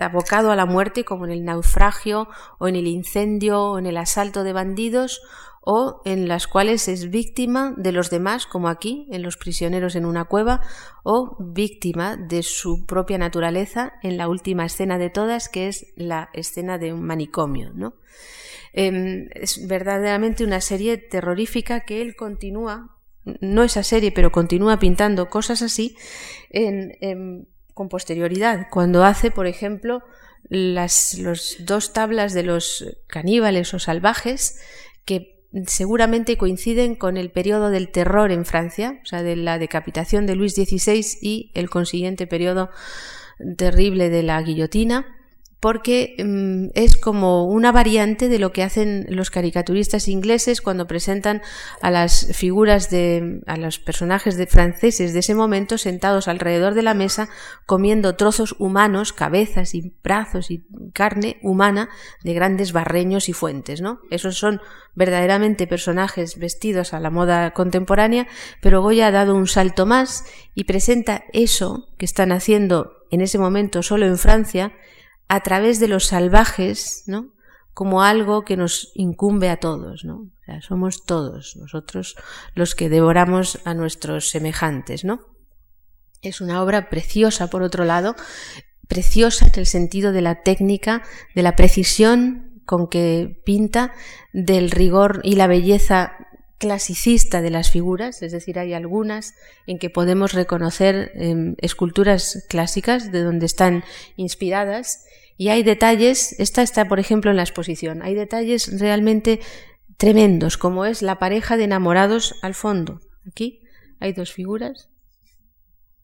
abocado 0.00 0.50
a 0.50 0.56
la 0.56 0.66
muerte, 0.66 1.04
como 1.04 1.24
en 1.24 1.32
el 1.32 1.44
naufragio 1.44 2.28
o 2.58 2.68
en 2.68 2.76
el 2.76 2.86
incendio 2.86 3.62
o 3.62 3.78
en 3.78 3.86
el 3.86 3.96
asalto 3.96 4.42
de 4.44 4.52
bandidos, 4.52 5.20
o 5.68 6.00
en 6.04 6.28
las 6.28 6.46
cuales 6.46 6.86
es 6.86 7.10
víctima 7.10 7.74
de 7.76 7.90
los 7.90 8.08
demás, 8.08 8.46
como 8.46 8.68
aquí, 8.68 9.08
en 9.10 9.24
los 9.24 9.36
prisioneros 9.36 9.96
en 9.96 10.06
una 10.06 10.26
cueva, 10.26 10.60
o 11.02 11.36
víctima 11.40 12.16
de 12.16 12.44
su 12.44 12.86
propia 12.86 13.18
naturaleza 13.18 13.94
en 14.04 14.16
la 14.16 14.28
última 14.28 14.64
escena 14.64 14.96
de 14.96 15.10
todas, 15.10 15.48
que 15.48 15.66
es 15.66 15.92
la 15.96 16.30
escena 16.34 16.78
de 16.78 16.92
un 16.92 17.02
manicomio. 17.02 17.72
¿no? 17.74 17.94
Em, 18.72 19.28
es 19.34 19.66
verdaderamente 19.66 20.44
una 20.44 20.60
serie 20.60 20.98
terrorífica 20.98 21.80
que 21.80 22.00
él 22.00 22.14
continúa, 22.14 22.96
no 23.24 23.64
esa 23.64 23.82
serie, 23.82 24.12
pero 24.12 24.30
continúa 24.30 24.78
pintando 24.78 25.28
cosas 25.28 25.62
así 25.62 25.96
con 27.74 27.88
posterioridad, 27.88 28.68
cuando 28.70 29.04
hace, 29.04 29.32
por 29.32 29.48
ejemplo, 29.48 30.04
las 30.48 31.18
los 31.18 31.56
dos 31.58 31.92
tablas 31.92 32.34
de 32.34 32.44
los 32.44 32.86
caníbales 33.08 33.74
o 33.74 33.80
salvajes 33.80 34.60
que 35.04 35.35
seguramente 35.66 36.36
coinciden 36.36 36.94
con 36.94 37.16
el 37.16 37.30
periodo 37.30 37.70
del 37.70 37.88
terror 37.90 38.30
en 38.30 38.44
Francia, 38.44 39.00
o 39.02 39.06
sea, 39.06 39.22
de 39.22 39.36
la 39.36 39.58
decapitación 39.58 40.26
de 40.26 40.36
Luis 40.36 40.54
XVI 40.54 41.04
y 41.20 41.50
el 41.54 41.70
consiguiente 41.70 42.26
periodo 42.26 42.70
terrible 43.56 44.10
de 44.10 44.22
la 44.22 44.40
guillotina 44.42 45.15
porque 45.60 46.16
mm, 46.18 46.68
es 46.74 46.96
como 46.96 47.46
una 47.46 47.72
variante 47.72 48.28
de 48.28 48.38
lo 48.38 48.52
que 48.52 48.62
hacen 48.62 49.06
los 49.08 49.30
caricaturistas 49.30 50.06
ingleses 50.06 50.60
cuando 50.60 50.86
presentan 50.86 51.42
a 51.80 51.90
las 51.90 52.28
figuras 52.36 52.90
de 52.90 53.40
a 53.46 53.56
los 53.56 53.78
personajes 53.78 54.36
de 54.36 54.46
franceses 54.46 55.12
de 55.14 55.20
ese 55.20 55.34
momento 55.34 55.78
sentados 55.78 56.28
alrededor 56.28 56.74
de 56.74 56.82
la 56.82 56.94
mesa 56.94 57.28
comiendo 57.64 58.16
trozos 58.16 58.54
humanos, 58.58 59.12
cabezas 59.12 59.74
y 59.74 59.94
brazos 60.02 60.50
y 60.50 60.66
carne 60.92 61.38
humana 61.42 61.88
de 62.22 62.34
grandes 62.34 62.72
barreños 62.72 63.28
y 63.28 63.32
fuentes, 63.32 63.80
¿no? 63.80 64.00
Esos 64.10 64.36
son 64.36 64.60
verdaderamente 64.94 65.66
personajes 65.66 66.38
vestidos 66.38 66.92
a 66.92 67.00
la 67.00 67.10
moda 67.10 67.52
contemporánea, 67.52 68.26
pero 68.60 68.82
Goya 68.82 69.08
ha 69.08 69.10
dado 69.10 69.34
un 69.34 69.46
salto 69.46 69.86
más 69.86 70.24
y 70.54 70.64
presenta 70.64 71.24
eso 71.32 71.88
que 71.98 72.04
están 72.04 72.32
haciendo 72.32 73.04
en 73.10 73.20
ese 73.20 73.38
momento 73.38 73.82
solo 73.82 74.06
en 74.06 74.18
Francia 74.18 74.72
a 75.28 75.40
través 75.40 75.80
de 75.80 75.88
los 75.88 76.06
salvajes, 76.06 77.04
¿no? 77.06 77.36
como 77.76 78.02
algo 78.02 78.42
que 78.46 78.56
nos 78.56 78.90
incumbe 78.94 79.50
a 79.50 79.58
todos, 79.58 80.02
¿no? 80.06 80.30
Somos 80.62 81.04
todos 81.04 81.56
nosotros 81.56 82.16
los 82.54 82.74
que 82.74 82.88
devoramos 82.88 83.58
a 83.66 83.74
nuestros 83.74 84.30
semejantes, 84.30 85.04
¿no? 85.04 85.20
Es 86.22 86.40
una 86.40 86.62
obra 86.62 86.88
preciosa, 86.88 87.50
por 87.50 87.62
otro 87.62 87.84
lado, 87.84 88.16
preciosa 88.88 89.48
en 89.48 89.60
el 89.60 89.66
sentido 89.66 90.12
de 90.12 90.22
la 90.22 90.42
técnica, 90.42 91.02
de 91.34 91.42
la 91.42 91.54
precisión 91.54 92.62
con 92.64 92.88
que 92.88 93.42
pinta, 93.44 93.92
del 94.32 94.70
rigor 94.70 95.20
y 95.22 95.34
la 95.34 95.46
belleza 95.46 96.12
clasicista 96.58 97.42
de 97.42 97.50
las 97.50 97.70
figuras, 97.70 98.22
es 98.22 98.32
decir, 98.32 98.58
hay 98.58 98.72
algunas 98.72 99.34
en 99.66 99.78
que 99.78 99.90
podemos 99.90 100.32
reconocer 100.32 101.12
em, 101.14 101.54
esculturas 101.58 102.46
clásicas 102.48 103.12
de 103.12 103.22
donde 103.22 103.46
están 103.46 103.84
inspiradas 104.16 105.04
y 105.36 105.48
hay 105.48 105.62
detalles, 105.62 106.38
esta 106.40 106.62
está 106.62 106.88
por 106.88 106.98
ejemplo 106.98 107.30
en 107.30 107.36
la 107.36 107.42
exposición, 107.42 108.02
hay 108.02 108.14
detalles 108.14 108.80
realmente 108.80 109.40
tremendos, 109.98 110.56
como 110.56 110.86
es 110.86 111.02
la 111.02 111.18
pareja 111.18 111.56
de 111.56 111.64
enamorados 111.64 112.34
al 112.42 112.54
fondo. 112.54 113.00
Aquí 113.26 113.60
hay 114.00 114.12
dos 114.12 114.32
figuras, 114.32 114.88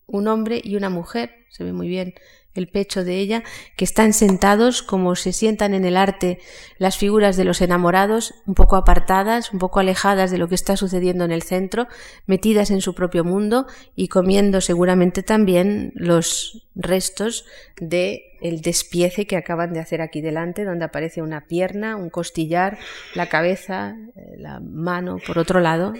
un 0.06 0.28
hombre 0.28 0.60
y 0.62 0.76
una 0.76 0.90
mujer, 0.90 1.30
se 1.50 1.64
ve 1.64 1.72
muy 1.72 1.88
bien 1.88 2.14
el 2.54 2.68
pecho 2.68 3.04
de 3.04 3.18
ella, 3.18 3.42
que 3.76 3.84
están 3.84 4.12
sentados 4.12 4.82
como 4.82 5.14
se 5.16 5.32
sientan 5.32 5.74
en 5.74 5.84
el 5.84 5.96
arte 5.96 6.38
las 6.78 6.96
figuras 6.96 7.36
de 7.36 7.44
los 7.44 7.60
enamorados, 7.60 8.34
un 8.46 8.54
poco 8.54 8.76
apartadas, 8.76 9.52
un 9.52 9.58
poco 9.58 9.80
alejadas 9.80 10.30
de 10.30 10.38
lo 10.38 10.48
que 10.48 10.54
está 10.54 10.76
sucediendo 10.76 11.24
en 11.24 11.32
el 11.32 11.42
centro, 11.42 11.88
metidas 12.26 12.70
en 12.70 12.80
su 12.80 12.94
propio 12.94 13.24
mundo 13.24 13.66
y 13.96 14.08
comiendo 14.08 14.60
seguramente 14.60 15.22
también 15.22 15.92
los 15.94 16.68
restos 16.74 17.44
de 17.80 18.24
el 18.40 18.60
despiece 18.60 19.26
que 19.26 19.36
acaban 19.36 19.72
de 19.72 19.80
hacer 19.80 20.00
aquí 20.00 20.20
delante, 20.20 20.64
donde 20.64 20.84
aparece 20.84 21.22
una 21.22 21.46
pierna, 21.46 21.96
un 21.96 22.10
costillar, 22.10 22.78
la 23.14 23.28
cabeza, 23.28 23.96
eh, 24.16 24.34
la 24.38 24.60
mano 24.60 25.18
por 25.26 25.38
otro 25.38 25.60
lado. 25.60 25.92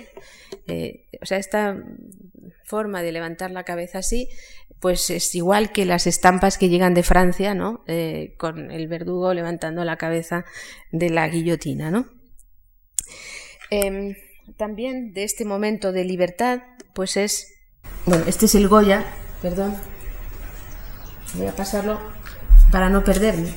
Eh, 0.66 1.06
o 1.20 1.26
sea, 1.26 1.38
esta 1.38 1.76
forma 2.64 3.02
de 3.02 3.12
levantar 3.12 3.50
la 3.50 3.64
cabeza 3.64 3.98
así, 3.98 4.28
pues 4.80 5.10
es 5.10 5.34
igual 5.34 5.72
que 5.72 5.84
las 5.84 6.06
estampas 6.06 6.58
que 6.58 6.68
llegan 6.68 6.94
de 6.94 7.02
Francia, 7.02 7.54
¿no? 7.54 7.84
Eh, 7.86 8.34
con 8.38 8.70
el 8.70 8.88
verdugo 8.88 9.32
levantando 9.32 9.84
la 9.84 9.96
cabeza 9.96 10.44
de 10.90 11.10
la 11.10 11.28
guillotina, 11.28 11.90
¿no? 11.90 12.08
Em, 13.70 14.16
también 14.56 15.12
de 15.12 15.24
este 15.24 15.44
momento 15.44 15.92
de 15.92 16.04
libertad, 16.04 16.62
pues 16.94 17.16
es, 17.16 17.54
bueno, 18.06 18.24
este 18.26 18.46
es 18.46 18.54
el 18.54 18.68
Goya, 18.68 19.06
perdón, 19.40 19.76
voy 21.34 21.46
a 21.46 21.56
pasarlo 21.56 21.98
para 22.70 22.88
no 22.88 23.04
perderme. 23.04 23.52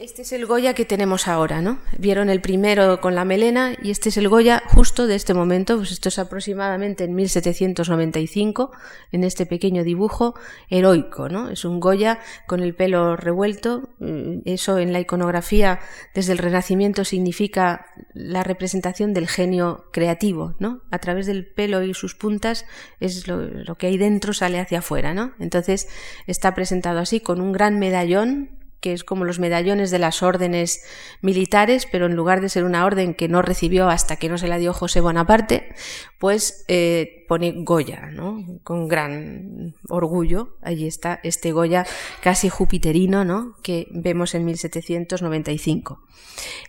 Este 0.00 0.22
es 0.22 0.32
el 0.32 0.46
Goya 0.46 0.72
que 0.72 0.86
tenemos 0.86 1.28
ahora, 1.28 1.60
¿no? 1.60 1.78
Vieron 1.98 2.30
el 2.30 2.40
primero 2.40 3.02
con 3.02 3.14
la 3.14 3.26
melena 3.26 3.74
y 3.82 3.90
este 3.90 4.08
es 4.08 4.16
el 4.16 4.30
Goya 4.30 4.62
justo 4.66 5.06
de 5.06 5.14
este 5.14 5.34
momento, 5.34 5.76
pues 5.76 5.92
esto 5.92 6.08
es 6.08 6.18
aproximadamente 6.18 7.04
en 7.04 7.14
1795, 7.14 8.70
en 9.12 9.24
este 9.24 9.44
pequeño 9.44 9.84
dibujo 9.84 10.34
heroico, 10.70 11.28
¿no? 11.28 11.50
Es 11.50 11.66
un 11.66 11.80
Goya 11.80 12.18
con 12.46 12.62
el 12.62 12.74
pelo 12.74 13.14
revuelto, 13.14 13.90
mm, 13.98 14.38
eso 14.46 14.78
en 14.78 14.94
la 14.94 15.00
iconografía 15.00 15.80
desde 16.14 16.32
el 16.32 16.38
Renacimiento 16.38 17.04
significa 17.04 17.84
la 18.14 18.42
representación 18.42 19.12
del 19.12 19.28
genio 19.28 19.84
creativo, 19.92 20.54
¿no? 20.58 20.80
A 20.90 20.98
través 20.98 21.26
del 21.26 21.44
pelo 21.44 21.82
y 21.82 21.92
sus 21.92 22.14
puntas 22.14 22.64
es 23.00 23.28
lo, 23.28 23.42
lo 23.42 23.74
que 23.76 23.88
hay 23.88 23.98
dentro 23.98 24.32
sale 24.32 24.60
hacia 24.60 24.78
afuera, 24.78 25.12
¿no? 25.12 25.34
Entonces 25.38 25.88
está 26.26 26.54
presentado 26.54 27.00
así 27.00 27.20
con 27.20 27.42
un 27.42 27.52
gran 27.52 27.78
medallón 27.78 28.59
que 28.80 28.92
es 28.92 29.04
como 29.04 29.24
los 29.24 29.38
medallones 29.38 29.90
de 29.90 29.98
las 29.98 30.22
órdenes 30.22 30.82
militares, 31.20 31.86
pero 31.90 32.06
en 32.06 32.16
lugar 32.16 32.40
de 32.40 32.48
ser 32.48 32.64
una 32.64 32.84
orden 32.84 33.14
que 33.14 33.28
no 33.28 33.42
recibió 33.42 33.88
hasta 33.88 34.16
que 34.16 34.28
no 34.28 34.38
se 34.38 34.48
la 34.48 34.58
dio 34.58 34.72
José 34.72 35.00
Bonaparte, 35.00 35.74
pues 36.18 36.64
eh, 36.68 37.24
pone 37.28 37.52
Goya, 37.58 38.10
¿no? 38.10 38.44
Con 38.64 38.88
gran 38.88 39.74
orgullo. 39.88 40.56
Allí 40.62 40.86
está 40.86 41.20
este 41.22 41.52
Goya 41.52 41.86
casi 42.22 42.48
jupiterino, 42.48 43.24
¿no? 43.24 43.54
Que 43.62 43.86
vemos 43.90 44.34
en 44.34 44.44
1795. 44.46 46.02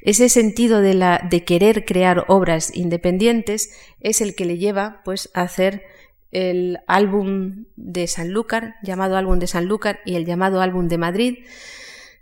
Ese 0.02 0.30
sentido 0.30 0.82
de, 0.82 0.94
la, 0.94 1.26
de 1.30 1.44
querer 1.44 1.86
crear 1.86 2.26
obras 2.28 2.76
independientes 2.76 3.72
es 4.00 4.22
el 4.22 4.36
que 4.36 4.46
le 4.46 4.58
lleva, 4.58 5.02
pues, 5.06 5.30
a 5.34 5.42
hacer 5.42 5.84
el 6.32 6.80
álbum 6.88 7.66
de 7.76 8.08
Sanlúcar, 8.08 8.76
llamado 8.84 9.18
álbum 9.18 9.40
de 9.40 9.48
Sanlúcar, 9.48 10.00
y 10.06 10.16
el 10.16 10.26
llamado 10.26 10.62
álbum 10.62 10.88
de 10.88 10.98
Madrid, 10.98 11.38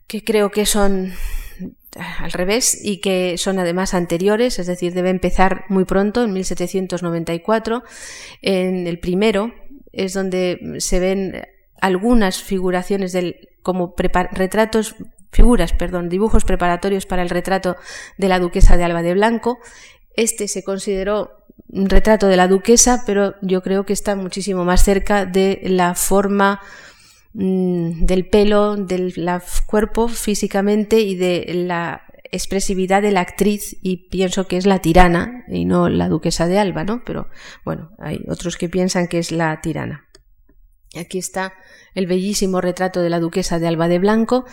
que 0.09 0.23
creo 0.23 0.49
que 0.49 0.65
son 0.65 1.13
al 1.95 2.31
revés 2.31 2.83
y 2.83 2.99
que 2.99 3.37
son 3.37 3.59
además 3.59 3.93
anteriores, 3.93 4.57
es 4.57 4.65
decir, 4.65 4.93
debe 4.93 5.11
empezar 5.11 5.65
muy 5.69 5.85
pronto, 5.85 6.23
en 6.23 6.33
1794. 6.33 7.83
En 8.41 8.87
el 8.87 8.99
primero 8.99 9.53
es 9.93 10.13
donde 10.13 10.77
se 10.79 10.99
ven 10.99 11.43
algunas 11.79 12.41
figuraciones 12.41 13.13
del, 13.13 13.49
como 13.61 13.93
retratos, 13.97 14.95
figuras, 15.31 15.73
perdón, 15.73 16.09
dibujos 16.09 16.43
preparatorios 16.43 17.05
para 17.05 17.21
el 17.21 17.29
retrato 17.29 17.75
de 18.17 18.29
la 18.29 18.39
duquesa 18.39 18.77
de 18.77 18.85
Alba 18.85 19.03
de 19.03 19.13
Blanco. 19.13 19.59
Este 20.15 20.47
se 20.47 20.63
consideró 20.63 21.45
un 21.67 21.87
retrato 21.87 22.27
de 22.27 22.37
la 22.37 22.47
duquesa, 22.47 23.03
pero 23.05 23.35
yo 23.43 23.61
creo 23.61 23.85
que 23.85 23.93
está 23.93 24.15
muchísimo 24.15 24.65
más 24.65 24.83
cerca 24.83 25.27
de 25.27 25.61
la 25.65 25.93
forma 25.93 26.61
Mm, 27.33 28.05
del 28.05 28.27
pelo, 28.27 28.75
del 28.75 29.13
cuerpo 29.67 30.07
físicamente 30.07 30.99
y 31.01 31.15
de 31.15 31.45
la 31.53 32.01
expresividad 32.31 33.01
de 33.01 33.11
la 33.11 33.21
actriz 33.21 33.77
y 33.81 34.09
pienso 34.09 34.47
que 34.47 34.57
es 34.57 34.65
la 34.65 34.79
tirana 34.79 35.45
y 35.47 35.65
no 35.65 35.89
la 35.89 36.09
duquesa 36.09 36.47
de 36.47 36.57
Alba, 36.57 36.83
¿no? 36.83 37.03
Pero 37.05 37.29
bueno, 37.63 37.91
hay 37.99 38.23
otros 38.27 38.57
que 38.57 38.69
piensan 38.69 39.07
que 39.07 39.19
es 39.19 39.31
la 39.31 39.61
tirana. 39.61 40.07
Aquí 40.99 41.19
está 41.19 41.53
el 41.95 42.07
bellísimo 42.07 42.61
retrato 42.61 43.01
de 43.01 43.09
la 43.09 43.19
duquesa 43.19 43.59
de 43.59 43.67
Alba 43.67 43.87
de 43.87 43.99
Blanco, 43.99 44.45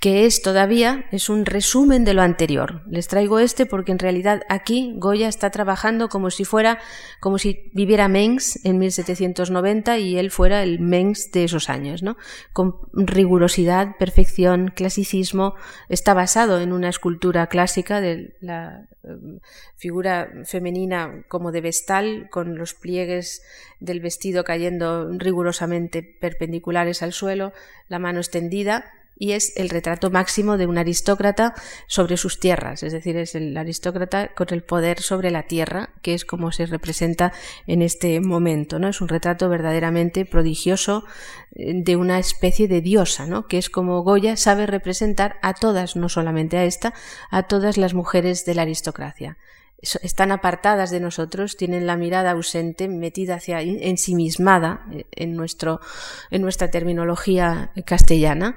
que 0.00 0.26
es 0.26 0.42
todavía 0.42 1.06
es 1.12 1.28
un 1.28 1.46
resumen 1.46 2.04
de 2.04 2.14
lo 2.14 2.22
anterior. 2.22 2.82
Les 2.90 3.08
traigo 3.08 3.38
este 3.38 3.64
porque 3.64 3.92
en 3.92 3.98
realidad 3.98 4.42
aquí 4.48 4.94
Goya 4.96 5.28
está 5.28 5.50
trabajando 5.50 6.08
como 6.08 6.30
si 6.30 6.44
fuera 6.44 6.78
como 7.20 7.38
si 7.38 7.70
viviera 7.72 8.08
Mengs 8.08 8.64
en 8.64 8.78
1790 8.78 9.98
y 9.98 10.18
él 10.18 10.30
fuera 10.30 10.62
el 10.62 10.80
Mengs 10.80 11.30
de 11.32 11.44
esos 11.44 11.70
años, 11.70 12.02
¿no? 12.02 12.16
Con 12.52 12.74
rigurosidad, 12.92 13.96
perfección, 13.98 14.72
clasicismo, 14.74 15.54
está 15.88 16.12
basado 16.12 16.60
en 16.60 16.72
una 16.72 16.88
escultura 16.88 17.46
clásica 17.46 18.00
de 18.00 18.34
la 18.40 18.88
em, 19.02 19.38
figura 19.76 20.28
femenina 20.44 21.24
como 21.28 21.50
de 21.50 21.60
vestal 21.60 22.28
con 22.30 22.58
los 22.58 22.74
pliegues 22.74 23.42
del 23.80 24.00
vestido 24.00 24.44
cayendo 24.44 25.10
rigurosamente 25.18 26.02
perpendicular 26.02 26.83
al 27.02 27.12
suelo, 27.12 27.52
la 27.88 27.98
mano 27.98 28.20
extendida, 28.20 28.84
y 29.16 29.32
es 29.32 29.52
el 29.56 29.68
retrato 29.68 30.10
máximo 30.10 30.56
de 30.56 30.66
un 30.66 30.78
aristócrata 30.78 31.54
sobre 31.86 32.16
sus 32.16 32.40
tierras, 32.40 32.82
es 32.82 32.92
decir, 32.92 33.16
es 33.16 33.34
el 33.34 33.56
aristócrata 33.56 34.34
con 34.34 34.48
el 34.50 34.62
poder 34.62 35.00
sobre 35.00 35.30
la 35.30 35.44
tierra, 35.44 35.90
que 36.02 36.14
es 36.14 36.24
como 36.24 36.52
se 36.52 36.66
representa 36.66 37.32
en 37.66 37.82
este 37.82 38.20
momento, 38.20 38.78
¿no? 38.78 38.88
Es 38.88 39.00
un 39.00 39.08
retrato 39.08 39.48
verdaderamente 39.48 40.24
prodigioso 40.24 41.04
eh, 41.54 41.72
de 41.74 41.96
una 41.96 42.18
especie 42.18 42.66
de 42.68 42.80
diosa, 42.80 43.26
¿no? 43.26 43.46
Que 43.46 43.58
es 43.58 43.70
como 43.70 44.02
Goya 44.02 44.36
sabe 44.36 44.66
representar 44.66 45.36
a 45.42 45.54
todas, 45.54 45.96
no 45.96 46.08
solamente 46.08 46.56
a 46.56 46.64
esta, 46.64 46.94
a 47.30 47.44
todas 47.44 47.76
las 47.76 47.94
mujeres 47.94 48.44
de 48.44 48.54
la 48.54 48.62
aristocracia 48.62 49.36
están 50.02 50.32
apartadas 50.32 50.90
de 50.90 51.00
nosotros, 51.00 51.56
tienen 51.56 51.86
la 51.86 51.96
mirada 51.96 52.32
ausente, 52.32 52.88
metida 52.88 53.36
hacia 53.36 53.60
ensimismada 53.60 54.86
eh, 54.92 55.04
en 55.12 55.36
nuestro 55.36 55.80
en 56.30 56.42
nuestra 56.42 56.70
terminología 56.70 57.72
castellana 57.86 58.56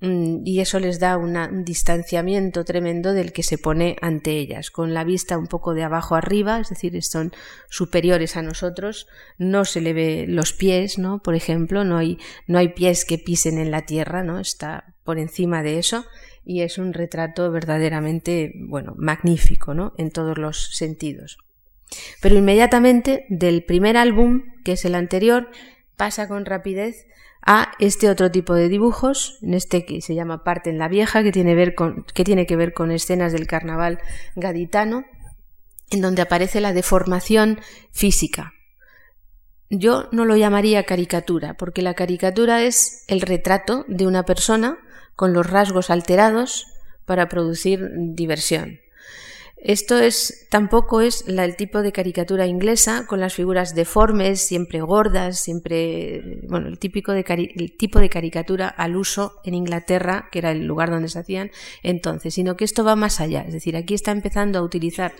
Mm, 0.00 0.42
y 0.44 0.60
eso 0.60 0.80
les 0.80 0.98
da 0.98 1.16
un 1.16 1.64
distanciamiento 1.64 2.64
tremendo 2.64 3.12
del 3.12 3.32
que 3.32 3.44
se 3.44 3.58
pone 3.58 3.96
ante 4.02 4.32
ellas, 4.32 4.70
con 4.70 4.92
la 4.92 5.04
vista 5.04 5.38
un 5.38 5.46
poco 5.46 5.72
de 5.72 5.84
abajo 5.84 6.16
arriba, 6.16 6.58
es 6.58 6.68
decir, 6.68 7.00
son 7.02 7.32
superiores 7.70 8.36
a 8.36 8.42
nosotros, 8.42 9.06
no 9.38 9.64
se 9.64 9.80
le 9.80 9.92
ve 9.92 10.26
los 10.28 10.52
pies, 10.52 10.98
¿no? 10.98 11.22
Por 11.22 11.36
ejemplo, 11.36 11.84
no 11.84 11.96
hay, 11.96 12.18
no 12.48 12.58
hay 12.58 12.68
pies 12.68 13.04
que 13.04 13.18
pisen 13.18 13.56
en 13.58 13.70
la 13.70 13.86
tierra, 13.86 14.24
¿no? 14.24 14.40
Está 14.40 14.94
por 15.04 15.18
encima 15.18 15.62
de 15.62 15.78
eso 15.78 16.04
y 16.44 16.62
es 16.62 16.78
un 16.78 16.92
retrato 16.92 17.50
verdaderamente, 17.50 18.52
bueno, 18.56 18.94
magnífico, 18.96 19.74
¿no? 19.74 19.92
En 19.96 20.10
todos 20.10 20.38
los 20.38 20.76
sentidos. 20.76 21.38
Pero 22.20 22.36
inmediatamente 22.36 23.26
del 23.28 23.64
primer 23.64 23.96
álbum, 23.96 24.42
que 24.64 24.72
es 24.72 24.84
el 24.84 24.94
anterior, 24.94 25.48
pasa 25.96 26.28
con 26.28 26.44
rapidez 26.44 27.06
a 27.46 27.72
este 27.78 28.08
otro 28.08 28.30
tipo 28.30 28.54
de 28.54 28.68
dibujos, 28.68 29.38
en 29.42 29.54
este 29.54 29.84
que 29.84 30.00
se 30.00 30.14
llama 30.14 30.44
Parte 30.44 30.70
en 30.70 30.78
la 30.78 30.88
Vieja, 30.88 31.22
que 31.22 31.32
tiene, 31.32 31.54
ver 31.54 31.74
con, 31.74 32.04
que 32.14 32.24
tiene 32.24 32.46
que 32.46 32.56
ver 32.56 32.72
con 32.72 32.90
escenas 32.90 33.32
del 33.32 33.46
carnaval 33.46 34.00
gaditano, 34.34 35.04
en 35.90 36.00
donde 36.00 36.22
aparece 36.22 36.60
la 36.60 36.72
deformación 36.72 37.60
física. 37.92 38.52
Yo 39.70 40.08
no 40.12 40.24
lo 40.24 40.36
llamaría 40.36 40.84
caricatura, 40.84 41.54
porque 41.54 41.82
la 41.82 41.94
caricatura 41.94 42.62
es 42.62 43.04
el 43.08 43.20
retrato 43.20 43.84
de 43.88 44.06
una 44.06 44.24
persona 44.24 44.78
con 45.16 45.32
los 45.32 45.48
rasgos 45.48 45.90
alterados 45.90 46.66
para 47.04 47.28
producir 47.28 47.90
diversión. 47.94 48.80
Esto 49.64 49.98
es 49.98 50.46
tampoco 50.50 51.00
es 51.00 51.24
el 51.26 51.56
tipo 51.56 51.80
de 51.80 51.90
caricatura 51.90 52.46
inglesa 52.46 53.06
con 53.06 53.18
las 53.18 53.32
figuras 53.32 53.74
deformes, 53.74 54.46
siempre 54.46 54.82
gordas, 54.82 55.40
siempre 55.40 56.42
bueno, 56.48 56.68
el 56.68 56.78
típico 56.78 57.12
de 57.12 57.24
tipo 57.78 57.98
de 57.98 58.10
caricatura 58.10 58.68
al 58.68 58.94
uso 58.94 59.40
en 59.42 59.54
Inglaterra, 59.54 60.28
que 60.30 60.40
era 60.40 60.50
el 60.50 60.66
lugar 60.66 60.90
donde 60.90 61.08
se 61.08 61.18
hacían 61.18 61.50
entonces, 61.82 62.34
sino 62.34 62.58
que 62.58 62.66
esto 62.66 62.84
va 62.84 62.94
más 62.94 63.22
allá, 63.22 63.40
es 63.40 63.54
decir, 63.54 63.74
aquí 63.74 63.94
está 63.94 64.10
empezando 64.10 64.58
a 64.58 64.62
utilizar 64.62 65.14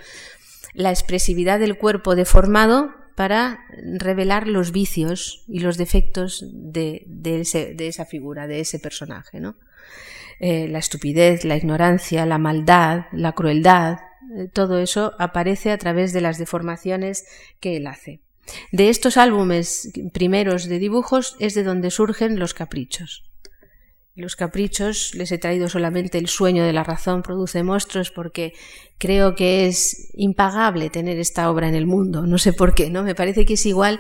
la 0.75 0.91
expresividad 0.91 1.59
del 1.59 1.79
cuerpo 1.79 2.15
deformado 2.15 2.93
para 3.15 3.61
revelar 3.97 4.47
los 4.47 4.73
vicios 4.73 5.45
y 5.49 5.61
los 5.61 5.79
defectos 5.79 6.45
de, 6.53 7.07
esa 7.79 8.05
figura, 8.05 8.47
de 8.47 8.61
ese 8.61 8.79
personaje, 8.79 9.41
¿no? 9.41 9.55
Eh, 10.41 10.69
la 10.69 10.79
estupidez, 10.79 11.45
la 11.45 11.57
ignorancia, 11.57 12.27
la 12.27 12.39
maldad, 12.39 13.07
la 13.13 13.33
crueldad, 13.33 13.99
eh, 14.37 14.49
todo 14.53 14.79
eso 14.79 15.13
aparece 15.19 15.71
a 15.71 15.79
través 15.79 16.13
de 16.13 16.21
las 16.21 16.39
deformaciones 16.39 17.25
que 17.61 17.77
él 17.77 17.87
hace. 17.87 18.21
De 18.73 18.89
estos 18.89 19.17
álbumes 19.17 19.91
primeros 20.13 20.69
de 20.69 20.79
dibujos 20.79 21.37
es 21.39 21.55
de 21.55 21.63
donde 21.63 21.91
surgen 21.91 22.39
los 22.39 22.53
caprichos. 22.53 23.25
Los 24.17 24.37
caprichos 24.37 25.13
les 25.17 25.33
he 25.33 25.39
traído 25.39 25.69
solamente 25.69 26.19
el 26.19 26.29
sueño 26.29 26.65
de 26.65 26.73
la 26.73 26.85
razón 26.85 27.23
produce 27.23 27.65
monstruos 27.65 28.13
porque 28.13 28.53
creo 28.97 29.35
que 29.35 29.67
es 29.67 30.11
impagable 30.15 30.89
tener 30.89 31.19
esta 31.19 31.51
obra 31.51 31.69
en 31.69 31.75
el 31.75 31.87
mundo. 31.87 32.25
No 32.25 32.39
sé 32.39 32.53
por 32.53 32.75
qué, 32.75 32.91
¿no? 32.91 33.03
Me 33.03 33.17
parece 33.17 33.45
que 33.45 33.55
es 33.55 33.67
igual 33.67 33.99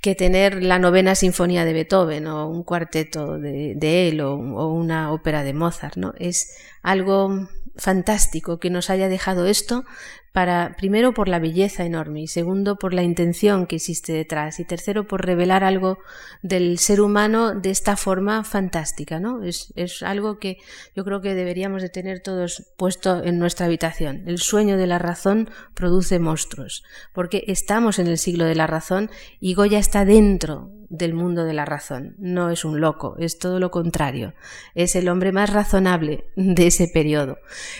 que 0.00 0.14
tener 0.14 0.62
la 0.62 0.78
novena 0.78 1.14
sinfonía 1.14 1.64
de 1.64 1.72
Beethoven 1.72 2.26
o 2.26 2.48
un 2.48 2.62
cuarteto 2.62 3.38
de, 3.38 4.08
él 4.08 4.20
o, 4.20 4.34
o, 4.34 4.72
una 4.72 5.12
ópera 5.12 5.42
de 5.42 5.52
Mozart, 5.52 5.96
¿no? 5.96 6.14
Es 6.18 6.56
algo 6.82 7.48
fantástico 7.76 8.58
que 8.58 8.70
nos 8.70 8.90
haya 8.90 9.08
dejado 9.08 9.46
esto 9.46 9.84
para, 10.32 10.74
primero 10.76 11.12
por 11.12 11.28
la 11.28 11.38
belleza 11.38 11.84
enorme 11.84 12.22
y 12.22 12.26
segundo 12.28 12.76
por 12.76 12.94
la 12.94 13.02
intención 13.02 13.66
que 13.66 13.76
existe 13.76 14.12
detrás 14.12 14.60
y 14.60 14.64
tercero 14.64 15.06
por 15.06 15.24
revelar 15.24 15.64
algo 15.64 15.98
del 16.42 16.78
ser 16.78 17.00
humano 17.00 17.54
de 17.54 17.70
esta 17.70 17.96
forma 17.96 18.44
fantástica, 18.44 19.18
¿no? 19.18 19.42
Es, 19.42 19.72
es 19.76 20.02
algo 20.02 20.38
que 20.38 20.58
yo 20.94 21.04
creo 21.04 21.20
que 21.20 21.34
deberíamos 21.34 21.82
de 21.82 21.88
tener 21.88 22.20
todos 22.20 22.72
puesto 22.76 23.24
en 23.24 23.38
nuestra 23.38 23.66
habitación. 23.66 24.22
El 24.26 24.38
sueño 24.38 24.76
de 24.76 24.86
la 24.86 24.98
razón 24.98 25.50
produce 25.74 26.18
monstruos, 26.18 26.84
porque 27.12 27.44
estamos 27.48 27.98
en 27.98 28.06
el 28.06 28.18
siglo 28.18 28.44
de 28.44 28.54
la 28.54 28.66
razón 28.66 29.10
y 29.40 29.54
Goya 29.54 29.78
está 29.78 30.04
dentro 30.04 30.70
del 30.90 31.14
mundo 31.14 31.44
de 31.44 31.54
la 31.54 31.64
razón. 31.64 32.14
No 32.18 32.50
es 32.50 32.64
un 32.64 32.80
loco, 32.80 33.16
es 33.18 33.38
todo 33.38 33.58
lo 33.60 33.70
contrario. 33.70 34.34
Es 34.74 34.96
el 34.96 35.08
hombre 35.08 35.32
más 35.32 35.50
razonable 35.50 36.24
de 36.36 36.66
ese 36.66 36.88
periodo. 36.88 37.38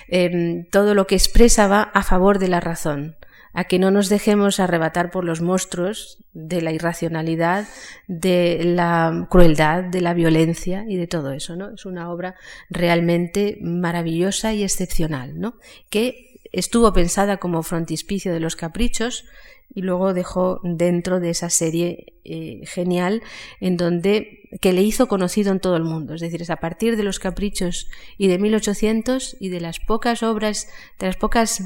Em, 0.08 0.64
todo 0.70 0.94
lo 0.94 1.06
que 1.06 1.16
expresa 1.16 1.66
va 1.66 1.82
a 1.82 2.02
favor 2.02 2.38
de 2.38 2.48
la 2.48 2.60
razón, 2.60 3.16
a 3.52 3.64
que 3.64 3.80
no 3.80 3.90
nos 3.90 4.08
dejemos 4.08 4.60
arrebatar 4.60 5.10
por 5.10 5.24
los 5.24 5.40
monstruos 5.40 6.18
de 6.32 6.62
la 6.62 6.72
irracionalidad, 6.72 7.66
de 8.06 8.62
la 8.64 9.26
crueldad, 9.28 9.82
de 9.82 10.00
la 10.00 10.14
violencia 10.14 10.84
y 10.88 10.96
de 10.96 11.08
todo 11.08 11.32
eso, 11.32 11.56
¿no? 11.56 11.70
Es 11.74 11.84
una 11.84 12.10
obra 12.10 12.36
realmente 12.70 13.58
maravillosa 13.60 14.54
y 14.54 14.62
excepcional, 14.62 15.40
¿no? 15.40 15.56
Que 15.90 16.40
estuvo 16.52 16.92
pensada 16.92 17.38
como 17.38 17.64
frontispicio 17.64 18.32
de 18.32 18.40
los 18.40 18.54
caprichos 18.54 19.24
y 19.74 19.82
luego 19.82 20.14
dejó 20.14 20.60
dentro 20.62 21.20
de 21.20 21.30
esa 21.30 21.50
serie 21.50 22.14
eh, 22.24 22.62
genial 22.66 23.22
en 23.60 23.76
donde 23.76 24.48
que 24.60 24.72
le 24.72 24.82
hizo 24.82 25.08
conocido 25.08 25.52
en 25.52 25.60
todo 25.60 25.76
el 25.76 25.84
mundo. 25.84 26.14
Es 26.14 26.20
decir, 26.20 26.42
es 26.42 26.50
a 26.50 26.56
partir 26.56 26.96
de 26.96 27.04
los 27.04 27.18
caprichos 27.18 27.88
y 28.18 28.28
de 28.28 28.38
1800 28.38 29.36
y 29.40 29.48
de 29.48 29.60
las 29.60 29.78
pocas 29.78 30.22
obras, 30.22 30.68
de 30.98 31.06
las 31.06 31.16
pocas 31.16 31.62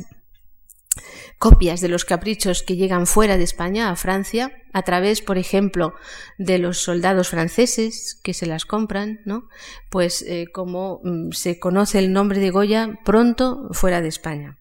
copias 1.39 1.81
de 1.81 1.89
los 1.89 2.05
caprichos 2.05 2.63
que 2.63 2.77
llegan 2.77 3.07
fuera 3.07 3.37
de 3.37 3.45
España 3.45 3.91
a 3.91 3.97
Francia 3.97 4.53
a 4.73 4.83
través, 4.83 5.23
por 5.23 5.39
ejemplo, 5.39 5.95
de 6.39 6.59
los 6.59 6.79
soldados 6.79 7.29
franceses 7.29 8.19
que 8.23 8.35
se 8.35 8.47
las 8.47 8.65
compran, 8.65 9.21
¿no? 9.25 9.49
Pues 9.91 10.23
eh, 10.23 10.47
como 10.53 11.01
mm, 11.03 11.33
se 11.33 11.59
conoce 11.59 11.99
el 11.99 12.13
nombre 12.13 12.39
de 12.39 12.51
Goya 12.51 13.01
pronto 13.05 13.69
fuera 13.73 14.01
de 14.01 14.09
España. 14.09 14.59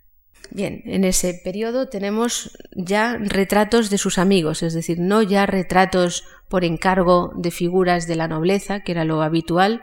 Bien, 0.52 0.84
en 0.86 1.04
ese 1.04 1.40
periodo 1.44 1.90
tenemos 1.90 2.58
ya 2.76 3.18
retratos 3.18 3.90
de 3.90 3.98
sus 3.98 4.18
amigos, 4.18 4.62
es 4.62 4.74
decir, 4.74 5.00
no 5.00 5.22
ya 5.22 5.46
retratos 5.46 6.26
por 6.48 6.64
encargo 6.64 7.32
de 7.36 7.50
figuras 7.50 8.08
de 8.08 8.16
la 8.16 8.28
nobleza, 8.28 8.82
que 8.82 8.92
era 8.92 9.06
lo 9.06 9.22
habitual, 9.22 9.82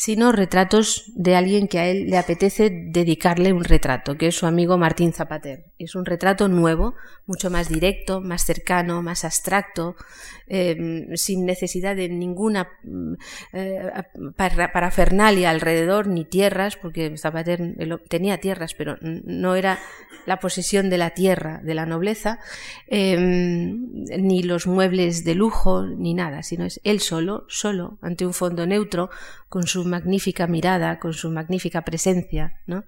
sino 0.00 0.32
retratos 0.32 1.12
de 1.14 1.36
alguien 1.36 1.68
que 1.68 1.78
a 1.78 1.86
él 1.86 2.08
le 2.08 2.16
apetece 2.16 2.70
dedicarle 2.70 3.52
un 3.52 3.64
retrato, 3.64 4.16
que 4.16 4.28
es 4.28 4.34
su 4.34 4.46
amigo 4.46 4.78
Martín 4.78 5.12
Zapater. 5.12 5.66
Es 5.78 5.94
un 5.94 6.06
retrato 6.06 6.48
nuevo, 6.48 6.94
mucho 7.26 7.50
más 7.50 7.68
directo, 7.68 8.22
más 8.22 8.46
cercano, 8.46 9.02
más 9.02 9.26
abstracto, 9.26 9.96
em, 10.50 11.16
sin 11.16 11.46
necesidad 11.46 11.96
de 11.96 12.08
ninguna 12.08 12.68
mm, 12.82 13.14
eh, 13.52 13.92
parafernalia 14.36 15.50
alrededor, 15.50 16.08
ni 16.08 16.24
tierras, 16.24 16.76
porque 16.76 17.16
Zapater 17.16 17.76
tenía 18.08 18.38
tierras, 18.38 18.74
pero 18.74 18.96
no 19.00 19.54
era 19.54 19.78
la 20.26 20.38
posesión 20.38 20.90
de 20.90 20.98
la 20.98 21.10
tierra, 21.10 21.60
de 21.62 21.74
la 21.74 21.86
nobleza, 21.86 22.40
em, 22.86 24.04
ni 24.18 24.42
los 24.42 24.66
muebles 24.66 25.24
de 25.24 25.34
lujo, 25.34 25.86
ni 25.86 26.14
nada, 26.14 26.42
sino 26.42 26.64
es 26.64 26.80
él 26.84 27.00
solo, 27.00 27.46
solo, 27.48 27.98
ante 28.02 28.26
un 28.26 28.34
fondo 28.34 28.66
neutro, 28.66 29.10
con 29.48 29.66
su 29.66 29.84
magnífica 29.84 30.46
mirada, 30.46 30.98
con 30.98 31.12
su 31.12 31.30
magnífica 31.30 31.82
presencia, 31.82 32.54
¿no? 32.66 32.84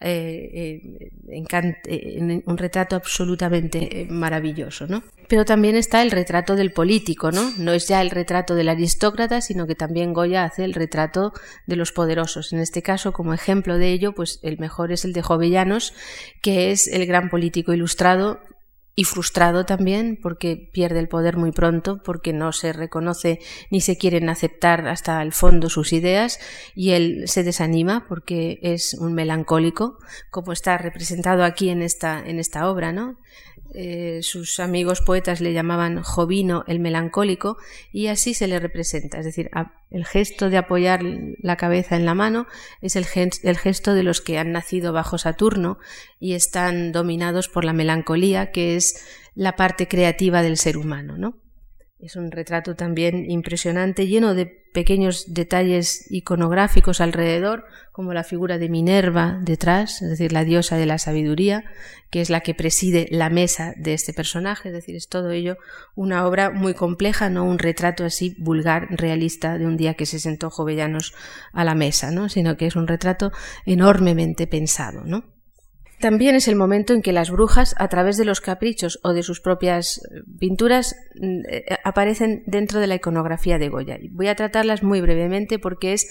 Eh, 0.00 0.80
eh, 1.28 1.42
eh, 1.86 2.42
un 2.46 2.58
retrato 2.58 2.96
absolutamente 2.96 4.06
maravilloso, 4.08 4.86
¿no? 4.86 5.02
Pero 5.28 5.44
también 5.44 5.76
está 5.76 6.00
el 6.00 6.10
retrato 6.10 6.56
del 6.56 6.72
político, 6.72 7.30
¿no? 7.30 7.52
No 7.58 7.72
es 7.72 7.88
ya 7.88 8.00
el 8.00 8.10
retrato 8.10 8.54
del 8.54 8.70
aristócrata, 8.70 9.42
sino 9.42 9.66
que 9.66 9.74
también 9.74 10.14
Goya 10.14 10.44
hace 10.44 10.64
el 10.64 10.72
retrato 10.72 11.34
de 11.66 11.76
los 11.76 11.92
poderosos. 11.92 12.54
En 12.54 12.60
este 12.60 12.82
caso, 12.82 13.12
como 13.12 13.34
ejemplo 13.34 13.76
de 13.76 13.92
ello, 13.92 14.14
pues 14.14 14.40
el 14.42 14.58
mejor 14.58 14.92
es 14.92 15.04
el 15.04 15.12
de 15.12 15.20
Jovellanos, 15.20 15.92
que 16.40 16.70
es 16.70 16.86
el 16.88 17.04
gran 17.06 17.28
político 17.28 17.74
ilustrado 17.74 18.40
y 18.94 19.04
frustrado 19.04 19.64
también 19.64 20.18
porque 20.20 20.70
pierde 20.72 20.98
el 20.98 21.08
poder 21.08 21.36
muy 21.36 21.50
pronto, 21.50 22.02
porque 22.02 22.32
no 22.32 22.52
se 22.52 22.72
reconoce 22.72 23.40
ni 23.70 23.80
se 23.80 23.96
quieren 23.96 24.28
aceptar 24.28 24.86
hasta 24.86 25.22
el 25.22 25.32
fondo 25.32 25.70
sus 25.70 25.92
ideas 25.92 26.38
y 26.74 26.90
él 26.90 27.22
se 27.26 27.42
desanima 27.42 28.06
porque 28.06 28.58
es 28.62 28.94
un 28.94 29.14
melancólico, 29.14 29.98
como 30.30 30.52
está 30.52 30.76
representado 30.76 31.44
aquí 31.44 31.70
en 31.70 31.80
esta, 31.80 32.22
en 32.24 32.38
esta 32.38 32.68
obra, 32.70 32.92
¿no? 32.92 33.16
Eh, 33.74 34.20
sus 34.22 34.60
amigos 34.60 35.00
poetas 35.00 35.40
le 35.40 35.52
llamaban 35.52 36.02
Jovino 36.02 36.64
el 36.66 36.80
melancólico 36.80 37.56
y 37.92 38.08
así 38.08 38.34
se 38.34 38.46
le 38.46 38.58
representa. 38.58 39.18
Es 39.18 39.24
decir, 39.24 39.50
el 39.90 40.04
gesto 40.04 40.50
de 40.50 40.58
apoyar 40.58 41.02
la 41.02 41.56
cabeza 41.56 41.96
en 41.96 42.04
la 42.04 42.14
mano 42.14 42.46
es 42.80 42.96
el, 42.96 43.06
el 43.42 43.58
gesto 43.58 43.94
de 43.94 44.02
los 44.02 44.20
que 44.20 44.38
han 44.38 44.52
nacido 44.52 44.92
bajo 44.92 45.18
Saturno 45.18 45.78
y 46.20 46.34
están 46.34 46.92
dominados 46.92 47.48
por 47.48 47.64
la 47.64 47.72
melancolía, 47.72 48.50
que 48.50 48.76
es 48.76 49.04
la 49.34 49.56
parte 49.56 49.88
creativa 49.88 50.42
del 50.42 50.56
ser 50.56 50.76
humano, 50.76 51.16
¿no? 51.16 51.41
Es 52.02 52.16
un 52.16 52.32
retrato 52.32 52.74
también 52.74 53.30
impresionante, 53.30 54.08
lleno 54.08 54.34
de 54.34 54.46
pequeños 54.46 55.34
detalles 55.34 56.10
iconográficos 56.10 57.00
alrededor, 57.00 57.64
como 57.92 58.12
la 58.12 58.24
figura 58.24 58.58
de 58.58 58.68
Minerva 58.68 59.38
detrás, 59.40 60.02
es 60.02 60.10
decir, 60.10 60.32
la 60.32 60.42
diosa 60.42 60.76
de 60.76 60.86
la 60.86 60.98
sabiduría, 60.98 61.62
que 62.10 62.20
es 62.20 62.28
la 62.28 62.40
que 62.40 62.54
preside 62.54 63.06
la 63.12 63.30
mesa 63.30 63.74
de 63.76 63.94
este 63.94 64.12
personaje, 64.12 64.70
es 64.70 64.74
decir, 64.74 64.96
es 64.96 65.06
todo 65.06 65.30
ello 65.30 65.58
una 65.94 66.26
obra 66.26 66.50
muy 66.50 66.74
compleja, 66.74 67.30
no 67.30 67.44
un 67.44 67.60
retrato 67.60 68.04
así 68.04 68.34
vulgar, 68.36 68.88
realista 68.90 69.56
de 69.56 69.66
un 69.66 69.76
día 69.76 69.94
que 69.94 70.06
se 70.06 70.18
sentó 70.18 70.50
Jovellanos 70.50 71.14
a 71.52 71.62
la 71.62 71.76
mesa, 71.76 72.10
¿no? 72.10 72.28
sino 72.28 72.56
que 72.56 72.66
es 72.66 72.74
un 72.74 72.88
retrato 72.88 73.30
enormemente 73.64 74.48
pensado, 74.48 75.04
¿no? 75.04 75.22
También 76.02 76.34
es 76.34 76.48
el 76.48 76.56
momento 76.56 76.94
en 76.94 77.00
que 77.00 77.12
las 77.12 77.30
brujas, 77.30 77.76
a 77.78 77.86
través 77.86 78.16
de 78.16 78.24
los 78.24 78.40
caprichos 78.40 78.98
o 79.04 79.12
de 79.12 79.22
sus 79.22 79.40
propias 79.40 79.98
eh, 79.98 80.22
pinturas, 80.36 80.96
mm, 81.14 81.42
eh, 81.48 81.64
aparecen 81.84 82.42
dentro 82.44 82.80
de 82.80 82.88
la 82.88 82.96
iconografía 82.96 83.56
de 83.56 83.68
Goya. 83.68 83.98
Voy 84.10 84.26
a 84.26 84.34
tratarlas 84.34 84.82
muy 84.82 85.00
brevemente 85.00 85.60
porque 85.60 85.92
es 85.92 86.10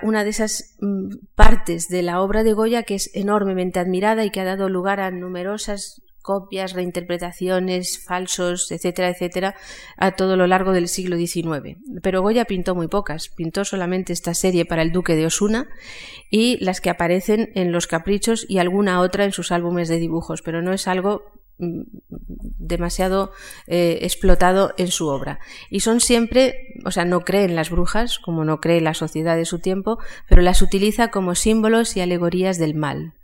una 0.00 0.24
de 0.24 0.30
esas 0.30 0.78
mm, 0.80 1.16
partes 1.34 1.88
de 1.88 2.02
la 2.02 2.22
obra 2.22 2.42
de 2.44 2.54
Goya 2.54 2.84
que 2.84 2.94
es 2.94 3.10
enormemente 3.14 3.78
admirada 3.78 4.24
y 4.24 4.30
que 4.30 4.40
ha 4.40 4.44
dado 4.44 4.70
lugar 4.70 5.00
a 5.00 5.10
numerosas 5.10 6.00
copias, 6.28 6.74
reinterpretaciones, 6.74 8.04
falsos, 8.04 8.70
etcétera, 8.70 9.08
etcétera, 9.08 9.54
a 9.96 10.10
todo 10.10 10.36
lo 10.36 10.46
largo 10.46 10.72
del 10.72 10.88
siglo 10.88 11.16
XIX. 11.16 11.78
Pero 12.02 12.20
Goya 12.20 12.44
pintó 12.44 12.74
muy 12.74 12.86
pocas, 12.86 13.30
pintó 13.30 13.64
solamente 13.64 14.12
esta 14.12 14.34
serie 14.34 14.66
para 14.66 14.82
el 14.82 14.92
duque 14.92 15.16
de 15.16 15.24
Osuna 15.24 15.70
y 16.30 16.62
las 16.62 16.82
que 16.82 16.90
aparecen 16.90 17.50
en 17.54 17.72
Los 17.72 17.86
Caprichos 17.86 18.44
y 18.46 18.58
alguna 18.58 19.00
otra 19.00 19.24
en 19.24 19.32
sus 19.32 19.50
álbumes 19.52 19.88
de 19.88 19.98
dibujos, 19.98 20.42
pero 20.42 20.60
no 20.60 20.74
es 20.74 20.86
algo 20.86 21.22
mm, 21.56 21.84
demasiado 22.58 23.32
eh, 23.66 24.00
explotado 24.02 24.74
en 24.76 24.88
su 24.88 25.08
obra. 25.08 25.38
Y 25.70 25.80
son 25.80 25.98
siempre, 26.00 26.74
o 26.84 26.90
sea, 26.90 27.06
no 27.06 27.20
cree 27.20 27.44
en 27.44 27.56
las 27.56 27.70
brujas, 27.70 28.18
como 28.18 28.44
no 28.44 28.60
cree 28.60 28.82
la 28.82 28.92
sociedad 28.92 29.34
de 29.34 29.46
su 29.46 29.60
tiempo, 29.60 29.98
pero 30.28 30.42
las 30.42 30.60
utiliza 30.60 31.08
como 31.08 31.34
símbolos 31.34 31.96
y 31.96 32.02
alegorías 32.02 32.58
del 32.58 32.74
mal 32.74 33.14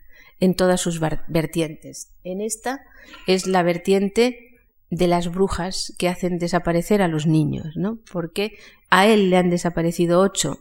en 0.41 0.55
todas 0.55 0.81
sus 0.81 1.01
vertientes. 1.29 2.11
En 2.23 2.41
esta 2.41 2.81
es 3.27 3.47
la 3.47 3.63
vertiente 3.63 4.61
de 4.91 5.07
las 5.09 5.31
brujas 5.31 5.93
que 5.99 6.09
hacen 6.09 6.39
desaparecer 6.39 7.03
a 7.03 7.09
los 7.09 7.27
niños, 7.27 7.77
¿no? 7.77 7.99
Porque 8.13 8.53
a 8.91 9.07
él 9.07 9.31
le 9.31 9.37
han 9.37 9.51
desaparecido 9.51 10.21
ocho. 10.21 10.61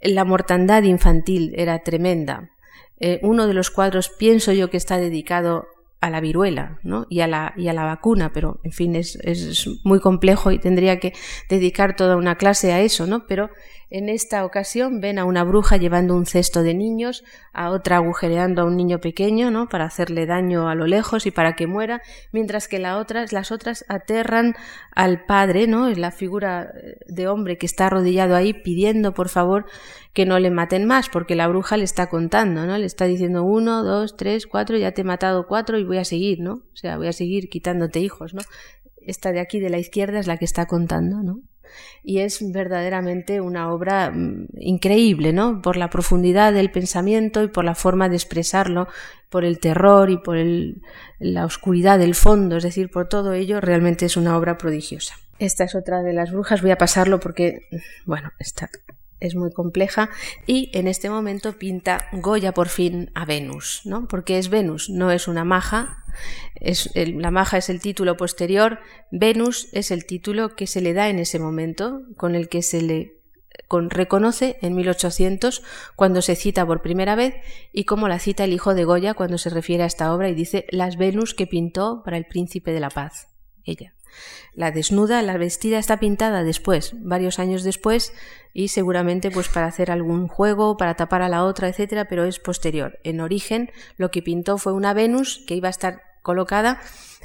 La 0.00 0.24
mortandad 0.24 0.82
infantil 0.82 1.52
era 1.56 1.82
tremenda. 1.82 2.50
Eh, 2.98 3.18
uno 3.22 3.46
de 3.46 3.54
los 3.54 3.70
cuadros 3.70 4.10
pienso 4.10 4.52
yo 4.52 4.70
que 4.70 4.76
está 4.76 4.98
dedicado 4.98 5.66
a 6.06 6.10
la 6.10 6.20
viruela 6.20 6.78
¿no? 6.82 7.06
y, 7.10 7.20
a 7.20 7.26
la, 7.26 7.52
y 7.56 7.68
a 7.68 7.72
la 7.72 7.84
vacuna, 7.84 8.30
pero 8.32 8.60
en 8.62 8.72
fin, 8.72 8.96
es, 8.96 9.16
es, 9.22 9.68
muy 9.84 10.00
complejo 10.00 10.52
y 10.52 10.58
tendría 10.58 10.98
que 10.98 11.12
dedicar 11.48 11.96
toda 11.96 12.16
una 12.16 12.36
clase 12.36 12.72
a 12.72 12.80
eso, 12.80 13.06
¿no? 13.06 13.26
Pero 13.26 13.50
en 13.88 14.08
esta 14.08 14.44
ocasión 14.44 15.00
ven 15.00 15.18
a 15.18 15.24
una 15.24 15.44
bruja 15.44 15.76
llevando 15.76 16.14
un 16.14 16.26
cesto 16.26 16.62
de 16.62 16.74
niños, 16.74 17.24
a 17.52 17.70
otra 17.70 17.96
agujereando 17.96 18.62
a 18.62 18.64
un 18.64 18.76
niño 18.76 19.00
pequeño, 19.00 19.50
¿no? 19.50 19.68
Para 19.68 19.84
hacerle 19.84 20.26
daño 20.26 20.68
a 20.68 20.74
lo 20.74 20.86
lejos 20.86 21.26
y 21.26 21.30
para 21.30 21.54
que 21.54 21.66
muera, 21.66 22.02
mientras 22.32 22.66
que 22.66 22.78
la 22.78 22.98
otra, 22.98 23.24
las 23.30 23.52
otras 23.52 23.84
aterran 23.88 24.54
al 24.92 25.24
padre, 25.24 25.66
¿no? 25.66 25.88
Es 25.88 25.98
la 25.98 26.10
figura 26.10 26.72
de 27.06 27.28
hombre 27.28 27.58
que 27.58 27.66
está 27.66 27.86
arrodillado 27.86 28.34
ahí 28.34 28.52
pidiendo, 28.52 29.14
por 29.14 29.28
favor, 29.28 29.66
que 30.16 30.24
no 30.24 30.38
le 30.38 30.50
maten 30.50 30.86
más, 30.86 31.10
porque 31.10 31.34
la 31.34 31.46
bruja 31.46 31.76
le 31.76 31.84
está 31.84 32.08
contando, 32.08 32.64
¿no? 32.64 32.78
Le 32.78 32.86
está 32.86 33.04
diciendo 33.04 33.44
uno, 33.44 33.84
dos, 33.84 34.16
tres, 34.16 34.46
cuatro, 34.46 34.78
ya 34.78 34.92
te 34.92 35.02
he 35.02 35.04
matado 35.04 35.46
cuatro 35.46 35.78
y 35.78 35.84
voy 35.84 35.98
a 35.98 36.06
seguir, 36.06 36.40
¿no? 36.40 36.54
O 36.54 36.76
sea, 36.76 36.96
voy 36.96 37.08
a 37.08 37.12
seguir 37.12 37.50
quitándote 37.50 38.00
hijos, 38.00 38.32
¿no? 38.32 38.40
Esta 38.96 39.32
de 39.32 39.40
aquí 39.40 39.60
de 39.60 39.68
la 39.68 39.76
izquierda 39.76 40.18
es 40.18 40.26
la 40.26 40.38
que 40.38 40.46
está 40.46 40.64
contando, 40.64 41.22
¿no? 41.22 41.42
y 42.02 42.20
es 42.20 42.38
verdaderamente 42.52 43.40
una 43.40 43.72
obra 43.72 44.10
mm, 44.10 44.46
increíble, 44.58 45.32
¿no? 45.32 45.60
Por 45.60 45.76
la 45.76 45.90
profundidad 45.90 46.52
del 46.52 46.70
pensamiento 46.70 47.42
y 47.42 47.48
por 47.48 47.64
la 47.64 47.74
forma 47.74 48.08
de 48.08 48.14
expresarlo, 48.14 48.86
por 49.28 49.44
el 49.44 49.58
terror 49.58 50.08
y 50.08 50.16
por 50.16 50.38
la 51.18 51.44
oscuridad 51.44 51.98
del 51.98 52.14
fondo, 52.14 52.56
es 52.56 52.62
decir, 52.62 52.88
por 52.88 53.08
todo 53.08 53.32
ello, 53.32 53.60
realmente 53.60 54.06
es 54.06 54.16
una 54.16 54.38
obra 54.38 54.56
prodigiosa. 54.56 55.16
Esta 55.40 55.64
es 55.64 55.74
otra 55.74 56.02
de 56.02 56.12
las 56.14 56.30
brujas, 56.30 56.62
voy 56.62 56.70
a 56.70 56.78
pasarlo 56.78 57.18
porque, 57.20 57.58
bueno, 58.06 58.30
está 58.38 58.70
es 59.20 59.34
muy 59.34 59.50
compleja 59.50 60.10
y 60.46 60.70
en 60.74 60.88
este 60.88 61.10
momento 61.10 61.58
pinta 61.58 62.08
Goya 62.12 62.52
por 62.52 62.68
fin 62.68 63.10
a 63.14 63.24
Venus, 63.24 63.82
¿no? 63.84 64.08
Porque 64.08 64.38
es 64.38 64.48
Venus, 64.48 64.90
no 64.90 65.10
es 65.10 65.28
una 65.28 65.44
maja, 65.44 66.04
es 66.54 66.90
la 66.94 67.30
maja 67.30 67.58
es 67.58 67.68
el 67.68 67.80
título 67.80 68.16
posterior, 68.16 68.78
Venus 69.10 69.68
es 69.72 69.90
el 69.90 70.06
título 70.06 70.54
que 70.54 70.66
se 70.66 70.80
le 70.80 70.92
da 70.92 71.08
en 71.08 71.18
ese 71.18 71.38
momento, 71.38 72.02
con 72.16 72.34
el 72.34 72.48
que 72.48 72.62
se 72.62 72.82
le 72.82 73.16
reconoce 73.68 74.58
en 74.62 74.76
1800 74.76 75.62
cuando 75.96 76.22
se 76.22 76.36
cita 76.36 76.66
por 76.66 76.82
primera 76.82 77.14
vez 77.14 77.34
y 77.72 77.84
como 77.84 78.06
la 78.06 78.18
cita 78.18 78.44
el 78.44 78.52
hijo 78.52 78.74
de 78.74 78.84
Goya 78.84 79.14
cuando 79.14 79.38
se 79.38 79.50
refiere 79.50 79.82
a 79.82 79.86
esta 79.86 80.14
obra 80.14 80.28
y 80.28 80.34
dice 80.34 80.66
las 80.70 80.96
Venus 80.96 81.34
que 81.34 81.46
pintó 81.46 82.02
para 82.04 82.16
el 82.16 82.26
príncipe 82.26 82.72
de 82.72 82.80
la 82.80 82.90
paz, 82.90 83.28
ella. 83.64 83.95
La 84.54 84.70
desnuda, 84.70 85.20
la 85.22 85.36
vestida 85.36 85.78
está 85.78 85.98
pintada 85.98 86.42
después, 86.42 86.92
varios 86.94 87.38
años 87.38 87.62
después, 87.62 88.12
y 88.52 88.68
seguramente 88.68 89.30
pues 89.30 89.48
para 89.48 89.66
hacer 89.66 89.90
algún 89.90 90.28
juego, 90.28 90.76
para 90.76 90.94
tapar 90.94 91.22
a 91.22 91.28
la 91.28 91.44
otra, 91.44 91.68
etcétera, 91.68 92.06
pero 92.06 92.24
es 92.24 92.38
posterior. 92.38 92.98
En 93.04 93.20
origen, 93.20 93.70
lo 93.98 94.10
que 94.10 94.22
pintó 94.22 94.56
fue 94.56 94.72
una 94.72 94.94
Venus 94.94 95.44
que 95.46 95.54
iba 95.54 95.68
a 95.68 95.70
estar 95.70 96.02
colocada 96.22 96.80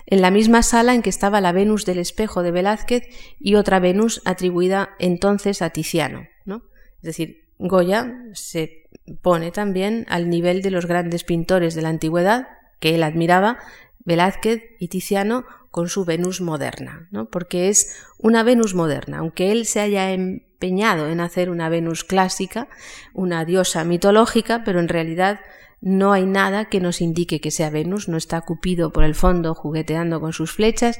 en 0.05 0.21
la 0.21 0.29
misma 0.29 0.61
sala 0.61 0.93
en 0.93 1.01
que 1.01 1.09
estaba 1.09 1.41
la 1.41 1.53
Venus 1.53 1.85
del 1.85 1.99
espejo 1.99 2.43
de 2.43 2.51
Velázquez 2.51 3.03
y 3.39 3.55
otra 3.55 3.79
Venus 3.79 4.21
atribuida 4.25 4.89
entonces 4.99 5.61
a 5.61 5.69
Tiziano, 5.69 6.27
¿no? 6.45 6.63
Es 6.97 7.03
decir, 7.03 7.47
Goya 7.57 8.13
se 8.33 8.89
pone 9.21 9.51
también 9.51 10.05
al 10.09 10.29
nivel 10.29 10.61
de 10.61 10.71
los 10.71 10.85
grandes 10.85 11.23
pintores 11.23 11.75
de 11.75 11.81
la 11.81 11.89
antigüedad 11.89 12.47
que 12.79 12.95
él 12.95 13.03
admiraba, 13.03 13.59
Velázquez 14.03 14.63
y 14.79 14.87
Tiziano 14.87 15.45
con 15.71 15.87
su 15.87 16.05
Venus 16.05 16.41
moderna, 16.41 17.07
¿no? 17.11 17.29
porque 17.29 17.69
es 17.69 17.95
una 18.19 18.43
Venus 18.43 18.75
moderna, 18.75 19.19
aunque 19.19 19.51
él 19.51 19.65
se 19.65 19.79
haya 19.79 20.11
empeñado 20.11 21.07
en 21.07 21.21
hacer 21.21 21.49
una 21.49 21.69
Venus 21.69 22.03
clásica, 22.03 22.67
una 23.13 23.45
diosa 23.45 23.85
mitológica, 23.85 24.63
pero 24.65 24.79
en 24.81 24.89
realidad 24.89 25.39
no 25.79 26.11
hay 26.11 26.25
nada 26.25 26.65
que 26.65 26.81
nos 26.81 27.01
indique 27.01 27.39
que 27.39 27.51
sea 27.51 27.69
Venus, 27.69 28.09
no 28.09 28.17
está 28.17 28.41
Cupido 28.41 28.91
por 28.91 29.03
el 29.05 29.15
fondo 29.15 29.55
jugueteando 29.55 30.19
con 30.19 30.33
sus 30.33 30.51
flechas, 30.51 30.99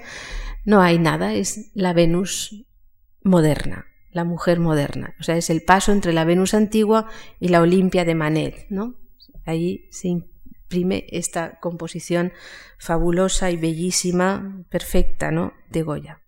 no 0.65 0.81
hay 0.81 0.97
nada, 0.97 1.33
es 1.33 1.71
la 1.75 1.93
Venus 1.93 2.65
moderna, 3.21 3.85
la 4.11 4.23
mujer 4.23 4.59
moderna, 4.59 5.15
o 5.19 5.23
sea, 5.23 5.35
es 5.35 5.49
el 5.49 5.63
paso 5.63 5.91
entre 5.91 6.13
la 6.13 6.23
Venus 6.23 6.53
antigua 6.53 7.09
y 7.39 7.49
la 7.49 7.61
Olimpia 7.61 8.05
de 8.05 8.15
Manet, 8.15 8.67
¿no? 8.69 8.95
Ahí 9.45 9.87
se 9.91 10.07
imprime 10.71 11.05
esta 11.09 11.59
composición 11.59 12.31
fabulosa 12.77 13.51
y 13.51 13.57
bellísima, 13.57 14.63
perfecta, 14.69 15.29
¿no? 15.29 15.53
de 15.69 15.81
Goya. 15.83 16.21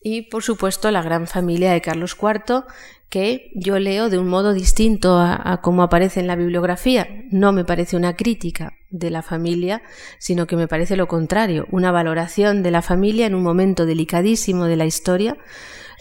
Y 0.00 0.22
por 0.22 0.42
supuesto 0.42 0.90
la 0.90 1.02
gran 1.02 1.26
familia 1.26 1.72
de 1.72 1.80
Carlos 1.80 2.16
IV, 2.20 2.64
que 3.08 3.50
yo 3.54 3.78
leo 3.78 4.10
de 4.10 4.18
un 4.18 4.28
modo 4.28 4.52
distinto 4.52 5.16
a, 5.18 5.52
a 5.52 5.60
como 5.60 5.82
aparece 5.84 6.20
en 6.20 6.26
la 6.26 6.36
bibliografía. 6.36 7.08
No 7.30 7.52
me 7.52 7.64
parece 7.64 7.96
una 7.96 8.16
crítica 8.16 8.72
de 8.90 9.10
la 9.10 9.22
familia, 9.22 9.82
sino 10.18 10.46
que 10.46 10.56
me 10.56 10.68
parece 10.68 10.96
lo 10.96 11.06
contrario, 11.06 11.66
una 11.70 11.92
valoración 11.92 12.64
de 12.64 12.72
la 12.72 12.82
familia 12.82 13.26
en 13.26 13.34
un 13.34 13.42
momento 13.44 13.86
delicadísimo 13.86 14.64
de 14.64 14.76
la 14.76 14.86
historia. 14.86 15.36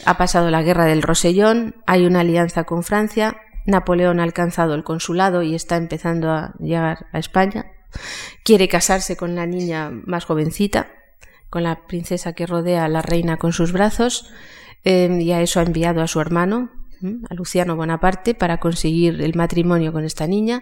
Ha 0.05 0.17
pasado 0.17 0.49
la 0.49 0.63
guerra 0.63 0.85
del 0.85 1.03
Rosellón, 1.03 1.75
hay 1.85 2.05
una 2.05 2.21
alianza 2.21 2.63
con 2.63 2.83
Francia, 2.83 3.37
Napoleón 3.65 4.19
ha 4.19 4.23
alcanzado 4.23 4.73
el 4.75 4.83
consulado 4.83 5.41
y 5.41 5.55
está 5.55 5.77
empezando 5.77 6.31
a 6.31 6.53
llegar 6.59 7.07
a 7.11 7.19
España. 7.19 7.65
Quiere 8.43 8.67
casarse 8.67 9.17
con 9.17 9.35
la 9.35 9.45
niña 9.45 9.89
más 9.91 10.25
jovencita, 10.25 10.91
con 11.49 11.63
la 11.63 11.87
princesa 11.87 12.33
que 12.33 12.45
rodea 12.45 12.85
a 12.85 12.89
la 12.89 13.01
reina 13.01 13.37
con 13.37 13.53
sus 13.53 13.71
brazos, 13.71 14.29
em, 14.83 15.21
y 15.21 15.31
a 15.31 15.41
eso 15.41 15.59
ha 15.59 15.63
enviado 15.63 16.01
a 16.01 16.07
su 16.07 16.19
hermano, 16.19 16.71
a 17.29 17.33
Luciano 17.33 17.75
Bonaparte, 17.75 18.33
para 18.33 18.59
conseguir 18.59 19.21
el 19.21 19.35
matrimonio 19.35 19.93
con 19.93 20.05
esta 20.05 20.27
niña. 20.27 20.61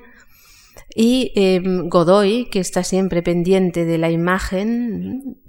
Y 0.95 1.31
em, 1.35 1.89
Godoy, 1.89 2.49
que 2.51 2.59
está 2.59 2.83
siempre 2.83 3.21
pendiente 3.21 3.85
de 3.85 3.97
la 3.97 4.09
imagen, 4.11 5.41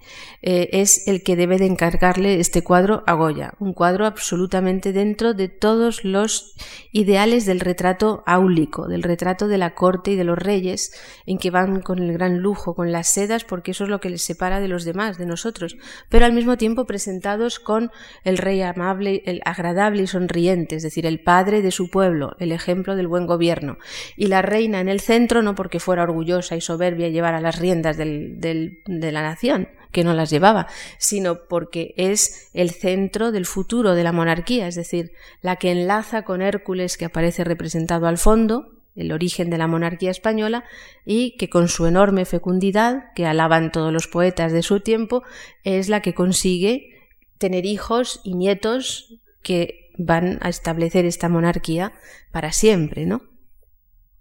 eh, 0.42 0.68
es 0.72 1.08
el 1.08 1.22
que 1.22 1.36
debe 1.36 1.58
de 1.58 1.66
encargarle 1.66 2.38
este 2.40 2.62
cuadro 2.62 3.02
a 3.06 3.14
Goya, 3.14 3.54
un 3.58 3.72
cuadro 3.72 4.06
absolutamente 4.06 4.92
dentro 4.92 5.32
de 5.32 5.48
todos 5.48 6.04
los 6.04 6.54
ideales 6.92 7.46
del 7.46 7.60
retrato 7.60 8.22
áulico, 8.26 8.86
del 8.86 9.02
retrato 9.02 9.48
de 9.48 9.58
la 9.58 9.74
corte 9.74 10.12
y 10.12 10.16
de 10.16 10.24
los 10.24 10.38
reyes, 10.38 10.92
en 11.26 11.38
que 11.38 11.50
van 11.50 11.80
con 11.80 11.98
el 11.98 12.12
gran 12.12 12.38
lujo, 12.38 12.74
con 12.74 12.92
las 12.92 13.08
sedas, 13.08 13.44
porque 13.44 13.70
eso 13.70 13.84
es 13.84 13.90
lo 13.90 14.00
que 14.00 14.10
les 14.10 14.22
separa 14.22 14.60
de 14.60 14.68
los 14.68 14.84
demás, 14.84 15.18
de 15.18 15.26
nosotros, 15.26 15.76
pero 16.08 16.26
al 16.26 16.32
mismo 16.32 16.56
tiempo 16.56 16.84
presentados 16.84 17.58
con 17.58 17.90
el 18.24 18.38
rey 18.38 18.60
amable, 18.62 19.22
el 19.26 19.40
agradable 19.44 20.02
y 20.02 20.06
sonriente, 20.06 20.76
es 20.76 20.82
decir, 20.82 21.06
el 21.06 21.20
padre 21.20 21.62
de 21.62 21.70
su 21.70 21.90
pueblo, 21.90 22.36
el 22.38 22.52
ejemplo 22.52 22.96
del 22.96 23.08
buen 23.08 23.26
gobierno, 23.26 23.78
y 24.16 24.26
la 24.26 24.42
reina 24.42 24.80
en 24.80 24.88
el 24.88 25.00
centro, 25.00 25.42
no 25.42 25.54
porque 25.54 25.80
fuera 25.80 26.02
orgullosa 26.02 26.56
y 26.56 26.60
soberbia 26.60 27.08
llevar 27.08 27.34
a 27.34 27.40
las 27.40 27.58
riendas 27.58 27.96
de 27.96 28.76
la 28.86 29.22
nación, 29.22 29.68
que 29.94 30.04
no 30.04 30.12
las 30.12 30.28
llevaba, 30.28 30.66
sino 30.98 31.44
porque 31.48 31.94
es 31.96 32.50
el 32.52 32.72
centro 32.72 33.30
del 33.30 33.46
futuro 33.46 33.94
de 33.94 34.02
la 34.02 34.12
monarquía, 34.12 34.66
es 34.66 34.74
decir, 34.74 35.12
la 35.40 35.56
que 35.56 35.70
enlaza 35.70 36.22
con 36.22 36.42
Hércules 36.42 36.98
que 36.98 37.04
aparece 37.04 37.44
representado 37.44 38.08
al 38.08 38.18
fondo, 38.18 38.72
el 38.96 39.12
origen 39.12 39.50
de 39.50 39.56
la 39.56 39.68
monarquía 39.68 40.10
española, 40.10 40.64
y 41.06 41.36
que 41.36 41.48
con 41.48 41.68
su 41.68 41.86
enorme 41.86 42.24
fecundidad, 42.24 43.12
que 43.14 43.24
alaban 43.24 43.70
todos 43.70 43.92
los 43.92 44.08
poetas 44.08 44.52
de 44.52 44.62
su 44.62 44.80
tiempo, 44.80 45.22
es 45.62 45.88
la 45.88 46.02
que 46.02 46.12
consigue 46.12 46.90
tener 47.38 47.64
hijos 47.64 48.20
y 48.24 48.34
nietos 48.34 49.20
que 49.42 49.92
van 49.96 50.38
a 50.42 50.48
establecer 50.48 51.04
esta 51.04 51.28
monarquía 51.28 51.92
para 52.32 52.50
siempre, 52.50 53.06
¿no? 53.06 53.22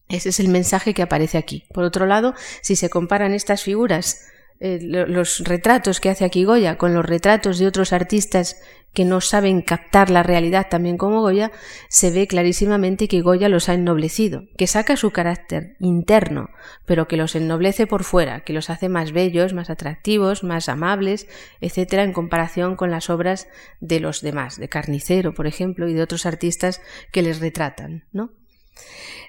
Ese 0.08 0.30
es 0.30 0.40
el 0.40 0.50
mensaje 0.50 0.94
que 0.94 1.02
aparece 1.02 1.40
aquí. 1.40 1.64
Por 1.74 1.84
otro 1.84 2.06
lado, 2.06 2.36
si 2.62 2.76
se 2.76 2.92
comparan 2.92 3.34
estas 3.34 3.64
figuras, 3.64 4.28
eh, 4.60 4.80
los 4.82 5.40
retratos 5.40 6.00
que 6.00 6.10
hace 6.10 6.26
aquí 6.26 6.44
Goya 6.44 6.78
con 6.78 6.94
los 6.94 7.06
retratos 7.06 7.60
de 7.60 7.68
otros 7.68 7.94
artistas 7.94 8.56
que 8.94 9.06
no 9.06 9.22
saben 9.22 9.62
captar 9.62 10.12
la 10.12 10.22
realidad 10.22 10.68
también 10.70 10.98
como 10.98 11.22
Goya, 11.22 11.52
se 11.90 12.12
ve 12.12 12.28
clarísimamente 12.28 13.08
que 13.08 13.22
Goya 13.22 13.50
los 13.50 13.68
ha 13.68 13.74
ennoblecido, 13.74 14.44
que 14.56 14.68
saca 14.68 14.96
su 14.96 15.10
carácter 15.12 15.76
interno, 15.80 16.50
pero 16.86 17.08
que 17.08 17.18
los 17.18 17.36
ennoblece 17.36 17.88
por 17.88 18.04
fuera, 18.04 18.42
que 18.42 18.54
los 18.54 18.70
hace 18.70 18.90
más 18.90 19.12
bellos, 19.12 19.54
más 19.54 19.72
atractivos, 19.72 20.44
más 20.44 20.70
amables, 20.70 21.28
etcétera, 21.60 22.04
en 22.04 22.14
comparación 22.14 22.76
con 22.76 22.92
las 22.92 23.10
obras 23.10 23.48
de 23.82 24.00
los 24.00 24.22
demás, 24.22 24.58
de 24.58 24.70
Carnicero, 24.70 25.34
por 25.34 25.48
ejemplo, 25.48 25.88
y 25.88 25.94
de 25.94 26.04
otros 26.04 26.28
artistas 26.28 26.80
que 27.12 27.24
les 27.24 27.40
retratan, 27.40 28.04
¿no? 28.12 28.30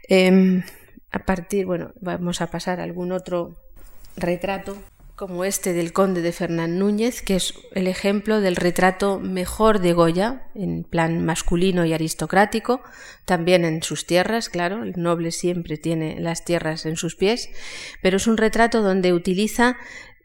Em, 0.08 0.62
a 1.10 1.20
partir, 1.20 1.64
bueno, 1.64 1.92
vamos 2.00 2.42
a 2.42 2.48
pasar 2.48 2.80
a 2.80 2.84
algún 2.84 3.12
otro 3.12 3.56
retrato 4.16 4.76
como 5.16 5.44
este 5.44 5.72
del 5.72 5.92
conde 5.92 6.22
de 6.22 6.32
Fernán 6.32 6.78
Núñez, 6.78 7.22
que 7.22 7.36
es 7.36 7.54
el 7.72 7.86
ejemplo 7.86 8.40
del 8.40 8.56
retrato 8.56 9.20
mejor 9.20 9.78
de 9.78 9.92
Goya, 9.92 10.42
en 10.54 10.82
plan 10.82 11.24
masculino 11.24 11.84
y 11.84 11.92
aristocrático, 11.92 12.82
también 13.24 13.64
en 13.64 13.82
sus 13.82 14.06
tierras, 14.06 14.48
claro, 14.48 14.82
el 14.82 14.94
noble 14.96 15.30
siempre 15.30 15.76
tiene 15.76 16.18
las 16.20 16.44
tierras 16.44 16.84
en 16.84 16.96
sus 16.96 17.14
pies, 17.14 17.48
pero 18.02 18.16
es 18.16 18.26
un 18.26 18.36
retrato 18.36 18.82
donde 18.82 19.12
utiliza 19.12 19.76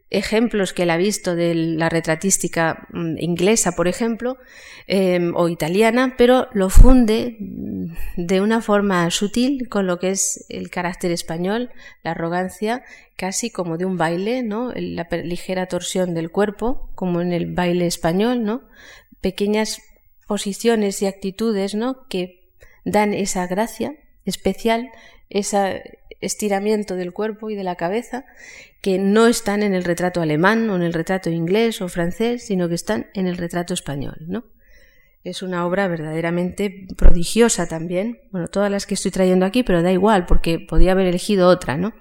ejemplos 0.10 0.74
que 0.74 0.84
él 0.84 0.90
ha 0.90 0.98
visto 0.98 1.36
de 1.36 1.54
la 1.54 1.90
retratística 1.90 2.88
mm, 2.92 3.18
inglesa, 3.20 3.74
por 3.74 3.88
ejemplo, 3.88 4.38
em, 4.88 5.36
o 5.36 5.50
italiana, 5.50 6.16
pero 6.18 6.48
lo 6.54 6.70
funde 6.70 7.38
de 8.18 8.42
una 8.42 8.62
forma 8.62 9.10
sutil 9.12 9.70
con 9.70 9.86
lo 9.86 10.00
que 10.00 10.10
es 10.10 10.46
el 10.50 10.70
carácter 10.70 11.12
español, 11.12 11.70
la 12.04 12.12
arrogancia, 12.12 12.84
casi 13.16 13.52
como 13.52 13.78
de 13.78 13.86
un 13.86 13.98
baile, 13.98 14.42
¿no? 14.42 14.72
La 14.76 15.08
ligera 15.24 15.68
torsión 15.68 16.14
del 16.14 16.32
cuerpo, 16.32 16.90
como 16.96 17.22
en 17.22 17.32
el 17.32 17.54
baile 17.54 17.86
español, 17.86 18.44
¿no? 18.44 18.64
Pequeñas 19.22 19.82
posiciones 20.28 21.02
y 21.02 21.06
actitudes, 21.06 21.76
¿no? 21.76 22.08
Que 22.08 22.50
dan 22.84 23.14
esa 23.14 23.46
gracia 23.46 23.96
especial, 24.26 24.90
ese 25.30 25.99
estiramiento 26.22 26.96
del 26.96 27.14
cuerpo 27.14 27.50
y 27.50 27.56
de 27.56 27.64
la 27.64 27.76
cabeza 27.76 28.26
que 28.82 28.98
no 28.98 29.28
están 29.28 29.64
en 29.64 29.74
el 29.74 29.84
retrato 29.84 30.22
alemán 30.22 30.70
o 30.70 30.76
en 30.76 30.82
el 30.82 30.94
retrato 30.94 31.30
inglés 31.30 31.82
o 31.82 31.90
francés, 31.90 32.46
sino 32.46 32.70
que 32.70 32.76
están 32.76 33.08
en 33.14 33.28
el 33.28 33.38
retrato 33.38 33.74
español, 33.74 34.18
¿no? 34.28 34.46
Es 35.24 35.42
una 35.42 35.66
obra 35.66 35.88
verdaderamente 35.88 36.88
prodigiosa 36.98 37.68
también. 37.68 38.20
Bueno, 38.32 38.48
todas 38.48 38.72
las 38.72 38.86
que 38.86 38.94
estoy 38.94 39.12
trayendo 39.12 39.46
aquí, 39.46 39.64
pero 39.64 39.84
da 39.84 39.92
igual, 39.92 40.26
porque 40.26 40.60
podía 40.60 40.94
haber 40.94 41.08
elegido 41.08 41.48
otra, 41.50 41.78
¿no? 41.78 41.94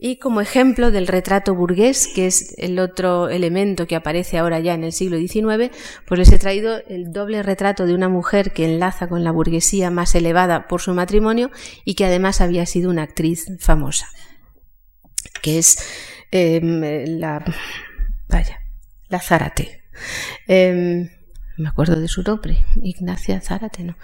Y 0.00 0.18
como 0.18 0.40
ejemplo 0.40 0.90
del 0.90 1.08
retrato 1.08 1.54
burgués, 1.54 2.08
que 2.14 2.26
es 2.26 2.54
el 2.58 2.78
otro 2.78 3.28
elemento 3.28 3.86
que 3.86 3.96
aparece 3.96 4.38
ahora 4.38 4.60
ya 4.60 4.74
en 4.74 4.84
el 4.84 4.92
siglo 4.92 5.18
XIX, 5.18 5.70
pues 6.06 6.18
les 6.18 6.32
he 6.32 6.38
traído 6.38 6.80
el 6.86 7.12
doble 7.12 7.42
retrato 7.42 7.84
de 7.84 7.94
una 7.94 8.08
mujer 8.08 8.52
que 8.52 8.64
enlaza 8.64 9.08
con 9.08 9.24
la 9.24 9.32
burguesía 9.32 9.90
más 9.90 10.14
elevada 10.14 10.68
por 10.68 10.80
su 10.80 10.94
matrimonio 10.94 11.50
y 11.84 11.94
que 11.94 12.04
además 12.04 12.40
había 12.40 12.64
sido 12.66 12.90
una 12.90 13.02
actriz 13.02 13.46
famosa 13.58 14.06
que 15.40 15.58
es 15.58 15.78
em, 16.30 16.80
la, 17.18 17.44
vaya, 18.28 18.60
la 19.08 19.20
Zárate. 19.20 19.82
Em, 20.46 21.08
me 21.58 21.68
acuerdo 21.68 22.00
de 22.00 22.08
su 22.08 22.22
nombre, 22.22 22.64
Ignacia 22.82 23.40
Zárate, 23.40 23.82
¿no? 23.82 23.96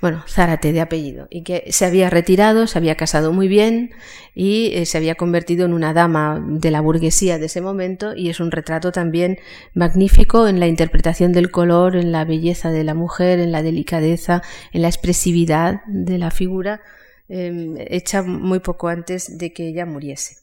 Bueno, 0.00 0.24
Zárate 0.28 0.72
de 0.72 0.80
apellido, 0.80 1.26
y 1.30 1.42
que 1.42 1.64
se 1.70 1.84
había 1.84 2.08
retirado, 2.10 2.66
se 2.66 2.78
había 2.78 2.96
casado 2.96 3.32
muy 3.32 3.48
bien 3.48 3.90
y 4.34 4.72
eh, 4.74 4.86
se 4.86 4.98
había 4.98 5.16
convertido 5.16 5.66
en 5.66 5.72
una 5.72 5.92
dama 5.92 6.42
de 6.46 6.70
la 6.70 6.80
burguesía 6.80 7.38
de 7.38 7.46
ese 7.46 7.60
momento 7.60 8.14
y 8.14 8.30
es 8.30 8.40
un 8.40 8.50
retrato 8.50 8.92
también 8.92 9.38
magnífico 9.74 10.46
en 10.46 10.60
la 10.60 10.68
interpretación 10.68 11.32
del 11.32 11.50
color, 11.50 11.96
en 11.96 12.12
la 12.12 12.24
belleza 12.24 12.70
de 12.70 12.84
la 12.84 12.94
mujer, 12.94 13.40
en 13.40 13.52
la 13.52 13.62
delicadeza, 13.62 14.42
en 14.72 14.82
la 14.82 14.88
expresividad 14.88 15.82
de 15.86 16.18
la 16.18 16.30
figura, 16.30 16.80
em, 17.28 17.74
hecha 17.78 18.22
muy 18.22 18.60
poco 18.60 18.88
antes 18.88 19.38
de 19.38 19.52
que 19.52 19.68
ella 19.68 19.86
muriese. 19.86 20.36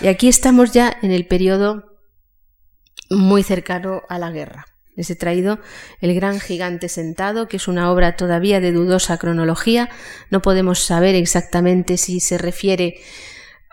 Y 0.00 0.08
aquí 0.08 0.28
estamos 0.28 0.72
ya 0.72 0.96
en 1.02 1.12
el 1.12 1.26
periodo 1.26 1.94
muy 3.10 3.42
cercano 3.42 4.02
a 4.08 4.18
la 4.18 4.30
guerra. 4.30 4.66
Les 4.96 5.10
he 5.10 5.16
traído 5.16 5.58
El 6.00 6.14
gran 6.14 6.40
gigante 6.40 6.88
sentado, 6.88 7.48
que 7.48 7.56
es 7.56 7.68
una 7.68 7.90
obra 7.90 8.16
todavía 8.16 8.60
de 8.60 8.72
dudosa 8.72 9.18
cronología. 9.18 9.88
No 10.30 10.40
podemos 10.40 10.80
saber 10.80 11.14
exactamente 11.14 11.96
si 11.96 12.20
se 12.20 12.38
refiere 12.38 12.96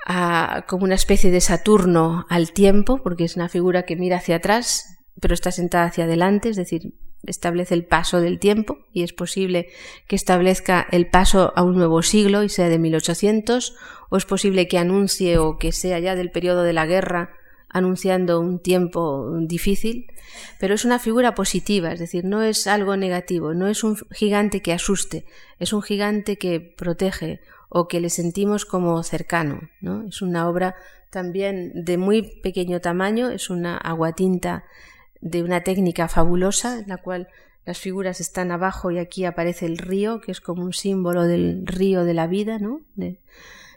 a, 0.06 0.66
como 0.68 0.84
una 0.84 0.96
especie 0.96 1.32
de 1.32 1.42
Saturno 1.42 2.26
al 2.30 2.54
tiempo, 2.54 3.02
porque 3.04 3.24
es 3.24 3.36
una 3.36 3.50
figura 3.50 3.84
que 3.84 3.96
mira 3.96 4.18
hacia 4.18 4.38
atrás, 4.38 4.98
pero 5.20 5.34
está 5.34 5.52
sentada 5.52 5.86
hacia 5.86 6.06
adelante, 6.06 6.50
es 6.50 6.56
decir, 6.56 6.94
establece 7.24 7.76
el 7.76 7.86
paso 7.86 8.20
del 8.20 8.40
tiempo 8.40 8.80
y 8.92 9.04
es 9.04 9.14
posible 9.14 9.68
que 10.08 10.16
establezca 10.16 10.88
el 10.92 11.08
paso 11.08 11.54
a 11.56 11.64
un 11.64 11.76
nuevo 11.76 12.02
siglo 12.02 12.44
y 12.44 12.50
sea 12.50 12.70
de 12.70 12.80
1800 12.80 13.76
o 14.10 14.18
es 14.18 14.26
posible 14.26 14.68
que 14.68 14.80
anuncie 14.80 15.38
o 15.38 15.58
que 15.58 15.72
sea 15.72 16.00
ya 16.00 16.16
del 16.16 16.32
periodo 16.32 16.64
de 16.64 16.74
la 16.74 16.88
guerra 16.88 17.36
anunciando 17.74 18.40
un 18.40 18.60
tiempo 18.60 19.38
difícil, 19.42 20.08
pero 20.60 20.76
es 20.76 20.86
una 20.86 21.00
figura 21.00 21.34
positiva, 21.36 21.92
es 21.92 22.00
decir, 22.00 22.26
no 22.26 22.42
es 22.42 22.68
algo 22.68 22.98
negativo, 22.98 23.54
no 23.54 23.68
es 23.68 23.84
un 23.84 23.98
gigante 24.12 24.62
que 24.62 24.74
asuste, 24.74 25.26
es 25.60 25.74
un 25.74 25.82
gigante 25.82 26.38
que 26.38 26.60
protege 26.60 27.40
o 27.70 27.88
que 27.88 28.02
le 28.02 28.10
sentimos 28.10 28.66
como 28.66 29.02
cercano, 29.04 29.62
¿no? 29.80 30.04
Es 30.08 30.22
una 30.22 30.50
obra 30.50 30.76
también 31.10 31.72
de 31.74 31.98
muy 31.98 32.22
pequeño 32.42 32.82
tamaño, 32.82 33.30
es 33.30 33.50
una 33.50 33.78
aguatinta 33.78 34.66
de 35.22 35.44
una 35.44 35.62
técnica 35.62 36.08
fabulosa 36.08 36.80
en 36.80 36.90
la 36.90 36.98
cual 36.98 37.28
las 37.66 37.78
figuras 37.78 38.20
están 38.20 38.52
abajo 38.52 38.92
y 38.92 38.98
aquí 38.98 39.24
aparece 39.24 39.66
el 39.66 39.78
río, 39.78 40.20
que 40.20 40.32
es 40.32 40.42
como 40.42 40.64
un 40.64 40.74
símbolo 40.74 41.24
del 41.24 41.66
río 41.68 42.04
de 42.04 42.14
la 42.14 42.28
vida, 42.28 42.60
¿no? 42.60 42.82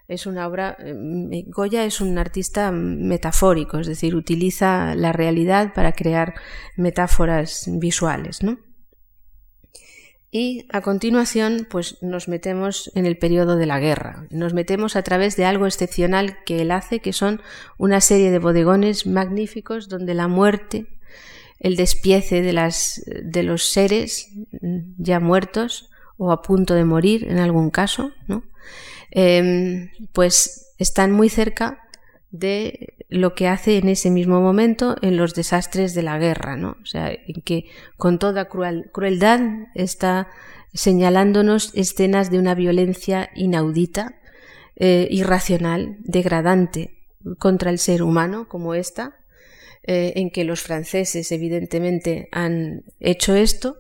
Es 0.09 0.27
una 0.27 0.47
obra. 0.47 0.77
Eh, 0.79 1.45
Goya 1.47 1.85
es 1.85 2.01
un 2.01 2.19
artista 2.19 2.71
metafórico, 2.73 3.79
es 3.79 3.87
decir, 3.87 4.15
utiliza 4.15 4.95
la 4.95 5.13
realidad 5.13 5.73
para 5.75 5.93
crear 5.93 6.35
metáforas 6.77 7.65
visuales, 7.69 8.43
¿no? 8.43 8.59
Y 10.37 10.67
a 10.73 10.81
continuación, 10.81 11.69
pues 11.71 12.03
nos 12.03 12.27
metemos 12.27 12.91
en 12.97 13.07
el 13.07 13.17
periodo 13.19 13.55
de 13.55 13.67
la 13.67 13.79
guerra. 13.79 14.27
Nos 14.31 14.53
metemos 14.53 14.97
a 14.97 15.03
través 15.03 15.37
de 15.37 15.45
algo 15.45 15.65
excepcional 15.65 16.39
que 16.45 16.61
él 16.61 16.73
hace, 16.73 16.99
que 16.99 17.13
son 17.13 17.41
una 17.79 18.01
serie 18.01 18.33
de 18.33 18.41
bodegones 18.41 19.07
magníficos 19.07 19.89
donde 19.89 20.13
la 20.13 20.27
muerte, 20.27 20.99
el 21.61 21.77
despiece 21.77 22.43
de, 22.43 22.53
las, 22.53 23.01
de 23.07 23.45
los 23.45 23.69
seres 23.69 24.29
ya 24.99 25.21
muertos 25.21 25.89
o 26.17 26.33
a 26.33 26.43
punto 26.43 26.75
de 26.75 26.85
morir 26.85 27.29
en 27.31 27.39
algún 27.39 27.71
caso, 27.71 28.11
¿no? 28.27 28.43
Em, 29.11 29.91
pues 30.13 30.75
están 30.79 31.13
muy 31.13 31.29
cerca 31.29 31.81
de 32.31 32.95
lo 33.09 33.35
que 33.35 33.49
hace 33.49 33.79
en 33.79 33.89
ese 33.89 34.11
mismo 34.11 34.41
momento 34.41 34.97
en 35.03 35.17
los 35.17 35.35
desastres 35.35 35.95
de 35.95 36.03
la 36.03 36.19
guerra, 36.19 36.57
¿no? 36.57 36.77
O 36.83 36.87
sea, 36.87 37.13
en 37.13 37.43
que 37.43 37.67
con 37.97 38.19
toda 38.19 38.49
crueldad 38.49 39.41
está 39.75 40.29
señalándonos 40.73 41.71
escenas 41.75 42.31
de 42.31 42.39
una 42.39 42.55
violencia 42.55 43.31
inaudita, 43.35 44.17
eh, 44.77 45.07
irracional, 45.11 45.97
degradante 46.01 46.99
contra 47.39 47.71
el 47.71 47.79
ser 47.79 48.03
humano, 48.03 48.49
como 48.49 48.75
esta, 48.75 49.17
eh, 49.85 50.15
en 50.17 50.31
que 50.31 50.45
los 50.45 50.63
franceses 50.63 51.31
evidentemente 51.31 52.29
han 52.33 52.83
hecho 52.99 53.35
esto, 53.37 53.77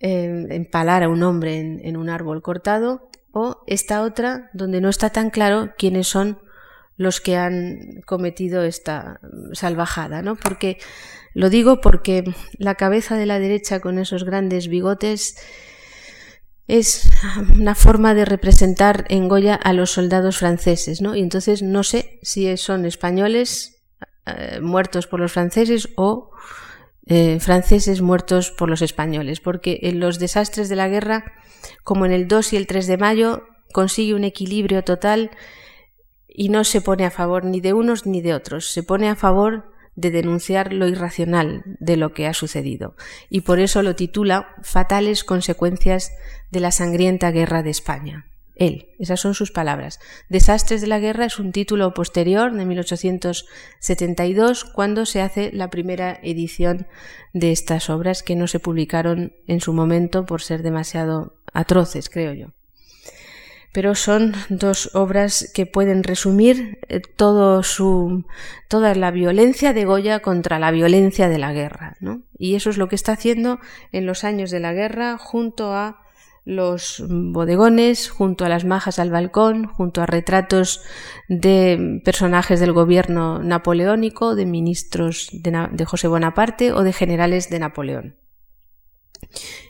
eh, 0.00 0.46
empalar 0.50 1.02
a 1.02 1.08
un 1.08 1.22
hombre 1.22 1.58
en, 1.58 1.96
un 1.96 2.10
árbol 2.10 2.42
cortado, 2.42 3.08
esta 3.66 4.02
otra 4.02 4.50
donde 4.52 4.80
no 4.80 4.88
está 4.88 5.10
tan 5.10 5.30
claro 5.30 5.74
quiénes 5.76 6.08
son 6.08 6.38
los 6.96 7.20
que 7.20 7.36
han 7.36 8.02
cometido 8.04 8.64
esta 8.64 9.20
salvajada, 9.52 10.20
¿no? 10.20 10.36
Porque 10.36 10.78
lo 11.32 11.48
digo 11.48 11.80
porque 11.80 12.24
la 12.58 12.74
cabeza 12.74 13.16
de 13.16 13.26
la 13.26 13.38
derecha 13.38 13.80
con 13.80 13.98
esos 13.98 14.24
grandes 14.24 14.68
bigotes 14.68 15.36
es 16.66 17.08
una 17.54 17.74
forma 17.74 18.14
de 18.14 18.24
representar 18.24 19.06
en 19.08 19.28
Goya 19.28 19.54
a 19.54 19.72
los 19.72 19.92
soldados 19.92 20.38
franceses, 20.38 21.00
¿no? 21.00 21.14
Y 21.14 21.20
entonces 21.20 21.62
no 21.62 21.82
sé 21.82 22.18
si 22.22 22.54
son 22.56 22.84
españoles 22.84 23.78
eh, 24.26 24.60
muertos 24.60 25.06
por 25.06 25.20
los 25.20 25.32
franceses 25.32 25.88
o 25.96 26.30
eh, 27.08 27.40
franceses 27.40 28.02
muertos 28.02 28.50
por 28.50 28.68
los 28.68 28.82
españoles, 28.82 29.40
porque 29.40 29.80
en 29.82 29.98
los 29.98 30.18
desastres 30.18 30.68
de 30.68 30.76
la 30.76 30.88
guerra, 30.88 31.32
como 31.82 32.04
en 32.04 32.12
el 32.12 32.28
2 32.28 32.52
y 32.52 32.56
el 32.56 32.66
3 32.66 32.86
de 32.86 32.98
mayo, 32.98 33.42
consigue 33.72 34.14
un 34.14 34.24
equilibrio 34.24 34.84
total 34.84 35.30
y 36.28 36.50
no 36.50 36.64
se 36.64 36.80
pone 36.80 37.04
a 37.04 37.10
favor 37.10 37.44
ni 37.44 37.60
de 37.60 37.72
unos 37.72 38.06
ni 38.06 38.20
de 38.20 38.34
otros, 38.34 38.70
se 38.70 38.82
pone 38.82 39.08
a 39.08 39.16
favor 39.16 39.72
de 39.96 40.10
denunciar 40.10 40.72
lo 40.72 40.86
irracional 40.86 41.64
de 41.80 41.96
lo 41.96 42.12
que 42.12 42.26
ha 42.26 42.34
sucedido, 42.34 42.94
y 43.30 43.40
por 43.40 43.58
eso 43.58 43.82
lo 43.82 43.96
titula 43.96 44.54
Fatales 44.62 45.24
consecuencias 45.24 46.12
de 46.50 46.60
la 46.60 46.70
sangrienta 46.70 47.30
guerra 47.30 47.62
de 47.62 47.70
España 47.70 48.26
él. 48.58 48.90
Esas 48.98 49.20
son 49.20 49.34
sus 49.34 49.50
palabras. 49.50 50.00
Desastres 50.28 50.80
de 50.80 50.86
la 50.88 50.98
guerra 50.98 51.24
es 51.24 51.38
un 51.38 51.52
título 51.52 51.94
posterior 51.94 52.52
de 52.52 52.64
1872 52.66 54.64
cuando 54.64 55.06
se 55.06 55.22
hace 55.22 55.50
la 55.52 55.70
primera 55.70 56.18
edición 56.22 56.86
de 57.32 57.52
estas 57.52 57.88
obras 57.88 58.22
que 58.22 58.36
no 58.36 58.46
se 58.46 58.60
publicaron 58.60 59.32
en 59.46 59.60
su 59.60 59.72
momento 59.72 60.26
por 60.26 60.42
ser 60.42 60.62
demasiado 60.62 61.40
atroces, 61.52 62.10
creo 62.10 62.34
yo. 62.34 62.48
Pero 63.72 63.94
son 63.94 64.34
dos 64.48 64.90
obras 64.94 65.50
que 65.54 65.66
pueden 65.66 66.02
resumir 66.02 66.78
eh, 66.88 67.00
todo 67.00 67.62
su, 67.62 68.24
toda 68.66 68.94
la 68.94 69.10
violencia 69.10 69.74
de 69.74 69.84
Goya 69.84 70.20
contra 70.20 70.58
la 70.58 70.70
violencia 70.70 71.28
de 71.28 71.38
la 71.38 71.52
guerra. 71.52 71.96
¿no? 72.00 72.22
Y 72.38 72.54
eso 72.54 72.70
es 72.70 72.78
lo 72.78 72.88
que 72.88 72.96
está 72.96 73.12
haciendo 73.12 73.60
en 73.92 74.06
los 74.06 74.24
años 74.24 74.50
de 74.50 74.60
la 74.60 74.72
guerra 74.72 75.18
junto 75.18 75.74
a 75.74 76.00
los 76.48 77.04
bodegones, 77.06 78.08
junto 78.08 78.46
a 78.46 78.48
las 78.48 78.64
majas 78.64 78.98
al 78.98 79.10
balcón, 79.10 79.66
junto 79.66 80.00
a 80.00 80.06
retratos 80.06 80.80
de 81.28 82.00
personajes 82.06 82.58
del 82.58 82.72
gobierno 82.72 83.42
napoleónico, 83.42 84.34
de 84.34 84.46
ministros 84.46 85.28
de, 85.30 85.84
José 85.84 86.08
Bonaparte 86.08 86.72
o 86.72 86.84
de 86.84 86.94
generales 86.94 87.50
de 87.50 87.58
Napoleón. 87.58 88.16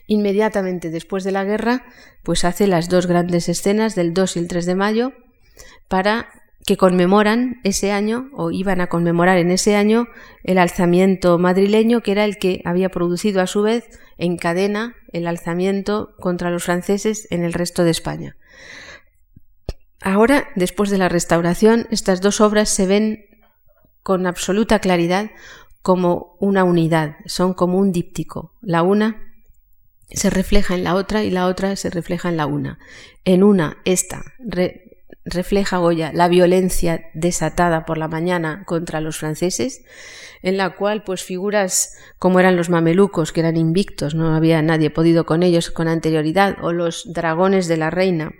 Inmediatamente 0.07 0.89
después 0.89 1.25
de 1.25 1.33
la 1.33 1.43
guerra, 1.43 1.83
pues 2.23 2.45
hace 2.45 2.65
las 2.65 2.87
dos 2.87 3.07
grandes 3.07 3.49
escenas 3.49 3.93
del 3.95 4.13
2 4.13 4.37
y 4.37 4.39
el 4.39 4.47
3 4.47 4.65
de 4.65 4.75
mayo 4.75 5.11
para 5.89 6.29
que 6.65 6.77
conmemoran 6.77 7.59
ese 7.63 7.91
año 7.91 8.29
o 8.33 8.51
iban 8.51 8.81
a 8.81 8.87
conmemorar 8.87 9.37
en 9.37 9.51
ese 9.51 9.75
año 9.75 10.07
el 10.43 10.57
alzamiento 10.57 11.39
madrileño 11.39 12.01
que 12.01 12.11
era 12.11 12.25
el 12.25 12.37
que 12.37 12.61
había 12.65 12.89
producido 12.89 13.41
a 13.41 13.47
su 13.47 13.61
vez 13.61 13.89
en 14.17 14.37
cadena 14.37 14.95
el 15.11 15.27
alzamiento 15.27 16.15
contra 16.19 16.51
los 16.51 16.63
franceses 16.63 17.27
en 17.31 17.43
el 17.43 17.53
resto 17.53 17.83
de 17.83 17.91
España. 17.91 18.37
Ahora, 20.01 20.49
después 20.55 20.89
de 20.89 20.97
la 20.97 21.09
restauración, 21.09 21.87
estas 21.91 22.21
dos 22.21 22.39
obras 22.39 22.69
se 22.69 22.85
ven 22.85 23.25
con 24.03 24.27
absoluta 24.27 24.79
claridad 24.79 25.31
como 25.81 26.35
una 26.39 26.63
unidad, 26.63 27.17
son 27.25 27.53
como 27.53 27.77
un 27.77 27.91
díptico. 27.91 28.53
La 28.61 28.83
una 28.83 29.21
se 30.09 30.29
refleja 30.29 30.75
en 30.75 30.83
la 30.83 30.95
otra 30.95 31.23
y 31.23 31.31
la 31.31 31.47
otra 31.47 31.75
se 31.75 31.89
refleja 31.89 32.29
en 32.29 32.37
la 32.37 32.45
una. 32.45 32.79
En 33.25 33.43
una, 33.43 33.77
esta 33.85 34.23
refleja 35.29 35.77
Goya 35.77 36.11
la 36.13 36.27
violencia 36.27 37.01
desatada 37.13 37.85
por 37.85 37.97
la 37.97 38.07
mañana 38.07 38.63
contra 38.65 39.01
los 39.01 39.17
franceses, 39.17 39.83
en 40.41 40.57
la 40.57 40.75
cual 40.75 41.03
pues 41.03 41.23
figuras 41.23 41.95
como 42.17 42.39
eran 42.39 42.55
los 42.55 42.69
mamelucos, 42.69 43.31
que 43.31 43.41
eran 43.41 43.57
invictos, 43.57 44.15
no 44.15 44.35
había 44.35 44.61
nadie 44.61 44.89
podido 44.89 45.25
con 45.25 45.43
ellos 45.43 45.71
con 45.71 45.87
anterioridad, 45.87 46.57
o 46.61 46.71
los 46.71 47.11
dragones 47.13 47.67
de 47.67 47.77
la 47.77 47.89
reina, 47.89 48.31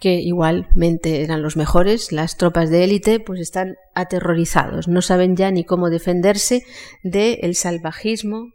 que 0.00 0.14
igualmente 0.14 1.22
eran 1.22 1.42
los 1.42 1.56
mejores, 1.56 2.10
las 2.10 2.36
tropas 2.36 2.70
de 2.70 2.84
élite, 2.84 3.20
pues 3.20 3.40
están 3.40 3.76
aterrorizados, 3.94 4.88
no 4.88 5.02
saben 5.02 5.36
ya 5.36 5.50
ni 5.50 5.64
cómo 5.64 5.90
defenderse 5.90 6.64
del 7.02 7.54
salvajismo 7.54 8.52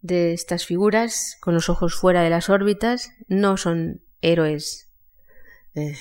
de 0.00 0.32
estas 0.32 0.64
figuras, 0.64 1.36
con 1.40 1.54
los 1.54 1.68
ojos 1.68 1.94
fuera 1.94 2.22
de 2.22 2.30
las 2.30 2.48
órbitas, 2.48 3.10
no 3.28 3.56
son 3.56 4.00
héroes 4.22 4.90
eh, 5.74 5.96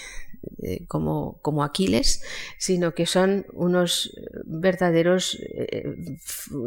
eh, 0.61 0.85
como, 0.87 1.39
como, 1.41 1.63
Aquiles, 1.63 2.21
sino 2.57 2.93
que 2.93 3.05
son 3.05 3.45
unos 3.53 4.15
verdaderos... 4.45 5.37
Eh, 5.53 6.17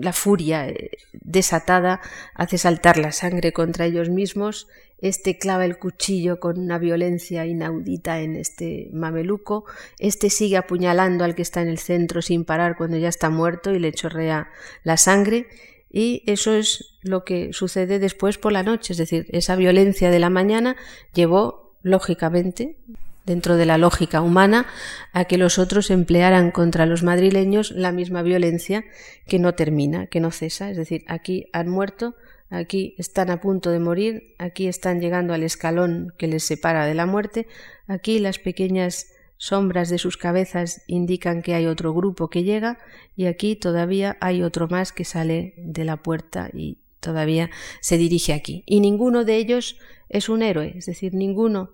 la 0.00 0.12
furia 0.12 0.68
eh, 0.68 0.90
desatada 1.12 2.00
hace 2.34 2.58
saltar 2.58 2.98
la 2.98 3.12
sangre 3.12 3.52
contra 3.52 3.86
ellos 3.86 4.10
mismos, 4.10 4.68
este 4.98 5.36
clava 5.38 5.64
el 5.64 5.78
cuchillo 5.78 6.38
con 6.38 6.58
una 6.58 6.78
violencia 6.78 7.44
inaudita 7.46 8.20
en 8.20 8.36
este 8.36 8.88
mameluco, 8.92 9.64
este 9.98 10.30
sigue 10.30 10.56
apuñalando 10.56 11.24
al 11.24 11.34
que 11.34 11.42
está 11.42 11.60
en 11.60 11.68
el 11.68 11.78
centro 11.78 12.22
sin 12.22 12.44
parar 12.44 12.76
cuando 12.76 12.96
ya 12.98 13.08
está 13.08 13.30
muerto 13.30 13.72
y 13.72 13.78
le 13.78 13.92
chorrea 13.92 14.48
la 14.84 14.96
sangre, 14.96 15.46
y 15.90 16.22
eso 16.26 16.54
es 16.54 16.98
lo 17.02 17.24
que 17.24 17.52
sucede 17.52 17.98
después 17.98 18.38
por 18.38 18.52
la 18.52 18.62
noche, 18.62 18.92
es 18.92 18.98
decir, 18.98 19.26
esa 19.30 19.56
violencia 19.56 20.10
de 20.10 20.20
la 20.20 20.30
mañana 20.30 20.76
llevó, 21.12 21.76
lógicamente, 21.82 22.78
dentro 23.24 23.56
de 23.56 23.66
la 23.66 23.78
lógica 23.78 24.20
humana, 24.20 24.66
a 25.12 25.24
que 25.24 25.38
los 25.38 25.58
otros 25.58 25.90
emplearan 25.90 26.50
contra 26.50 26.86
los 26.86 27.02
madrileños 27.02 27.70
la 27.70 27.92
misma 27.92 28.22
violencia 28.22 28.84
que 29.26 29.38
no 29.38 29.54
termina, 29.54 30.06
que 30.06 30.20
no 30.20 30.30
cesa. 30.30 30.70
Es 30.70 30.76
decir, 30.76 31.04
aquí 31.06 31.46
han 31.52 31.68
muerto, 31.68 32.14
aquí 32.50 32.94
están 32.98 33.30
a 33.30 33.40
punto 33.40 33.70
de 33.70 33.78
morir, 33.78 34.34
aquí 34.38 34.66
están 34.66 35.00
llegando 35.00 35.34
al 35.34 35.42
escalón 35.42 36.12
que 36.18 36.26
les 36.26 36.44
separa 36.44 36.86
de 36.86 36.94
la 36.94 37.06
muerte, 37.06 37.46
aquí 37.86 38.18
las 38.18 38.38
pequeñas 38.38 39.06
sombras 39.42 39.88
de 39.88 39.98
sus 39.98 40.16
cabezas 40.16 40.82
indican 40.86 41.42
que 41.42 41.54
hay 41.54 41.66
otro 41.66 41.92
grupo 41.92 42.30
que 42.30 42.44
llega 42.44 42.78
y 43.16 43.26
aquí 43.26 43.56
todavía 43.56 44.16
hay 44.20 44.42
otro 44.42 44.68
más 44.68 44.92
que 44.92 45.04
sale 45.04 45.54
de 45.56 45.84
la 45.84 45.96
puerta 45.96 46.48
y 46.52 46.78
todavía 47.02 47.50
se 47.80 47.98
dirige 47.98 48.32
aquí. 48.32 48.64
Y 48.66 48.80
ninguno 48.80 49.24
de 49.24 49.36
ellos 49.36 49.76
es 50.08 50.30
un 50.30 50.42
héroe, 50.42 50.72
es 50.76 50.86
decir, 50.86 51.12
ninguno 51.12 51.70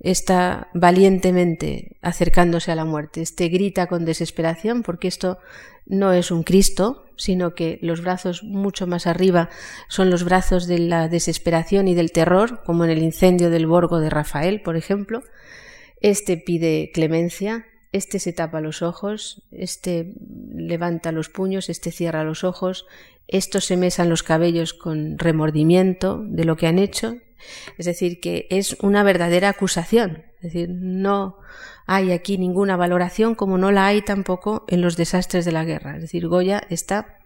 está 0.00 0.68
valientemente 0.74 1.96
acercándose 2.00 2.70
a 2.70 2.76
la 2.76 2.84
muerte. 2.84 3.20
Este 3.20 3.48
grita 3.48 3.86
con 3.86 4.04
desesperación 4.04 4.82
porque 4.82 5.08
esto 5.08 5.38
no 5.86 6.12
es 6.12 6.30
un 6.30 6.42
Cristo, 6.42 7.04
sino 7.16 7.54
que 7.54 7.78
los 7.82 8.02
brazos 8.02 8.44
mucho 8.44 8.86
más 8.86 9.06
arriba 9.06 9.48
son 9.88 10.10
los 10.10 10.24
brazos 10.24 10.66
de 10.66 10.78
la 10.78 11.08
desesperación 11.08 11.88
y 11.88 11.94
del 11.94 12.12
terror, 12.12 12.62
como 12.64 12.84
en 12.84 12.90
el 12.90 13.02
incendio 13.02 13.50
del 13.50 13.66
Borgo 13.66 13.98
de 13.98 14.10
Rafael, 14.10 14.62
por 14.62 14.76
ejemplo. 14.76 15.22
Este 16.00 16.36
pide 16.36 16.90
clemencia, 16.94 17.66
este 17.92 18.18
se 18.18 18.32
tapa 18.32 18.60
los 18.60 18.82
ojos, 18.82 19.42
este 19.50 20.14
levanta 20.54 21.12
los 21.12 21.28
puños, 21.28 21.68
este 21.68 21.90
cierra 21.90 22.24
los 22.24 22.44
ojos, 22.44 22.86
estos 23.26 23.64
se 23.64 23.76
mesan 23.76 24.08
los 24.08 24.22
cabellos 24.22 24.74
con 24.74 25.18
remordimiento 25.18 26.20
de 26.22 26.44
lo 26.44 26.56
que 26.56 26.66
han 26.66 26.78
hecho, 26.78 27.16
es 27.76 27.86
decir, 27.86 28.20
que 28.20 28.46
es 28.50 28.76
una 28.80 29.02
verdadera 29.02 29.48
acusación. 29.50 30.24
Es 30.36 30.52
decir, 30.52 30.70
no 30.70 31.38
hay 31.86 32.12
aquí 32.12 32.38
ninguna 32.38 32.76
valoración 32.76 33.34
como 33.34 33.58
no 33.58 33.70
la 33.72 33.86
hay 33.86 34.02
tampoco 34.02 34.64
en 34.68 34.80
los 34.80 34.96
desastres 34.96 35.44
de 35.44 35.52
la 35.52 35.64
guerra. 35.64 35.96
Es 35.96 36.02
decir, 36.02 36.26
Goya 36.28 36.62
está 36.68 37.18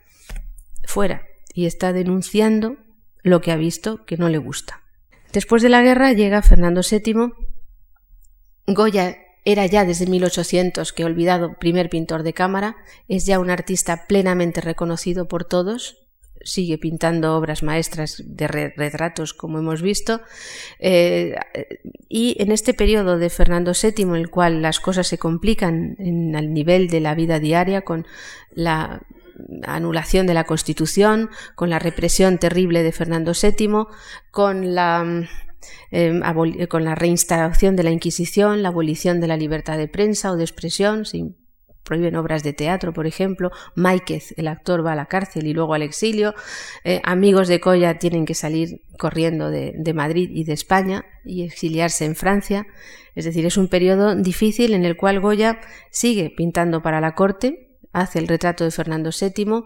fuera 0.85 1.23
y 1.55 1.67
está 1.67 1.93
denunciando 1.93 2.77
lo 3.23 3.41
que 3.41 3.53
ha 3.53 3.57
visto 3.57 4.05
que 4.05 4.17
no 4.17 4.29
le 4.29 4.39
gusta. 4.39 4.83
Después 5.33 5.63
de 5.63 5.69
la 5.69 5.83
guerra 5.83 6.13
llega 6.13 6.43
Fernando 6.43 6.83
VII. 6.89 7.33
Goya 8.67 9.17
era 9.45 9.67
ya 9.67 9.85
desde 9.85 10.07
1800 10.07 10.93
que 10.93 11.05
olvidado 11.05 11.55
primer 11.59 11.91
pintor 11.91 12.23
de 12.23 12.33
cámara, 12.33 12.77
es 13.09 13.27
ya 13.27 13.39
un 13.39 13.51
artista 13.51 14.07
plenamente 14.07 14.61
reconocido 14.61 15.27
por 15.27 15.45
todos, 15.45 15.99
sigue 16.45 16.79
pintando 16.79 17.37
obras 17.37 17.63
maestras 17.63 18.23
de 18.25 18.49
retratos, 18.49 19.35
como 19.35 19.59
hemos 19.59 19.83
visto. 19.83 20.21
Eh, 20.79 21.37
y 22.09 22.37
en 22.41 22.53
este 22.53 22.75
periodo 22.75 23.19
de 23.19 23.31
Fernando 23.31 23.73
VII, 23.81 24.03
en 24.03 24.17
el 24.17 24.31
cual 24.31 24.63
las 24.63 24.81
cosas 24.81 25.07
se 25.07 25.19
complican 25.19 25.97
el 25.99 26.53
nivel 26.53 26.89
de 26.89 27.01
la 27.01 27.15
vida 27.15 27.39
diaria, 27.39 27.83
con 27.83 28.07
la 28.51 29.03
anulación 29.65 30.27
de 30.27 30.35
la 30.35 30.45
Constitución, 30.45 31.31
con 31.55 31.71
la 31.71 31.79
represión 31.79 32.39
terrible 32.39 32.83
de 32.83 32.93
Fernando 32.93 33.33
VII, 33.41 33.87
con 34.31 34.75
la 34.75 35.29
em, 35.91 36.21
con 36.69 36.85
la 36.85 36.95
reinstauración 36.95 37.77
de 37.77 37.83
la 37.83 37.91
Inquisición, 37.91 38.63
la 38.63 38.69
abolición 38.69 39.21
de 39.21 39.29
la 39.29 39.37
libertad 39.37 39.79
de 39.79 39.89
prensa 39.89 40.33
o 40.33 40.37
de 40.37 40.45
expresión, 40.45 41.05
sin 41.05 41.37
prohíben 41.85 42.17
obras 42.17 42.43
de 42.43 42.53
teatro, 42.53 42.93
por 42.93 43.07
ejemplo, 43.07 43.51
Máiquez, 43.75 44.35
el 44.37 44.49
actor, 44.49 44.87
va 44.87 44.93
a 44.93 44.97
la 44.97 45.07
cárcel 45.07 45.47
y 45.47 45.53
luego 45.53 45.75
al 45.75 45.83
exilio, 45.83 46.35
eh, 46.85 47.01
amigos 47.05 47.49
de 47.49 47.59
Goya 47.59 47.99
tienen 47.99 48.25
que 48.25 48.35
salir 48.35 48.83
corriendo 48.99 49.51
de, 49.51 49.75
de, 49.77 49.93
Madrid 49.93 50.31
y 50.33 50.45
de 50.45 50.53
España 50.53 51.05
y 51.25 51.43
exiliarse 51.43 52.05
en 52.05 52.15
Francia, 52.15 52.67
es 53.15 53.25
decir, 53.25 53.45
es 53.45 53.57
un 53.57 53.69
periodo 53.69 54.15
difícil 54.15 54.75
en 54.75 54.85
el 54.85 54.97
cual 54.97 55.21
Goya 55.21 55.61
sigue 55.91 56.31
pintando 56.31 56.83
para 56.83 57.01
la 57.01 57.15
corte, 57.15 57.79
hace 57.93 58.21
el 58.21 58.29
retrato 58.29 58.65
de 58.65 58.71
Fernando 58.71 59.11
VII, 59.11 59.65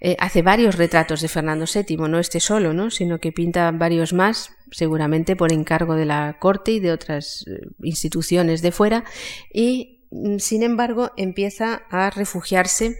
eh, 0.00 0.16
hace 0.18 0.42
varios 0.42 0.76
retratos 0.76 1.20
de 1.20 1.28
Fernando 1.28 1.64
VII, 1.72 1.96
no 1.96 2.18
este 2.18 2.40
solo, 2.40 2.72
¿no? 2.72 2.90
sino 2.90 3.18
que 3.18 3.32
pinta 3.32 3.70
varios 3.72 4.12
más, 4.12 4.50
seguramente 4.70 5.36
por 5.36 5.52
encargo 5.52 5.94
de 5.94 6.04
la 6.04 6.38
corte 6.38 6.72
y 6.72 6.80
de 6.80 6.92
otras 6.92 7.44
eh, 7.46 7.68
instituciones 7.82 8.62
de 8.62 8.72
fuera, 8.72 9.04
y 9.52 10.06
mm, 10.10 10.38
sin 10.38 10.62
embargo 10.62 11.10
empieza 11.16 11.82
a 11.90 12.10
refugiarse 12.10 12.96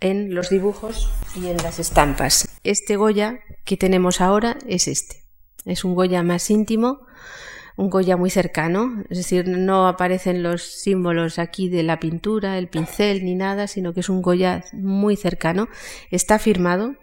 en 0.00 0.34
los 0.34 0.50
dibujos 0.50 1.10
y 1.36 1.46
en 1.46 1.56
las 1.58 1.78
estampas. 1.78 2.48
Este 2.64 2.96
Goya 2.96 3.40
que 3.64 3.76
tenemos 3.76 4.20
ahora 4.20 4.58
es 4.66 4.88
este. 4.88 5.22
Es 5.64 5.84
un 5.84 5.94
Goya 5.94 6.24
más 6.24 6.50
íntimo, 6.50 7.06
un 7.76 7.88
Goya 7.88 8.16
muy 8.16 8.28
cercano, 8.28 9.04
es 9.08 9.18
decir, 9.18 9.48
no 9.48 9.86
aparecen 9.86 10.42
los 10.42 10.62
símbolos 10.62 11.38
aquí 11.38 11.68
de 11.68 11.84
la 11.84 12.00
pintura, 12.00 12.58
el 12.58 12.68
pincel 12.68 13.24
ni 13.24 13.34
nada, 13.34 13.68
sino 13.68 13.94
que 13.94 14.00
es 14.00 14.08
un 14.08 14.22
Goya 14.22 14.64
muy 14.72 15.16
cercano. 15.16 15.68
Está 16.10 16.38
firmado. 16.38 16.96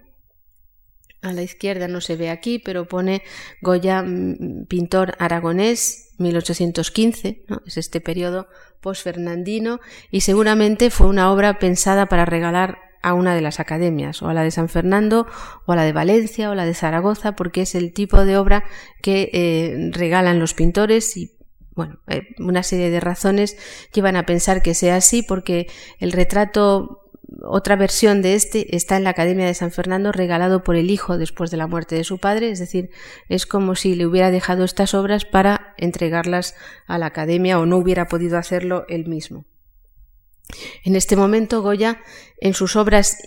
A 1.21 1.33
la 1.33 1.41
izquierda 1.41 1.87
no 1.87 2.01
se 2.01 2.15
ve 2.15 2.29
aquí, 2.29 2.59
pero 2.59 2.87
pone 2.87 3.23
Goya, 3.61 4.01
mm, 4.01 4.65
pintor 4.67 5.15
aragonés, 5.19 6.13
1815, 6.17 7.43
¿no? 7.47 7.61
es 7.65 7.77
este 7.77 8.01
periodo 8.01 8.47
post-fernandino, 8.81 9.79
y 10.11 10.21
seguramente 10.21 10.89
fue 10.89 11.07
una 11.07 11.31
obra 11.31 11.59
pensada 11.59 12.07
para 12.07 12.25
regalar 12.25 12.79
a 13.01 13.13
una 13.13 13.33
de 13.33 13.41
las 13.41 13.59
academias, 13.59 14.21
o 14.21 14.27
a 14.27 14.33
la 14.33 14.43
de 14.43 14.51
San 14.51 14.69
Fernando, 14.69 15.27
o 15.65 15.71
a 15.71 15.75
la 15.75 15.83
de 15.83 15.93
Valencia, 15.93 16.49
o 16.49 16.55
la 16.55 16.65
de 16.65 16.73
Zaragoza, 16.73 17.35
porque 17.35 17.61
es 17.61 17.75
el 17.75 17.93
tipo 17.93 18.25
de 18.25 18.37
obra 18.37 18.63
que 19.01 19.29
eh, 19.33 19.89
regalan 19.91 20.39
los 20.39 20.53
pintores 20.53 21.15
y 21.15 21.35
bueno, 21.75 21.97
eh, 22.07 22.35
una 22.39 22.61
serie 22.61 22.89
de 22.89 22.99
razones 22.99 23.57
llevan 23.93 24.17
a 24.17 24.25
pensar 24.25 24.61
que 24.61 24.73
sea 24.73 24.97
así, 24.97 25.23
porque 25.23 25.67
el 25.99 26.11
retrato, 26.11 27.08
otra 27.43 27.75
versión 27.75 28.21
de 28.21 28.35
este, 28.35 28.75
está 28.75 28.97
en 28.97 29.03
la 29.03 29.11
Academia 29.11 29.45
de 29.45 29.53
San 29.53 29.71
Fernando, 29.71 30.11
regalado 30.11 30.63
por 30.63 30.75
el 30.75 30.89
hijo 30.89 31.17
después 31.17 31.51
de 31.51 31.57
la 31.57 31.67
muerte 31.67 31.95
de 31.95 32.03
su 32.03 32.17
padre, 32.17 32.51
es 32.51 32.59
decir, 32.59 32.89
es 33.27 33.45
como 33.45 33.75
si 33.75 33.95
le 33.95 34.05
hubiera 34.05 34.31
dejado 34.31 34.63
estas 34.63 34.93
obras 34.93 35.25
para 35.25 35.73
entregarlas 35.77 36.55
a 36.87 36.97
la 36.97 37.07
Academia 37.07 37.59
o 37.59 37.65
no 37.65 37.77
hubiera 37.77 38.07
podido 38.07 38.37
hacerlo 38.37 38.85
él 38.87 39.07
mismo. 39.07 39.45
En 40.83 40.95
este 40.95 41.15
momento 41.15 41.61
Goya, 41.61 42.01
en 42.39 42.53
sus 42.53 42.75
obras 42.75 43.17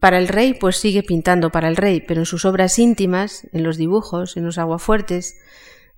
para 0.00 0.18
el 0.18 0.28
rey, 0.28 0.54
pues 0.54 0.76
sigue 0.76 1.02
pintando 1.02 1.50
para 1.50 1.68
el 1.68 1.76
rey, 1.76 2.00
pero 2.00 2.22
en 2.22 2.26
sus 2.26 2.44
obras 2.44 2.78
íntimas, 2.78 3.46
en 3.52 3.62
los 3.62 3.76
dibujos, 3.76 4.36
en 4.36 4.44
los 4.44 4.58
aguafuertes, 4.58 5.36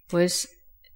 pues 0.08 0.48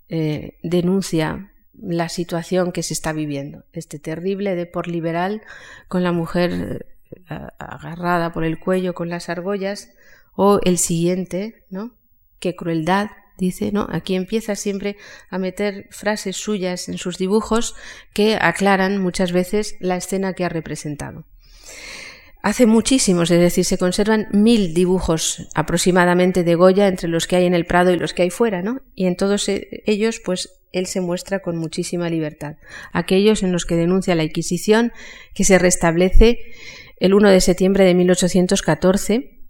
eh, 0.09 0.59
denuncia 0.62 1.49
la 1.82 2.09
situación 2.09 2.73
que 2.73 2.82
se 2.82 2.94
está 2.94 3.12
viviendo, 3.12 3.65
este 3.73 3.98
terrible 3.98 4.55
de 4.55 4.66
por 4.66 4.89
liberal 4.89 5.43
con 5.89 6.02
la 6.02 6.12
mujer 6.12 6.86
eh, 7.11 7.35
agarrada 7.59 8.32
por 8.32 8.44
el 8.44 8.59
cuello 8.59 8.94
con 8.94 9.09
las 9.09 9.28
argollas, 9.28 9.90
o 10.35 10.61
el 10.65 10.78
siguiente, 10.78 11.65
¿no? 11.70 11.94
Qué 12.39 12.57
crueldad, 12.57 13.11
dice, 13.36 13.73
¿no? 13.73 13.86
Aquí 13.90 14.15
empieza 14.15 14.55
siempre 14.55 14.97
a 15.28 15.39
meter 15.39 15.86
frases 15.90 16.36
suyas 16.36 16.89
en 16.89 16.98
sus 16.98 17.19
dibujos 17.19 17.74
que 18.15 18.36
aclaran 18.40 18.98
muchas 18.98 19.32
veces 19.32 19.77
la 19.81 19.97
escena 19.97 20.35
que 20.35 20.44
ha 20.44 20.48
representado. 20.48 21.27
Hace 22.43 22.65
muchísimos, 22.65 23.31
es 23.31 23.39
decir, 23.39 23.66
se 23.66 23.77
conservan 23.77 24.28
mil 24.32 24.73
dibujos 24.73 25.48
aproximadamente 25.55 26.43
de 26.43 26.55
Goya 26.55 26.89
entre 26.89 27.09
los 27.09 27.27
que 27.27 27.36
hay 27.36 27.44
en 27.44 27.55
el 27.55 27.66
Prado 27.66 27.90
y 27.90 27.98
los 27.98 28.15
que 28.15 28.23
hay 28.23 28.31
fuera, 28.31 28.62
¿no? 28.62 28.81
Y 28.94 29.07
en 29.07 29.16
todos 29.16 29.47
e-, 29.51 29.82
ellos, 29.85 30.23
pues, 30.24 30.59
él 30.72 30.86
se 30.86 31.01
muestra 31.01 31.40
con 31.40 31.56
muchísima 31.56 32.09
libertad. 32.09 32.56
Aquellos 32.92 33.42
en 33.42 33.52
los 33.52 33.66
que 33.66 33.76
denuncia 33.76 34.14
la 34.14 34.24
Inquisición, 34.24 34.92
que 35.34 35.44
se 35.44 35.59
restablece 35.59 36.38
el 36.98 37.14
1 37.14 37.30
de 37.30 37.40
septiembre 37.40 37.84
de 37.84 37.94
1814, 37.94 39.40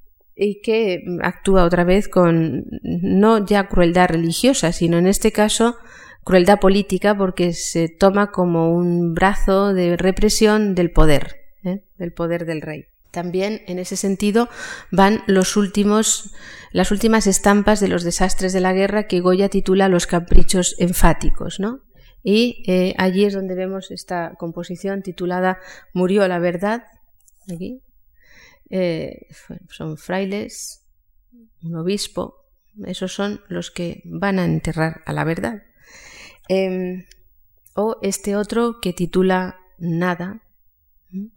y 0.43 0.63
que 0.63 1.03
actúa 1.23 1.65
otra 1.65 1.85
vez 1.85 2.09
con 2.09 2.65
no 2.83 3.45
ya 3.45 3.69
crueldad 3.69 4.09
religiosa, 4.09 4.73
sino 4.73 4.97
en 4.97 5.07
este 5.07 5.33
caso 5.33 5.77
crueldad 6.25 6.61
política 6.61 7.15
porque 7.15 7.53
se 7.53 7.89
toma 7.89 8.31
como 8.31 8.75
un 8.75 9.13
brazo 9.13 9.75
de 9.75 9.99
represión 9.99 10.75
del 10.75 10.93
poder, 10.93 11.37
¿eh? 11.63 11.85
del 11.99 12.13
poder 12.15 12.47
del 12.47 12.63
rey. 12.63 12.87
También 13.11 13.63
en 13.67 13.79
ese 13.79 13.97
sentido 13.97 14.49
van 14.91 15.23
las 15.27 15.57
últimas 15.57 16.33
estampas 17.27 17.81
de 17.81 17.89
los 17.89 18.05
desastres 18.05 18.53
de 18.53 18.61
la 18.61 18.73
guerra 18.73 19.09
que 19.09 19.21
Goya 19.21 19.49
titula 19.49 19.89
Los 19.89 20.07
caprichos 20.07 20.77
enfáticos, 20.79 21.59
¿no? 21.59 21.83
Y 22.23 22.63
eh, 22.67 22.95
allí 22.99 23.25
es 23.25 23.35
donde 23.35 23.55
vemos 23.55 23.91
esta 23.91 24.35
composición 24.39 25.03
titulada 25.03 25.59
Murió 25.95 26.29
la 26.29 26.39
verdad, 26.39 26.85
aquí, 27.53 27.83
eh, 28.69 29.27
son 29.69 29.97
frailes, 29.97 30.85
un 31.63 31.77
obispo, 31.77 32.37
esos 32.85 33.13
son 33.13 33.41
los 33.49 33.71
que 33.71 34.03
van 34.05 34.39
a 34.39 34.45
enterrar 34.45 35.03
a 35.07 35.13
la 35.13 35.25
verdad. 35.25 35.63
Em, 36.49 37.07
o 37.75 37.99
este 38.03 38.37
otro 38.37 38.81
que 38.81 38.93
titula 38.93 39.57
Nada, 39.79 40.43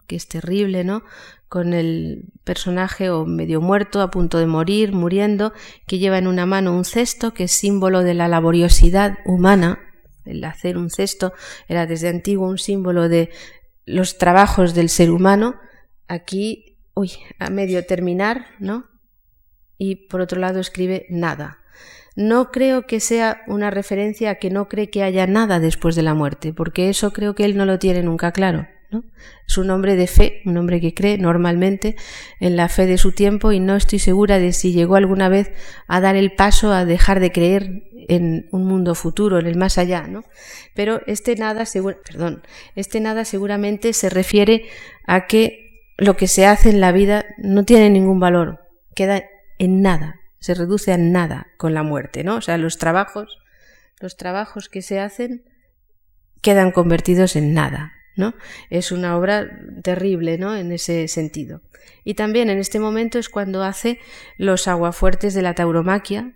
que 0.08 0.16
es 0.16 0.28
terrible, 0.28 0.84
¿no? 0.84 1.04
Con 1.50 1.74
el 1.74 2.32
personaje 2.44 3.10
o 3.10 3.26
medio 3.26 3.62
muerto, 3.62 4.02
a 4.02 4.12
punto 4.12 4.38
de 4.38 4.48
morir, 4.48 4.92
muriendo, 4.94 5.54
que 5.88 6.00
lleva 6.00 6.18
en 6.18 6.28
una 6.28 6.46
mano 6.46 6.76
un 6.76 6.86
cesto 6.86 7.34
que 7.34 7.46
es 7.46 7.52
símbolo 7.52 8.04
de 8.04 8.14
la 8.14 8.28
laboriosidad 8.28 9.18
humana. 9.26 9.80
El 10.26 10.44
hacer 10.44 10.78
un 10.78 10.90
cesto 10.90 11.34
era 11.68 11.86
desde 11.86 12.10
antiguo 12.10 12.48
un 12.48 12.58
símbolo 12.58 13.10
de 13.10 13.30
los 13.86 14.18
trabajos 14.18 14.74
del 14.74 14.90
ser 14.90 15.12
humano. 15.12 15.56
Aquí 16.08 16.74
uy, 16.96 17.12
a 17.40 17.50
medio 17.50 17.86
terminar, 17.86 18.46
¿no? 18.60 18.86
Y 19.78 20.08
por 20.08 20.22
otro 20.22 20.40
lado 20.40 20.60
escribe 20.60 21.06
nada. 21.10 21.60
No 22.16 22.52
creo 22.52 22.86
que 22.86 23.00
sea 23.00 23.42
una 23.48 23.72
referencia 23.72 24.32
a 24.32 24.36
que 24.36 24.52
no 24.52 24.70
cree 24.70 24.90
que 24.90 25.04
haya 25.04 25.26
nada 25.26 25.60
después 25.60 25.96
de 25.96 26.04
la 26.04 26.14
muerte, 26.14 26.54
porque 26.54 26.90
eso 26.90 27.12
creo 27.12 27.34
que 27.34 27.46
él 27.46 27.58
no 27.58 27.66
lo 27.66 27.80
tiene 27.80 28.04
nunca 28.04 28.32
claro. 28.32 28.68
Es 29.48 29.58
un 29.58 29.70
hombre 29.70 29.96
de 29.96 30.08
fe, 30.08 30.42
un 30.46 30.58
hombre 30.58 30.82
que 30.82 30.94
cree 30.94 31.18
normalmente 31.18 31.96
en 32.40 32.56
la 32.56 32.70
fe 32.70 32.86
de 32.86 32.98
su 32.98 33.12
tiempo 33.12 33.52
y 33.52 33.60
no 33.60 33.76
estoy 33.76 34.00
segura 34.00 34.40
de 34.40 34.54
si 34.54 34.74
llegó 34.74 34.96
alguna 34.96 35.30
vez 35.30 35.52
a 35.88 36.02
dar 36.02 36.16
el 36.16 36.34
paso 36.34 36.72
a 36.72 36.86
dejar 36.86 37.20
de 37.20 37.32
creer 37.32 37.84
en 38.10 38.48
un 38.52 38.66
mundo 38.66 38.96
futuro, 38.96 39.40
en 39.40 39.48
el 39.48 39.58
más 39.58 39.78
allá, 39.78 40.08
¿no? 40.08 40.24
Pero 40.76 41.02
este 41.08 41.36
nada, 41.36 41.64
perdón, 42.06 42.44
este 42.76 43.00
nada 43.00 43.26
seguramente 43.26 43.94
se 43.94 44.10
refiere 44.10 44.66
a 45.06 45.26
que 45.28 45.64
lo 45.98 46.18
que 46.18 46.28
se 46.28 46.46
hace 46.46 46.70
en 46.70 46.82
la 46.82 46.92
vida 46.92 47.26
no 47.38 47.64
tiene 47.66 47.90
ningún 47.90 48.20
valor, 48.20 48.60
queda 48.96 49.24
en 49.60 49.82
nada, 49.82 50.20
se 50.40 50.54
reduce 50.54 50.92
a 50.92 50.98
nada 50.98 51.48
con 51.58 51.74
la 51.74 51.84
muerte, 51.84 52.24
¿no? 52.24 52.36
O 52.36 52.42
sea, 52.42 52.58
los 52.58 52.78
trabajos, 52.78 53.38
los 54.00 54.18
trabajos 54.18 54.70
que 54.70 54.82
se 54.82 55.00
hacen 55.00 55.46
quedan 56.42 56.72
convertidos 56.72 57.36
en 57.36 57.54
nada, 57.54 57.94
¿no? 58.16 58.36
Es 58.70 58.92
una 58.92 59.18
obra 59.18 59.50
terrible, 59.82 60.38
¿no? 60.38 60.56
En 60.56 60.72
ese 60.72 61.08
sentido. 61.08 61.62
Y 62.04 62.16
también 62.16 62.50
en 62.50 62.58
este 62.58 62.80
momento 62.80 63.20
es 63.20 63.30
cuando 63.30 63.64
hace 63.64 64.00
los 64.38 64.68
aguafuertes 64.68 65.34
de 65.34 65.42
la 65.42 65.56
tauromaquia, 65.56 66.34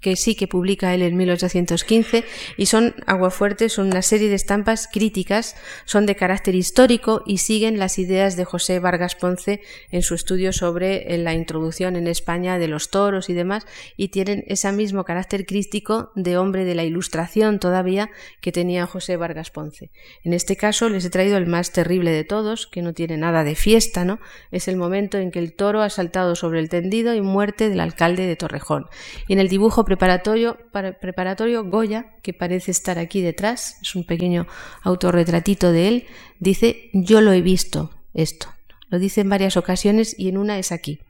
que 0.00 0.16
sí 0.16 0.34
que 0.34 0.48
publica 0.48 0.94
él 0.94 1.02
en 1.02 1.16
1815, 1.16 2.24
y 2.56 2.66
son 2.66 2.94
aguafuertes, 3.06 3.72
son 3.72 3.86
una 3.86 4.02
serie 4.02 4.28
de 4.28 4.34
estampas 4.34 4.88
críticas, 4.90 5.56
son 5.84 6.06
de 6.06 6.16
carácter 6.16 6.54
histórico 6.54 7.22
y 7.26 7.38
siguen 7.38 7.78
las 7.78 7.98
ideas 7.98 8.36
de 8.36 8.44
José 8.44 8.80
Vargas 8.80 9.14
Ponce 9.14 9.60
en 9.90 10.02
su 10.02 10.14
estudio 10.14 10.52
sobre 10.52 11.14
eh, 11.14 11.18
la 11.18 11.34
introducción 11.34 11.96
en 11.96 12.08
España 12.08 12.58
de 12.58 12.68
los 12.68 12.90
toros 12.90 13.30
y 13.30 13.34
demás, 13.34 13.66
y 13.96 14.08
tienen 14.08 14.44
ese 14.48 14.70
mismo 14.72 15.04
carácter 15.04 15.46
crítico 15.46 16.10
de 16.14 16.36
hombre 16.36 16.64
de 16.64 16.74
la 16.74 16.84
ilustración 16.84 17.58
todavía 17.58 18.10
que 18.40 18.52
tenía 18.52 18.86
José 18.86 19.16
Vargas 19.16 19.50
Ponce. 19.50 19.90
En 20.24 20.32
este 20.32 20.56
caso 20.56 20.88
les 20.88 21.04
he 21.04 21.10
traído 21.10 21.36
el 21.36 21.46
más 21.46 21.72
terrible 21.72 22.10
de 22.10 22.24
todos, 22.24 22.66
que 22.66 22.82
no 22.82 22.92
tiene 22.92 23.16
nada 23.16 23.44
de 23.44 23.54
fiesta, 23.54 24.04
¿no? 24.04 24.18
Es 24.50 24.68
el 24.68 24.76
momento 24.76 25.18
en 25.18 25.30
que 25.30 25.38
el 25.38 25.54
toro 25.54 25.82
ha 25.82 25.90
saltado 25.90 26.34
sobre 26.34 26.60
el 26.60 26.68
tendido 26.68 27.14
y 27.14 27.20
muerte 27.20 27.68
del 27.68 27.80
alcalde 27.80 28.26
de 28.26 28.36
Torrejón. 28.36 28.86
Y 29.28 29.34
en 29.34 29.38
el 29.38 29.48
dibujo 29.52 29.84
preparatorio, 29.84 30.56
preparatorio 30.72 31.64
Goya, 31.64 32.16
que 32.22 32.32
parece 32.32 32.70
estar 32.70 32.98
aquí 32.98 33.20
detrás, 33.20 33.76
es 33.82 33.94
un 33.94 34.04
pequeño 34.04 34.46
autorretratito 34.82 35.72
de 35.72 35.88
él, 35.88 36.06
dice, 36.40 36.88
yo 36.94 37.20
lo 37.20 37.32
he 37.32 37.42
visto 37.42 37.90
esto. 38.14 38.48
Lo 38.88 38.98
dice 38.98 39.20
en 39.20 39.28
varias 39.28 39.58
ocasiones 39.58 40.14
y 40.18 40.30
en 40.30 40.38
una 40.38 40.58
es 40.58 40.72
aquí. 40.72 41.00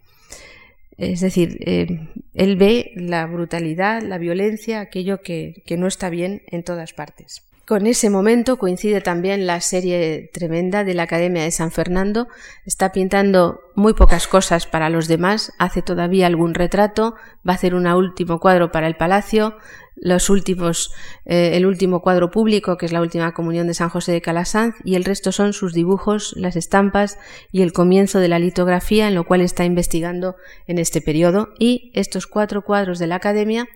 Es 0.98 1.20
decir, 1.20 1.58
eh, 1.60 2.08
él 2.34 2.56
ve 2.56 2.90
la 2.96 3.26
brutalidad, 3.26 4.02
la 4.02 4.18
violencia, 4.18 4.80
aquello 4.80 5.22
que, 5.22 5.62
que 5.64 5.76
no 5.76 5.86
está 5.86 6.10
bien 6.10 6.42
en 6.48 6.64
todas 6.64 6.92
partes. 6.92 7.44
Con 7.72 7.86
ese 7.86 8.10
momento 8.10 8.58
coincide 8.58 9.00
también 9.00 9.46
la 9.46 9.62
serie 9.62 10.28
tremenda 10.34 10.84
de 10.84 10.92
la 10.92 11.04
Academia 11.04 11.42
de 11.42 11.50
San 11.50 11.70
Fernando. 11.70 12.28
Está 12.66 12.92
pintando 12.92 13.60
muy 13.74 13.94
pocas 13.94 14.28
cosas 14.28 14.66
para 14.66 14.90
los 14.90 15.08
demás, 15.08 15.54
hace 15.58 15.80
todavía 15.80 16.26
algún 16.26 16.52
retrato, 16.52 17.14
va 17.48 17.52
a 17.52 17.56
hacer 17.56 17.74
un 17.74 17.86
último 17.86 18.40
cuadro 18.40 18.70
para 18.72 18.88
el 18.88 18.96
Palacio, 18.96 19.56
los 19.96 20.28
últimos, 20.28 20.92
eh, 21.24 21.52
el 21.54 21.64
último 21.64 22.02
cuadro 22.02 22.30
público, 22.30 22.76
que 22.76 22.84
es 22.84 22.92
la 22.92 23.00
última 23.00 23.32
comunión 23.32 23.66
de 23.68 23.72
San 23.72 23.88
José 23.88 24.12
de 24.12 24.20
Calasanz, 24.20 24.74
y 24.84 24.96
el 24.96 25.06
resto 25.06 25.32
son 25.32 25.54
sus 25.54 25.72
dibujos, 25.72 26.34
las 26.36 26.56
estampas 26.56 27.18
y 27.52 27.62
el 27.62 27.72
comienzo 27.72 28.18
de 28.18 28.28
la 28.28 28.38
litografía, 28.38 29.08
en 29.08 29.14
lo 29.14 29.24
cual 29.24 29.40
está 29.40 29.64
investigando 29.64 30.36
en 30.66 30.76
este 30.76 31.00
periodo. 31.00 31.48
Y 31.58 31.90
estos 31.94 32.26
cuatro 32.26 32.60
cuadros 32.60 32.98
de 32.98 33.06
la 33.06 33.14
Academia 33.14 33.66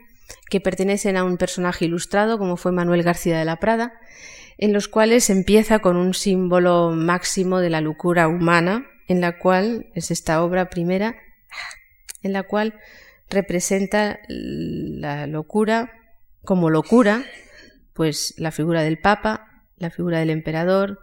que 0.48 0.60
pertenecen 0.60 1.16
a 1.16 1.24
un 1.24 1.36
personaje 1.36 1.84
ilustrado 1.84 2.38
como 2.38 2.56
fue 2.56 2.72
Manuel 2.72 3.02
García 3.02 3.38
de 3.38 3.44
la 3.44 3.56
Prada, 3.56 3.94
en 4.58 4.72
los 4.72 4.88
cuales 4.88 5.28
empieza 5.30 5.80
con 5.80 5.96
un 5.96 6.14
símbolo 6.14 6.90
máximo 6.90 7.60
de 7.60 7.70
la 7.70 7.80
locura 7.80 8.28
humana, 8.28 8.86
en 9.08 9.20
la 9.20 9.38
cual 9.38 9.90
es 9.94 10.10
esta 10.10 10.42
obra 10.42 10.70
primera, 10.70 11.16
en 12.22 12.32
la 12.32 12.42
cual 12.42 12.74
representa 13.28 14.20
la 14.28 15.26
locura 15.26 15.92
como 16.44 16.70
locura, 16.70 17.24
pues 17.92 18.34
la 18.38 18.50
figura 18.50 18.82
del 18.82 18.98
Papa, 18.98 19.64
la 19.76 19.90
figura 19.90 20.20
del 20.20 20.30
emperador, 20.30 21.00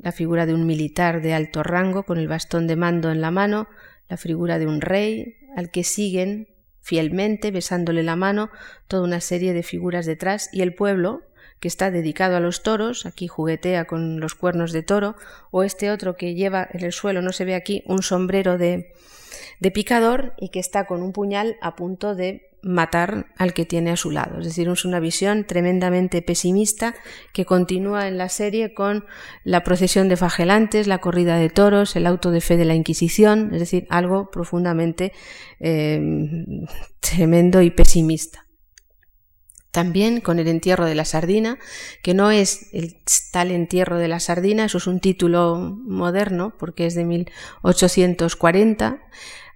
la 0.00 0.12
figura 0.12 0.46
de 0.46 0.54
un 0.54 0.66
militar 0.66 1.22
de 1.22 1.34
alto 1.34 1.62
rango 1.62 2.04
con 2.04 2.18
el 2.18 2.28
bastón 2.28 2.66
de 2.66 2.76
mando 2.76 3.10
en 3.10 3.20
la 3.20 3.30
mano, 3.30 3.68
la 4.08 4.16
figura 4.16 4.58
de 4.58 4.66
un 4.66 4.80
rey 4.80 5.36
al 5.56 5.70
que 5.70 5.84
siguen 5.84 6.48
fielmente, 6.82 7.50
besándole 7.50 8.02
la 8.02 8.16
mano, 8.16 8.50
toda 8.88 9.04
una 9.04 9.20
serie 9.20 9.54
de 9.54 9.62
figuras 9.62 10.04
detrás, 10.04 10.50
y 10.52 10.60
el 10.60 10.74
pueblo, 10.74 11.22
que 11.60 11.68
está 11.68 11.90
dedicado 11.90 12.36
a 12.36 12.40
los 12.40 12.62
toros, 12.62 13.06
aquí 13.06 13.28
juguetea 13.28 13.86
con 13.86 14.20
los 14.20 14.34
cuernos 14.34 14.72
de 14.72 14.82
toro, 14.82 15.16
o 15.50 15.62
este 15.62 15.90
otro 15.90 16.16
que 16.16 16.34
lleva 16.34 16.68
en 16.70 16.84
el 16.84 16.92
suelo, 16.92 17.22
no 17.22 17.32
se 17.32 17.44
ve 17.44 17.54
aquí, 17.54 17.84
un 17.86 18.02
sombrero 18.02 18.58
de, 18.58 18.92
de 19.60 19.70
picador 19.70 20.34
y 20.38 20.48
que 20.50 20.58
está 20.58 20.86
con 20.86 21.02
un 21.02 21.12
puñal 21.12 21.56
a 21.62 21.76
punto 21.76 22.14
de 22.14 22.51
matar 22.62 23.26
al 23.36 23.54
que 23.54 23.66
tiene 23.66 23.90
a 23.90 23.96
su 23.96 24.10
lado. 24.10 24.38
Es 24.38 24.44
decir, 24.44 24.68
es 24.68 24.84
una 24.84 25.00
visión 25.00 25.44
tremendamente 25.44 26.22
pesimista 26.22 26.94
que 27.32 27.44
continúa 27.44 28.06
en 28.08 28.18
la 28.18 28.28
serie 28.28 28.72
con 28.72 29.04
la 29.44 29.64
procesión 29.64 30.08
de 30.08 30.16
fagelantes, 30.16 30.86
la 30.86 30.98
corrida 30.98 31.36
de 31.36 31.50
toros, 31.50 31.96
el 31.96 32.06
auto 32.06 32.30
de 32.30 32.40
fe 32.40 32.56
de 32.56 32.64
la 32.64 32.74
Inquisición, 32.74 33.50
es 33.52 33.60
decir, 33.60 33.86
algo 33.90 34.30
profundamente 34.30 35.12
eh, 35.60 36.00
tremendo 37.00 37.62
y 37.62 37.70
pesimista. 37.70 38.46
También 39.72 40.20
con 40.20 40.38
el 40.38 40.48
entierro 40.48 40.84
de 40.84 40.94
la 40.94 41.06
sardina, 41.06 41.58
que 42.02 42.12
no 42.12 42.30
es 42.30 42.68
el 42.72 43.02
tal 43.32 43.50
entierro 43.50 43.98
de 43.98 44.06
la 44.06 44.20
sardina, 44.20 44.66
eso 44.66 44.76
es 44.76 44.86
un 44.86 45.00
título 45.00 45.56
moderno 45.56 46.54
porque 46.58 46.84
es 46.84 46.94
de 46.94 47.04
1840. 47.06 49.00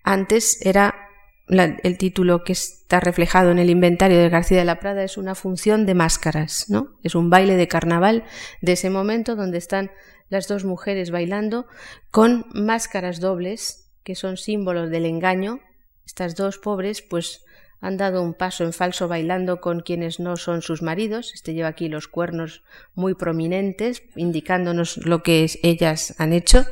Antes 0.03 0.59
era 0.65 1.06
el 1.48 1.98
título 1.98 2.43
que 2.43 2.52
está 2.52 2.98
reflejado 2.98 3.51
en 3.51 3.59
el 3.59 3.70
inventario 3.70 4.18
de 4.18 4.28
García 4.28 4.59
de 4.59 4.64
la 4.64 4.81
Prada 4.81 5.05
es 5.05 5.16
una 5.16 5.35
función 5.35 5.86
de 5.86 5.94
máscaras, 5.94 6.68
¿no? 6.68 6.98
Es 7.02 7.14
un 7.14 7.31
baile 7.31 7.56
de 7.56 7.68
carnaval 7.68 8.24
de 8.62 8.73
ese 8.73 8.90
momento 8.90 9.36
donde 9.36 9.59
están 9.59 9.90
las 10.28 10.48
dos 10.48 10.64
mujeres 10.64 11.10
bailando 11.10 11.66
con 12.10 12.47
máscaras 12.52 13.20
dobles 13.20 13.93
que 14.02 14.14
son 14.14 14.36
símbolos 14.36 14.90
del 14.90 15.06
engaño. 15.06 15.60
Estas 16.05 16.35
dos 16.35 16.59
pobres 16.59 17.02
pues 17.02 17.44
han 17.81 17.97
dado 17.97 18.23
un 18.23 18.35
paso 18.35 18.64
en 18.64 18.73
falso 18.73 19.06
bailando 19.06 19.60
con 19.60 19.81
quienes 19.81 20.18
no 20.18 20.36
son 20.36 20.62
sus 20.62 20.82
maridos. 20.82 21.32
Este 21.35 21.55
lleva 21.55 21.68
aquí 21.68 21.89
los 21.89 22.09
cuernos 22.09 22.62
muy 22.94 23.14
prominentes, 23.14 24.02
indicándonos 24.16 24.97
lo 24.98 25.23
que 25.23 25.47
ellas 25.62 26.14
han 26.18 26.32
hecho. 26.32 26.64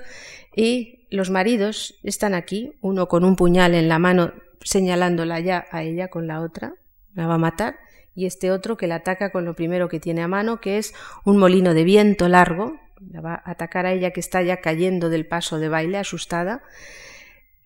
Y 0.56 1.06
los 1.10 1.30
maridos 1.30 1.98
están 2.02 2.34
aquí, 2.34 2.72
uno 2.80 3.06
con 3.06 3.24
un 3.24 3.36
puñal 3.36 3.74
en 3.74 3.88
la 3.88 3.98
mano 3.98 4.32
señalándola 4.64 5.38
ya 5.38 5.66
a 5.70 5.84
ella 5.84 6.08
con 6.08 6.26
la 6.26 6.40
otra, 6.40 6.74
la 7.14 7.28
va 7.28 7.34
a 7.34 7.38
matar, 7.38 7.78
y 8.16 8.26
este 8.26 8.50
otro 8.50 8.76
que 8.76 8.86
la 8.86 8.96
ataca 8.96 9.30
con 9.30 9.44
lo 9.44 9.54
primero 9.54 9.88
que 9.88 10.00
tiene 10.00 10.22
a 10.22 10.28
mano, 10.28 10.60
que 10.60 10.78
es 10.78 10.94
un 11.24 11.36
molino 11.36 11.74
de 11.74 11.84
viento 11.84 12.28
largo, 12.28 12.76
la 13.12 13.20
va 13.20 13.34
a 13.34 13.50
atacar 13.52 13.86
a 13.86 13.92
ella 13.92 14.10
que 14.10 14.20
está 14.20 14.42
ya 14.42 14.60
cayendo 14.60 15.10
del 15.10 15.26
paso 15.26 15.58
de 15.58 15.68
baile, 15.68 15.98
asustada. 15.98 16.62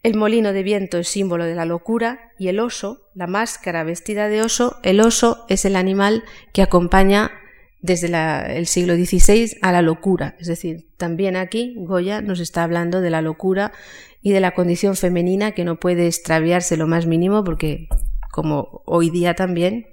El 0.02 0.16
molino 0.16 0.52
de 0.52 0.62
viento 0.62 0.98
es 0.98 1.08
símbolo 1.08 1.44
de 1.44 1.54
la 1.54 1.64
locura 1.64 2.32
y 2.38 2.48
el 2.48 2.60
oso, 2.60 3.08
la 3.14 3.26
máscara 3.26 3.84
vestida 3.84 4.28
de 4.28 4.42
oso, 4.42 4.78
el 4.82 5.00
oso 5.00 5.44
es 5.48 5.64
el 5.64 5.76
animal 5.76 6.24
que 6.52 6.62
acompaña 6.62 7.32
desde 7.80 8.08
el 8.56 8.66
siglo 8.66 8.94
XVI 8.94 9.56
a 9.62 9.72
la 9.72 9.82
locura. 9.82 10.36
Es 10.40 10.48
decir, 10.48 10.88
también 10.96 11.36
aquí 11.36 11.74
Goya 11.76 12.20
nos 12.20 12.40
está 12.40 12.64
hablando 12.64 13.00
de 13.00 13.10
la 13.10 13.22
locura 13.22 13.72
y 14.20 14.32
de 14.32 14.40
la 14.40 14.52
condición 14.52 14.96
femenina 14.96 15.52
que 15.52 15.64
no 15.64 15.78
puede 15.78 16.06
extraviarse 16.06 16.76
lo 16.76 16.86
más 16.86 17.06
mínimo 17.06 17.44
porque, 17.44 17.88
como 18.32 18.82
hoy 18.84 19.10
día 19.10 19.34
también, 19.34 19.86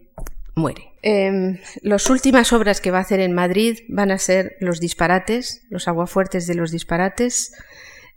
muere. 0.56 0.94
Em, 1.04 1.60
las 1.84 2.10
últimas 2.10 2.52
obras 2.52 2.82
que 2.82 2.90
va 2.90 2.98
a 2.98 3.02
hacer 3.02 3.20
en 3.20 3.34
Madrid 3.34 3.80
van 3.90 4.10
a 4.10 4.18
ser 4.18 4.56
Los 4.60 4.80
disparates, 4.80 5.62
los 5.70 5.88
aguafuertes 5.88 6.48
de 6.48 6.56
los 6.56 6.72
disparates, 6.72 7.54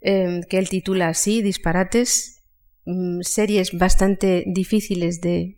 em, 0.01 0.41
que 0.41 0.57
él 0.57 0.69
titula 0.69 1.09
así, 1.09 1.43
Disparates, 1.43 2.41
mm, 2.85 3.21
series 3.21 3.77
bastante 3.77 4.43
difíciles 4.47 5.21
de 5.21 5.57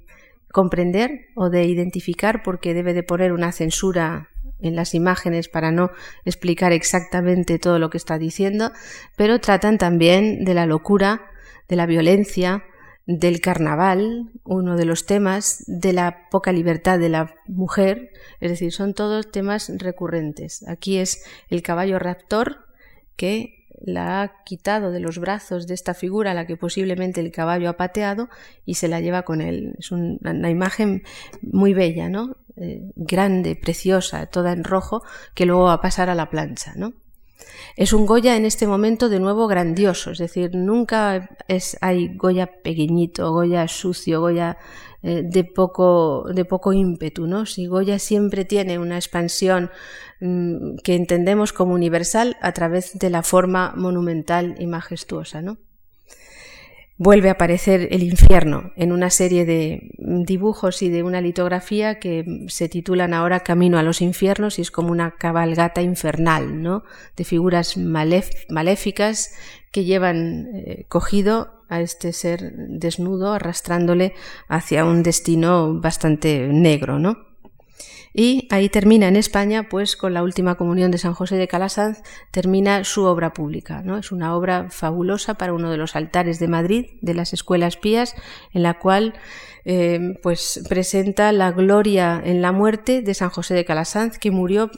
comprender 0.51 1.27
o 1.35 1.49
de 1.49 1.65
identificar 1.65 2.43
porque 2.43 2.73
debe 2.73 2.93
de 2.93 3.03
poner 3.03 3.31
una 3.33 3.51
censura 3.51 4.29
en 4.59 4.75
las 4.75 4.93
imágenes 4.93 5.49
para 5.49 5.71
no 5.71 5.91
explicar 6.25 6.71
exactamente 6.71 7.59
todo 7.59 7.79
lo 7.79 7.89
que 7.89 7.97
está 7.97 8.17
diciendo, 8.17 8.71
pero 9.15 9.39
tratan 9.39 9.77
también 9.77 10.43
de 10.43 10.53
la 10.53 10.65
locura, 10.65 11.21
de 11.67 11.75
la 11.75 11.85
violencia, 11.85 12.63
del 13.07 13.41
carnaval, 13.41 14.31
uno 14.43 14.77
de 14.77 14.85
los 14.85 15.05
temas, 15.05 15.63
de 15.67 15.93
la 15.93 16.29
poca 16.29 16.51
libertad 16.51 16.99
de 16.99 17.09
la 17.09 17.35
mujer, 17.47 18.11
es 18.39 18.51
decir, 18.51 18.71
son 18.71 18.93
todos 18.93 19.31
temas 19.31 19.71
recurrentes. 19.77 20.67
Aquí 20.67 20.97
es 20.97 21.25
el 21.49 21.63
caballo 21.63 21.97
raptor 21.97 22.67
que 23.15 23.60
la 23.83 24.21
ha 24.21 24.43
quitado 24.43 24.91
de 24.91 24.99
los 24.99 25.19
brazos 25.19 25.67
de 25.67 25.73
esta 25.73 25.93
figura 25.93 26.31
a 26.31 26.33
la 26.33 26.45
que 26.45 26.57
posiblemente 26.57 27.21
el 27.21 27.31
caballo 27.31 27.69
ha 27.69 27.77
pateado 27.77 28.29
y 28.65 28.75
se 28.75 28.87
la 28.87 28.99
lleva 28.99 29.23
con 29.23 29.41
él. 29.41 29.75
Es 29.79 29.91
una 29.91 30.49
imagen 30.49 31.03
muy 31.41 31.73
bella, 31.73 32.09
¿no? 32.09 32.37
Eh, 32.57 32.91
grande, 32.95 33.55
preciosa, 33.55 34.25
toda 34.25 34.51
en 34.51 34.63
rojo, 34.63 35.03
que 35.33 35.45
luego 35.45 35.63
va 35.63 35.73
a 35.73 35.81
pasar 35.81 36.09
a 36.09 36.15
la 36.15 36.29
plancha, 36.29 36.73
¿no? 36.75 36.93
Es 37.75 37.93
un 37.93 38.05
Goya 38.05 38.35
en 38.35 38.45
este 38.45 38.67
momento 38.67 39.09
de 39.09 39.19
nuevo 39.19 39.47
grandioso, 39.47 40.11
es 40.11 40.17
decir, 40.17 40.51
nunca 40.53 41.29
es, 41.47 41.77
hay 41.81 42.15
Goya 42.15 42.61
pequeñito, 42.61 43.31
Goya 43.31 43.67
sucio, 43.67 44.19
Goya 44.19 44.57
eh, 45.03 45.23
de, 45.23 45.43
poco, 45.43 46.27
de 46.33 46.45
poco 46.45 46.73
ímpetu, 46.73 47.25
¿no? 47.25 47.45
Si 47.45 47.65
Goya 47.65 47.97
siempre 47.97 48.45
tiene 48.45 48.77
una 48.77 48.97
expansión 48.97 49.71
mm, 50.19 50.75
que 50.83 50.95
entendemos 50.95 51.53
como 51.53 51.73
universal 51.73 52.37
a 52.41 52.51
través 52.51 52.97
de 52.99 53.09
la 53.09 53.23
forma 53.23 53.73
monumental 53.75 54.55
y 54.59 54.67
majestuosa, 54.67 55.41
¿no? 55.41 55.57
Vuelve 57.01 57.29
a 57.29 57.31
aparecer 57.31 57.87
el 57.89 58.03
infierno 58.03 58.73
en 58.75 58.91
una 58.91 59.09
serie 59.09 59.43
de 59.43 59.89
dibujos 59.97 60.83
y 60.83 60.89
de 60.91 61.01
una 61.01 61.19
litografía 61.19 61.99
que 61.99 62.45
se 62.47 62.69
titulan 62.69 63.15
ahora 63.15 63.39
Camino 63.39 63.79
a 63.79 63.83
los 63.83 64.03
infiernos 64.03 64.59
y 64.59 64.61
es 64.61 64.69
como 64.69 64.91
una 64.91 65.15
cabalgata 65.15 65.81
infernal, 65.81 66.61
¿no? 66.61 66.83
De 67.17 67.23
figuras 67.23 67.75
maléficas 67.75 69.33
que 69.71 69.83
llevan 69.83 70.49
eh, 70.53 70.85
cogido 70.89 71.63
a 71.69 71.81
este 71.81 72.13
ser 72.13 72.53
desnudo 72.67 73.33
arrastrándole 73.33 74.13
hacia 74.47 74.85
un 74.85 75.01
destino 75.01 75.73
bastante 75.81 76.49
negro, 76.49 76.99
¿no? 76.99 77.30
Y 78.13 78.47
ahí 78.51 78.69
termina 78.69 79.07
en 79.07 79.15
España, 79.15 79.69
pues 79.69 79.95
con 79.95 80.13
la 80.13 80.23
última 80.23 80.55
comunión 80.55 80.91
de 80.91 80.97
San 80.97 81.13
José 81.13 81.35
de 81.35 81.47
Calasanz, 81.47 82.01
termina 82.31 82.83
su 82.83 83.03
obra 83.03 83.33
pública. 83.33 83.81
¿no? 83.83 83.97
Es 83.97 84.11
una 84.11 84.35
obra 84.35 84.69
fabulosa 84.69 85.35
para 85.35 85.53
uno 85.53 85.71
de 85.71 85.77
los 85.77 85.95
altares 85.95 86.39
de 86.39 86.47
Madrid, 86.47 86.85
de 87.01 87.13
las 87.13 87.33
escuelas 87.33 87.77
pías, 87.77 88.15
en 88.53 88.63
la 88.63 88.79
cual 88.79 89.13
eh, 89.63 90.17
pues 90.21 90.63
presenta 90.67 91.31
la 91.31 91.51
gloria 91.51 92.21
en 92.23 92.41
la 92.41 92.51
muerte 92.51 93.01
de 93.01 93.13
San 93.13 93.29
José 93.29 93.53
de 93.53 93.65
Calasanz, 93.65 94.17
que 94.17 94.31
murió, 94.31 94.71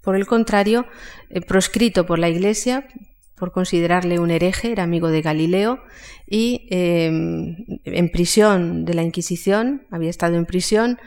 por 0.00 0.16
el 0.16 0.26
contrario, 0.26 0.86
eh, 1.28 1.40
proscrito 1.42 2.06
por 2.06 2.18
la 2.18 2.28
Iglesia 2.28 2.86
por 3.40 3.52
considerarle 3.52 4.18
un 4.18 4.30
hereje, 4.30 4.70
era 4.70 4.82
amigo 4.82 5.08
de 5.08 5.22
Galileo, 5.22 5.80
y 6.28 6.68
eh, 6.70 7.06
en 7.06 8.08
prisión 8.12 8.84
de 8.84 8.92
la 8.92 9.02
Inquisición, 9.02 9.86
había 9.90 10.10
estado 10.10 10.36
en 10.36 10.44
prisión, 10.44 10.98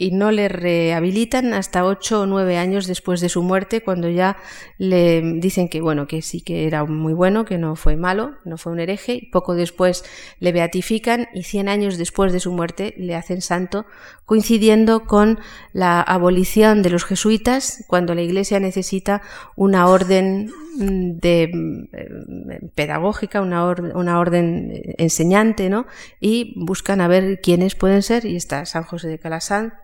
y 0.00 0.12
no 0.12 0.32
le 0.32 0.48
rehabilitan 0.48 1.52
hasta 1.52 1.84
ocho 1.84 2.22
o 2.22 2.26
nueve 2.26 2.56
años 2.56 2.86
después 2.86 3.20
de 3.20 3.28
su 3.28 3.42
muerte, 3.42 3.82
cuando 3.82 4.08
ya 4.08 4.38
le 4.78 5.20
dicen 5.36 5.68
que 5.68 5.82
bueno, 5.82 6.06
que 6.06 6.22
sí 6.22 6.40
que 6.40 6.66
era 6.66 6.86
muy 6.86 7.12
bueno, 7.12 7.44
que 7.44 7.58
no 7.58 7.76
fue 7.76 7.96
malo, 7.96 8.32
no 8.46 8.56
fue 8.56 8.72
un 8.72 8.80
hereje, 8.80 9.12
y 9.12 9.26
poco 9.26 9.54
después 9.54 10.02
le 10.38 10.52
beatifican 10.52 11.28
y 11.34 11.42
cien 11.42 11.68
años 11.68 11.98
después 11.98 12.32
de 12.32 12.40
su 12.40 12.50
muerte 12.50 12.94
le 12.96 13.14
hacen 13.14 13.42
santo, 13.42 13.84
coincidiendo 14.24 15.04
con 15.04 15.38
la 15.74 16.00
abolición 16.00 16.80
de 16.80 16.88
los 16.88 17.04
jesuitas, 17.04 17.84
cuando 17.86 18.14
la 18.14 18.22
Iglesia 18.22 18.58
necesita 18.58 19.20
una 19.54 19.86
orden 19.86 20.50
de 20.78 21.42
eh, 21.92 22.70
pedagógica, 22.74 23.42
una, 23.42 23.66
una 23.66 24.18
orden 24.18 24.72
enseñante, 24.96 25.68
¿no? 25.68 25.86
Y 26.20 26.54
buscan 26.56 27.02
a 27.02 27.08
ver 27.08 27.42
quiénes 27.42 27.74
pueden 27.74 28.02
ser, 28.02 28.24
y 28.24 28.36
está 28.36 28.64
San 28.64 28.84
José 28.84 29.08
de 29.08 29.18
Calasán, 29.18 29.74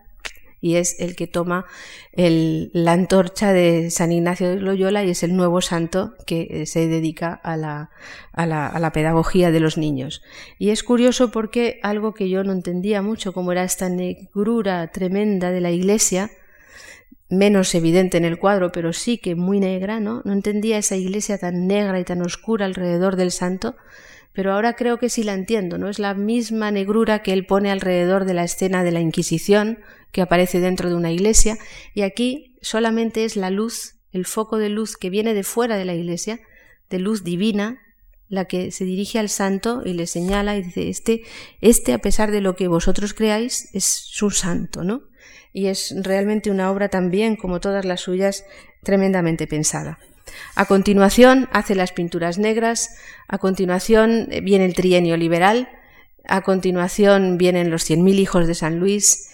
y 0.59 0.75
es 0.75 0.99
el 0.99 1.15
que 1.15 1.27
toma 1.27 1.65
la 2.13 2.91
antorcha 2.91 3.53
de 3.53 3.91
San 3.91 4.11
Ignacio 4.11 4.49
de 4.49 4.59
Loyola 4.59 5.03
y 5.03 5.11
es 5.11 5.23
el 5.23 5.35
nuevo 5.35 5.61
santo 5.61 6.15
que 6.25 6.47
eh, 6.49 6.65
se 6.65 6.87
dedica 6.87 7.33
a 7.33 7.57
la, 7.57 7.91
a 8.33 8.45
la, 8.45 8.91
pedagogía 8.91 9.51
de 9.51 9.59
los 9.59 9.77
niños. 9.77 10.23
Y 10.57 10.69
es 10.69 10.83
curioso 10.83 11.31
porque 11.31 11.79
algo 11.83 12.13
que 12.13 12.29
yo 12.29 12.43
no 12.43 12.53
entendía 12.53 13.01
mucho, 13.01 13.33
como 13.33 13.51
era 13.51 13.63
esta 13.63 13.89
negrura 13.89 14.87
tremenda 14.91 15.51
de 15.51 15.61
la 15.61 15.71
iglesia, 15.71 16.31
menos 17.29 17.75
evidente 17.75 18.17
en 18.17 18.25
el 18.25 18.39
cuadro, 18.39 18.71
pero 18.71 18.93
sí 18.93 19.17
que 19.17 19.35
muy 19.35 19.59
negra, 19.59 19.99
¿no? 19.99 20.21
No 20.25 20.33
entendía 20.33 20.77
esa 20.77 20.95
iglesia 20.95 21.37
tan 21.37 21.67
negra 21.67 21.99
y 21.99 22.03
tan 22.03 22.21
oscura 22.21 22.65
alrededor 22.65 23.15
del 23.15 23.31
santo, 23.31 23.75
pero 24.33 24.53
ahora 24.53 24.75
creo 24.75 24.97
que 24.97 25.09
sí 25.09 25.23
la 25.23 25.33
entiendo, 25.33 25.77
¿no? 25.77 25.89
Es 25.89 25.99
la 25.99 26.13
misma 26.13 26.71
negrura 26.71 27.23
que 27.23 27.33
él 27.33 27.45
pone 27.45 27.71
alrededor 27.71 28.25
de 28.25 28.33
la 28.33 28.43
escena 28.43 28.83
de 28.83 28.91
la 28.91 28.99
Inquisición, 28.99 29.79
que 30.11 30.21
aparece 30.21 30.59
dentro 30.59 30.89
de 30.89 30.95
una 30.95 31.11
iglesia, 31.11 31.57
y 31.93 32.01
aquí 32.01 32.57
solamente 32.61 33.25
es 33.25 33.35
la 33.35 33.49
luz, 33.49 33.95
el 34.11 34.25
foco 34.25 34.57
de 34.57 34.69
luz 34.69 34.97
que 34.97 35.09
viene 35.09 35.33
de 35.33 35.43
fuera 35.43 35.77
de 35.77 35.85
la 35.85 35.93
iglesia, 35.93 36.39
de 36.89 36.99
luz 36.99 37.23
divina, 37.23 37.79
la 38.29 38.45
que 38.45 38.71
se 38.71 38.83
dirige 38.83 39.19
al 39.19 39.29
santo 39.29 39.83
y 39.85 39.93
le 39.93 40.07
señala 40.07 40.57
y 40.57 40.63
dice, 40.63 40.89
este, 40.89 41.21
este 41.61 41.93
a 41.93 41.99
pesar 41.99 42.31
de 42.31 42.41
lo 42.41 42.55
que 42.55 42.67
vosotros 42.67 43.13
creáis, 43.13 43.69
es 43.73 43.85
su 43.85 44.31
santo, 44.31 44.83
¿no? 44.83 45.03
Y 45.53 45.67
es 45.67 45.95
realmente 45.97 46.51
una 46.51 46.69
obra 46.71 46.89
también, 46.89 47.35
como 47.35 47.59
todas 47.59 47.85
las 47.85 48.01
suyas, 48.01 48.45
tremendamente 48.83 49.47
pensada. 49.47 49.97
A 50.55 50.65
continuación 50.65 51.47
hace 51.51 51.73
las 51.73 51.93
pinturas 51.93 52.37
negras, 52.37 52.97
a 53.27 53.37
continuación 53.37 54.27
viene 54.43 54.65
el 54.65 54.73
trienio 54.73 55.15
liberal, 55.15 55.69
a 56.27 56.41
continuación 56.41 57.37
vienen 57.37 57.71
los 57.71 57.83
cien 57.83 58.03
mil 58.03 58.19
hijos 58.19 58.45
de 58.45 58.55
San 58.55 58.79
Luis, 58.79 59.29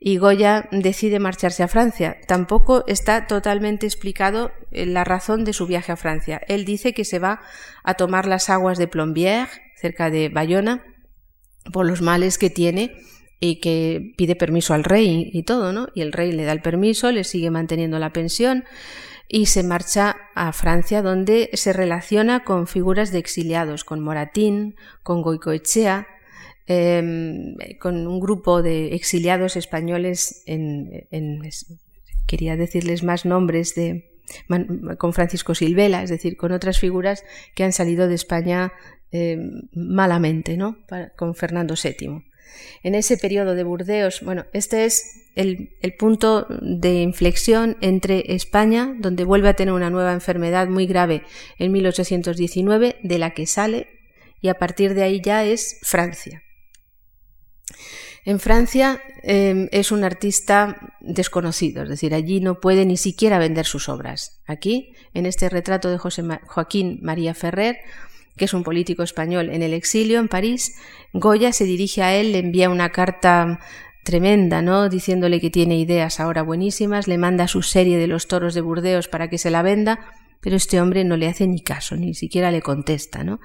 y 0.00 0.16
Goya 0.18 0.68
decide 0.70 1.18
marcharse 1.18 1.62
a 1.62 1.68
Francia. 1.68 2.18
Tampoco 2.26 2.84
está 2.86 3.26
totalmente 3.26 3.86
explicado 3.86 4.52
eh, 4.70 4.86
la 4.86 5.04
razón 5.04 5.44
de 5.44 5.52
su 5.52 5.66
viaje 5.66 5.92
a 5.92 5.96
Francia. 5.96 6.40
Él 6.48 6.64
dice 6.64 6.94
que 6.94 7.04
se 7.04 7.18
va 7.18 7.40
a 7.82 7.94
tomar 7.94 8.26
las 8.26 8.48
aguas 8.48 8.78
de 8.78 8.88
Plombières, 8.88 9.60
cerca 9.76 10.10
de 10.10 10.28
Bayona, 10.28 10.84
por 11.72 11.86
los 11.86 12.00
males 12.00 12.38
que 12.38 12.50
tiene 12.50 12.96
y 13.40 13.60
que 13.60 14.14
pide 14.16 14.36
permiso 14.36 14.74
al 14.74 14.84
rey 14.84 15.30
y 15.32 15.42
todo, 15.42 15.72
¿no? 15.72 15.88
Y 15.94 16.02
el 16.02 16.12
rey 16.12 16.32
le 16.32 16.44
da 16.44 16.52
el 16.52 16.62
permiso, 16.62 17.10
le 17.12 17.24
sigue 17.24 17.50
manteniendo 17.50 17.98
la 17.98 18.12
pensión 18.12 18.64
y 19.28 19.46
se 19.46 19.62
marcha 19.62 20.16
a 20.34 20.52
Francia 20.52 21.02
donde 21.02 21.50
se 21.52 21.72
relaciona 21.72 22.44
con 22.44 22.66
figuras 22.66 23.12
de 23.12 23.18
exiliados, 23.18 23.84
con 23.84 24.00
Moratín, 24.00 24.76
con 25.02 25.22
Goicoechea, 25.22 26.06
Em, 26.70 27.56
con 27.80 28.06
un 28.06 28.20
grupo 28.20 28.60
de 28.60 28.94
exiliados 28.94 29.56
españoles 29.56 30.42
en, 30.44 31.08
quería 32.26 32.56
decirles 32.56 33.02
más 33.02 33.24
nombres 33.24 33.74
de 33.74 34.12
con 34.98 35.14
Francisco 35.14 35.54
Silvela, 35.54 36.02
es 36.02 36.10
decir, 36.10 36.36
con 36.36 36.52
otras 36.52 36.78
figuras 36.78 37.24
que 37.54 37.64
han 37.64 37.72
salido 37.72 38.06
de 38.06 38.14
España 38.14 38.74
em, 39.10 39.62
malamente, 39.72 40.58
¿no? 40.58 40.76
con 41.16 41.34
Fernando 41.34 41.74
VII. 41.82 42.22
En 42.82 42.94
ese 42.94 43.16
periodo 43.16 43.54
de 43.54 43.64
Burdeos, 43.64 44.20
bueno, 44.20 44.44
este 44.52 44.84
es 44.84 45.30
el, 45.36 45.70
el, 45.80 45.94
punto 45.94 46.46
de 46.60 47.00
inflexión 47.00 47.78
entre 47.80 48.34
España, 48.34 48.94
donde 48.98 49.24
vuelve 49.24 49.48
a 49.48 49.54
tener 49.54 49.72
una 49.72 49.88
nueva 49.88 50.12
enfermedad 50.12 50.68
muy 50.68 50.86
grave 50.86 51.22
en 51.58 51.72
1819, 51.72 52.96
de 53.02 53.18
la 53.18 53.30
que 53.30 53.46
sale, 53.46 53.86
y 54.42 54.48
a 54.48 54.58
partir 54.58 54.92
de 54.92 55.04
ahí 55.04 55.22
ya 55.22 55.46
es 55.46 55.78
Francia. 55.82 56.42
En 58.24 58.40
Francia 58.40 59.00
em, 59.22 59.68
es 59.72 59.92
un 59.92 60.04
artista 60.04 60.76
desconocido, 61.00 61.82
es 61.82 61.88
decir, 61.88 62.14
allí 62.14 62.40
no 62.40 62.60
puede 62.60 62.84
ni 62.84 62.96
siquiera 62.96 63.38
vender 63.38 63.66
sus 63.66 63.88
obras. 63.88 64.40
Aquí, 64.46 64.92
en 65.14 65.26
este 65.26 65.48
retrato 65.48 65.90
de 65.90 65.98
José 65.98 66.22
Joaquín 66.46 66.98
María 67.02 67.34
Ferrer, 67.34 67.78
que 68.36 68.44
es 68.44 68.54
un 68.54 68.62
político 68.62 69.02
español 69.02 69.50
en 69.50 69.62
el 69.62 69.74
exilio 69.74 70.20
en 70.20 70.28
París, 70.28 70.76
Goya 71.12 71.52
se 71.52 71.64
dirige 71.64 72.02
a 72.02 72.14
él, 72.14 72.32
le 72.32 72.38
envía 72.38 72.70
una 72.70 72.90
carta 72.90 73.60
tremenda, 74.04 74.62
¿no? 74.62 74.88
Diciéndole 74.88 75.40
que 75.40 75.50
tiene 75.50 75.78
ideas 75.78 76.18
ahora 76.20 76.42
buenísimas, 76.42 77.08
le 77.08 77.18
manda 77.18 77.48
su 77.48 77.62
serie 77.62 77.98
de 77.98 78.06
los 78.06 78.26
toros 78.26 78.54
de 78.54 78.62
Burdeos 78.62 79.08
para 79.08 79.28
que 79.28 79.36
se 79.36 79.50
la 79.50 79.62
venda, 79.62 80.14
pero 80.40 80.56
este 80.56 80.80
hombre 80.80 81.04
no 81.04 81.16
le 81.16 81.26
hace 81.26 81.46
ni 81.46 81.60
caso, 81.60 81.96
ni 81.96 82.14
siquiera 82.14 82.50
le 82.50 82.62
contesta, 82.62 83.24
¿no? 83.24 83.40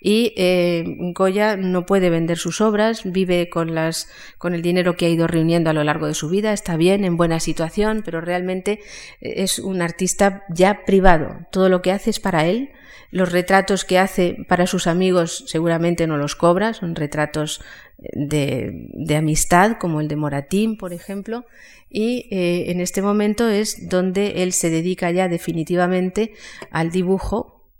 Y 0.00 0.32
eh, 0.36 0.84
Goya 1.14 1.56
no 1.56 1.86
puede 1.86 2.10
vender 2.10 2.38
sus 2.38 2.60
obras, 2.60 3.02
vive 3.04 3.48
con 3.50 3.74
las, 3.74 4.08
con 4.38 4.54
el 4.54 4.62
dinero 4.62 4.96
que 4.96 5.06
ha 5.06 5.10
ido 5.10 5.26
reuniendo 5.26 5.70
a 5.70 5.74
lo 5.74 5.84
largo 5.84 6.06
de 6.06 6.14
su 6.14 6.28
vida, 6.28 6.52
está 6.52 6.76
bien, 6.76 7.04
en 7.04 7.16
buena 7.16 7.40
situación, 7.40 8.02
pero 8.04 8.20
realmente 8.20 8.80
eh, 9.20 9.34
es 9.38 9.58
un 9.58 9.82
artista 9.82 10.44
ya 10.48 10.84
privado. 10.84 11.46
Todo 11.52 11.68
lo 11.68 11.82
que 11.82 11.92
hace 11.92 12.10
es 12.10 12.20
para 12.20 12.46
él. 12.46 12.70
Los 13.10 13.32
retratos 13.32 13.86
que 13.86 13.98
hace 13.98 14.36
para 14.48 14.66
sus 14.66 14.86
amigos 14.86 15.44
seguramente 15.46 16.06
no 16.06 16.18
los 16.18 16.36
cobra, 16.36 16.74
son 16.74 16.94
retratos 16.94 17.62
de, 17.98 19.16
amistad, 19.16 19.76
como 19.78 20.00
el 20.00 20.08
de 20.08 20.16
Moratín, 20.16 20.76
por 20.76 20.92
ejemplo, 20.92 21.44
y 21.90 22.28
eh, 22.30 22.70
en 22.70 22.80
este 22.80 23.02
momento 23.02 23.48
es 23.48 23.88
donde 23.88 24.42
él 24.42 24.52
se 24.52 24.70
dedica 24.70 25.10
ya 25.10 25.28
definitivamente 25.28 26.32
al 26.70 26.90
dibujo 26.90 27.70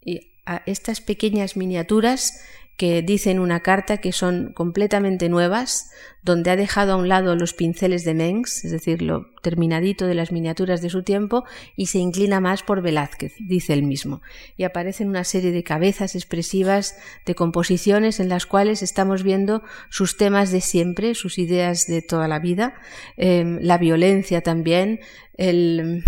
y 0.00 0.32
a 0.44 0.62
estas 0.66 1.00
pequeñas 1.00 1.56
miniaturas 1.56 2.40
que 2.76 3.02
dicen 3.02 3.38
una 3.38 3.60
carta 3.60 3.98
que 3.98 4.12
son 4.12 4.52
completamente 4.52 5.28
nuevas, 5.28 5.90
donde 6.26 6.50
ha 6.50 6.56
dejado 6.56 6.92
a 6.92 6.96
un 6.96 7.08
lado 7.08 7.36
los 7.36 7.54
pinceles 7.54 8.04
de 8.04 8.12
Mengs, 8.12 8.64
es 8.64 8.72
decir, 8.72 9.00
lo 9.00 9.26
terminadito 9.42 10.08
de 10.08 10.16
las 10.16 10.32
miniaturas 10.32 10.82
de 10.82 10.90
su 10.90 11.04
tiempo, 11.04 11.44
y 11.76 11.86
se 11.86 11.98
inclina 11.98 12.40
más 12.40 12.64
por 12.64 12.82
Velázquez, 12.82 13.32
dice 13.38 13.72
él 13.74 13.84
mismo. 13.84 14.22
Y 14.56 14.64
aparecen 14.64 15.08
una 15.08 15.22
serie 15.22 15.52
de 15.52 15.62
cabezas 15.62 16.16
expresivas, 16.16 16.98
de 17.24 17.36
composiciones 17.36 18.18
en 18.18 18.28
las 18.28 18.44
cuales 18.44 18.82
estamos 18.82 19.22
viendo 19.22 19.62
sus 19.88 20.16
temas 20.16 20.50
de 20.50 20.60
siempre, 20.60 21.14
sus 21.14 21.38
ideas 21.38 21.86
de 21.86 22.02
toda 22.02 22.26
la 22.26 22.40
vida, 22.40 22.74
eh, 23.16 23.44
la 23.60 23.78
violencia 23.78 24.40
también, 24.40 24.98
el, 25.36 26.02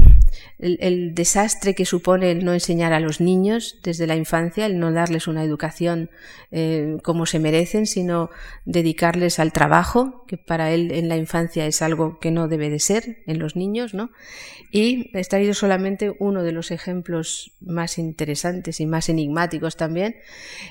el, 0.58 1.14
desastre 1.14 1.74
que 1.74 1.84
supone 1.84 2.30
el 2.30 2.44
no 2.44 2.54
enseñar 2.54 2.92
a 2.92 3.00
los 3.00 3.20
niños 3.20 3.78
desde 3.82 4.06
la 4.06 4.16
infancia, 4.16 4.66
el 4.66 4.78
no 4.78 4.92
darles 4.92 5.28
una 5.28 5.44
educación 5.44 6.10
eh, 6.50 6.96
como 7.02 7.26
se 7.26 7.38
merecen, 7.38 7.86
sino 7.86 8.30
dedicarles 8.64 9.38
al 9.38 9.52
trabajo, 9.52 10.07
que 10.26 10.36
para 10.36 10.72
él 10.72 10.92
en 10.92 11.08
la 11.08 11.16
infancia 11.16 11.66
es 11.66 11.82
algo 11.82 12.18
que 12.18 12.30
no 12.30 12.48
debe 12.48 12.70
de 12.70 12.78
ser 12.78 13.18
en 13.26 13.38
los 13.38 13.56
niños, 13.56 13.94
¿no? 13.94 14.10
Y 14.70 15.10
he 15.16 15.24
traído 15.24 15.54
solamente 15.54 16.14
uno 16.18 16.42
de 16.42 16.52
los 16.52 16.70
ejemplos 16.70 17.52
más 17.60 17.98
interesantes 17.98 18.80
y 18.80 18.86
más 18.86 19.08
enigmáticos 19.08 19.76
también, 19.76 20.16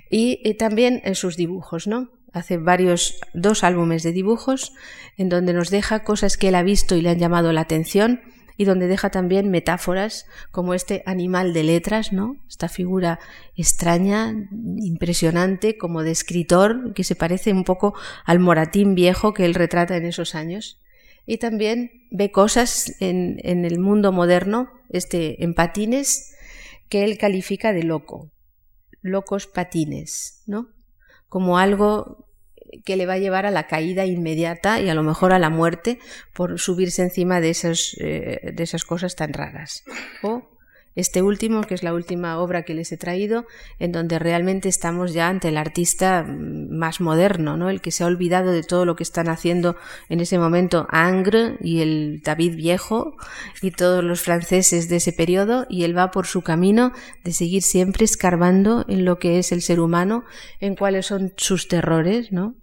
y, 0.09 0.39
y 0.43 0.53
también 0.55 1.01
en 1.03 1.15
sus 1.15 1.37
dibujos, 1.37 1.87
¿no? 1.87 2.09
hace 2.33 2.57
varios, 2.57 3.19
dos 3.33 3.63
álbumes 3.63 4.03
de 4.03 4.11
dibujos 4.11 4.73
en 5.17 5.29
donde 5.29 5.53
nos 5.53 5.69
deja 5.69 6.03
cosas 6.03 6.37
que 6.37 6.49
él 6.49 6.55
ha 6.55 6.61
visto 6.61 6.95
y 6.95 7.01
le 7.01 7.09
han 7.09 7.19
llamado 7.19 7.51
la 7.51 7.61
atención 7.61 8.21
y 8.57 8.65
donde 8.65 8.87
deja 8.87 9.11
también 9.11 9.49
metáforas 9.51 10.25
como 10.51 10.73
este 10.73 11.03
animal 11.05 11.53
de 11.53 11.63
letras, 11.63 12.11
¿no? 12.11 12.35
Esta 12.49 12.67
figura 12.67 13.19
extraña, 13.55 14.33
impresionante, 14.77 15.77
como 15.77 16.01
de 16.01 16.11
escritor, 16.11 16.93
que 16.93 17.03
se 17.03 17.15
parece 17.15 17.53
un 17.53 17.63
poco 17.63 17.93
al 18.25 18.39
moratín 18.39 18.95
viejo 18.95 19.33
que 19.33 19.45
él 19.45 19.53
retrata 19.53 19.95
en 19.95 20.05
esos 20.05 20.33
años. 20.33 20.81
Y 21.27 21.37
también 21.37 21.91
ve 22.09 22.31
cosas 22.31 22.95
en, 22.99 23.39
en 23.43 23.63
el 23.63 23.79
mundo 23.79 24.11
moderno, 24.11 24.69
este, 24.89 25.43
en 25.43 25.53
patines, 25.53 26.33
que 26.89 27.03
él 27.03 27.17
califica 27.17 27.73
de 27.73 27.83
loco, 27.83 28.31
locos 29.01 29.45
patines, 29.45 30.41
¿no? 30.47 30.69
Como 31.29 31.59
algo 31.59 32.26
que 32.85 32.97
le 32.97 33.05
va 33.05 33.13
a 33.13 33.19
llevar 33.19 33.45
a 33.45 33.51
la 33.51 33.67
caída 33.67 34.05
inmediata 34.05 34.79
y 34.79 34.89
a 34.89 34.95
lo 34.95 35.03
mejor 35.03 35.33
a 35.33 35.39
la 35.39 35.49
muerte 35.49 35.99
por 36.33 36.59
subirse 36.59 37.03
encima 37.03 37.41
de, 37.41 37.49
esos, 37.49 37.95
eh, 37.99 38.51
de 38.53 38.63
esas 38.63 38.83
cosas 38.83 39.15
tan 39.15 39.33
raras. 39.33 39.83
O 40.23 40.57
este 40.97 41.21
último, 41.21 41.61
que 41.61 41.75
es 41.75 41.83
la 41.83 41.93
última 41.93 42.39
obra 42.39 42.63
que 42.63 42.73
les 42.73 42.91
he 42.91 42.97
traído, 42.97 43.45
en 43.77 43.91
donde 43.91 44.17
realmente 44.17 44.67
estamos 44.67 45.13
ya 45.13 45.29
ante 45.29 45.49
el 45.49 45.57
artista 45.57 46.23
mm, 46.23 46.75
más 46.75 46.99
moderno, 46.99 47.55
¿no? 47.55 47.69
El 47.69 47.81
que 47.81 47.91
se 47.91 48.03
ha 48.03 48.07
olvidado 48.07 48.51
de 48.51 48.63
todo 48.63 48.83
lo 48.83 48.95
que 48.95 49.03
están 49.03 49.29
haciendo 49.29 49.75
en 50.09 50.21
ese 50.21 50.39
momento 50.39 50.87
Angre 50.89 51.55
y 51.61 51.81
el 51.81 52.21
David 52.25 52.55
Viejo 52.55 53.15
y 53.61 53.69
todos 53.69 54.03
los 54.03 54.21
franceses 54.21 54.89
de 54.89 54.95
ese 54.95 55.13
periodo, 55.13 55.67
y 55.69 55.83
él 55.83 55.95
va 55.95 56.09
por 56.09 56.25
su 56.25 56.41
camino 56.41 56.93
de 57.23 57.31
seguir 57.31 57.61
siempre 57.61 58.03
escarbando 58.03 58.83
en 58.87 59.05
lo 59.05 59.19
que 59.19 59.37
es 59.37 59.51
el 59.51 59.61
ser 59.61 59.79
humano, 59.79 60.23
en 60.59 60.75
cuáles 60.75 61.05
son 61.05 61.31
sus 61.37 61.67
terrores, 61.67 62.31
¿no? 62.31 62.55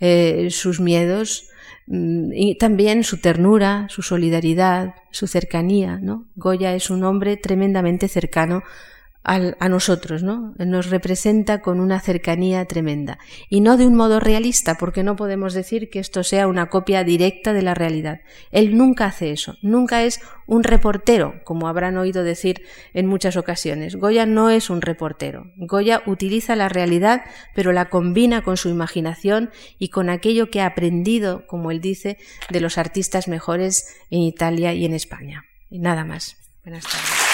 Eh, 0.00 0.48
sus 0.50 0.80
miedos, 0.80 1.50
Mm, 1.86 2.32
y 2.32 2.56
también 2.56 3.04
su 3.04 3.18
ternura, 3.18 3.86
su 3.90 4.02
solidaridad, 4.02 4.94
su 5.10 5.26
cercanía, 5.26 5.98
¿no? 6.00 6.26
Goya 6.34 6.74
es 6.74 6.88
un 6.90 7.04
hombre 7.04 7.36
tremendamente 7.36 8.08
cercano 8.08 8.62
a 9.24 9.68
nosotros, 9.70 10.22
¿no? 10.22 10.54
Nos 10.58 10.90
representa 10.90 11.62
con 11.62 11.80
una 11.80 11.98
cercanía 12.00 12.64
tremenda. 12.66 13.18
Y 13.48 13.62
no 13.62 13.78
de 13.78 13.86
un 13.86 13.94
modo 13.94 14.20
realista, 14.20 14.74
porque 14.74 15.02
no 15.02 15.16
podemos 15.16 15.54
decir 15.54 15.88
que 15.88 15.98
esto 15.98 16.22
sea 16.22 16.46
una 16.46 16.68
copia 16.68 17.04
directa 17.04 17.54
de 17.54 17.62
la 17.62 17.74
realidad. 17.74 18.20
Él 18.50 18.76
nunca 18.76 19.06
hace 19.06 19.30
eso, 19.30 19.56
nunca 19.62 20.02
es 20.02 20.20
un 20.46 20.62
reportero, 20.62 21.40
como 21.44 21.68
habrán 21.68 21.96
oído 21.96 22.22
decir 22.22 22.62
en 22.92 23.06
muchas 23.06 23.38
ocasiones. 23.38 23.96
Goya 23.96 24.26
no 24.26 24.50
es 24.50 24.68
un 24.68 24.82
reportero. 24.82 25.46
Goya 25.56 26.02
utiliza 26.04 26.54
la 26.54 26.68
realidad, 26.68 27.22
pero 27.54 27.72
la 27.72 27.88
combina 27.88 28.42
con 28.42 28.58
su 28.58 28.68
imaginación 28.68 29.50
y 29.78 29.88
con 29.88 30.10
aquello 30.10 30.50
que 30.50 30.60
ha 30.60 30.66
aprendido, 30.66 31.46
como 31.46 31.70
él 31.70 31.80
dice, 31.80 32.18
de 32.50 32.60
los 32.60 32.76
artistas 32.76 33.26
mejores 33.26 33.96
en 34.10 34.20
Italia 34.20 34.74
y 34.74 34.84
en 34.84 34.92
España. 34.92 35.44
Y 35.70 35.78
nada 35.78 36.04
más. 36.04 36.36
Buenas 36.62 36.84
tardes. 36.84 37.33